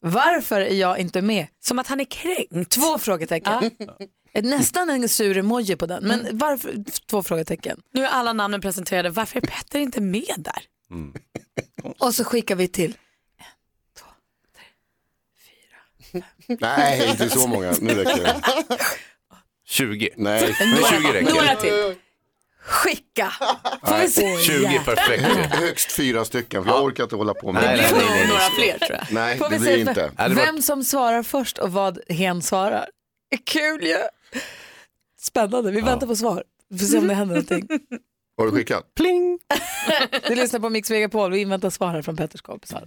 Varför 0.00 0.60
är 0.60 0.74
jag 0.74 0.98
inte 0.98 1.22
med? 1.22 1.46
Som 1.60 1.78
att 1.78 1.86
han 1.86 2.00
är 2.00 2.04
kränkt. 2.04 2.70
Två 2.70 2.98
frågetecken. 2.98 3.70
Nästan 4.42 4.90
en 4.90 5.08
sur 5.08 5.38
emoji 5.38 5.76
på 5.76 5.86
den, 5.86 6.04
men 6.04 6.28
varför? 6.32 6.74
Två 7.10 7.22
frågetecken. 7.22 7.80
Nu 7.92 8.04
är 8.04 8.08
alla 8.08 8.32
namnen 8.32 8.60
presenterade. 8.60 9.10
Varför 9.10 9.36
är 9.36 9.46
Petter 9.46 9.78
inte 9.78 10.00
med 10.00 10.34
där? 10.38 10.62
Och 11.98 12.14
så 12.14 12.24
skickar 12.24 12.54
vi 12.56 12.68
till. 12.68 12.96
Nej, 16.48 17.08
inte 17.10 17.30
så 17.30 17.48
många. 17.48 17.74
Nu 17.80 17.94
räcker 17.94 18.22
det. 18.22 18.40
20. 19.66 20.08
Nej. 20.16 20.54
Men 20.60 21.00
20 21.02 21.12
räcker. 21.12 21.34
Några 21.34 21.56
till. 21.56 21.94
Skicka. 22.60 23.32
Får 23.84 23.90
Nej. 23.90 24.00
vi 24.06 24.08
se. 24.12 24.38
20 24.38 24.80
perfekt. 24.84 25.54
Högst 25.54 25.92
fyra 25.92 26.24
stycken, 26.24 26.64
för 26.64 26.70
jag 26.70 26.84
orkar 26.84 27.02
inte 27.04 27.16
hålla 27.16 27.34
på 27.34 27.52
med 27.52 27.62
Nej, 27.62 27.76
det. 27.76 27.96
nej, 27.96 28.06
nej. 28.10 28.26
Några 28.28 28.40
fler 28.40 28.78
tror 28.78 28.98
jag. 28.98 29.06
Nej, 29.10 29.38
Får 29.38 29.48
det 29.48 29.58
vi 29.58 29.58
blir 29.60 29.74
se 29.74 29.80
inte. 29.80 30.10
vem, 30.34 30.62
som 30.62 30.84
svarar 30.84 31.22
först 31.22 31.58
och 31.58 31.72
vad 31.72 31.98
hen 32.08 32.42
svarar. 32.42 32.86
Kul 33.46 33.84
ju. 33.84 33.96
Spännande, 35.20 35.70
vi 35.70 35.80
väntar 35.80 36.06
på 36.06 36.16
svar. 36.16 36.44
Vi 36.70 36.78
får 36.78 36.86
se 36.86 36.98
om 36.98 37.08
det 37.08 37.14
händer 37.14 37.34
någonting. 37.34 37.68
Har 38.36 38.46
du 38.46 38.52
skickat? 38.52 38.94
Pling! 38.96 39.38
Du 40.28 40.34
lyssnar 40.34 40.60
på 40.60 40.70
Mix 40.70 40.90
Megapol, 40.90 41.32
vi 41.32 41.38
inväntar 41.40 41.70
svar 41.70 41.92
här 41.92 42.02
från 42.02 42.16
Petters 42.16 42.42
kompisar. 42.42 42.84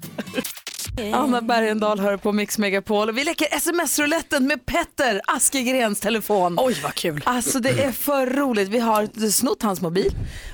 Anna 1.14 1.42
Bergendahl 1.42 2.00
hör 2.00 2.18
på 2.18 2.32
Mix 2.32 2.58
Megapol 2.58 3.10
och 3.10 3.18
vi 3.18 3.24
leker 3.24 3.48
sms-rouletten 3.52 4.48
med 4.48 4.66
Petter 4.66 5.22
Askegrens 5.28 6.00
telefon. 6.00 6.58
Oj 6.60 6.80
vad 6.84 6.94
kul. 6.94 7.22
Alltså 7.26 7.60
det 7.60 7.70
är 7.70 7.92
för 7.92 8.28
roligt. 8.28 8.70
Vi 8.70 8.80
har 8.80 9.30
snott 9.32 9.64
hans 9.64 9.82
mobil 9.82 10.12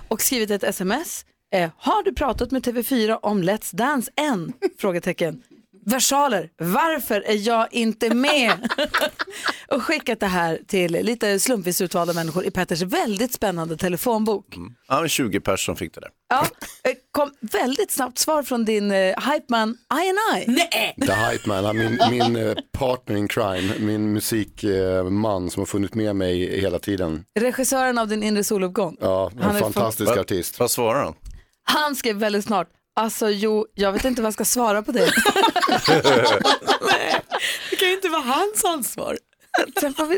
och 0.08 0.22
skrivit 0.22 0.52
ett 0.52 0.64
sms. 0.64 1.26
Eh, 1.56 1.70
har 1.78 2.04
du 2.04 2.14
pratat 2.14 2.52
med 2.52 2.66
TV4 2.66 3.20
om 3.22 3.44
Let's 3.44 3.76
Dance 3.76 4.12
än? 4.16 4.54
Frågetecken. 4.80 5.42
Versaler. 5.86 6.50
Varför 6.58 7.22
är 7.22 7.48
jag 7.48 7.74
inte 7.74 8.16
med? 8.16 8.70
och 9.68 9.84
skickat 9.84 10.20
det 10.20 10.26
här 10.26 10.60
till 10.68 10.92
lite 10.92 11.40
slumpvis 11.40 11.82
utvalda 11.82 12.14
människor 12.14 12.46
i 12.46 12.52
Petters 12.52 12.82
väldigt 12.82 13.34
spännande 13.34 13.78
telefonbok. 13.78 14.56
Ja, 14.88 15.00
men 15.00 15.10
20 15.10 15.40
personer 15.40 15.76
fick 15.76 15.94
det 15.94 16.02
där. 16.02 16.10
Ja, 16.30 16.48
eh, 16.84 16.96
kom 17.12 17.32
väldigt 17.42 17.92
snabbt 17.92 18.18
svar 18.18 18.44
från 18.44 18.66
din 18.66 18.92
eh, 18.92 19.16
hypeman 19.32 19.70
I&I. 19.70 20.44
Nej. 20.48 20.96
The 21.02 21.14
Hype 21.14 21.50
Man, 21.50 21.66
han, 21.66 21.78
min, 21.78 22.00
min 22.10 22.36
eh, 22.36 22.56
partner 22.72 23.16
in 23.16 23.28
crime, 23.28 23.74
min 23.80 24.14
musikman 24.14 25.50
som 25.50 25.62
har 25.62 25.66
funnits 25.66 25.94
med 25.94 26.16
mig 26.16 26.62
hela 26.62 26.80
tiden. 26.80 27.26
Regissören 27.40 27.98
av 27.98 28.08
din 28.08 28.24
inre 28.24 28.44
soluppgång. 28.44 28.98
Ja, 29.02 29.32
en 29.36 29.42
Han 29.42 29.56
är 29.56 29.60
fantastisk 29.60 30.18
artist. 30.18 30.60
Vad 30.60 30.72
svarar 30.72 31.04
han? 31.04 31.14
Han 31.64 31.96
skrev 31.96 32.16
väldigt 32.16 32.46
snart, 32.46 32.68
alltså 32.96 33.30
jo, 33.30 33.66
jag 33.74 33.92
vet 33.92 34.06
inte 34.06 34.22
vad 34.22 34.28
jag 34.28 34.34
ska 34.34 34.46
svara 34.46 34.82
på 34.84 34.92
det. 34.92 35.12
Det 37.70 37.76
kan 37.76 37.88
ju 37.88 37.94
inte 37.96 38.10
vara 38.10 38.22
hans 38.22 38.66
ansvar. 38.66 39.18
Vi... 40.10 40.18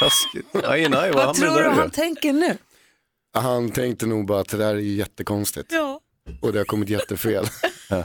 Taskigt. 0.00 0.46
Nej, 0.52 0.88
nej, 0.88 0.90
vad 0.90 1.14
Vad 1.14 1.24
han 1.26 1.34
tror 1.34 1.62
du 1.62 1.68
han 1.68 1.90
tänker 1.90 2.32
nu? 2.32 2.58
Han 3.34 3.70
tänkte 3.70 4.06
nog 4.06 4.26
bara 4.26 4.40
att 4.40 4.48
det 4.48 4.56
där 4.56 4.74
är 4.74 4.78
jättekonstigt 4.78 5.72
Ja. 5.72 6.00
och 6.42 6.52
det 6.52 6.58
har 6.58 6.64
kommit 6.64 6.88
jättefel. 6.88 7.46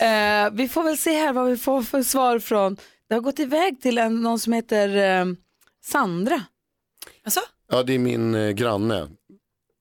Eh, 0.00 0.50
vi 0.52 0.68
får 0.68 0.82
väl 0.82 0.98
se 0.98 1.12
här 1.12 1.32
vad 1.32 1.46
vi 1.46 1.56
får 1.56 1.82
för 1.82 2.02
svar 2.02 2.38
från, 2.38 2.76
det 3.08 3.14
har 3.14 3.20
gått 3.20 3.38
iväg 3.38 3.82
till 3.82 3.98
en, 3.98 4.22
någon 4.22 4.38
som 4.38 4.52
heter 4.52 4.96
eh, 5.20 5.26
Sandra. 5.84 6.42
Alltså? 7.24 7.40
Ja, 7.70 7.82
det 7.82 7.94
är 7.94 7.98
min 7.98 8.34
eh, 8.34 8.50
granne. 8.50 9.08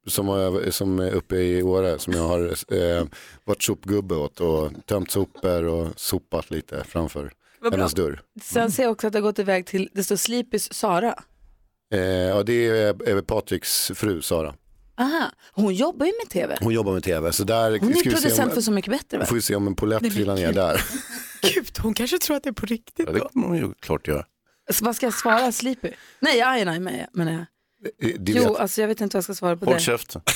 Som, 0.08 0.28
har, 0.28 0.72
som 0.72 1.00
är 1.00 1.12
uppe 1.12 1.36
i 1.36 1.64
Åre 1.64 2.00
som 2.00 2.14
jag 2.14 2.24
har 2.24 2.74
eh, 2.76 3.06
varit 3.44 3.64
sopgubbe 3.64 4.16
åt 4.16 4.40
och 4.40 4.72
tömt 4.86 5.12
sopor 5.12 5.64
och 5.64 5.88
sopat 5.96 6.52
lite 6.52 6.84
framför 6.84 7.32
hennes 7.72 7.94
dörr. 7.94 8.22
Sen 8.42 8.72
ser 8.72 8.84
jag 8.84 8.92
också 8.92 9.08
att 9.08 9.14
det 9.14 9.20
har 9.20 9.24
gått 9.24 9.40
iväg 9.40 9.66
till, 9.66 9.90
det 9.94 10.04
står 10.04 10.16
Sleepys 10.16 10.74
Sara. 10.74 11.16
Eh, 11.94 12.00
ja, 12.02 12.44
det 12.44 12.68
är 12.68 13.10
eh, 13.10 13.22
Patriks 13.22 13.92
fru 13.96 14.22
Sara. 14.22 14.56
Aha, 14.98 15.32
hon 15.52 15.74
jobbar 15.74 16.06
ju 16.06 16.12
med 16.24 16.30
tv. 16.30 16.58
Hon 16.62 16.74
jobbar 16.74 16.94
med 16.94 17.04
tv. 17.04 17.32
Så 17.32 17.44
där 17.44 17.80
Hon 17.80 17.90
är 17.90 17.94
vi 17.94 18.04
producent 18.04 18.50
om, 18.50 18.56
för 18.56 18.62
Så 18.62 18.72
mycket 18.72 18.92
bättre 18.92 19.18
va? 19.18 19.26
får 19.26 19.36
vi 19.36 19.42
se 19.42 19.56
om 19.56 19.68
en 19.68 19.76
polett 19.76 20.12
trillar 20.14 20.36
ner 20.36 20.54
där. 20.54 20.82
Gud, 21.54 21.80
hon 21.80 21.94
kanske 21.94 22.18
tror 22.18 22.38
att 22.38 22.44
det 22.44 22.50
är 22.50 22.54
på 22.54 22.66
riktigt. 22.66 23.06
Ja, 23.08 23.14
det 23.14 23.20
kommer 23.20 23.48
hon 23.48 23.58
ju 23.58 23.74
klart 23.80 24.08
göra. 24.08 24.26
Så 24.72 24.86
vad 24.86 24.96
ska 24.96 25.06
jag 25.06 25.14
svara? 25.14 25.52
Sleepy? 25.52 25.92
Nej, 26.20 26.42
aj, 26.42 26.66
nej, 26.66 26.80
men 26.80 27.06
menar 27.14 27.32
jag. 27.32 27.46
Eh, 28.04 28.10
du 28.20 28.32
Jo, 28.32 28.44
vet. 28.52 28.60
alltså 28.60 28.82
jag 28.82 28.88
vet 28.88 29.02
inte 29.02 29.16
vad 29.16 29.20
jag 29.20 29.24
ska 29.24 29.34
svara 29.34 29.58
på 29.58 29.66
Håll 29.66 29.74
det. 29.74 29.80
käften. 29.80 30.22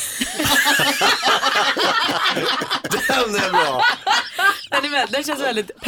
Den 3.07 3.35
är 3.35 3.51
bra. 3.51 3.81
Den, 4.71 4.85
är 4.85 4.89
väl, 4.89 5.07
den 5.11 5.23
känns 5.23 5.39
väldigt 5.41 5.71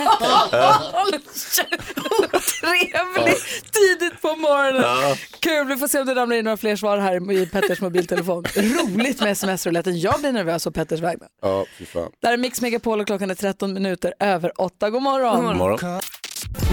Trevlig, 2.62 3.36
tidigt 3.72 4.22
på 4.22 4.36
morgonen. 4.36 4.82
Ja. 4.82 5.16
Kul, 5.40 5.68
vi 5.68 5.78
får 5.78 5.88
se 5.88 6.00
om 6.00 6.06
det 6.08 6.16
ramlar 6.16 6.36
in 6.36 6.44
några 6.46 6.58
fler 6.58 6.76
svar 6.76 6.98
här 6.98 7.32
i 7.32 7.46
Petters 7.46 7.82
mobiltelefon. 7.82 8.44
Roligt 8.56 9.20
med 9.22 9.32
sms-rouletten. 9.32 10.00
Jag 10.00 10.20
blir 10.20 10.32
nervös 10.32 10.64
på 10.64 10.72
Petters 10.72 11.00
vägnar. 11.00 11.28
Ja, 11.42 11.66
fy 11.78 11.86
fan. 11.86 12.12
Där 12.22 12.34
är 12.34 12.38
Mix 12.38 12.62
Megapol 12.62 13.00
och 13.00 13.08
klockan 13.08 13.30
är 13.32 13.36
13 13.36 13.74
minuter 13.74 14.14
över 14.20 14.62
8. 14.62 14.90
God 14.90 15.02
morgon. 15.02 15.46
God 15.46 15.56
morgon. 15.56 16.02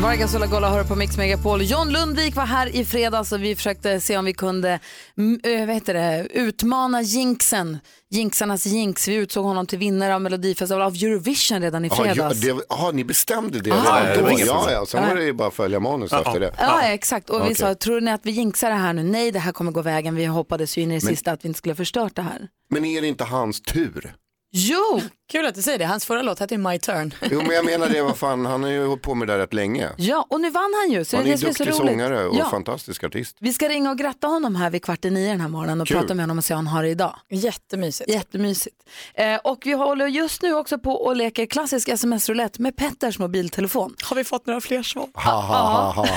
Vargas 0.03 0.35
och 0.35 0.41
Golla 0.51 0.71
hör 0.71 0.85
på 0.85 0.95
Mix 0.97 1.17
Megapol. 1.17 1.63
John 1.63 1.89
Lundvik 1.93 2.37
var 2.37 2.47
här 2.47 2.77
i 2.77 2.85
fredags 2.85 3.33
och 3.33 3.43
vi 3.43 3.57
försökte 3.57 4.01
se 4.01 4.17
om 4.19 4.25
vi 4.25 4.33
kunde 4.33 4.79
mm, 5.19 5.41
eh, 5.45 5.67
vad 5.67 5.75
heter 5.75 5.95
det, 5.95 6.27
utmana 6.33 7.03
jinxen. 7.03 7.79
Jinxarnas 8.11 8.67
jinx. 8.67 9.09
Vi 9.09 9.15
utsåg 9.15 9.45
honom 9.45 9.67
till 9.67 9.79
vinnare 9.79 10.15
av 10.15 10.21
Melodifestivalen 10.21 10.87
av 10.87 10.95
Eurovision 10.95 11.61
redan 11.63 11.85
i 11.85 11.91
fredags. 11.91 12.45
ja, 12.69 12.91
ni 12.95 13.05
bestämde 13.05 13.61
det 13.61 13.73
Ah, 13.73 14.01
redan 14.05 14.25
det 14.25 14.31
då? 14.31 14.39
Ja, 14.47 14.71
ja, 14.73 14.87
sen 14.87 15.09
var 15.09 15.15
det 15.17 15.25
ju 15.25 15.33
bara 15.33 15.49
att 15.49 15.55
följa 15.55 15.81
manus 15.81 16.13
efter 16.13 16.41
det. 16.41 16.55
Ja, 16.59 16.83
exakt. 16.83 17.31
Och 17.31 17.39
vi 17.41 17.45
Okej. 17.45 17.55
sa, 17.55 17.75
tror 17.75 18.01
ni 18.01 18.11
att 18.13 18.21
vi 18.27 18.31
jinxar 18.31 18.71
det 18.71 18.77
här 18.77 18.93
nu? 18.93 19.03
Nej, 19.03 19.31
det 19.33 19.39
här 19.39 19.53
kommer 19.53 19.73
gå 19.73 19.83
vägen. 19.83 20.15
Vi 20.15 20.25
hoppades 20.25 20.79
ju 20.79 20.83
in 20.83 20.91
i 20.93 20.95
det 20.99 21.05
Men- 21.05 21.13
sista 21.17 21.33
att 21.33 21.45
vi 21.45 21.49
inte 21.49 21.59
skulle 21.59 21.73
ha 21.73 21.77
förstört 21.77 22.17
det 22.17 22.23
här. 22.23 22.49
Men 22.71 22.85
är 22.85 23.01
det 23.01 23.09
inte 23.09 23.25
hans 23.25 23.61
tur? 23.63 24.15
Jo! 24.55 25.01
Kul 25.33 25.47
att 25.47 25.55
du 25.55 25.63
säger 25.63 25.79
det. 25.79 25.85
Hans 25.85 26.05
förra 26.05 26.23
låt 26.23 26.39
hette 26.39 26.55
ju 26.55 26.59
My 26.59 26.79
Turn. 26.79 27.15
Jo, 27.31 27.43
men 27.43 27.51
jag 27.51 27.65
menar 27.65 27.89
det, 27.89 28.03
vad 28.03 28.17
fan, 28.17 28.47
han 28.47 28.63
har 28.63 28.71
ju 28.71 28.87
hållit 28.87 29.03
på 29.03 29.15
med 29.15 29.29
det 29.29 29.33
där 29.35 29.39
rätt 29.41 29.53
länge. 29.55 29.89
Ja, 29.97 30.27
och 30.31 30.41
nu 30.41 30.51
vann 30.51 30.73
han 30.83 30.91
ju. 30.93 31.05
Så 31.05 31.17
Han 31.17 31.25
det 31.25 31.31
är 31.33 31.37
ju 31.37 31.45
det 31.45 31.51
är 31.51 31.53
så 31.55 31.65
duktig 31.65 31.81
roligt. 31.81 31.93
sångare 31.93 32.25
och 32.27 32.37
ja. 32.37 32.49
fantastisk 32.51 33.05
artist. 33.05 33.37
Vi 33.41 33.53
ska 33.53 33.69
ringa 33.69 33.91
och 33.91 33.99
gratta 33.99 34.27
honom 34.27 34.57
här 34.57 34.71
vid 34.71 34.85
kvart 34.85 35.05
i 35.05 35.11
nio 35.11 35.31
den 35.31 35.41
här 35.41 35.49
morgonen 35.49 35.81
och 35.81 35.89
Kul. 35.89 35.97
prata 35.97 36.15
med 36.15 36.23
honom 36.23 36.39
och 36.39 36.45
se 36.45 36.55
hur 36.55 36.57
han 36.57 36.67
har 36.67 36.83
det 36.83 36.89
idag. 36.89 37.17
Jättemysigt. 37.31 38.11
Jättemysigt. 38.11 38.77
Eh, 39.15 39.37
och 39.37 39.59
vi 39.65 39.73
håller 39.73 40.07
just 40.07 40.43
nu 40.43 40.55
också 40.55 40.79
på 40.79 40.93
och 40.93 41.17
leker 41.17 41.47
klassisk 41.47 41.89
sms-roulette 41.89 42.63
med 42.63 42.77
Petters 42.77 43.19
mobiltelefon. 43.19 43.95
Har 44.05 44.17
vi 44.17 44.25
fått 44.25 44.47
några 44.47 44.61
fler 44.61 44.83
svar? 44.83 45.09
Ha, 45.15 45.41
ha, 45.41 45.41
ha, 45.41 45.93
ha, 45.93 46.07
ha. 46.07 46.17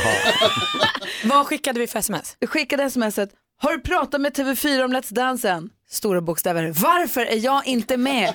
Vad 1.38 1.48
skickade 1.48 1.80
vi 1.80 1.88
för 1.88 2.00
sms? 2.00 2.38
Vi 2.40 2.48
skickade 2.48 2.90
smset. 2.90 3.30
Har 3.58 3.72
du 3.72 3.82
pratat 3.82 4.22
med 4.22 4.34
TV4 4.38 4.84
om 4.86 4.94
Let's 4.94 5.14
Dance 5.14 5.50
än? 5.50 5.70
Stora 5.90 6.22
bokstäver. 6.22 6.74
Varför 6.76 7.22
är 7.22 7.38
jag 7.46 7.68
inte 7.68 7.98
med? 7.98 8.34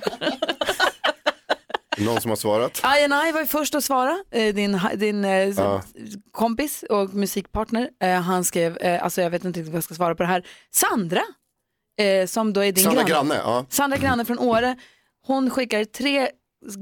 Någon 1.98 2.20
som 2.20 2.28
har 2.30 2.36
svarat? 2.36 2.82
INI 3.04 3.32
var 3.32 3.40
ju 3.40 3.46
först 3.46 3.74
att 3.74 3.84
svara, 3.84 4.18
eh, 4.30 4.54
din, 4.54 4.80
din 4.96 5.24
Ja. 5.56 5.82
kompis 6.32 6.82
och 6.90 7.14
musikpartner. 7.14 7.88
Eh, 8.02 8.20
han 8.20 8.44
skrev, 8.44 8.78
alltså 9.02 9.22
jag 9.22 9.30
vet 9.30 9.44
inte 9.44 9.60
riktigt 9.60 9.72
vad 9.72 9.76
jag 9.76 9.84
ska 9.84 9.94
svara 9.94 10.14
på 10.14 10.22
det 10.22 10.28
här. 10.28 10.46
Sandra, 10.70 11.22
som 12.26 12.52
då 12.52 12.64
är 12.64 12.72
din 12.72 12.84
Sandra 12.84 13.02
granne. 13.02 13.34
Granne, 13.34 13.34
ja. 13.44 13.64
Sandra 13.68 13.96
Granne 13.98 14.24
från 14.24 14.38
Åre, 14.38 14.76
hon 15.26 15.50
skickar 15.50 15.84
tre 15.84 16.30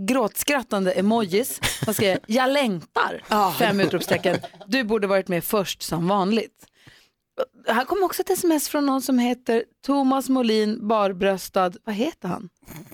gråtskrattande 0.09 0.93
emojis. 0.93 1.61
Hon 1.85 1.95
skriver, 1.95 2.19
jag 2.27 2.51
längtar, 2.51 3.23
fem 3.59 3.81
utropstecken. 3.81 4.37
Du 4.67 4.85
borde 4.85 5.07
varit 5.07 5.29
med 5.29 5.45
först 5.45 5.83
som 5.83 6.09
vanligt. 6.09 6.65
Här 7.67 7.85
kommer 7.85 8.05
också 8.05 8.23
ett 8.23 8.31
sms 8.31 8.69
från 8.69 8.87
någon 8.87 9.03
som 9.03 9.19
heter 9.19 9.65
Thomas 9.87 10.29
Molin 10.29 10.89
barbröstad, 10.89 11.73
vad 11.85 11.95
heter 11.95 12.29
han? 12.29 12.49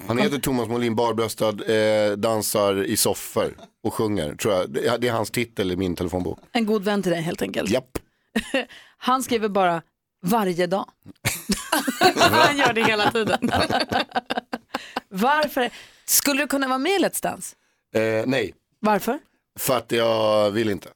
Han 0.07 0.19
heter 0.19 0.39
Thomas 0.39 0.69
Molin 0.69 0.95
barbröstad, 0.97 1.63
eh, 1.73 2.13
dansar 2.13 2.85
i 2.85 2.97
soffor 2.97 3.57
och 3.83 3.95
sjunger, 3.95 4.35
tror 4.35 4.55
jag. 4.55 4.71
Det, 4.71 4.97
det 5.01 5.09
är 5.09 5.13
hans 5.13 5.31
titel 5.31 5.73
i 5.73 5.77
min 5.77 5.97
telefonbok. 5.97 6.39
En 6.53 6.67
god 6.67 6.85
vän 6.85 7.03
till 7.03 7.13
dig 7.13 7.21
helt 7.21 7.43
enkelt. 7.43 7.71
Japp. 7.71 7.99
Han 8.99 9.23
skriver 9.23 9.49
bara 9.49 9.83
varje 10.23 10.67
dag. 10.67 10.89
Han 12.17 12.57
gör 12.57 12.73
det 12.73 12.85
hela 12.85 13.11
tiden. 13.11 13.51
Varför? 15.09 15.71
Skulle 16.05 16.43
du 16.43 16.47
kunna 16.47 16.69
vara 16.69 16.79
med 16.79 16.93
i 16.93 17.05
Let's 17.05 17.23
Dance? 17.23 17.57
Eh, 17.95 18.27
nej, 18.27 18.55
Varför? 18.81 19.19
för 19.59 19.77
att 19.77 19.93
jag 19.93 20.51
vill 20.51 20.71
inte. 20.71 20.89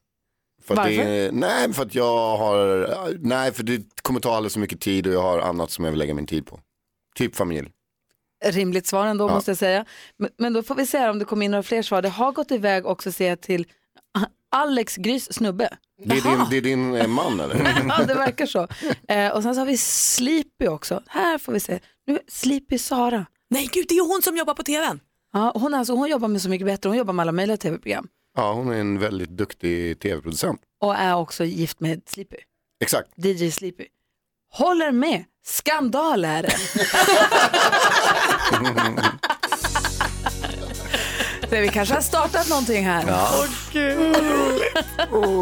För 0.69 0.75
att 0.75 0.79
Varför? 0.79 1.05
Det, 1.05 1.31
nej, 1.33 1.73
för 1.73 1.83
att 1.83 1.95
jag 1.95 2.37
har, 2.37 2.89
nej, 3.21 3.53
för 3.53 3.63
det 3.63 3.83
kommer 4.03 4.21
ta 4.21 4.37
alldeles 4.37 4.53
för 4.53 4.61
mycket 4.61 4.81
tid 4.81 5.07
och 5.07 5.13
jag 5.13 5.23
har 5.23 5.39
annat 5.39 5.71
som 5.71 5.85
jag 5.85 5.93
vill 5.93 5.99
lägga 5.99 6.15
min 6.15 6.27
tid 6.27 6.47
på. 6.47 6.61
Typ 7.17 7.37
familj. 7.37 7.69
Rimligt 8.45 8.87
svar 8.87 9.07
ändå 9.07 9.29
Ja. 9.29 9.35
måste 9.35 9.51
jag 9.51 9.59
säga. 9.59 9.85
Men, 10.19 10.31
men 10.39 10.53
då 10.53 10.63
får 10.63 10.75
vi 10.75 10.87
se 10.87 11.09
om 11.09 11.19
det 11.19 11.25
kommer 11.25 11.45
in 11.45 11.51
några 11.51 11.63
fler 11.63 11.83
svar. 11.83 12.03
Det 12.03 12.09
har 12.09 12.33
gått 12.33 12.51
iväg 12.51 12.87
också 12.87 13.13
ser 13.13 13.29
jag 13.29 13.41
till 13.41 13.67
Alex 14.51 14.97
Grys 14.97 15.33
snubbe. 15.35 15.69
Det 16.05 16.17
är 16.17 16.23
din, 16.23 16.47
det 16.51 16.57
är 16.57 16.61
din 16.61 16.95
eh, 16.95 17.07
man 17.07 17.41
eller? 17.41 17.85
ja, 17.89 18.05
det 18.05 18.15
verkar 18.15 18.47
så. 18.47 18.69
Eh, 19.09 19.29
och 19.33 19.43
sen 19.43 19.55
så 19.55 19.61
har 19.61 19.67
vi 19.67 19.77
Sleepy 19.77 20.69
också. 20.69 21.03
Här 21.07 21.39
får 21.39 21.53
vi 21.53 21.61
se. 21.61 21.79
Nu, 22.07 22.19
Sleepy 22.29 22.79
Sara. 22.79 23.27
Nej 23.51 23.69
gud, 23.73 23.87
det 23.89 23.95
är 23.95 24.13
hon 24.13 24.23
som 24.23 24.37
jobbar 24.37 24.55
på 24.55 24.63
tvn. 24.63 25.01
Ja, 25.33 25.53
hon, 25.55 25.75
är 25.75 25.79
alltså, 25.79 25.93
hon 25.95 26.09
jobbar 26.09 26.29
med 26.29 26.43
Så 26.43 26.49
mycket 26.49 26.67
bättre. 26.67 26.89
Hon 26.89 26.97
jobbar 26.99 27.13
med 27.13 27.23
alla 27.23 27.33
möjliga 27.33 27.57
tv-program. 27.57 28.09
Ja, 28.39 28.53
hon 28.53 28.73
är 28.73 28.81
en 28.81 28.99
väldigt 28.99 29.29
duktig 29.31 30.01
tv-producent. 30.01 30.61
Och 30.85 30.95
är 30.95 31.15
också 31.17 31.45
gift 31.45 31.81
med 31.81 32.03
Sleepy. 32.07 32.37
Exakt. 32.85 33.09
DJ 33.17 33.51
Sleepy. 33.51 33.85
Håller 34.53 34.93
med. 34.93 35.25
Skandal 35.47 36.25
är 36.35 36.43
det. 36.43 36.57
Så 41.51 41.57
vi 41.57 41.69
kanske 41.69 41.95
har 41.95 42.01
startat 42.03 42.49
någonting 42.49 42.85
här. 42.87 43.05
Ja. 43.09 43.31
Åh, 43.39 43.45
gud, 43.73 44.17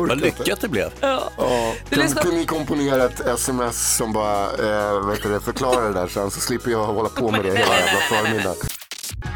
vad 0.09 0.21
lyckat 0.21 0.61
det 0.61 0.69
blev. 0.69 0.91
Ja. 1.01 1.31
Ja, 1.39 1.73
Du 1.91 1.97
kan, 1.97 2.05
lyssnar- 2.05 2.23
kunde 2.23 2.37
ni 2.37 2.47
komponera 2.47 3.05
ett 3.05 3.21
sms 3.21 3.97
som 3.97 4.13
bara 4.13 4.45
eh, 4.45 5.07
vet 5.07 5.23
du, 5.23 5.29
det, 5.29 5.41
förklarar 5.41 5.89
det 5.89 5.95
där 6.01 6.09
sen 6.09 6.31
så 6.31 6.41
slipper 6.41 6.71
jag 6.71 6.87
hålla 6.87 7.09
på 7.09 7.31
med 7.31 7.43
det 7.43 7.49
hela 7.59 7.75
jävla 7.79 8.01
förmiddagen. 8.01 8.57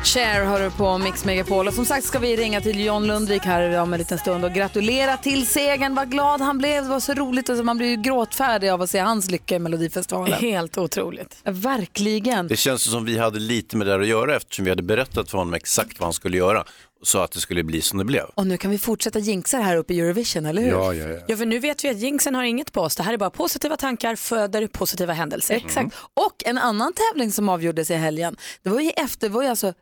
Cher 0.04 0.44
hör 0.44 0.60
du 0.60 0.70
på 0.70 0.98
Mix 0.98 1.24
Megapol 1.24 1.68
och 1.68 1.74
som 1.74 1.84
sagt 1.84 2.06
ska 2.06 2.18
vi 2.18 2.36
ringa 2.36 2.60
till 2.60 2.84
John 2.84 3.06
Lundvik 3.06 3.42
här 3.42 3.80
om 3.80 3.92
en 3.92 3.98
liten 3.98 4.18
stund 4.18 4.44
och 4.44 4.52
gratulera 4.52 5.16
till 5.16 5.46
segern. 5.46 5.94
Vad 5.94 6.10
glad 6.10 6.40
han 6.40 6.58
blev, 6.58 6.82
det 6.82 6.88
var 6.88 7.00
så 7.00 7.14
roligt. 7.14 7.50
Alltså, 7.50 7.64
man 7.64 7.78
blir 7.78 7.88
ju 7.88 7.96
gråtfärdig 7.96 8.68
av 8.68 8.82
att 8.82 8.90
se 8.90 8.98
hans 8.98 9.30
lycka 9.30 9.56
i 9.56 9.58
Melodifestivalen. 9.58 10.38
Helt 10.40 10.78
otroligt. 10.78 11.36
Verkligen. 11.44 12.48
Det 12.48 12.56
känns 12.56 12.90
som 12.90 13.04
vi 13.04 13.18
hade 13.18 13.38
lite 13.38 13.76
med 13.76 13.86
det 13.86 13.92
här 13.92 14.00
att 14.00 14.06
göra 14.06 14.36
eftersom 14.36 14.64
vi 14.64 14.70
hade 14.70 14.82
berättat 14.82 15.30
för 15.30 15.38
honom 15.38 15.54
exakt 15.54 16.00
vad 16.00 16.06
han 16.06 16.12
skulle 16.12 16.36
göra 16.36 16.64
och 17.00 17.06
sa 17.06 17.24
att 17.24 17.32
det 17.32 17.40
skulle 17.40 17.64
bli 17.64 17.82
som 17.82 17.98
det 17.98 18.04
blev. 18.04 18.24
Och 18.34 18.46
nu 18.46 18.56
kan 18.56 18.70
vi 18.70 18.78
fortsätta 18.78 19.18
jinxa 19.18 19.56
det 19.56 19.62
här 19.62 19.76
uppe 19.76 19.94
i 19.94 20.00
Eurovision, 20.00 20.46
eller 20.46 20.62
hur? 20.62 20.70
Ja, 20.70 20.94
ja, 20.94 21.08
ja. 21.08 21.20
Ja, 21.28 21.36
för 21.36 21.46
nu 21.46 21.58
vet 21.58 21.84
vi 21.84 21.88
att 21.88 21.98
jinxen 21.98 22.34
har 22.34 22.44
inget 22.44 22.72
på 22.72 22.80
oss. 22.80 22.96
Det 22.96 23.02
här 23.02 23.12
är 23.12 23.16
bara 23.16 23.30
positiva 23.30 23.76
tankar 23.76 24.16
föder 24.16 24.66
positiva 24.66 25.12
händelser. 25.12 25.54
Exakt. 25.54 25.96
Och 26.14 26.42
en 26.46 26.58
annan 26.58 26.92
tävling 26.92 27.32
som 27.32 27.48
avgjordes 27.48 27.90
i 27.90 27.94
helgen, 27.94 28.36
det 28.62 28.70
var 28.70 28.80
ju 28.80 28.90
efter, 28.90 29.28
det 29.28 29.34
var 29.34 29.42
ju 29.42 29.48
alltså 29.48 29.72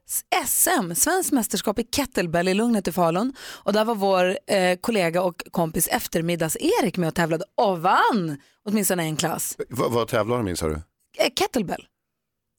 SM, 0.47 0.95
svenskt 0.95 1.33
mästerskap 1.33 1.79
i 1.79 1.85
kettlebell 1.85 2.49
i 2.49 2.55
Lugnet 2.55 2.89
i 2.89 2.93
Falun. 2.93 3.33
Och 3.41 3.73
där 3.73 3.85
var 3.85 3.95
vår 3.95 4.39
eh, 4.47 4.77
kollega 4.81 5.23
och 5.23 5.43
kompis 5.51 5.89
eftermiddags-Erik 5.89 6.97
med 6.97 7.09
och 7.09 7.15
tävlade 7.15 7.45
och 7.57 7.83
vann 7.83 8.39
åtminstone 8.65 9.03
en 9.03 9.17
klass. 9.17 9.57
Vad, 9.69 9.93
vad 9.93 10.09
tävlar 10.09 10.37
de 10.37 10.49
i 10.49 10.57
sa 10.57 10.69
du? 10.69 10.75
Eh, 11.19 11.31
kettlebell. 11.37 11.87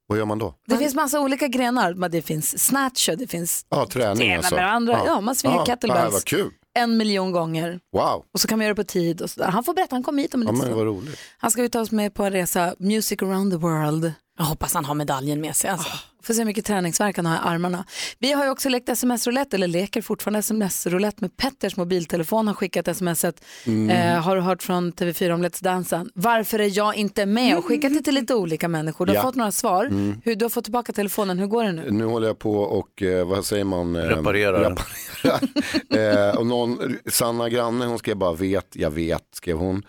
Vad 0.09 0.17
gör 0.17 0.25
man 0.25 0.37
då? 0.39 0.53
Det 0.67 0.77
finns 0.77 0.95
massa 0.95 1.19
olika 1.19 1.47
grenar, 1.47 1.93
men 1.93 2.11
det 2.11 2.21
finns 2.21 2.65
snatch 2.65 3.09
och 3.09 3.17
det 3.17 3.27
finns 3.27 3.65
Ja, 3.69 3.85
träning 3.85 4.33
alltså. 4.33 4.55
med 4.55 4.63
varandra. 4.63 4.99
Ja, 5.05 5.21
man 5.21 5.35
svingar 5.35 5.57
ja, 5.57 5.65
kettlebells. 5.65 6.23
Ja, 6.31 6.37
en 6.73 6.97
miljon 6.97 7.31
gånger. 7.31 7.79
Wow. 7.93 8.25
Och 8.33 8.39
så 8.39 8.47
kan 8.47 8.57
man 8.57 8.65
göra 8.65 8.73
det 8.73 8.83
på 8.83 8.87
tid 8.87 9.21
och 9.21 9.29
sådär. 9.29 9.47
Han 9.47 9.63
får 9.63 9.73
berätta, 9.73 9.95
han 9.95 10.03
kom 10.03 10.17
hit 10.17 10.33
om 10.33 10.41
en 10.41 10.47
Ja, 10.47 10.51
men 10.51 10.61
stund. 10.61 10.75
vad 10.75 10.85
roligt. 10.85 11.19
Han 11.37 11.51
ska 11.51 11.61
ju 11.61 11.67
ta 11.69 11.79
oss 11.81 11.91
med 11.91 12.13
på 12.13 12.23
en 12.23 12.31
resa, 12.31 12.75
Music 12.79 13.21
around 13.21 13.51
the 13.51 13.57
world. 13.57 14.13
Jag 14.37 14.45
hoppas 14.45 14.73
han 14.73 14.85
har 14.85 14.95
medaljen 14.95 15.41
med 15.41 15.55
sig. 15.55 15.69
Alltså. 15.69 15.89
Får 16.29 16.33
se 16.33 16.39
hur 16.41 16.45
mycket 16.45 16.65
träningsvärk 16.65 17.15
han 17.17 17.25
har 17.25 17.35
i 17.35 17.39
armarna. 17.43 17.85
Vi 18.19 18.31
har 18.31 18.45
ju 18.45 18.51
också 18.51 18.69
lekt 18.69 18.89
sms-roulette, 18.89 19.55
eller 19.55 19.67
leker 19.67 20.01
fortfarande 20.01 20.39
sms-roulette 20.39 21.17
med 21.21 21.37
Petters 21.37 21.75
mobiltelefon 21.77 22.47
har 22.47 22.53
skickat 22.53 22.97
smset. 22.97 23.45
Mm. 23.65 23.89
Eh, 23.89 24.21
har 24.23 24.35
du 24.35 24.41
hört 24.41 24.63
från 24.63 24.93
TV4 24.93 25.31
om 25.31 25.45
Let's 25.45 25.63
Dance? 25.63 26.05
Varför 26.13 26.59
är 26.59 26.77
jag 26.77 26.95
inte 26.95 27.25
med? 27.25 27.57
Och 27.57 27.65
skickat 27.65 27.93
det 27.93 28.01
till 28.01 28.13
lite 28.15 28.35
olika 28.35 28.67
människor. 28.67 29.05
Du 29.05 29.11
har 29.11 29.15
Ja. 29.15 29.21
fått 29.21 29.35
några 29.35 29.51
svar. 29.51 29.85
Mm. 29.85 30.21
Hur, 30.25 30.35
du 30.35 30.45
har 30.45 30.49
fått 30.49 30.63
tillbaka 30.63 30.93
telefonen, 30.93 31.39
hur 31.39 31.47
går 31.47 31.63
det 31.63 31.71
nu? 31.71 31.91
Nu 31.91 32.05
håller 32.05 32.27
jag 32.27 32.39
på 32.39 32.53
och, 32.59 33.01
eh, 33.01 33.27
vad 33.27 33.45
säger 33.45 33.63
man? 33.63 33.95
Eh, 33.95 34.01
Reparerar. 34.01 34.69
reparerar. 34.69 36.29
eh, 36.29 36.35
och 36.37 36.45
någon, 36.45 36.97
Sanna 37.11 37.49
Granne, 37.49 37.85
hon 37.85 37.99
skrev 37.99 38.15
bara 38.17 38.33
vet, 38.33 38.67
jag 38.75 38.91
vet, 38.91 39.23
skrev 39.33 39.57
hon. 39.57 39.83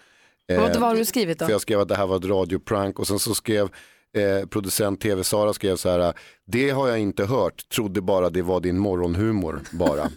Vad- 0.48 0.76
vad 0.76 0.88
har 0.90 0.96
du 0.96 1.04
skrivit 1.04 1.38
då? 1.38 1.44
För 1.44 1.52
jag 1.52 1.60
skrev 1.60 1.80
att 1.80 1.88
det 1.88 1.96
här 1.96 2.06
var 2.06 2.16
ett 2.16 2.24
radioprank 2.24 2.98
och 2.98 3.06
sen 3.06 3.18
så 3.18 3.34
skrev 3.34 3.68
Eh, 4.16 4.46
producent 4.46 5.00
TV-Sara 5.00 5.52
skrev 5.52 5.76
så 5.76 5.88
här, 5.88 6.14
det 6.50 6.70
har 6.70 6.88
jag 6.88 6.98
inte 6.98 7.24
hört, 7.24 7.68
trodde 7.68 8.00
bara 8.00 8.30
det 8.30 8.42
var 8.42 8.60
din 8.60 8.78
morgonhumor 8.78 9.60
bara. 9.70 10.02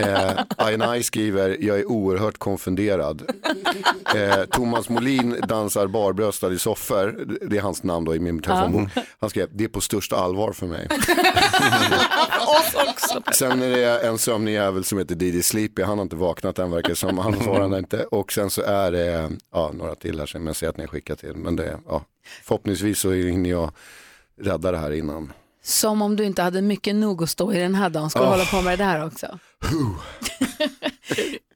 eh, 0.00 0.40
Ayanai 0.56 1.02
skriver, 1.02 1.56
jag 1.60 1.78
är 1.78 1.90
oerhört 1.90 2.38
konfunderad. 2.38 3.22
Eh, 4.14 4.44
Thomas 4.44 4.88
Molin 4.88 5.40
dansar 5.48 5.86
barbröstad 5.86 6.52
i 6.52 6.58
soffor, 6.58 7.24
det 7.46 7.56
är 7.56 7.60
hans 7.60 7.82
namn 7.82 8.04
då 8.04 8.14
i 8.14 8.20
min 8.20 8.42
telefonbok. 8.42 8.88
Han 9.18 9.30
skrev, 9.30 9.48
det 9.52 9.64
är 9.64 9.68
på 9.68 9.80
största 9.80 10.16
allvar 10.16 10.52
för 10.52 10.66
mig. 10.66 10.88
Sen 13.32 13.62
är 13.62 13.70
det 13.70 14.06
en 14.06 14.18
sömnig 14.18 14.52
jävel 14.52 14.84
som 14.84 14.98
heter 14.98 15.14
Didi 15.14 15.42
Sleepy, 15.42 15.82
han 15.82 15.98
har 15.98 16.02
inte 16.02 16.16
vaknat 16.16 16.58
än 16.58 16.70
verkar 16.70 16.94
som, 16.94 17.18
han 17.18 17.40
svarar 17.40 17.78
inte. 17.78 18.04
Och 18.04 18.32
sen 18.32 18.50
så 18.50 18.62
är 18.62 18.92
det 18.92 19.30
ja, 19.52 19.70
några 19.74 19.94
till 19.94 20.18
här 20.18 20.26
som 20.26 20.46
jag 20.46 20.56
ser 20.56 20.68
att 20.68 20.76
ni 20.76 20.82
har 20.82 20.88
skickat 20.88 21.18
till. 21.18 21.36
Men 21.36 21.56
det, 21.56 21.78
ja, 21.86 22.04
förhoppningsvis 22.42 22.98
så 22.98 23.12
hinner 23.12 23.50
jag 23.50 23.70
rädda 24.40 24.72
det 24.72 24.78
här 24.78 24.90
innan. 24.90 25.32
Som 25.66 26.02
om 26.02 26.16
du 26.16 26.24
inte 26.24 26.42
hade 26.42 26.62
mycket 26.62 26.94
nog 26.94 27.22
att 27.22 27.30
stå 27.30 27.52
i 27.52 27.58
den 27.58 27.74
här 27.74 27.90
dagen. 27.90 28.10
Ska 28.10 28.18
du 28.18 28.24
Oh. 28.24 28.30
hålla 28.30 28.44
på 28.44 28.62
med 28.62 28.78
det 28.78 28.84
här 28.84 29.06
också? 29.06 29.38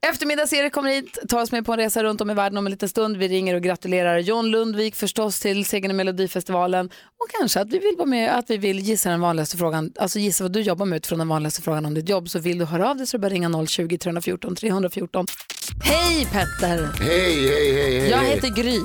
Eftermiddags-Erik 0.01 0.73
kommer 0.73 0.89
hit, 0.91 1.17
tar 1.29 1.41
oss 1.41 1.51
med 1.51 1.65
på 1.65 1.71
en 1.73 1.79
resa 1.79 2.03
runt 2.03 2.21
om 2.21 2.29
i 2.29 2.33
världen 2.33 2.57
om 2.57 2.65
en 2.67 2.71
liten 2.71 2.89
stund. 2.89 3.17
Vi 3.17 3.27
ringer 3.27 3.55
och 3.55 3.61
gratulerar 3.61 4.17
John 4.17 4.45
Lundvik 4.51 4.95
förstås 4.95 5.39
till 5.39 5.65
segern 5.65 5.91
i 5.91 5.93
Melodifestivalen. 5.93 6.85
Och 7.19 7.29
kanske 7.39 7.61
att 7.61 7.67
vi 7.67 7.79
vill 7.79 7.95
vara 7.97 8.05
med, 8.07 8.37
att 8.37 8.49
vi 8.49 8.57
vill 8.57 8.79
gissa 8.79 9.09
den 9.09 9.21
vanligaste 9.21 9.57
frågan, 9.57 9.91
alltså 9.99 10.19
gissa 10.19 10.43
vad 10.43 10.51
du 10.51 10.61
jobbar 10.61 10.85
med 10.85 10.97
utifrån 10.97 11.19
den 11.19 11.27
vanligaste 11.27 11.61
frågan 11.61 11.85
om 11.85 11.93
ditt 11.93 12.09
jobb. 12.09 12.29
Så 12.29 12.39
vill 12.39 12.57
du 12.59 12.65
höra 12.65 12.89
av 12.89 12.97
dig 12.97 13.07
så 13.07 13.17
är 13.17 13.19
det 13.19 13.21
bara 13.21 13.33
ringa 13.33 13.49
020-314 13.49 14.55
314. 14.55 15.25
Hej 15.83 16.25
Petter! 16.31 16.89
Hej, 16.99 17.47
hej, 17.49 17.73
hej, 17.73 17.99
hej. 17.99 18.09
Jag 18.09 18.19
heter 18.19 18.49
Gry. 18.49 18.79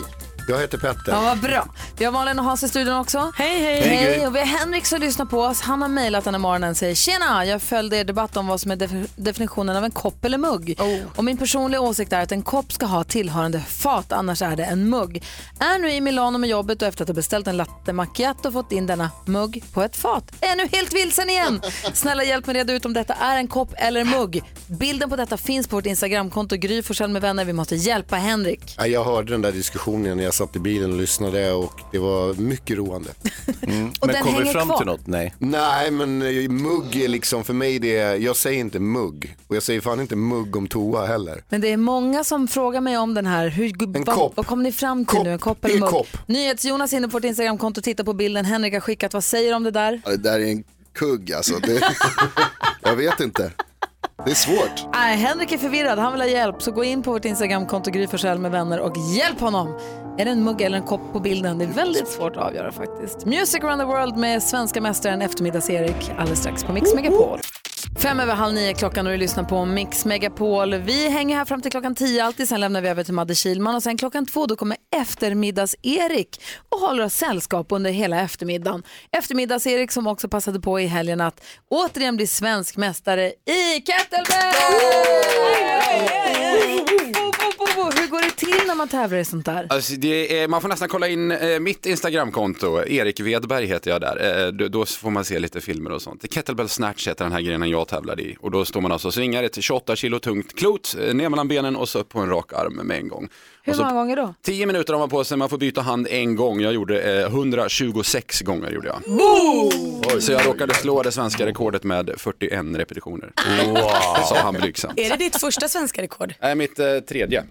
Jag 0.48 0.60
heter 0.60 0.78
Petter. 0.78 1.12
Ja, 1.12 1.20
vad 1.20 1.38
bra. 1.40 1.66
Vi 1.98 2.04
har 2.04 2.12
Malin 2.12 2.38
och 2.38 2.44
Hans 2.44 2.62
i 2.62 2.68
studion 2.68 2.96
också. 2.96 3.32
Hej, 3.36 3.60
hej. 3.62 3.80
Hej, 3.80 4.14
Gry. 4.16 4.26
Och 4.26 4.34
vi 4.34 4.38
har 4.38 4.46
Henrik 4.46 4.86
som 4.86 5.00
lyssnar 5.00 5.26
på 5.26 5.40
oss. 5.40 5.60
Han 5.60 5.82
har 5.82 5.88
mejlat 5.88 6.24
den 6.24 6.34
här 6.34 6.38
morgonen 6.40 6.70
och 6.70 6.76
säger 6.76 6.94
Tjena, 6.94 7.46
jag 7.46 7.62
följde 7.62 7.96
er 7.96 8.04
debatt 8.04 8.36
om 8.36 8.46
vad 8.46 8.60
som 8.60 8.70
är 8.70 8.76
def- 8.76 9.08
definitionen 9.16 9.76
av 9.76 9.84
en 9.84 9.90
kopp 9.90 10.24
eller 10.24 10.38
mugg. 10.38 10.78
Och 11.16 11.24
min 11.24 11.36
personliga 11.36 11.80
åsikt 11.80 12.12
är 12.12 12.22
att 12.22 12.32
en 12.32 12.42
kopp 12.42 12.72
ska 12.72 12.86
ha 12.86 13.04
tillhörande 13.04 13.60
fat, 13.60 14.12
annars 14.12 14.42
är 14.42 14.56
det 14.56 14.64
en 14.64 14.90
mugg. 14.90 15.22
Är 15.60 15.78
nu 15.78 15.90
i 15.90 16.00
Milano 16.00 16.38
med 16.38 16.50
jobbet 16.50 16.82
och 16.82 16.88
efter 16.88 17.02
att 17.04 17.08
ha 17.08 17.14
beställt 17.14 17.46
en 17.46 17.56
latte 17.56 17.92
macchiato 17.92 18.52
fått 18.52 18.72
in 18.72 18.86
denna 18.86 19.10
mugg 19.26 19.62
på 19.72 19.82
ett 19.82 19.96
fat. 19.96 20.24
Är 20.40 20.56
nu 20.56 20.68
helt 20.72 20.92
vilsen 20.94 21.30
igen. 21.30 21.60
Snälla 21.94 22.24
hjälp 22.24 22.46
mig 22.46 22.56
reda 22.56 22.72
ut 22.72 22.84
om 22.84 22.92
detta 22.92 23.14
är 23.14 23.36
en 23.36 23.48
kopp 23.48 23.74
eller 23.76 24.04
mugg. 24.04 24.42
Bilden 24.66 25.10
på 25.10 25.16
detta 25.16 25.36
finns 25.36 25.68
på 25.68 25.76
vårt 25.76 25.86
Instagramkonto 25.86 26.56
Gry 26.56 26.82
med 27.08 27.22
vänner. 27.22 27.44
Vi 27.44 27.52
måste 27.52 27.76
hjälpa 27.76 28.16
Henrik. 28.16 28.74
Ja, 28.78 28.86
Jag 28.86 29.04
hörde 29.04 29.32
den 29.32 29.42
där 29.42 29.52
diskussionen 29.52 30.16
när 30.16 30.24
jag 30.24 30.33
satt 30.34 30.56
i 30.56 30.58
bilen 30.58 30.92
och 30.92 30.98
lyssnade 30.98 31.52
och 31.52 31.80
det 31.92 31.98
var 31.98 32.34
mycket 32.34 32.76
roande. 32.76 33.10
Mm. 33.66 33.88
Och 34.00 34.06
Men 34.06 34.14
den 34.14 34.22
kommer 34.22 34.38
hänger 34.38 34.52
fram 34.52 34.68
kvar. 34.68 34.76
till 34.76 34.86
något? 34.86 35.06
Nej. 35.06 35.34
Nej, 35.38 35.90
men 35.90 36.22
eh, 36.22 36.48
mugg 36.50 36.96
är 36.96 37.08
liksom 37.08 37.44
för 37.44 37.52
mig 37.54 37.78
det, 37.78 38.16
jag 38.16 38.36
säger 38.36 38.60
inte 38.60 38.78
mugg 38.80 39.36
och 39.48 39.56
jag 39.56 39.62
säger 39.62 39.80
fan 39.80 40.00
inte 40.00 40.16
mugg 40.16 40.56
om 40.56 40.68
toa 40.68 41.06
heller. 41.06 41.44
Men 41.48 41.60
det 41.60 41.68
är 41.72 41.76
många 41.76 42.24
som 42.24 42.48
frågar 42.48 42.80
mig 42.80 42.98
om 42.98 43.14
den 43.14 43.26
här. 43.26 43.48
Hur, 43.48 43.82
En 43.82 44.04
vad, 44.04 44.16
kopp. 44.16 44.36
vad 44.36 44.46
kom 44.46 44.62
ni 44.62 44.72
fram 44.72 45.04
till 45.06 45.22
nu? 45.22 45.30
En 45.32 45.38
kopp 45.38 45.64
eller 45.64 45.76
är 45.76 45.80
mugg? 45.80 45.90
kopp. 45.90 46.06
NyhetsJonas 46.26 46.92
inne 46.92 47.08
på 47.08 47.12
vårt 47.12 47.24
Instagramkonto 47.24 47.80
och 47.80 47.84
tittar 47.84 48.04
på 48.04 48.12
bilden. 48.12 48.44
Henrik 48.44 48.72
har 48.72 48.80
skickat. 48.80 49.12
Vad 49.14 49.24
säger 49.24 49.48
du 49.50 49.56
om 49.56 49.62
det 49.64 49.70
där? 49.70 50.00
Ja, 50.04 50.10
det 50.10 50.16
där 50.16 50.40
är 50.40 50.46
en 50.46 50.64
kugg 50.94 51.32
alltså. 51.32 51.58
Det... 51.58 51.80
jag 52.82 52.96
vet 52.96 53.20
inte. 53.20 53.52
Det 54.24 54.30
är 54.30 54.34
svårt. 54.34 54.84
Nej, 54.92 55.16
Henrik 55.16 55.52
är 55.52 55.58
förvirrad. 55.58 55.98
Han 55.98 56.12
vill 56.12 56.20
ha 56.22 56.28
hjälp. 56.28 56.62
Så 56.62 56.70
gå 56.72 56.84
in 56.84 57.02
på 57.02 57.12
vårt 57.12 57.24
Instagramkonto 57.24 57.90
Gry 57.90 58.08
med 58.38 58.50
vänner 58.50 58.80
och 58.80 58.96
hjälp 59.16 59.40
honom. 59.40 59.78
Är 60.18 60.24
det 60.24 60.30
en 60.30 60.44
mugg 60.44 60.60
eller 60.60 60.76
en 60.76 60.82
kopp 60.82 61.12
på 61.12 61.20
bilden? 61.20 61.58
Det 61.58 61.64
är 61.64 61.68
väldigt 61.68 62.08
svårt 62.08 62.36
att 62.36 62.42
avgöra 62.42 62.72
faktiskt. 62.72 63.26
Music 63.26 63.64
around 63.64 63.80
the 63.80 63.86
world 63.86 64.16
med 64.16 64.42
svenska 64.42 64.80
mästaren 64.80 65.22
eftermiddags-Erik 65.22 66.10
alldeles 66.18 66.38
strax 66.38 66.64
på 66.64 66.72
Mix 66.72 66.94
Megapol. 66.94 67.38
Fem 67.98 68.20
över 68.20 68.34
halv 68.34 68.54
nio 68.54 68.74
klockan 68.74 69.06
och 69.06 69.12
du 69.12 69.18
lyssnar 69.18 69.44
på 69.44 69.64
Mix 69.64 70.04
Megapol. 70.04 70.74
Vi 70.74 71.08
hänger 71.08 71.36
här 71.36 71.44
fram 71.44 71.62
till 71.62 71.70
klockan 71.70 71.94
tio 71.94 72.24
alltid, 72.24 72.48
sen 72.48 72.60
lämnar 72.60 72.80
vi 72.80 72.88
över 72.88 73.04
till 73.04 73.14
Madde 73.14 73.34
Kilman 73.34 73.74
och 73.74 73.82
sen 73.82 73.96
klockan 73.96 74.26
två 74.26 74.46
då 74.46 74.56
kommer 74.56 74.76
eftermiddags-Erik 74.96 76.40
och 76.68 76.78
håller 76.78 77.04
oss 77.04 77.14
sällskap 77.14 77.66
under 77.70 77.90
hela 77.90 78.20
eftermiddagen. 78.20 78.82
Eftermiddags-Erik 79.10 79.90
som 79.90 80.06
också 80.06 80.28
passade 80.28 80.60
på 80.60 80.80
i 80.80 80.86
helgen 80.86 81.20
att 81.20 81.44
återigen 81.68 82.16
bli 82.16 82.26
svensk 82.26 82.76
mästare 82.76 83.26
i 83.28 83.80
kettlebell! 83.80 84.54
Hur 87.96 88.06
går 88.10 88.22
det 88.22 88.30
till 88.30 88.66
när 88.66 88.74
man 88.74 88.88
tävlar 88.88 89.18
i 89.18 89.24
sånt 89.24 89.46
där? 89.46 89.66
Alltså 89.70 89.92
det 89.96 90.38
är, 90.38 90.48
man 90.48 90.60
får 90.60 90.68
nästan 90.68 90.88
kolla 90.88 91.08
in 91.08 91.30
eh, 91.30 91.60
mitt 91.60 91.86
Instagramkonto, 91.86 92.84
Erik 92.86 93.20
Wedberg 93.20 93.66
heter 93.66 93.90
jag 93.90 94.00
där. 94.00 94.46
Eh, 94.46 94.52
då, 94.52 94.68
då 94.68 94.86
får 94.86 95.10
man 95.10 95.24
se 95.24 95.38
lite 95.38 95.60
filmer 95.60 95.92
och 95.92 96.02
sånt. 96.02 96.34
Kettlebell 96.34 96.68
snatch 96.68 97.08
heter 97.08 97.24
den 97.24 97.32
här 97.32 97.40
grenen 97.40 97.70
jag 97.70 97.83
tävlade 97.84 98.22
i. 98.22 98.36
Och 98.40 98.50
då 98.50 98.64
står 98.64 98.80
man 98.80 98.92
alltså 98.92 99.08
och 99.08 99.14
svingar 99.14 99.42
ett 99.42 99.62
28 99.62 99.96
kilo 99.96 100.18
tungt 100.18 100.58
klot 100.58 100.96
eh, 101.00 101.14
ner 101.14 101.28
mellan 101.28 101.48
benen 101.48 101.76
och 101.76 101.88
så 101.88 101.98
upp 101.98 102.08
på 102.08 102.18
en 102.20 102.28
rak 102.28 102.52
arm 102.52 102.74
med 102.74 102.98
en 102.98 103.08
gång. 103.08 103.28
Hur 103.66 103.74
många 103.76 103.92
gånger 103.92 104.16
då? 104.16 104.34
10 104.42 104.66
minuter 104.66 104.92
har 104.92 105.00
man 105.00 105.08
på 105.08 105.24
sig, 105.24 105.36
man 105.36 105.48
får 105.48 105.58
byta 105.58 105.80
hand 105.80 106.06
en 106.10 106.36
gång. 106.36 106.60
Jag 106.60 106.72
gjorde 106.72 107.00
eh, 107.02 107.26
126 107.26 108.40
gånger 108.40 108.70
gjorde 108.70 108.88
jag. 108.88 109.00
Boom! 109.18 110.20
Så 110.20 110.32
jag 110.32 110.46
råkade 110.46 110.74
slå 110.74 111.02
det 111.02 111.12
svenska 111.12 111.46
rekordet 111.46 111.84
med 111.84 112.10
41 112.16 112.64
repetitioner. 112.76 113.32
Sa 114.28 114.36
han 114.42 114.54
blygsamt. 114.54 114.98
Är 114.98 115.10
det 115.10 115.16
ditt 115.16 115.36
första 115.40 115.68
svenska 115.68 116.02
rekord? 116.02 116.34
Nej, 116.42 116.54
mitt 116.54 116.78
eh, 116.78 116.98
tredje. 117.08 117.44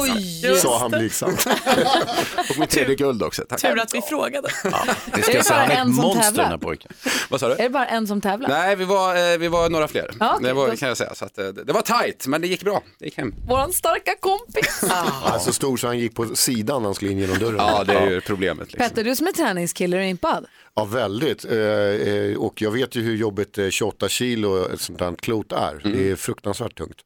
Oj, 0.00 0.40
just 0.46 0.62
Sa 0.62 0.78
han 0.78 0.90
blygsamt. 0.90 1.46
Och 2.50 2.58
mitt 2.58 2.70
tredje 2.70 2.94
guld 2.94 3.22
också. 3.22 3.42
Tack. 3.48 3.60
Tur 3.60 3.80
att 3.80 3.94
vi 3.94 4.02
frågade. 4.02 4.48
Det 5.14 5.22
ska 5.22 5.32
Är 5.32 5.36
det 5.36 5.42
säga, 5.44 5.44
bara 5.48 5.58
han 5.60 5.70
är 5.70 5.74
ett 5.74 5.78
en 5.78 5.94
som 5.94 6.02
monster, 6.04 6.22
tävlar? 6.22 6.42
den 6.44 6.50
här 6.52 6.58
pojken. 6.58 6.92
Vad 7.28 7.40
sa 7.40 7.48
du? 7.48 7.54
Är 7.54 7.62
det 7.62 7.70
bara 7.70 7.86
en 7.86 8.06
som 8.06 8.20
tävlar? 8.20 8.48
Nej, 8.48 8.76
vi 8.76 8.84
var, 8.84 9.32
eh, 9.32 9.38
vi 9.38 9.48
var 9.48 9.68
några 9.70 9.88
fler. 9.88 10.10
Ja, 10.20 10.32
okej, 10.34 10.46
det 10.48 10.52
var, 10.54 10.76
kan 10.76 10.88
jag 10.88 10.96
säga. 10.96 11.14
Så 11.14 11.24
att, 11.24 11.38
eh, 11.38 11.44
det 11.46 11.64
det 11.64 11.72
var 11.72 11.82
tajt, 11.82 12.26
men 12.26 12.40
det 12.40 12.46
gick 12.48 12.62
bra. 12.64 12.82
Det 12.98 13.04
gick 13.04 13.16
hem. 13.18 13.34
Våran 13.48 13.72
starka 13.72 14.14
kompis. 14.20 14.84
Alltså 15.24 15.49
stor 15.52 15.76
så 15.76 15.86
han 15.86 15.98
gick 15.98 16.14
på 16.14 16.36
sidan 16.36 16.82
när 16.82 16.88
han 16.88 16.94
skulle 16.94 17.10
in 17.10 17.18
genom 17.18 17.38
dörren. 17.38 17.56
Ja, 17.58 17.84
det 17.84 17.92
är 17.92 18.10
ju 18.10 18.20
problemet. 18.20 18.72
Liksom. 18.72 18.88
Petter, 18.88 19.04
du 19.04 19.16
som 19.16 19.26
är 19.26 19.32
träningskille, 19.32 19.96
är 19.96 20.02
impad? 20.02 20.46
Ja, 20.74 20.84
väldigt. 20.84 21.44
Eh, 21.44 21.58
eh, 21.58 22.36
och 22.36 22.62
jag 22.62 22.70
vet 22.70 22.96
ju 22.96 23.02
hur 23.02 23.16
jobbigt 23.16 23.58
eh, 23.58 23.68
28 23.68 24.08
kilo 24.08 24.68
ett 24.72 24.80
sånt 24.80 25.00
här 25.00 25.14
klot 25.14 25.52
är. 25.52 25.80
Det 25.84 26.10
är 26.10 26.16
fruktansvärt 26.16 26.78
tungt. 26.78 26.96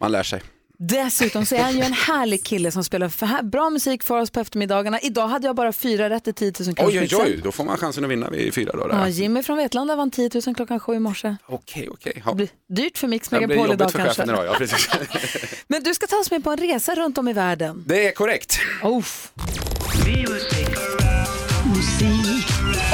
Man 0.00 0.12
lär 0.12 0.22
sig. 0.22 0.42
Dessutom 0.88 1.46
så 1.46 1.54
är 1.54 1.62
han 1.62 1.76
ju 1.76 1.82
en 1.82 1.92
härlig 1.92 2.44
kille 2.44 2.70
som 2.70 2.84
spelar 2.84 3.08
för 3.08 3.26
här, 3.26 3.42
bra 3.42 3.70
musik 3.70 4.02
för 4.02 4.20
oss 4.20 4.30
på 4.30 4.40
eftermiddagarna. 4.40 5.00
Idag 5.00 5.28
hade 5.28 5.46
jag 5.46 5.56
bara 5.56 5.72
fyra 5.72 6.10
rätt 6.10 6.28
i 6.28 6.32
10 6.32 6.52
000 6.60 6.74
kronors 6.74 6.94
Oj, 6.94 7.08
oj, 7.12 7.16
oj, 7.24 7.40
då 7.44 7.52
får 7.52 7.64
man 7.64 7.76
chansen 7.76 8.04
att 8.04 8.10
vinna 8.10 8.30
vid 8.30 8.54
fyra 8.54 8.72
dagar. 8.72 8.98
Ja, 9.00 9.08
Jimmy 9.08 9.42
från 9.42 9.56
Vetlanda 9.56 9.96
vann 9.96 10.10
10 10.10 10.30
000 10.46 10.54
klockan 10.54 10.80
sju 10.80 10.94
i 10.94 10.98
morse. 10.98 11.36
Okej, 11.46 11.88
okej. 11.90 12.22
Ja. 12.26 12.34
blir 12.34 12.48
dyrt 12.68 12.98
för 12.98 13.08
Mix 13.08 13.28
Det 13.28 13.40
Megapol 13.40 13.72
idag 13.72 13.92
för 13.92 13.98
kanske. 13.98 14.22
idag, 14.22 14.46
ja 14.46 14.54
precis. 14.58 14.88
Men 15.68 15.82
du 15.82 15.94
ska 15.94 16.06
ta 16.06 16.16
oss 16.16 16.30
med 16.30 16.44
på 16.44 16.50
en 16.50 16.56
resa 16.56 16.94
runt 16.94 17.18
om 17.18 17.28
i 17.28 17.32
världen. 17.32 17.84
Det 17.86 18.08
är 18.08 18.12
korrekt. 18.12 18.58
Oh. 18.82 19.04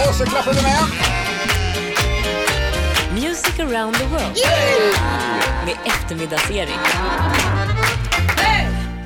Och 0.09 0.15
så 0.15 0.25
klappar 0.25 0.53
vi 0.55 0.63
med. 0.63 0.79
Music 3.15 3.61
around 3.61 3.97
the 3.97 4.05
world. 4.05 4.39
Med 5.67 5.77
eftermiddags-Erik. 5.85 7.70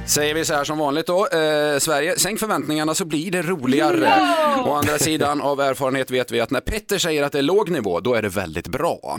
Säger 0.07 0.35
vi 0.35 0.45
så 0.45 0.55
här 0.55 0.65
som 0.65 0.79
vanligt 0.79 1.07
då, 1.07 1.27
eh, 1.27 1.79
Sverige, 1.79 2.19
sänk 2.19 2.41
förväntningarna 2.41 2.95
så 2.95 3.05
blir 3.05 3.31
det 3.31 3.43
roligare. 3.43 4.13
Å 4.67 4.73
andra 4.73 4.99
sidan 4.99 5.41
av 5.41 5.61
erfarenhet 5.61 6.11
vet 6.11 6.31
vi 6.31 6.41
att 6.41 6.51
när 6.51 6.61
Petter 6.61 6.99
säger 6.99 7.23
att 7.23 7.33
det 7.33 7.39
är 7.39 7.43
låg 7.43 7.71
nivå, 7.71 8.01
då 8.01 8.15
är 8.15 8.23
det 8.23 8.29
väldigt 8.29 8.69
bra. 8.69 9.19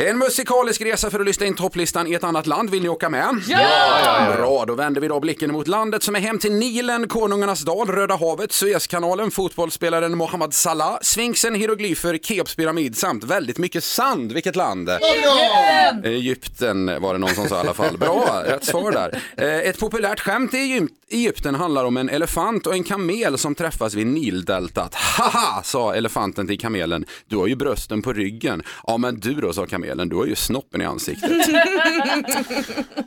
En 0.00 0.18
musikalisk 0.18 0.80
resa 0.80 1.10
för 1.10 1.20
att 1.20 1.26
lyssna 1.26 1.46
in 1.46 1.54
topplistan 1.54 2.06
i 2.06 2.14
ett 2.14 2.24
annat 2.24 2.46
land, 2.46 2.70
vill 2.70 2.82
ni 2.82 2.88
åka 2.88 3.08
med? 3.08 3.28
Ja! 3.48 4.32
Bra, 4.36 4.64
då 4.66 4.74
vänder 4.74 5.00
vi 5.00 5.08
då 5.08 5.20
blicken 5.20 5.52
mot 5.52 5.68
landet 5.68 6.02
som 6.02 6.16
är 6.16 6.20
hem 6.20 6.38
till 6.38 6.52
Nilen, 6.52 7.08
Konungarnas 7.08 7.60
dal, 7.60 7.88
Röda 7.88 8.16
havet, 8.16 8.52
Suezkanalen, 8.52 9.30
fotbollsspelaren 9.30 10.16
Mohamed 10.18 10.54
Salah, 10.54 10.98
Sfinxen, 11.02 11.54
hieroglyfer, 11.54 12.18
Keops 12.22 12.54
pyramid 12.56 12.96
samt 12.96 13.24
väldigt 13.24 13.58
mycket 13.58 13.84
sand. 13.84 14.32
Vilket 14.32 14.56
land? 14.56 14.88
Egypten! 14.88 16.04
Egypten 16.04 17.02
var 17.02 17.12
det 17.12 17.18
någon 17.18 17.34
som 17.34 17.48
sa 17.48 17.56
i 17.56 17.60
alla 17.60 17.74
fall. 17.74 17.98
Bra, 17.98 18.42
rätt 18.46 18.64
svar 18.64 18.92
där. 18.92 19.22
Eh, 19.36 19.68
Ett 19.70 19.80
populärt 19.80 20.20
skämt 20.20 20.54
i 20.54 20.56
Egyp- 20.56 20.88
Egypten 21.10 21.54
handlar 21.54 21.84
om 21.84 21.96
en 21.96 22.08
elefant 22.08 22.66
och 22.66 22.72
en 22.74 22.84
kamel 22.84 23.38
som 23.38 23.54
träffas 23.54 23.94
vid 23.94 24.06
Nildeltat. 24.06 24.94
Haha, 24.94 25.62
sa 25.62 25.94
elefanten 25.94 26.46
till 26.46 26.60
kamelen. 26.60 27.04
Du 27.26 27.36
har 27.36 27.46
ju 27.46 27.56
brösten 27.56 28.02
på 28.02 28.12
ryggen. 28.12 28.62
Ja, 28.86 28.96
men 28.96 29.20
du 29.20 29.34
då, 29.34 29.52
sa 29.52 29.66
kamelen. 29.66 29.87
Du 29.94 30.16
har 30.16 30.26
ju 30.26 30.34
snoppen 30.34 30.80
i 30.80 30.84
ansiktet. 30.84 31.30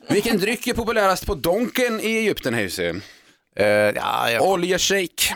Vilken 0.09 0.37
dryck 0.37 0.67
är 0.67 0.73
populärast 0.73 1.25
på 1.25 1.35
Donken 1.35 1.99
i 1.99 2.17
Egypten, 2.17 2.53
Hayesy? 2.53 2.93
Eh, 3.55 3.65
ja, 3.65 4.31
jag... 4.31 4.47
Oljeshejk. 4.47 5.33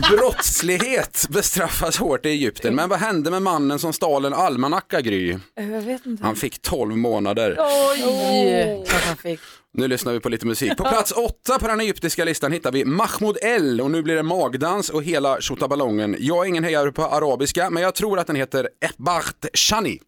Brottslighet 0.10 1.26
bestraffas 1.28 1.98
hårt 1.98 2.26
i 2.26 2.28
Egypten. 2.28 2.74
Men 2.74 2.88
vad 2.88 2.98
hände 2.98 3.30
med 3.30 3.42
mannen 3.42 3.78
som 3.78 3.92
stal 3.92 4.24
en 4.24 4.34
almanacka, 4.34 5.00
Gry? 5.00 5.38
Jag 5.54 5.80
vet 5.80 6.06
inte. 6.06 6.24
Han 6.24 6.36
fick 6.36 6.62
12 6.62 6.96
månader. 6.96 7.56
Oj! 7.58 8.84
Vad 8.92 9.02
han 9.02 9.16
fick. 9.16 9.40
Nu 9.72 9.88
lyssnar 9.88 10.12
vi 10.12 10.20
på 10.20 10.28
lite 10.28 10.46
musik. 10.46 10.76
På 10.76 10.84
plats 10.84 11.12
åtta 11.16 11.58
på 11.58 11.66
den 11.68 11.80
egyptiska 11.80 12.24
listan 12.24 12.52
hittar 12.52 12.72
vi 12.72 12.84
Mahmoud 12.84 13.36
El 13.42 13.80
och 13.80 13.90
nu 13.90 14.02
blir 14.02 14.16
det 14.16 14.22
magdans 14.22 14.88
och 14.88 15.02
hela 15.02 15.40
tjottaballongen. 15.40 16.16
Jag 16.18 16.44
är 16.44 16.48
ingen 16.48 16.64
hejare 16.64 16.92
på 16.92 17.04
arabiska 17.04 17.70
men 17.70 17.82
jag 17.82 17.94
tror 17.94 18.18
att 18.18 18.26
den 18.26 18.36
heter 18.36 18.68
Ebart 18.80 19.46
Shani. 19.54 19.98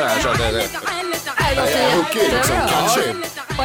Så 0.00 0.06
här 0.06 0.20
så 0.20 0.28
att 0.28 0.38
det... 0.38 0.44
Det 0.44 1.54
låter 1.56 1.80
Ja, 1.80 1.88
okej, 2.00 2.30
liksom, 2.32 2.56
kanske. 2.68 3.14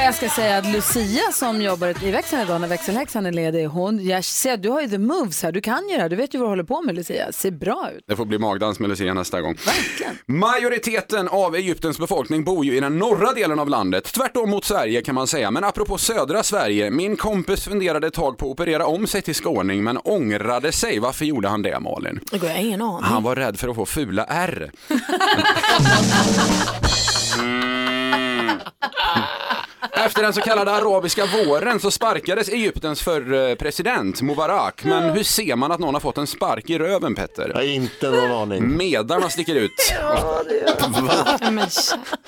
Jag 0.05 0.15
ska 0.15 0.29
säga 0.29 0.57
att 0.57 0.65
Lucia 0.65 1.31
som 1.33 1.61
jobbar 1.61 2.03
i 2.03 2.11
växeln 2.11 2.41
idag 2.41 2.61
när 2.61 2.67
växelhäxan 2.67 3.25
är 3.25 3.31
ledig, 3.31 3.65
hon, 3.65 4.07
jag 4.07 4.23
ser 4.23 4.57
du 4.57 4.69
har 4.69 4.81
ju 4.81 4.89
the 4.89 4.97
moves 4.97 5.43
här, 5.43 5.51
du 5.51 5.61
kan 5.61 5.89
ju 5.89 5.95
det 5.95 6.01
här, 6.01 6.09
du 6.09 6.15
vet 6.15 6.33
ju 6.33 6.37
vad 6.37 6.47
du 6.47 6.49
håller 6.49 6.63
på 6.63 6.81
med 6.81 6.95
Lucia, 6.95 7.31
ser 7.31 7.51
bra 7.51 7.89
ut. 7.95 8.03
Det 8.07 8.15
får 8.15 8.25
bli 8.25 8.39
magdans 8.39 8.79
med 8.79 8.89
Lucia 8.89 9.13
nästa 9.13 9.41
gång. 9.41 9.57
Majoriteten 10.25 11.27
av 11.27 11.55
Egyptens 11.55 11.99
befolkning 11.99 12.43
bor 12.43 12.65
ju 12.65 12.77
i 12.77 12.79
den 12.79 12.97
norra 12.97 13.33
delen 13.33 13.59
av 13.59 13.69
landet, 13.69 14.03
tvärtom 14.03 14.49
mot 14.49 14.65
Sverige 14.65 15.01
kan 15.01 15.15
man 15.15 15.27
säga. 15.27 15.51
Men 15.51 15.63
apropå 15.63 15.97
södra 15.97 16.43
Sverige, 16.43 16.91
min 16.91 17.17
kompis 17.17 17.63
funderade 17.63 18.07
ett 18.07 18.13
tag 18.13 18.37
på 18.37 18.45
att 18.45 18.51
operera 18.51 18.85
om 18.85 19.07
sig 19.07 19.21
till 19.21 19.35
skåning 19.35 19.83
men 19.83 19.97
ångrade 19.97 20.71
sig. 20.71 20.99
Varför 20.99 21.25
gjorde 21.25 21.47
han 21.47 21.61
det 21.61 21.79
Malin? 21.79 22.19
Jag 22.31 22.39
har 22.39 22.59
ingen 22.59 22.81
aning. 22.81 23.03
Han 23.03 23.23
var 23.23 23.35
rädd 23.35 23.59
för 23.59 23.67
att 23.67 23.75
få 23.75 23.85
fula 23.85 24.25
R. 24.25 24.71
Efter 30.05 30.21
den 30.21 30.33
så 30.33 30.41
kallade 30.41 30.71
arabiska 30.71 31.25
våren 31.25 31.79
så 31.79 31.91
sparkades 31.91 32.49
Egyptens 32.49 33.01
förre 33.01 33.55
president 33.55 34.21
Mubarak. 34.21 34.83
Men 34.83 35.09
hur 35.09 35.23
ser 35.23 35.55
man 35.55 35.71
att 35.71 35.79
någon 35.79 35.93
har 35.93 36.01
fått 36.01 36.17
en 36.17 36.27
spark 36.27 36.69
i 36.69 36.77
röven 36.79 37.15
Petter? 37.15 37.47
Jag 37.47 37.55
har 37.55 37.63
inte 37.63 38.11
någon 38.11 38.31
aning. 38.31 38.77
Medarna 38.77 39.29
sticker 39.29 39.55
ut. 39.55 39.71
Men, 41.41 41.59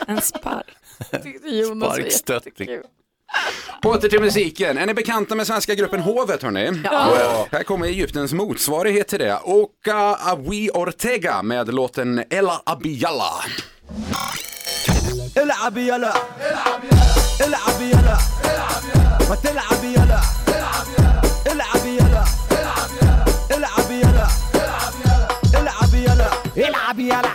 en 0.07 0.21
spark. 0.21 0.65
Jonas 1.45 1.89
var 1.89 1.95
Sparkstötting. 1.95 2.69
Åter 3.85 4.09
till 4.09 4.21
musiken. 4.21 4.77
Är 4.77 4.85
ni 4.85 4.93
bekanta 4.93 5.35
med 5.35 5.47
svenska 5.47 5.75
gruppen 5.75 5.99
Hovet 5.99 6.43
hörni? 6.43 6.81
Ja. 6.83 7.47
Här 7.51 7.63
kommer 7.63 7.87
Egyptens 7.87 8.33
motsvarighet 8.33 9.07
till 9.07 9.19
det. 9.19 9.39
Oka 9.43 9.95
Awi 10.15 10.69
Ortega 10.73 11.43
med 11.43 11.73
låten 11.73 12.23
Ella 12.29 12.61
Abiyalla. 12.65 13.33
العب 15.37 15.77
يلا. 15.77 16.13
العب 17.41 17.81
يلا. 17.81 18.17
ما 19.29 19.35
تلعب 19.43 19.83
يلا. 19.83 20.19
العب 20.47 20.87
يلا. 20.89 21.03
العب 21.47 21.85
يلا. 21.85 22.23
العب 23.51 23.91
يلا. 23.91 24.27
العب 25.57 25.89
يلا. 25.89 26.27
العب 26.57 26.99
يلا. 26.99 27.31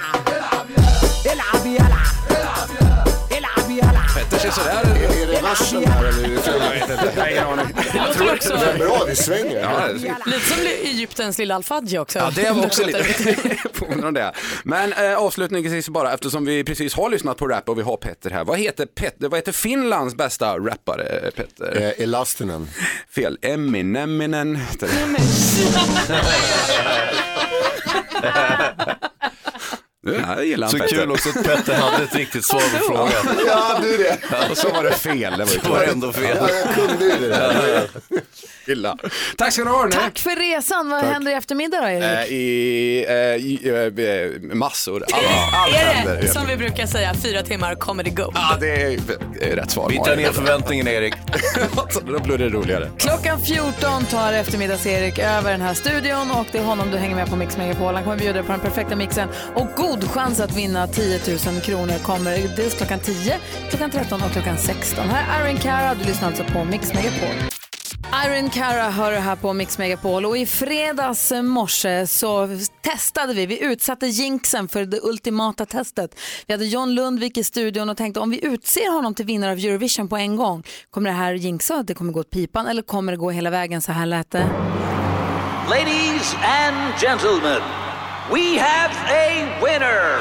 العب 1.33 1.67
sig 4.43 4.53
sådär. 4.53 4.71
Är, 4.71 5.27
det 5.27 5.43
versen 5.43 5.85
här 5.87 6.05
eller 6.05 6.25
är 6.25 6.29
det 6.29 6.43
fjället? 6.43 7.13
Jag 7.17 7.23
har 7.23 7.29
ingen 7.31 7.45
aning. 7.45 7.67
Jag 7.95 8.13
tror 8.13 8.35
också... 8.35 8.57
Det 8.57 8.71
är 8.71 8.79
bra, 8.79 9.03
det 9.07 9.17
svänger. 9.17 9.61
Ja, 9.61 9.87
det 9.87 10.31
lite 10.31 10.47
som 10.47 10.59
Egyptens 10.83 11.39
lilla 11.39 11.55
al-Fadji 11.55 11.99
också. 11.99 12.19
Ja, 12.19 12.31
det 12.35 12.51
var 12.51 12.67
också 12.67 12.87
lite 12.87 13.05
påminner 13.79 14.07
om 14.07 14.15
det. 14.15 14.33
Men 14.65 14.93
eh, 14.93 15.19
avslutningsvis 15.19 15.89
bara, 15.89 16.13
eftersom 16.13 16.45
vi 16.45 16.65
precis 16.65 16.95
har 16.95 17.11
lyssnat 17.11 17.37
på 17.37 17.49
rap 17.49 17.69
och 17.69 17.79
vi 17.79 17.83
har 17.83 17.97
Petter 17.97 18.31
här. 18.31 18.45
Vad 18.45 18.59
heter, 18.59 18.87
Petter, 18.87 19.29
vad 19.29 19.39
heter 19.39 19.53
Finlands 19.53 20.15
bästa 20.15 20.59
rappare, 20.59 21.05
eh, 21.05 21.31
Petter? 21.31 21.83
Eh, 21.83 22.05
Elastinen. 22.05 22.69
Fel. 23.15 23.39
Emineminen. 23.43 24.59
Ja, 30.07 30.43
jag 30.43 30.71
Så 30.71 30.79
Petter. 30.79 30.97
kul 30.97 31.11
också 31.11 31.29
att 31.29 31.45
Petter 31.45 31.75
hade 31.75 32.05
ett 32.05 32.15
riktigt 32.15 32.45
svar 32.45 32.61
på 32.61 32.85
frågan. 32.95 33.37
Ja, 33.47 33.79
du 33.83 33.97
det. 33.97 34.19
Och 34.51 34.57
så 34.59 34.69
var 34.69 34.85
det 34.85 34.93
fel. 34.93 35.33
Det 35.39 35.45
var, 35.45 35.53
ju 35.53 35.59
Det 35.63 35.69
var 35.69 35.83
ändå 35.83 36.13
fel. 36.13 36.37
Ja, 36.41 36.49
jag 36.51 36.75
kunde 36.75 37.05
ju 37.05 37.21
det 37.21 37.29
där. 37.29 37.89
Illa. 38.67 38.97
Tack 39.37 39.53
ska 39.53 39.65
ni 39.65 39.71
ha. 39.71 39.89
Tack 39.91 40.19
för 40.19 40.37
resan, 40.37 40.89
vad 40.91 41.01
Tack. 41.01 41.13
händer 41.13 41.33
i 41.33 41.35
eftermiddag 41.35 41.81
då 41.81 41.87
Erik? 41.89 42.03
Eh, 42.05 42.33
I, 42.33 43.05
eh, 43.09 43.15
i 43.17 44.39
eh, 44.51 44.55
massor. 44.57 45.05
Allt, 45.13 45.25
allt 45.55 45.75
Är 45.75 45.79
händer. 45.79 46.19
det, 46.23 46.29
som 46.29 46.47
vi 46.47 46.57
brukar 46.57 46.87
säga, 46.87 47.15
fyra 47.15 47.43
timmar 47.43 47.75
comedy 47.75 48.11
gold? 48.11 48.33
Ja, 48.35 48.57
det 48.61 48.83
är, 48.83 49.01
är 49.41 49.57
rätt 49.57 49.71
svar. 49.71 49.89
Vi 49.91 49.97
tar 49.97 50.17
ner 50.17 50.33
förväntningen 50.33 50.89
Erik. 50.89 51.15
Då 52.07 52.19
blir 52.19 52.39
det 52.39 52.49
roligare. 52.49 52.89
Klockan 52.99 53.41
14 53.41 54.05
tar 54.05 54.33
eftermiddags-Erik 54.33 55.19
över 55.19 55.53
den 55.53 55.61
här 55.61 55.75
studion 55.75 56.31
och 56.31 56.47
det 56.53 56.59
är 56.59 56.63
honom 56.63 56.91
du 56.91 56.97
hänger 56.99 57.15
med 57.17 57.31
på 57.31 57.37
Mix 57.37 57.57
Megapol. 57.57 57.95
Han 57.95 58.05
kommer 58.05 58.17
bjuda 58.17 58.33
dig 58.33 58.43
på 58.43 58.53
den 58.53 58.61
perfekta 58.61 58.97
mixen 58.97 59.29
och 59.55 59.67
god 59.77 60.11
chans 60.11 60.41
att 60.41 60.57
vinna 60.57 60.87
10 60.87 61.21
000 61.47 61.61
kronor 61.61 61.99
kommer 62.03 62.57
dels 62.57 62.75
klockan 62.75 62.99
10, 62.99 63.39
klockan 63.71 63.91
13 63.91 64.23
och 64.23 64.33
klockan 64.33 64.59
16. 64.59 65.09
Här 65.09 65.41
är 65.41 65.45
Aaron 65.45 65.57
Cara, 65.59 65.95
du 65.95 66.05
lyssnar 66.05 66.29
alltså 66.29 66.45
på 66.45 66.65
Mix 66.65 66.95
Megapol. 66.95 67.52
Iron 68.27 68.51
Cara 68.51 68.91
hör 68.91 69.13
här 69.13 69.37
på 69.37 69.53
Mix 69.53 69.79
Megapol 69.79 70.27
och 70.27 70.39
i 70.39 70.47
fredags 70.47 71.33
morse 71.43 72.07
så 72.07 72.49
testade 72.81 73.35
vi, 73.35 73.47
vi 73.47 73.63
utsatte 73.65 74.07
jinxen 74.07 74.69
för 74.69 74.85
det 74.85 75.01
ultimata 75.03 75.67
testet. 75.67 76.21
Vi 76.47 76.55
hade 76.55 76.65
John 76.67 76.95
Lundvik 76.95 77.37
i 77.37 77.45
studion 77.45 77.91
och 77.91 77.97
tänkte 77.97 78.21
om 78.21 78.31
vi 78.31 78.45
utser 78.45 78.93
honom 78.93 79.15
till 79.15 79.27
vinnare 79.27 79.53
av 79.53 79.59
Eurovision 79.59 80.09
på 80.09 80.17
en 80.17 80.37
gång, 80.37 80.63
kommer 80.91 81.11
det 81.11 81.17
här 81.17 81.35
jinxa 81.35 81.75
att 81.75 81.87
det 81.87 81.95
kommer 81.95 82.13
gå 82.13 82.21
åt 82.21 82.31
pipan 82.31 82.67
eller 82.67 82.83
kommer 82.83 83.13
det 83.13 83.19
gå 83.19 83.31
hela 83.31 83.51
vägen? 83.51 83.83
Så 83.83 83.93
här 83.93 84.07
lät 84.07 84.31
det. 84.31 84.47
Ladies 85.71 86.35
and 86.35 87.01
gentlemen, 87.01 87.63
we 88.31 88.59
have 88.61 88.93
a 89.11 89.61
winner 89.65 90.19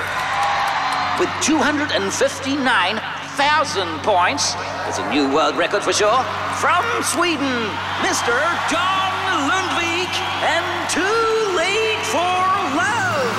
with 1.20 1.32
259 1.42 3.21
259,000 3.42 4.06
points. 4.06 4.54
It's 4.88 5.00
a 5.00 5.10
new 5.10 5.26
world 5.34 5.58
record 5.58 5.82
for 5.82 5.92
sure. 5.92 6.22
From 6.62 6.86
Sweden, 7.02 7.58
Mr. 8.06 8.38
John 8.70 9.14
Lundvik 9.50 10.14
and 10.46 10.66
Too 10.94 11.26
Late 11.58 12.02
for 12.14 12.38
Love. 12.78 13.34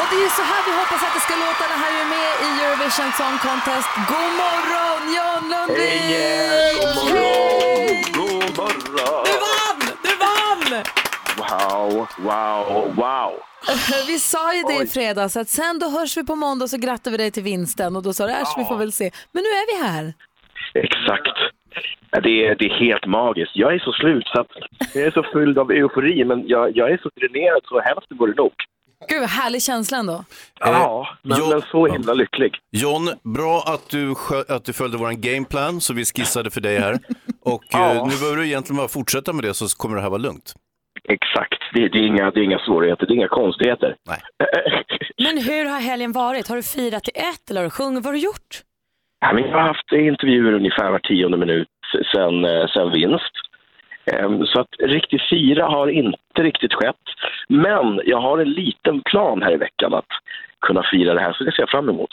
Och 0.00 0.06
det 0.10 0.18
är 0.26 0.30
så 0.38 0.42
här 0.42 0.60
vi 0.66 0.72
hoppas 0.80 1.02
att 1.06 1.14
det 1.14 1.20
ska 1.20 1.34
låta. 1.46 1.62
Det 1.72 1.78
här 1.84 1.92
är 2.02 2.06
med 2.16 2.30
i 2.46 2.48
Eurovision 2.64 3.12
Song 3.20 3.38
Contest. 3.46 3.88
God 4.08 4.32
morgon 4.42 5.00
John 5.16 5.42
Lundvik! 5.50 6.02
Hej! 7.14 8.04
God 8.12 8.56
morgon! 8.56 9.24
Du 9.24 9.34
vann! 9.46 9.80
Du 10.02 10.12
vann! 10.24 10.84
Wow, 11.36 12.08
wow, 12.18 12.94
wow. 12.96 13.53
Vi 14.06 14.18
sa 14.18 14.54
ju 14.54 14.62
det 14.62 14.82
i 14.84 14.86
fredags 14.86 15.36
att 15.36 15.48
sen 15.48 15.78
då 15.78 15.88
hörs 15.88 16.16
vi 16.16 16.24
på 16.24 16.34
måndag 16.36 16.68
så 16.68 16.76
grattar 16.76 17.10
vi 17.10 17.16
dig 17.16 17.30
till 17.30 17.42
vinsten 17.42 17.96
och 17.96 18.02
då 18.02 18.12
sa 18.12 18.26
du 18.26 18.32
äsch 18.32 18.54
vi 18.58 18.64
får 18.64 18.76
väl 18.76 18.92
se. 18.92 19.10
Men 19.32 19.42
nu 19.42 19.48
är 19.48 19.66
vi 19.76 19.86
här. 19.88 20.14
Exakt. 20.74 21.38
Ja, 22.10 22.20
Det 22.20 22.46
är, 22.46 22.54
det 22.54 22.64
är 22.64 22.78
helt 22.86 23.06
magiskt. 23.06 23.52
Jag 23.54 23.74
är 23.74 23.78
så 23.78 23.92
slutsatt. 23.92 24.46
Jag 24.94 25.04
är 25.04 25.10
så 25.10 25.22
fylld 25.32 25.58
av 25.58 25.70
eufori, 25.70 26.24
men 26.24 26.48
jag, 26.48 26.76
jag 26.76 26.90
är 26.90 26.98
så 27.02 27.10
dränerad 27.20 27.60
så 27.64 27.80
hemskt 27.80 28.06
det 28.08 28.14
vore 28.14 28.34
nog. 28.34 28.52
Gud 29.08 29.20
vad 29.20 29.28
härlig 29.30 29.62
känsla 29.62 29.96
ändå. 29.98 30.24
Ja, 30.60 31.08
men, 31.22 31.48
men 31.48 31.62
så 31.62 31.86
himla 31.86 32.14
lycklig. 32.14 32.54
John, 32.72 33.08
bra 33.34 33.62
att 33.66 33.90
du, 33.90 34.14
att 34.48 34.64
du 34.64 34.72
följde 34.72 34.98
vår 34.98 35.10
gameplan 35.10 35.80
så 35.80 35.92
vi 35.94 36.04
skissade 36.04 36.50
för 36.50 36.60
dig 36.60 36.78
här. 36.78 36.98
Och 37.42 37.64
Ja. 37.70 37.94
eh, 37.94 38.06
nu 38.06 38.16
behöver 38.16 38.36
du 38.36 38.46
egentligen 38.46 38.76
bara 38.76 38.88
fortsätta 38.88 39.32
med 39.32 39.44
det 39.44 39.54
så 39.54 39.68
kommer 39.76 39.96
det 39.96 40.02
här 40.02 40.10
vara 40.10 40.18
lugnt. 40.18 40.54
Exakt. 41.08 41.58
Det, 41.74 41.88
det, 41.88 41.98
är 41.98 42.06
inga, 42.06 42.30
det 42.30 42.40
är 42.40 42.44
inga 42.44 42.58
svårigheter, 42.58 43.06
det 43.06 43.12
är 43.12 43.16
inga 43.16 43.28
konstigheter. 43.28 43.96
Nej. 44.08 44.20
Men 45.24 45.38
hur 45.38 45.64
har 45.64 45.80
helgen 45.80 46.12
varit? 46.12 46.48
Har 46.48 46.56
du 46.56 46.62
firat 46.62 47.04
till 47.04 47.16
ett 47.16 47.50
eller 47.50 47.60
har 47.60 47.64
du 47.64 47.70
sjungit? 47.70 48.04
Vad 48.04 48.06
har 48.06 48.12
du 48.12 48.18
gjort? 48.18 48.62
Ja, 49.20 49.32
men 49.32 49.42
jag 49.44 49.52
har 49.58 49.60
haft 49.66 49.92
intervjuer 49.92 50.52
ungefär 50.52 50.90
var 50.90 50.98
tionde 50.98 51.36
minut 51.36 51.68
sen, 52.14 52.44
eh, 52.44 52.66
sen 52.66 52.90
vinst. 52.92 53.34
Ehm, 54.12 54.46
Så 54.46 54.60
att 54.60 54.68
riktigt 54.78 55.22
fira 55.30 55.66
har 55.66 55.88
inte 55.88 56.42
riktigt 56.42 56.72
skett. 56.74 57.04
Men 57.48 58.00
jag 58.04 58.20
har 58.20 58.38
en 58.38 58.50
liten 58.52 59.02
plan 59.02 59.42
här 59.42 59.52
i 59.52 59.56
veckan 59.56 59.94
att 59.94 60.08
kunna 60.66 60.82
fira 60.92 61.14
det 61.14 61.20
här, 61.20 61.32
så 61.32 61.44
det 61.44 61.52
ser 61.52 61.62
jag 61.62 61.70
fram 61.70 61.88
emot. 61.88 62.10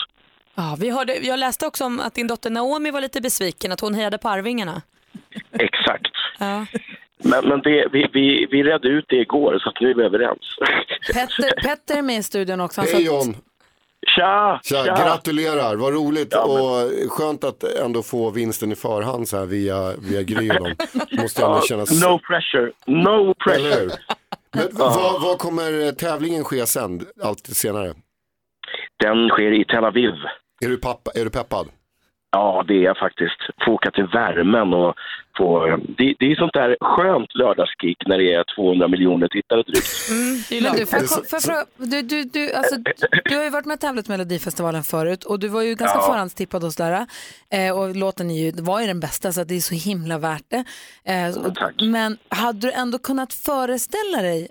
Ja, 0.56 0.78
vi 0.80 0.90
hörde, 0.90 1.14
jag 1.14 1.40
läste 1.40 1.68
också 1.68 1.86
om 1.86 2.00
att 2.00 2.14
din 2.16 2.28
dotter 2.28 2.50
Naomi 2.50 2.92
var 2.92 3.02
lite 3.02 3.22
besviken, 3.22 3.72
att 3.72 3.80
hon 3.82 3.94
hejade 3.94 4.18
på 4.18 4.30
Arvingarna. 4.30 4.82
Exakt. 5.52 6.12
Ja. 6.40 6.66
Men, 7.24 7.48
men 7.48 7.62
det, 7.62 7.88
vi, 7.92 8.08
vi, 8.14 8.48
vi 8.52 8.64
redde 8.64 8.88
ut 8.88 9.06
det 9.08 9.16
igår, 9.16 9.60
så 9.60 9.70
att 9.70 9.82
nu 9.82 9.90
är 9.90 9.96
vi 9.96 10.04
överens. 10.04 10.40
Petter, 11.14 11.62
Petter 11.64 11.98
är 11.98 12.02
med 12.02 12.18
i 12.18 12.24
studion 12.24 12.62
också. 12.62 12.82
Hej, 12.82 13.06
John. 13.06 13.36
Tja! 14.16 14.60
Tja, 14.64 14.84
Tja. 14.84 14.96
gratulerar, 14.96 15.76
vad 15.76 15.94
roligt 15.94 16.34
och 16.36 17.12
skönt 17.12 17.44
att 17.44 17.64
ändå 17.64 18.04
få 18.04 18.30
vinsten 18.30 18.72
i 18.72 18.76
förhand 18.76 19.28
så 19.28 19.38
här 19.38 19.46
via, 19.46 19.94
via 19.98 20.22
Gry 20.24 20.50
och 20.50 20.56
dem. 20.56 20.76
Måste 21.12 21.44
ändå 21.46 21.58
Ja, 21.58 21.62
kännas... 21.62 22.04
No 22.04 22.20
pressure, 22.20 22.72
no 22.86 23.34
pressure. 23.34 23.90
Men 24.54 24.68
vad, 24.72 25.22
vad 25.22 25.38
kommer 25.38 25.86
eh, 25.86 25.92
tävlingen 25.92 26.44
ske 26.44 26.66
sen, 26.66 27.02
allt 27.24 27.48
senare? 27.48 27.94
Den 29.04 29.30
sker 29.30 29.62
i 29.62 29.66
Tel 29.66 29.84
Aviv. 29.86 30.12
Är 30.66 30.70
du, 30.70 30.78
pappa, 30.78 31.12
är 31.16 31.24
du 31.24 31.30
peppad? 31.30 31.68
Ja, 32.32 32.64
det 32.68 32.74
är 32.74 32.82
jag 32.82 32.98
faktiskt. 32.98 33.40
Få 33.66 33.72
åka 33.72 33.92
till 33.92 34.04
värmen 34.04 34.74
och 34.74 34.96
få... 35.38 35.78
Det, 35.98 36.16
det 36.20 36.32
är 36.32 36.36
sånt 36.36 36.54
där 36.54 36.78
skönt 36.82 37.36
lördagskick 37.36 37.98
när 38.08 38.18
det 38.18 38.34
är 38.34 38.44
200 38.56 38.88
miljoner 38.88 39.28
tittare 39.28 39.64
drygt. 39.64 39.88
Men 40.64 40.76
du, 40.76 40.86
får 40.86 41.00
jag, 41.00 41.10
får 41.10 41.26
jag 41.32 41.44
fråga, 41.44 41.66
du, 41.78 42.02
du, 42.02 42.24
du, 42.24 42.54
alltså, 42.54 42.76
du 43.26 43.36
har 43.36 43.44
ju 43.44 43.50
varit 43.50 43.66
med 43.66 43.74
och 43.74 43.80
tävlat 43.80 44.08
med 44.08 44.20
Melodifestivalen 44.20 44.84
förut 44.84 45.24
och 45.24 45.40
du 45.40 45.48
var 45.48 45.62
ju 45.62 45.76
ganska 45.76 45.98
Ja. 45.98 46.08
förhandstippad 46.08 46.64
hos 46.64 46.76
där. 46.76 47.06
Eh, 47.50 47.80
och 47.80 47.96
låten 47.96 48.30
ju, 48.30 48.52
var 48.52 48.82
ju 48.82 48.88
den 48.88 49.00
bästa 49.00 49.32
så 49.32 49.44
det 49.44 49.56
är 49.56 49.60
så 49.60 49.76
himla 49.76 50.18
värt 50.18 50.46
det. 50.48 50.64
Eh, 51.04 51.38
och, 51.38 51.84
men 51.84 52.18
hade 52.30 52.60
du 52.60 52.72
ändå 52.72 52.98
kunnat 52.98 53.34
föreställa 53.34 54.22
dig 54.22 54.48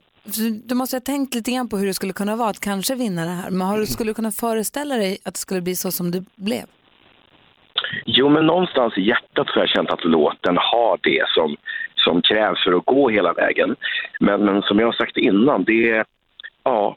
du 0.65 0.75
måste 0.75 0.97
ha 0.97 1.01
tänkt 1.01 1.35
lite 1.35 1.51
grann 1.51 1.69
på 1.69 1.79
hur 1.79 1.87
det 1.87 1.95
skulle 1.95 2.13
kunna 2.13 2.37
vara 2.37 2.49
att 2.51 2.61
kanske 2.61 2.95
vinna 2.95 3.25
det 3.25 3.31
här. 3.31 3.51
Men 3.51 3.69
har 3.69 3.79
du, 3.79 3.87
skulle 3.87 4.11
du 4.11 4.15
kunna 4.15 4.33
föreställa 4.33 4.97
dig 4.97 5.19
att 5.25 5.35
det 5.35 5.41
skulle 5.41 5.61
bli 5.61 5.77
så 5.77 5.91
som 5.91 6.11
det 6.11 6.25
blev? 6.37 6.65
Jo, 8.05 8.29
men 8.29 8.47
någonstans 8.47 8.99
i 8.99 9.03
hjärtat 9.03 9.47
så 9.47 9.55
har 9.55 9.61
jag 9.61 9.69
känt 9.69 9.91
att 9.91 10.05
låten 10.05 10.57
har 10.59 10.99
det 11.03 11.25
som, 11.29 11.57
som 11.97 12.23
krävs 12.23 12.65
för 12.65 12.73
att 12.73 12.85
gå 12.85 13.09
hela 13.09 13.33
vägen. 13.33 13.77
Men, 14.21 14.45
men 14.45 14.63
som 14.63 14.79
jag 14.79 14.87
har 14.87 14.93
sagt 14.93 15.17
innan, 15.17 15.65
det 15.65 15.91
är... 15.91 16.05
Ja, 16.63 16.97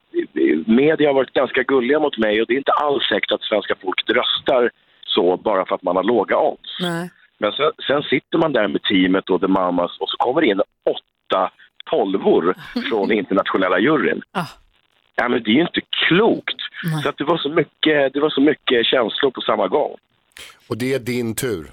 media 0.65 1.09
har 1.09 1.13
varit 1.13 1.33
ganska 1.33 1.63
gulliga 1.63 1.99
mot 1.99 2.17
mig 2.17 2.41
och 2.41 2.47
det 2.47 2.53
är 2.53 2.57
inte 2.57 2.71
alls 2.71 3.03
säkert 3.03 3.31
att 3.31 3.41
svenska 3.41 3.75
folket 3.81 4.09
röstar 4.09 4.71
så 5.05 5.37
bara 5.37 5.65
för 5.65 5.75
att 5.75 5.83
man 5.83 5.95
har 5.95 6.03
låga 6.03 6.37
odds. 6.37 6.79
Nej. 6.79 7.09
Men 7.37 7.51
sen, 7.51 7.71
sen 7.87 8.01
sitter 8.03 8.37
man 8.37 8.53
där 8.53 8.67
med 8.67 8.83
teamet 8.83 9.29
och 9.29 9.41
The 9.41 9.47
Mamas 9.47 9.97
och 9.99 10.09
så 10.09 10.17
kommer 10.17 10.41
det 10.41 10.47
in 10.47 10.61
åtta 10.89 11.51
tolvor 11.89 12.55
från 12.89 13.11
internationella 13.11 13.79
juryn. 13.79 14.21
Ja, 15.15 15.29
men 15.29 15.43
det 15.43 15.49
är 15.49 15.55
ju 15.55 15.61
inte 15.61 15.81
klokt. 16.07 16.61
Så 17.03 17.09
att 17.09 17.17
det, 17.17 17.23
var 17.23 17.37
så 17.37 17.49
mycket, 17.49 18.13
det 18.13 18.19
var 18.19 18.29
så 18.29 18.41
mycket 18.41 18.85
känslor 18.85 19.31
på 19.31 19.41
samma 19.41 19.67
gång. 19.67 19.95
Och 20.73 20.77
det 20.77 20.93
är 20.93 20.99
din 20.99 21.35
tur. 21.35 21.71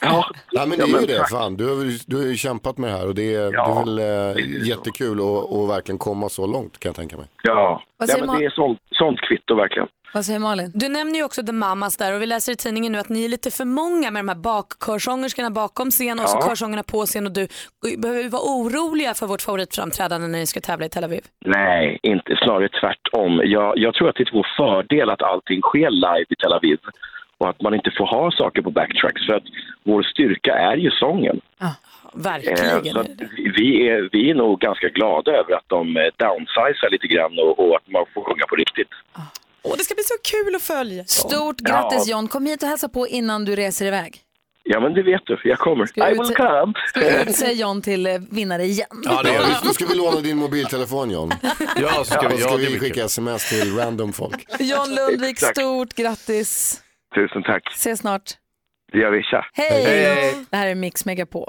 Ja, 0.00 0.26
Nej, 0.52 0.66
men 0.66 0.78
det 0.78 0.84
Ja, 0.84 0.84
är 0.84 0.88
ju 0.88 0.94
men 0.94 1.06
det. 1.06 1.18
tack. 1.18 1.30
Fan, 1.30 1.56
du, 1.56 1.68
har, 1.76 1.84
ju- 1.84 1.98
du 2.06 2.16
har 2.16 2.24
ju 2.24 2.36
kämpat 2.36 2.78
med 2.78 2.90
det 2.90 2.96
här 2.96 3.06
och 3.08 3.14
det 3.14 3.34
är, 3.34 3.50
det 3.52 3.58
är 3.58 3.84
väl 3.84 3.98
eh, 3.98 4.68
jättekul 4.68 5.18
att 5.20 5.52
att 5.52 5.68
verkligen 5.68 5.98
komma 5.98 6.28
så 6.28 6.46
långt 6.46 6.78
kan 6.78 6.88
jag 6.88 6.96
tänka 6.96 7.16
mig. 7.16 7.26
Ja, 7.42 7.82
Vad 7.96 8.08
ja 8.08 8.12
säger 8.12 8.26
men 8.26 8.38
det 8.38 8.44
är 8.44 8.50
sånt, 8.50 8.78
sånt 8.90 9.20
kvitto 9.20 9.54
verkligen. 9.54 9.88
Vad 10.14 10.24
säger 10.24 10.38
Malin? 10.38 10.70
Du 10.74 10.88
nämner 10.88 11.14
ju 11.14 11.24
också 11.24 11.42
The 11.42 11.52
Mamas 11.52 11.96
där 11.96 12.14
och 12.14 12.22
vi 12.22 12.26
läser 12.26 12.52
i 12.52 12.56
tidningen 12.56 12.92
nu 12.92 12.98
att 12.98 13.08
ni 13.08 13.24
är 13.24 13.28
lite 13.28 13.50
för 13.50 13.64
många 13.64 14.10
med 14.10 14.20
de 14.24 14.28
här 14.28 14.36
bakkörsångerskorna 14.36 15.50
bakom 15.50 15.90
scen 15.90 16.20
och 16.20 16.28
så 16.28 16.38
Ja. 16.42 16.48
körsångerna 16.48 16.82
på 16.82 17.06
scen 17.06 17.26
och 17.26 17.32
du. 17.32 17.48
Behöver 17.98 18.22
vi 18.22 18.28
vara 18.28 18.42
oroliga 18.42 19.14
för 19.14 19.26
vårt 19.26 19.42
favoritframträdande 19.42 20.26
när 20.28 20.38
ni 20.38 20.46
ska 20.46 20.60
tävla 20.60 20.86
i 20.86 20.88
Tel 20.88 21.04
Aviv? 21.04 21.20
Nej, 21.44 21.98
inte 22.02 22.36
snarare 22.44 22.68
tvärtom. 22.68 23.40
Jag, 23.44 23.78
jag 23.78 23.94
tror 23.94 24.08
att 24.08 24.16
det 24.16 24.22
är 24.22 24.30
vår 24.32 24.46
fördel 24.56 25.10
att 25.10 25.22
allting 25.22 25.60
sker 25.60 25.90
live 25.90 26.26
i 26.28 26.34
Tel 26.36 26.52
Aviv 26.52 26.78
och 27.42 27.48
att 27.50 27.60
man 27.62 27.74
inte 27.74 27.90
får 27.98 28.06
ha 28.06 28.30
saker 28.30 28.62
på 28.62 28.70
backtracks 28.70 29.26
för 29.26 29.34
att 29.34 29.42
vår 29.84 30.02
styrka 30.02 30.52
är 30.54 30.76
ju 30.76 30.90
sången. 30.90 31.40
Verkligen. 32.14 32.58
Eh, 32.86 32.92
så 32.92 33.04
vi- 33.56 33.88
är, 33.88 34.08
vi 34.12 34.30
är 34.30 34.34
nog 34.34 34.60
ganska 34.60 34.88
glada 34.88 35.30
över 35.32 35.52
att 35.54 35.68
de 35.68 35.96
eh, 35.96 36.02
downsizar 36.16 36.90
lite 36.90 37.06
grann 37.06 37.38
och, 37.38 37.58
och 37.68 37.76
att 37.76 37.88
man 37.90 38.04
får 38.14 38.22
sjunga 38.24 38.46
på 38.48 38.56
riktigt. 38.56 38.88
Åh, 39.62 39.74
det 39.78 39.84
ska 39.84 39.94
bli 39.94 40.04
så 40.04 40.14
kul 40.32 40.54
att 40.54 40.62
följa. 40.62 41.04
Stort 41.04 41.56
Ja. 41.58 41.70
grattis 41.70 42.08
John, 42.10 42.28
kom 42.28 42.46
hit 42.46 42.62
och 42.62 42.68
hälsa 42.68 42.88
på 42.88 43.06
innan 43.08 43.44
du 43.44 43.56
reser 43.56 43.86
iväg. 43.86 44.16
Ja, 44.64 44.80
men 44.80 44.94
det 44.94 45.02
vet 45.02 45.22
du. 45.26 45.40
Jag 45.44 45.58
kommer. 45.58 45.86
Ska 45.86 46.08
I 46.08 46.12
will 46.12 46.20
utse- 46.20 46.34
come. 46.34 46.72
Ska 46.88 47.22
utse 47.22 47.52
John 47.52 47.82
till 47.82 48.06
eh, 48.06 48.12
vinnare 48.30 48.62
igen? 48.64 48.86
Ja, 49.04 49.22
Då 49.64 49.70
ska 49.70 49.86
vi 49.86 49.94
låna 49.94 50.20
din 50.20 50.36
mobiltelefon 50.36 51.10
John. 51.10 51.30
Ja, 51.80 51.88
så 51.94 52.04
ska 52.04 52.28
vi- 52.28 52.36
ska 52.38 52.50
ja, 52.50 52.56
det 52.56 52.66
vi 52.72 52.78
skicka 52.78 53.04
sms 53.04 53.48
till 53.48 53.76
random 53.76 54.12
folk. 54.12 54.46
John 54.60 54.94
Lundvik, 54.94 55.30
Exakt. 55.30 55.56
stort 55.58 55.94
grattis. 55.94 56.80
Tusen 57.14 57.42
tack. 57.42 57.62
Ses 57.72 57.98
snart. 57.98 58.22
Det 58.92 58.98
gör 58.98 59.10
vi. 59.10 59.22
Tja. 59.22 59.46
Hej! 59.52 60.34
Det 60.50 60.56
här 60.56 60.66
är 60.66 60.74
Mix 60.74 61.04
Megapol. 61.04 61.48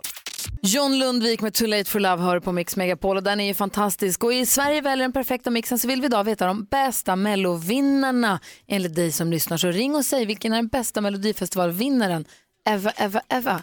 John 0.61 0.99
Lundvik 0.99 1.41
med 1.41 1.53
Too 1.53 1.67
Late 1.67 1.89
for 1.89 1.99
Love 1.99 2.23
hör 2.23 2.39
på 2.39 2.51
Mix 2.51 2.75
Megapol 2.75 3.17
och 3.17 3.23
den 3.23 3.39
är 3.39 3.47
ju 3.47 3.53
fantastisk. 3.53 4.23
Och 4.23 4.33
i 4.33 4.45
Sverige 4.45 4.81
väljer 4.81 5.03
den 5.03 5.11
perfekta 5.11 5.49
mixen 5.49 5.79
så 5.79 5.87
vill 5.87 6.01
vi 6.01 6.05
idag 6.05 6.23
veta 6.23 6.47
de 6.47 6.63
bästa 6.63 7.15
mellovinnarna 7.15 8.39
enligt 8.67 8.95
dig 8.95 9.11
som 9.11 9.31
lyssnar. 9.31 9.57
Så 9.57 9.67
ring 9.67 9.95
och 9.95 10.05
säg 10.05 10.25
vilken 10.25 10.53
är 10.53 10.55
den 10.55 10.67
bästa 10.67 11.01
melodifestivalvinnaren 11.01 12.25
ever, 12.69 12.93
ever, 12.97 13.21
ever. 13.29 13.61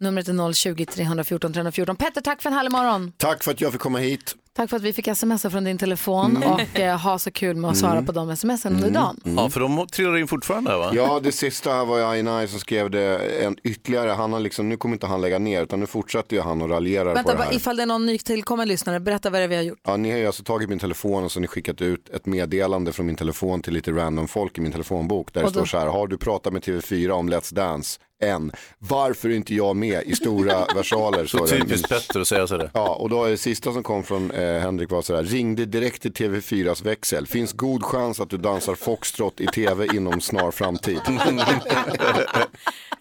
Numret 0.00 0.28
är 0.28 0.32
020-314 0.32 1.52
314. 1.52 1.96
Petter, 1.96 2.20
tack 2.20 2.42
för 2.42 2.50
en 2.50 2.56
härlig 2.56 2.72
morgon. 2.72 3.12
Tack 3.16 3.44
för 3.44 3.50
att 3.50 3.60
jag 3.60 3.72
fick 3.72 3.80
komma 3.80 3.98
hit. 3.98 4.36
Tack 4.56 4.70
för 4.70 4.76
att 4.76 4.82
vi 4.82 4.92
fick 4.92 5.16
smsa 5.16 5.50
från 5.50 5.64
din 5.64 5.78
telefon 5.78 6.36
Mm. 6.36 6.52
och 6.52 6.80
eh, 6.80 6.98
ha 7.00 7.18
så 7.18 7.30
kul 7.30 7.56
med 7.56 7.70
att 7.70 7.76
svara 7.76 7.92
Mm. 7.92 8.06
på 8.06 8.12
de 8.12 8.36
smsen 8.36 8.74
under 8.74 8.90
dagen. 8.90 9.20
Ja, 9.36 9.50
för 9.50 9.60
de 9.60 9.86
trillar 9.86 10.16
in 10.18 10.28
fortfarande 10.28 10.76
va? 10.76 10.90
Ja, 10.94 11.20
det 11.22 11.32
sista 11.32 11.70
här 11.72 11.84
var 11.84 11.98
ju 11.98 12.04
Ainai 12.04 12.48
som 12.48 12.60
skrev 12.60 12.90
det 12.90 13.18
en 13.44 13.56
ytterligare. 13.64 14.10
Han 14.10 14.32
har 14.32 14.40
liksom, 14.40 14.68
nu 14.68 14.76
kommer 14.76 14.94
inte 14.94 15.06
han 15.06 15.20
lägga 15.20 15.38
ner 15.38 15.62
utan 15.62 15.80
nu 15.80 15.86
fortsätter 15.86 16.36
ju 16.36 16.42
han 16.42 16.62
och 16.62 16.70
raljerar 16.70 17.14
Vänta, 17.14 17.32
på 17.32 17.38
det 17.38 17.44
här. 17.44 17.54
ifall 17.54 17.76
det 17.76 17.82
är 17.82 17.86
någon 17.86 18.06
nytillkommen 18.06 18.68
lyssnare, 18.68 19.00
berätta 19.00 19.30
vad 19.30 19.40
det 19.40 19.44
är 19.44 19.48
vi 19.48 19.56
har 19.56 19.62
gjort. 19.62 19.78
Ja, 19.84 19.96
ni 19.96 20.10
har 20.10 20.18
ju 20.18 20.26
alltså 20.26 20.42
tagit 20.44 20.68
min 20.68 20.78
telefon 20.78 21.24
och 21.24 21.32
så 21.32 21.36
har 21.38 21.40
ni 21.40 21.48
skickat 21.48 21.80
ut 21.82 22.08
ett 22.08 22.26
meddelande 22.26 22.92
från 22.92 23.06
min 23.06 23.16
telefon 23.16 23.62
till 23.62 23.72
lite 23.72 23.90
random 23.92 24.28
folk 24.28 24.58
i 24.58 24.60
min 24.60 24.72
telefonbok. 24.72 25.32
Där 25.32 25.42
det 25.42 25.50
står 25.50 25.64
så 25.64 25.78
här, 25.78 25.86
har 25.86 26.06
du 26.06 26.18
pratat 26.18 26.52
med 26.52 26.62
TV4 26.62 27.10
om 27.10 27.30
Let's 27.30 27.54
Dance? 27.54 28.00
Än. 28.22 28.52
Varför 28.78 29.28
är 29.28 29.34
inte 29.34 29.54
jag 29.54 29.76
med 29.76 30.02
i 30.06 30.14
stora 30.16 30.64
versaler? 30.74 31.26
Så 31.26 31.46
typiskt 31.46 31.88
Petter 31.88 32.20
att 32.20 32.28
säga 32.28 32.46
sådär. 32.46 32.70
Ja, 32.74 32.94
och 32.94 33.08
då 33.10 33.24
är 33.24 33.30
det 33.30 33.36
sista 33.36 33.72
som 33.72 33.82
kom 33.82 34.02
från 34.04 34.30
eh, 34.30 34.58
Henrik 34.60 34.90
var 34.90 35.02
så 35.02 35.16
här, 35.16 35.22
ringde 35.22 35.64
direkt 35.64 36.02
till 36.02 36.12
TV4s 36.12 36.84
växel. 36.84 37.26
Finns 37.26 37.52
god 37.52 37.84
chans 37.84 38.20
att 38.20 38.30
du 38.30 38.36
dansar 38.36 38.74
foxtrot 38.74 39.40
i 39.40 39.46
TV 39.46 39.86
inom 39.96 40.20
snar 40.20 40.50
framtid. 40.50 41.00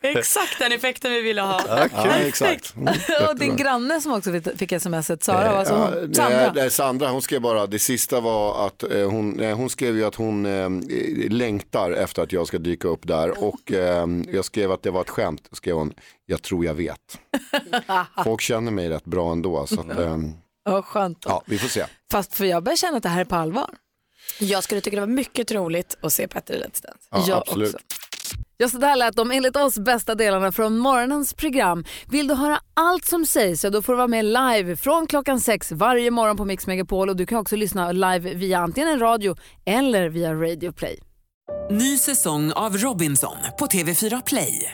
Exakt 0.04 0.60
den 0.60 0.72
effekten 0.72 1.12
vi 1.12 1.22
ville 1.22 1.42
ha. 1.42 1.62
Ja, 1.94 2.10
exakt. 2.16 2.76
Mm, 2.76 2.94
och 3.30 3.40
din 3.40 3.56
granne 3.56 4.02
som 4.02 4.14
också 4.14 4.32
fick- 4.58 4.82
smset, 4.82 5.24
Sara, 5.24 5.46
Eh, 5.46 5.58
alltså 5.60 5.74
ja, 5.74 5.90
hon, 5.94 6.06
nej, 6.06 6.16
Sandra. 6.16 6.52
nej, 6.56 6.70
Sandra, 6.72 7.10
hon 7.10 7.22
skrev 7.22 7.42
bara, 7.42 7.68
det 7.68 7.80
sista 7.80 8.20
var 8.20 8.68
att 8.68 8.84
eh, 8.84 9.10
hon, 9.10 9.30
nej, 9.30 9.54
hon 9.54 9.70
skrev 9.70 9.96
ju 9.98 10.06
att 10.06 10.16
hon 10.16 10.46
eh, 10.46 10.70
längtar 11.30 11.92
efter 11.92 12.24
att 12.24 12.32
jag 12.32 12.48
ska 12.48 12.58
dyka 12.58 12.88
upp 12.88 13.08
där 13.08 13.44
och 13.44 13.72
eh, 13.72 14.08
jag 14.32 14.46
skrev 14.46 14.72
att 14.72 14.84
det 14.84 14.92
var 14.92 15.02
ett 15.02 15.10
skämt, 15.12 15.48
skrev 15.52 15.76
hon, 15.76 15.94
jag 16.26 16.42
tror 16.42 16.66
jag 16.66 16.74
vet. 16.74 17.20
Folk 18.24 18.42
känner 18.42 18.72
mig 18.72 18.90
rätt 18.90 19.06
bra 19.06 19.32
ändå 19.32 19.68
så 19.68 19.80
att, 19.82 20.00
eh, 20.00 20.18
Vad 20.64 20.86
skönt. 20.86 21.18
ja, 21.28 21.44
vi 21.46 21.58
får 21.58 21.68
se. 21.70 21.86
Fast 22.12 22.34
för 22.36 22.46
jag 22.46 22.64
börjar 22.64 22.76
känna 22.78 22.98
att 22.98 23.04
det 23.04 23.10
här 23.10 23.22
är 23.22 23.26
på 23.26 23.36
allvar. 23.36 23.70
Jag 24.40 24.64
skulle 24.64 24.82
tycka 24.82 24.96
det 24.96 25.02
var 25.02 25.08
mycket 25.08 25.52
roligt 25.52 25.98
att 26.02 26.14
se 26.14 26.28
Petter 26.28 26.54
i 26.54 26.58
Let's 26.58 26.84
Dance. 26.84 27.08
Ja, 27.12 27.26
Jag 27.28 27.38
absolut. 27.38 27.76
också. 27.76 27.86
Ja, 28.58 28.70
så 28.70 28.78
där 28.78 28.96
lät 28.96 29.16
de 29.16 29.32
enligt 29.32 29.56
oss 29.56 29.80
bästa 29.80 30.16
delarna 30.16 30.52
från 30.52 30.78
morgonens 30.78 31.34
program. 31.34 31.86
Vill 32.08 32.28
du 32.28 32.34
höra 32.34 32.60
allt 32.74 33.06
som 33.06 33.26
sägs 33.26 33.62
så 33.62 33.70
då 33.70 33.82
får 33.82 33.94
du 33.94 33.98
vara 33.98 34.08
med 34.08 34.26
live 34.26 34.76
från 34.76 35.08
klockan 35.08 35.40
sex 35.42 35.72
varje 35.72 36.12
morgon 36.12 36.38
på 36.38 36.46
Mix 36.46 36.68
Megapol 36.68 37.10
och 37.10 37.16
du 37.16 37.26
kan 37.26 37.38
också 37.38 37.56
lyssna 37.56 37.92
live 37.92 38.34
via 38.34 38.60
antingen 38.60 38.90
en 38.90 39.00
radio 39.00 39.36
eller 39.66 40.10
via 40.10 40.34
Radio 40.34 40.72
Play. 40.72 41.00
Ny 41.72 41.98
säsong 41.98 42.52
av 42.52 42.78
Robinson 42.78 43.38
på 43.60 43.66
TV4 43.66 44.24
Play. 44.26 44.74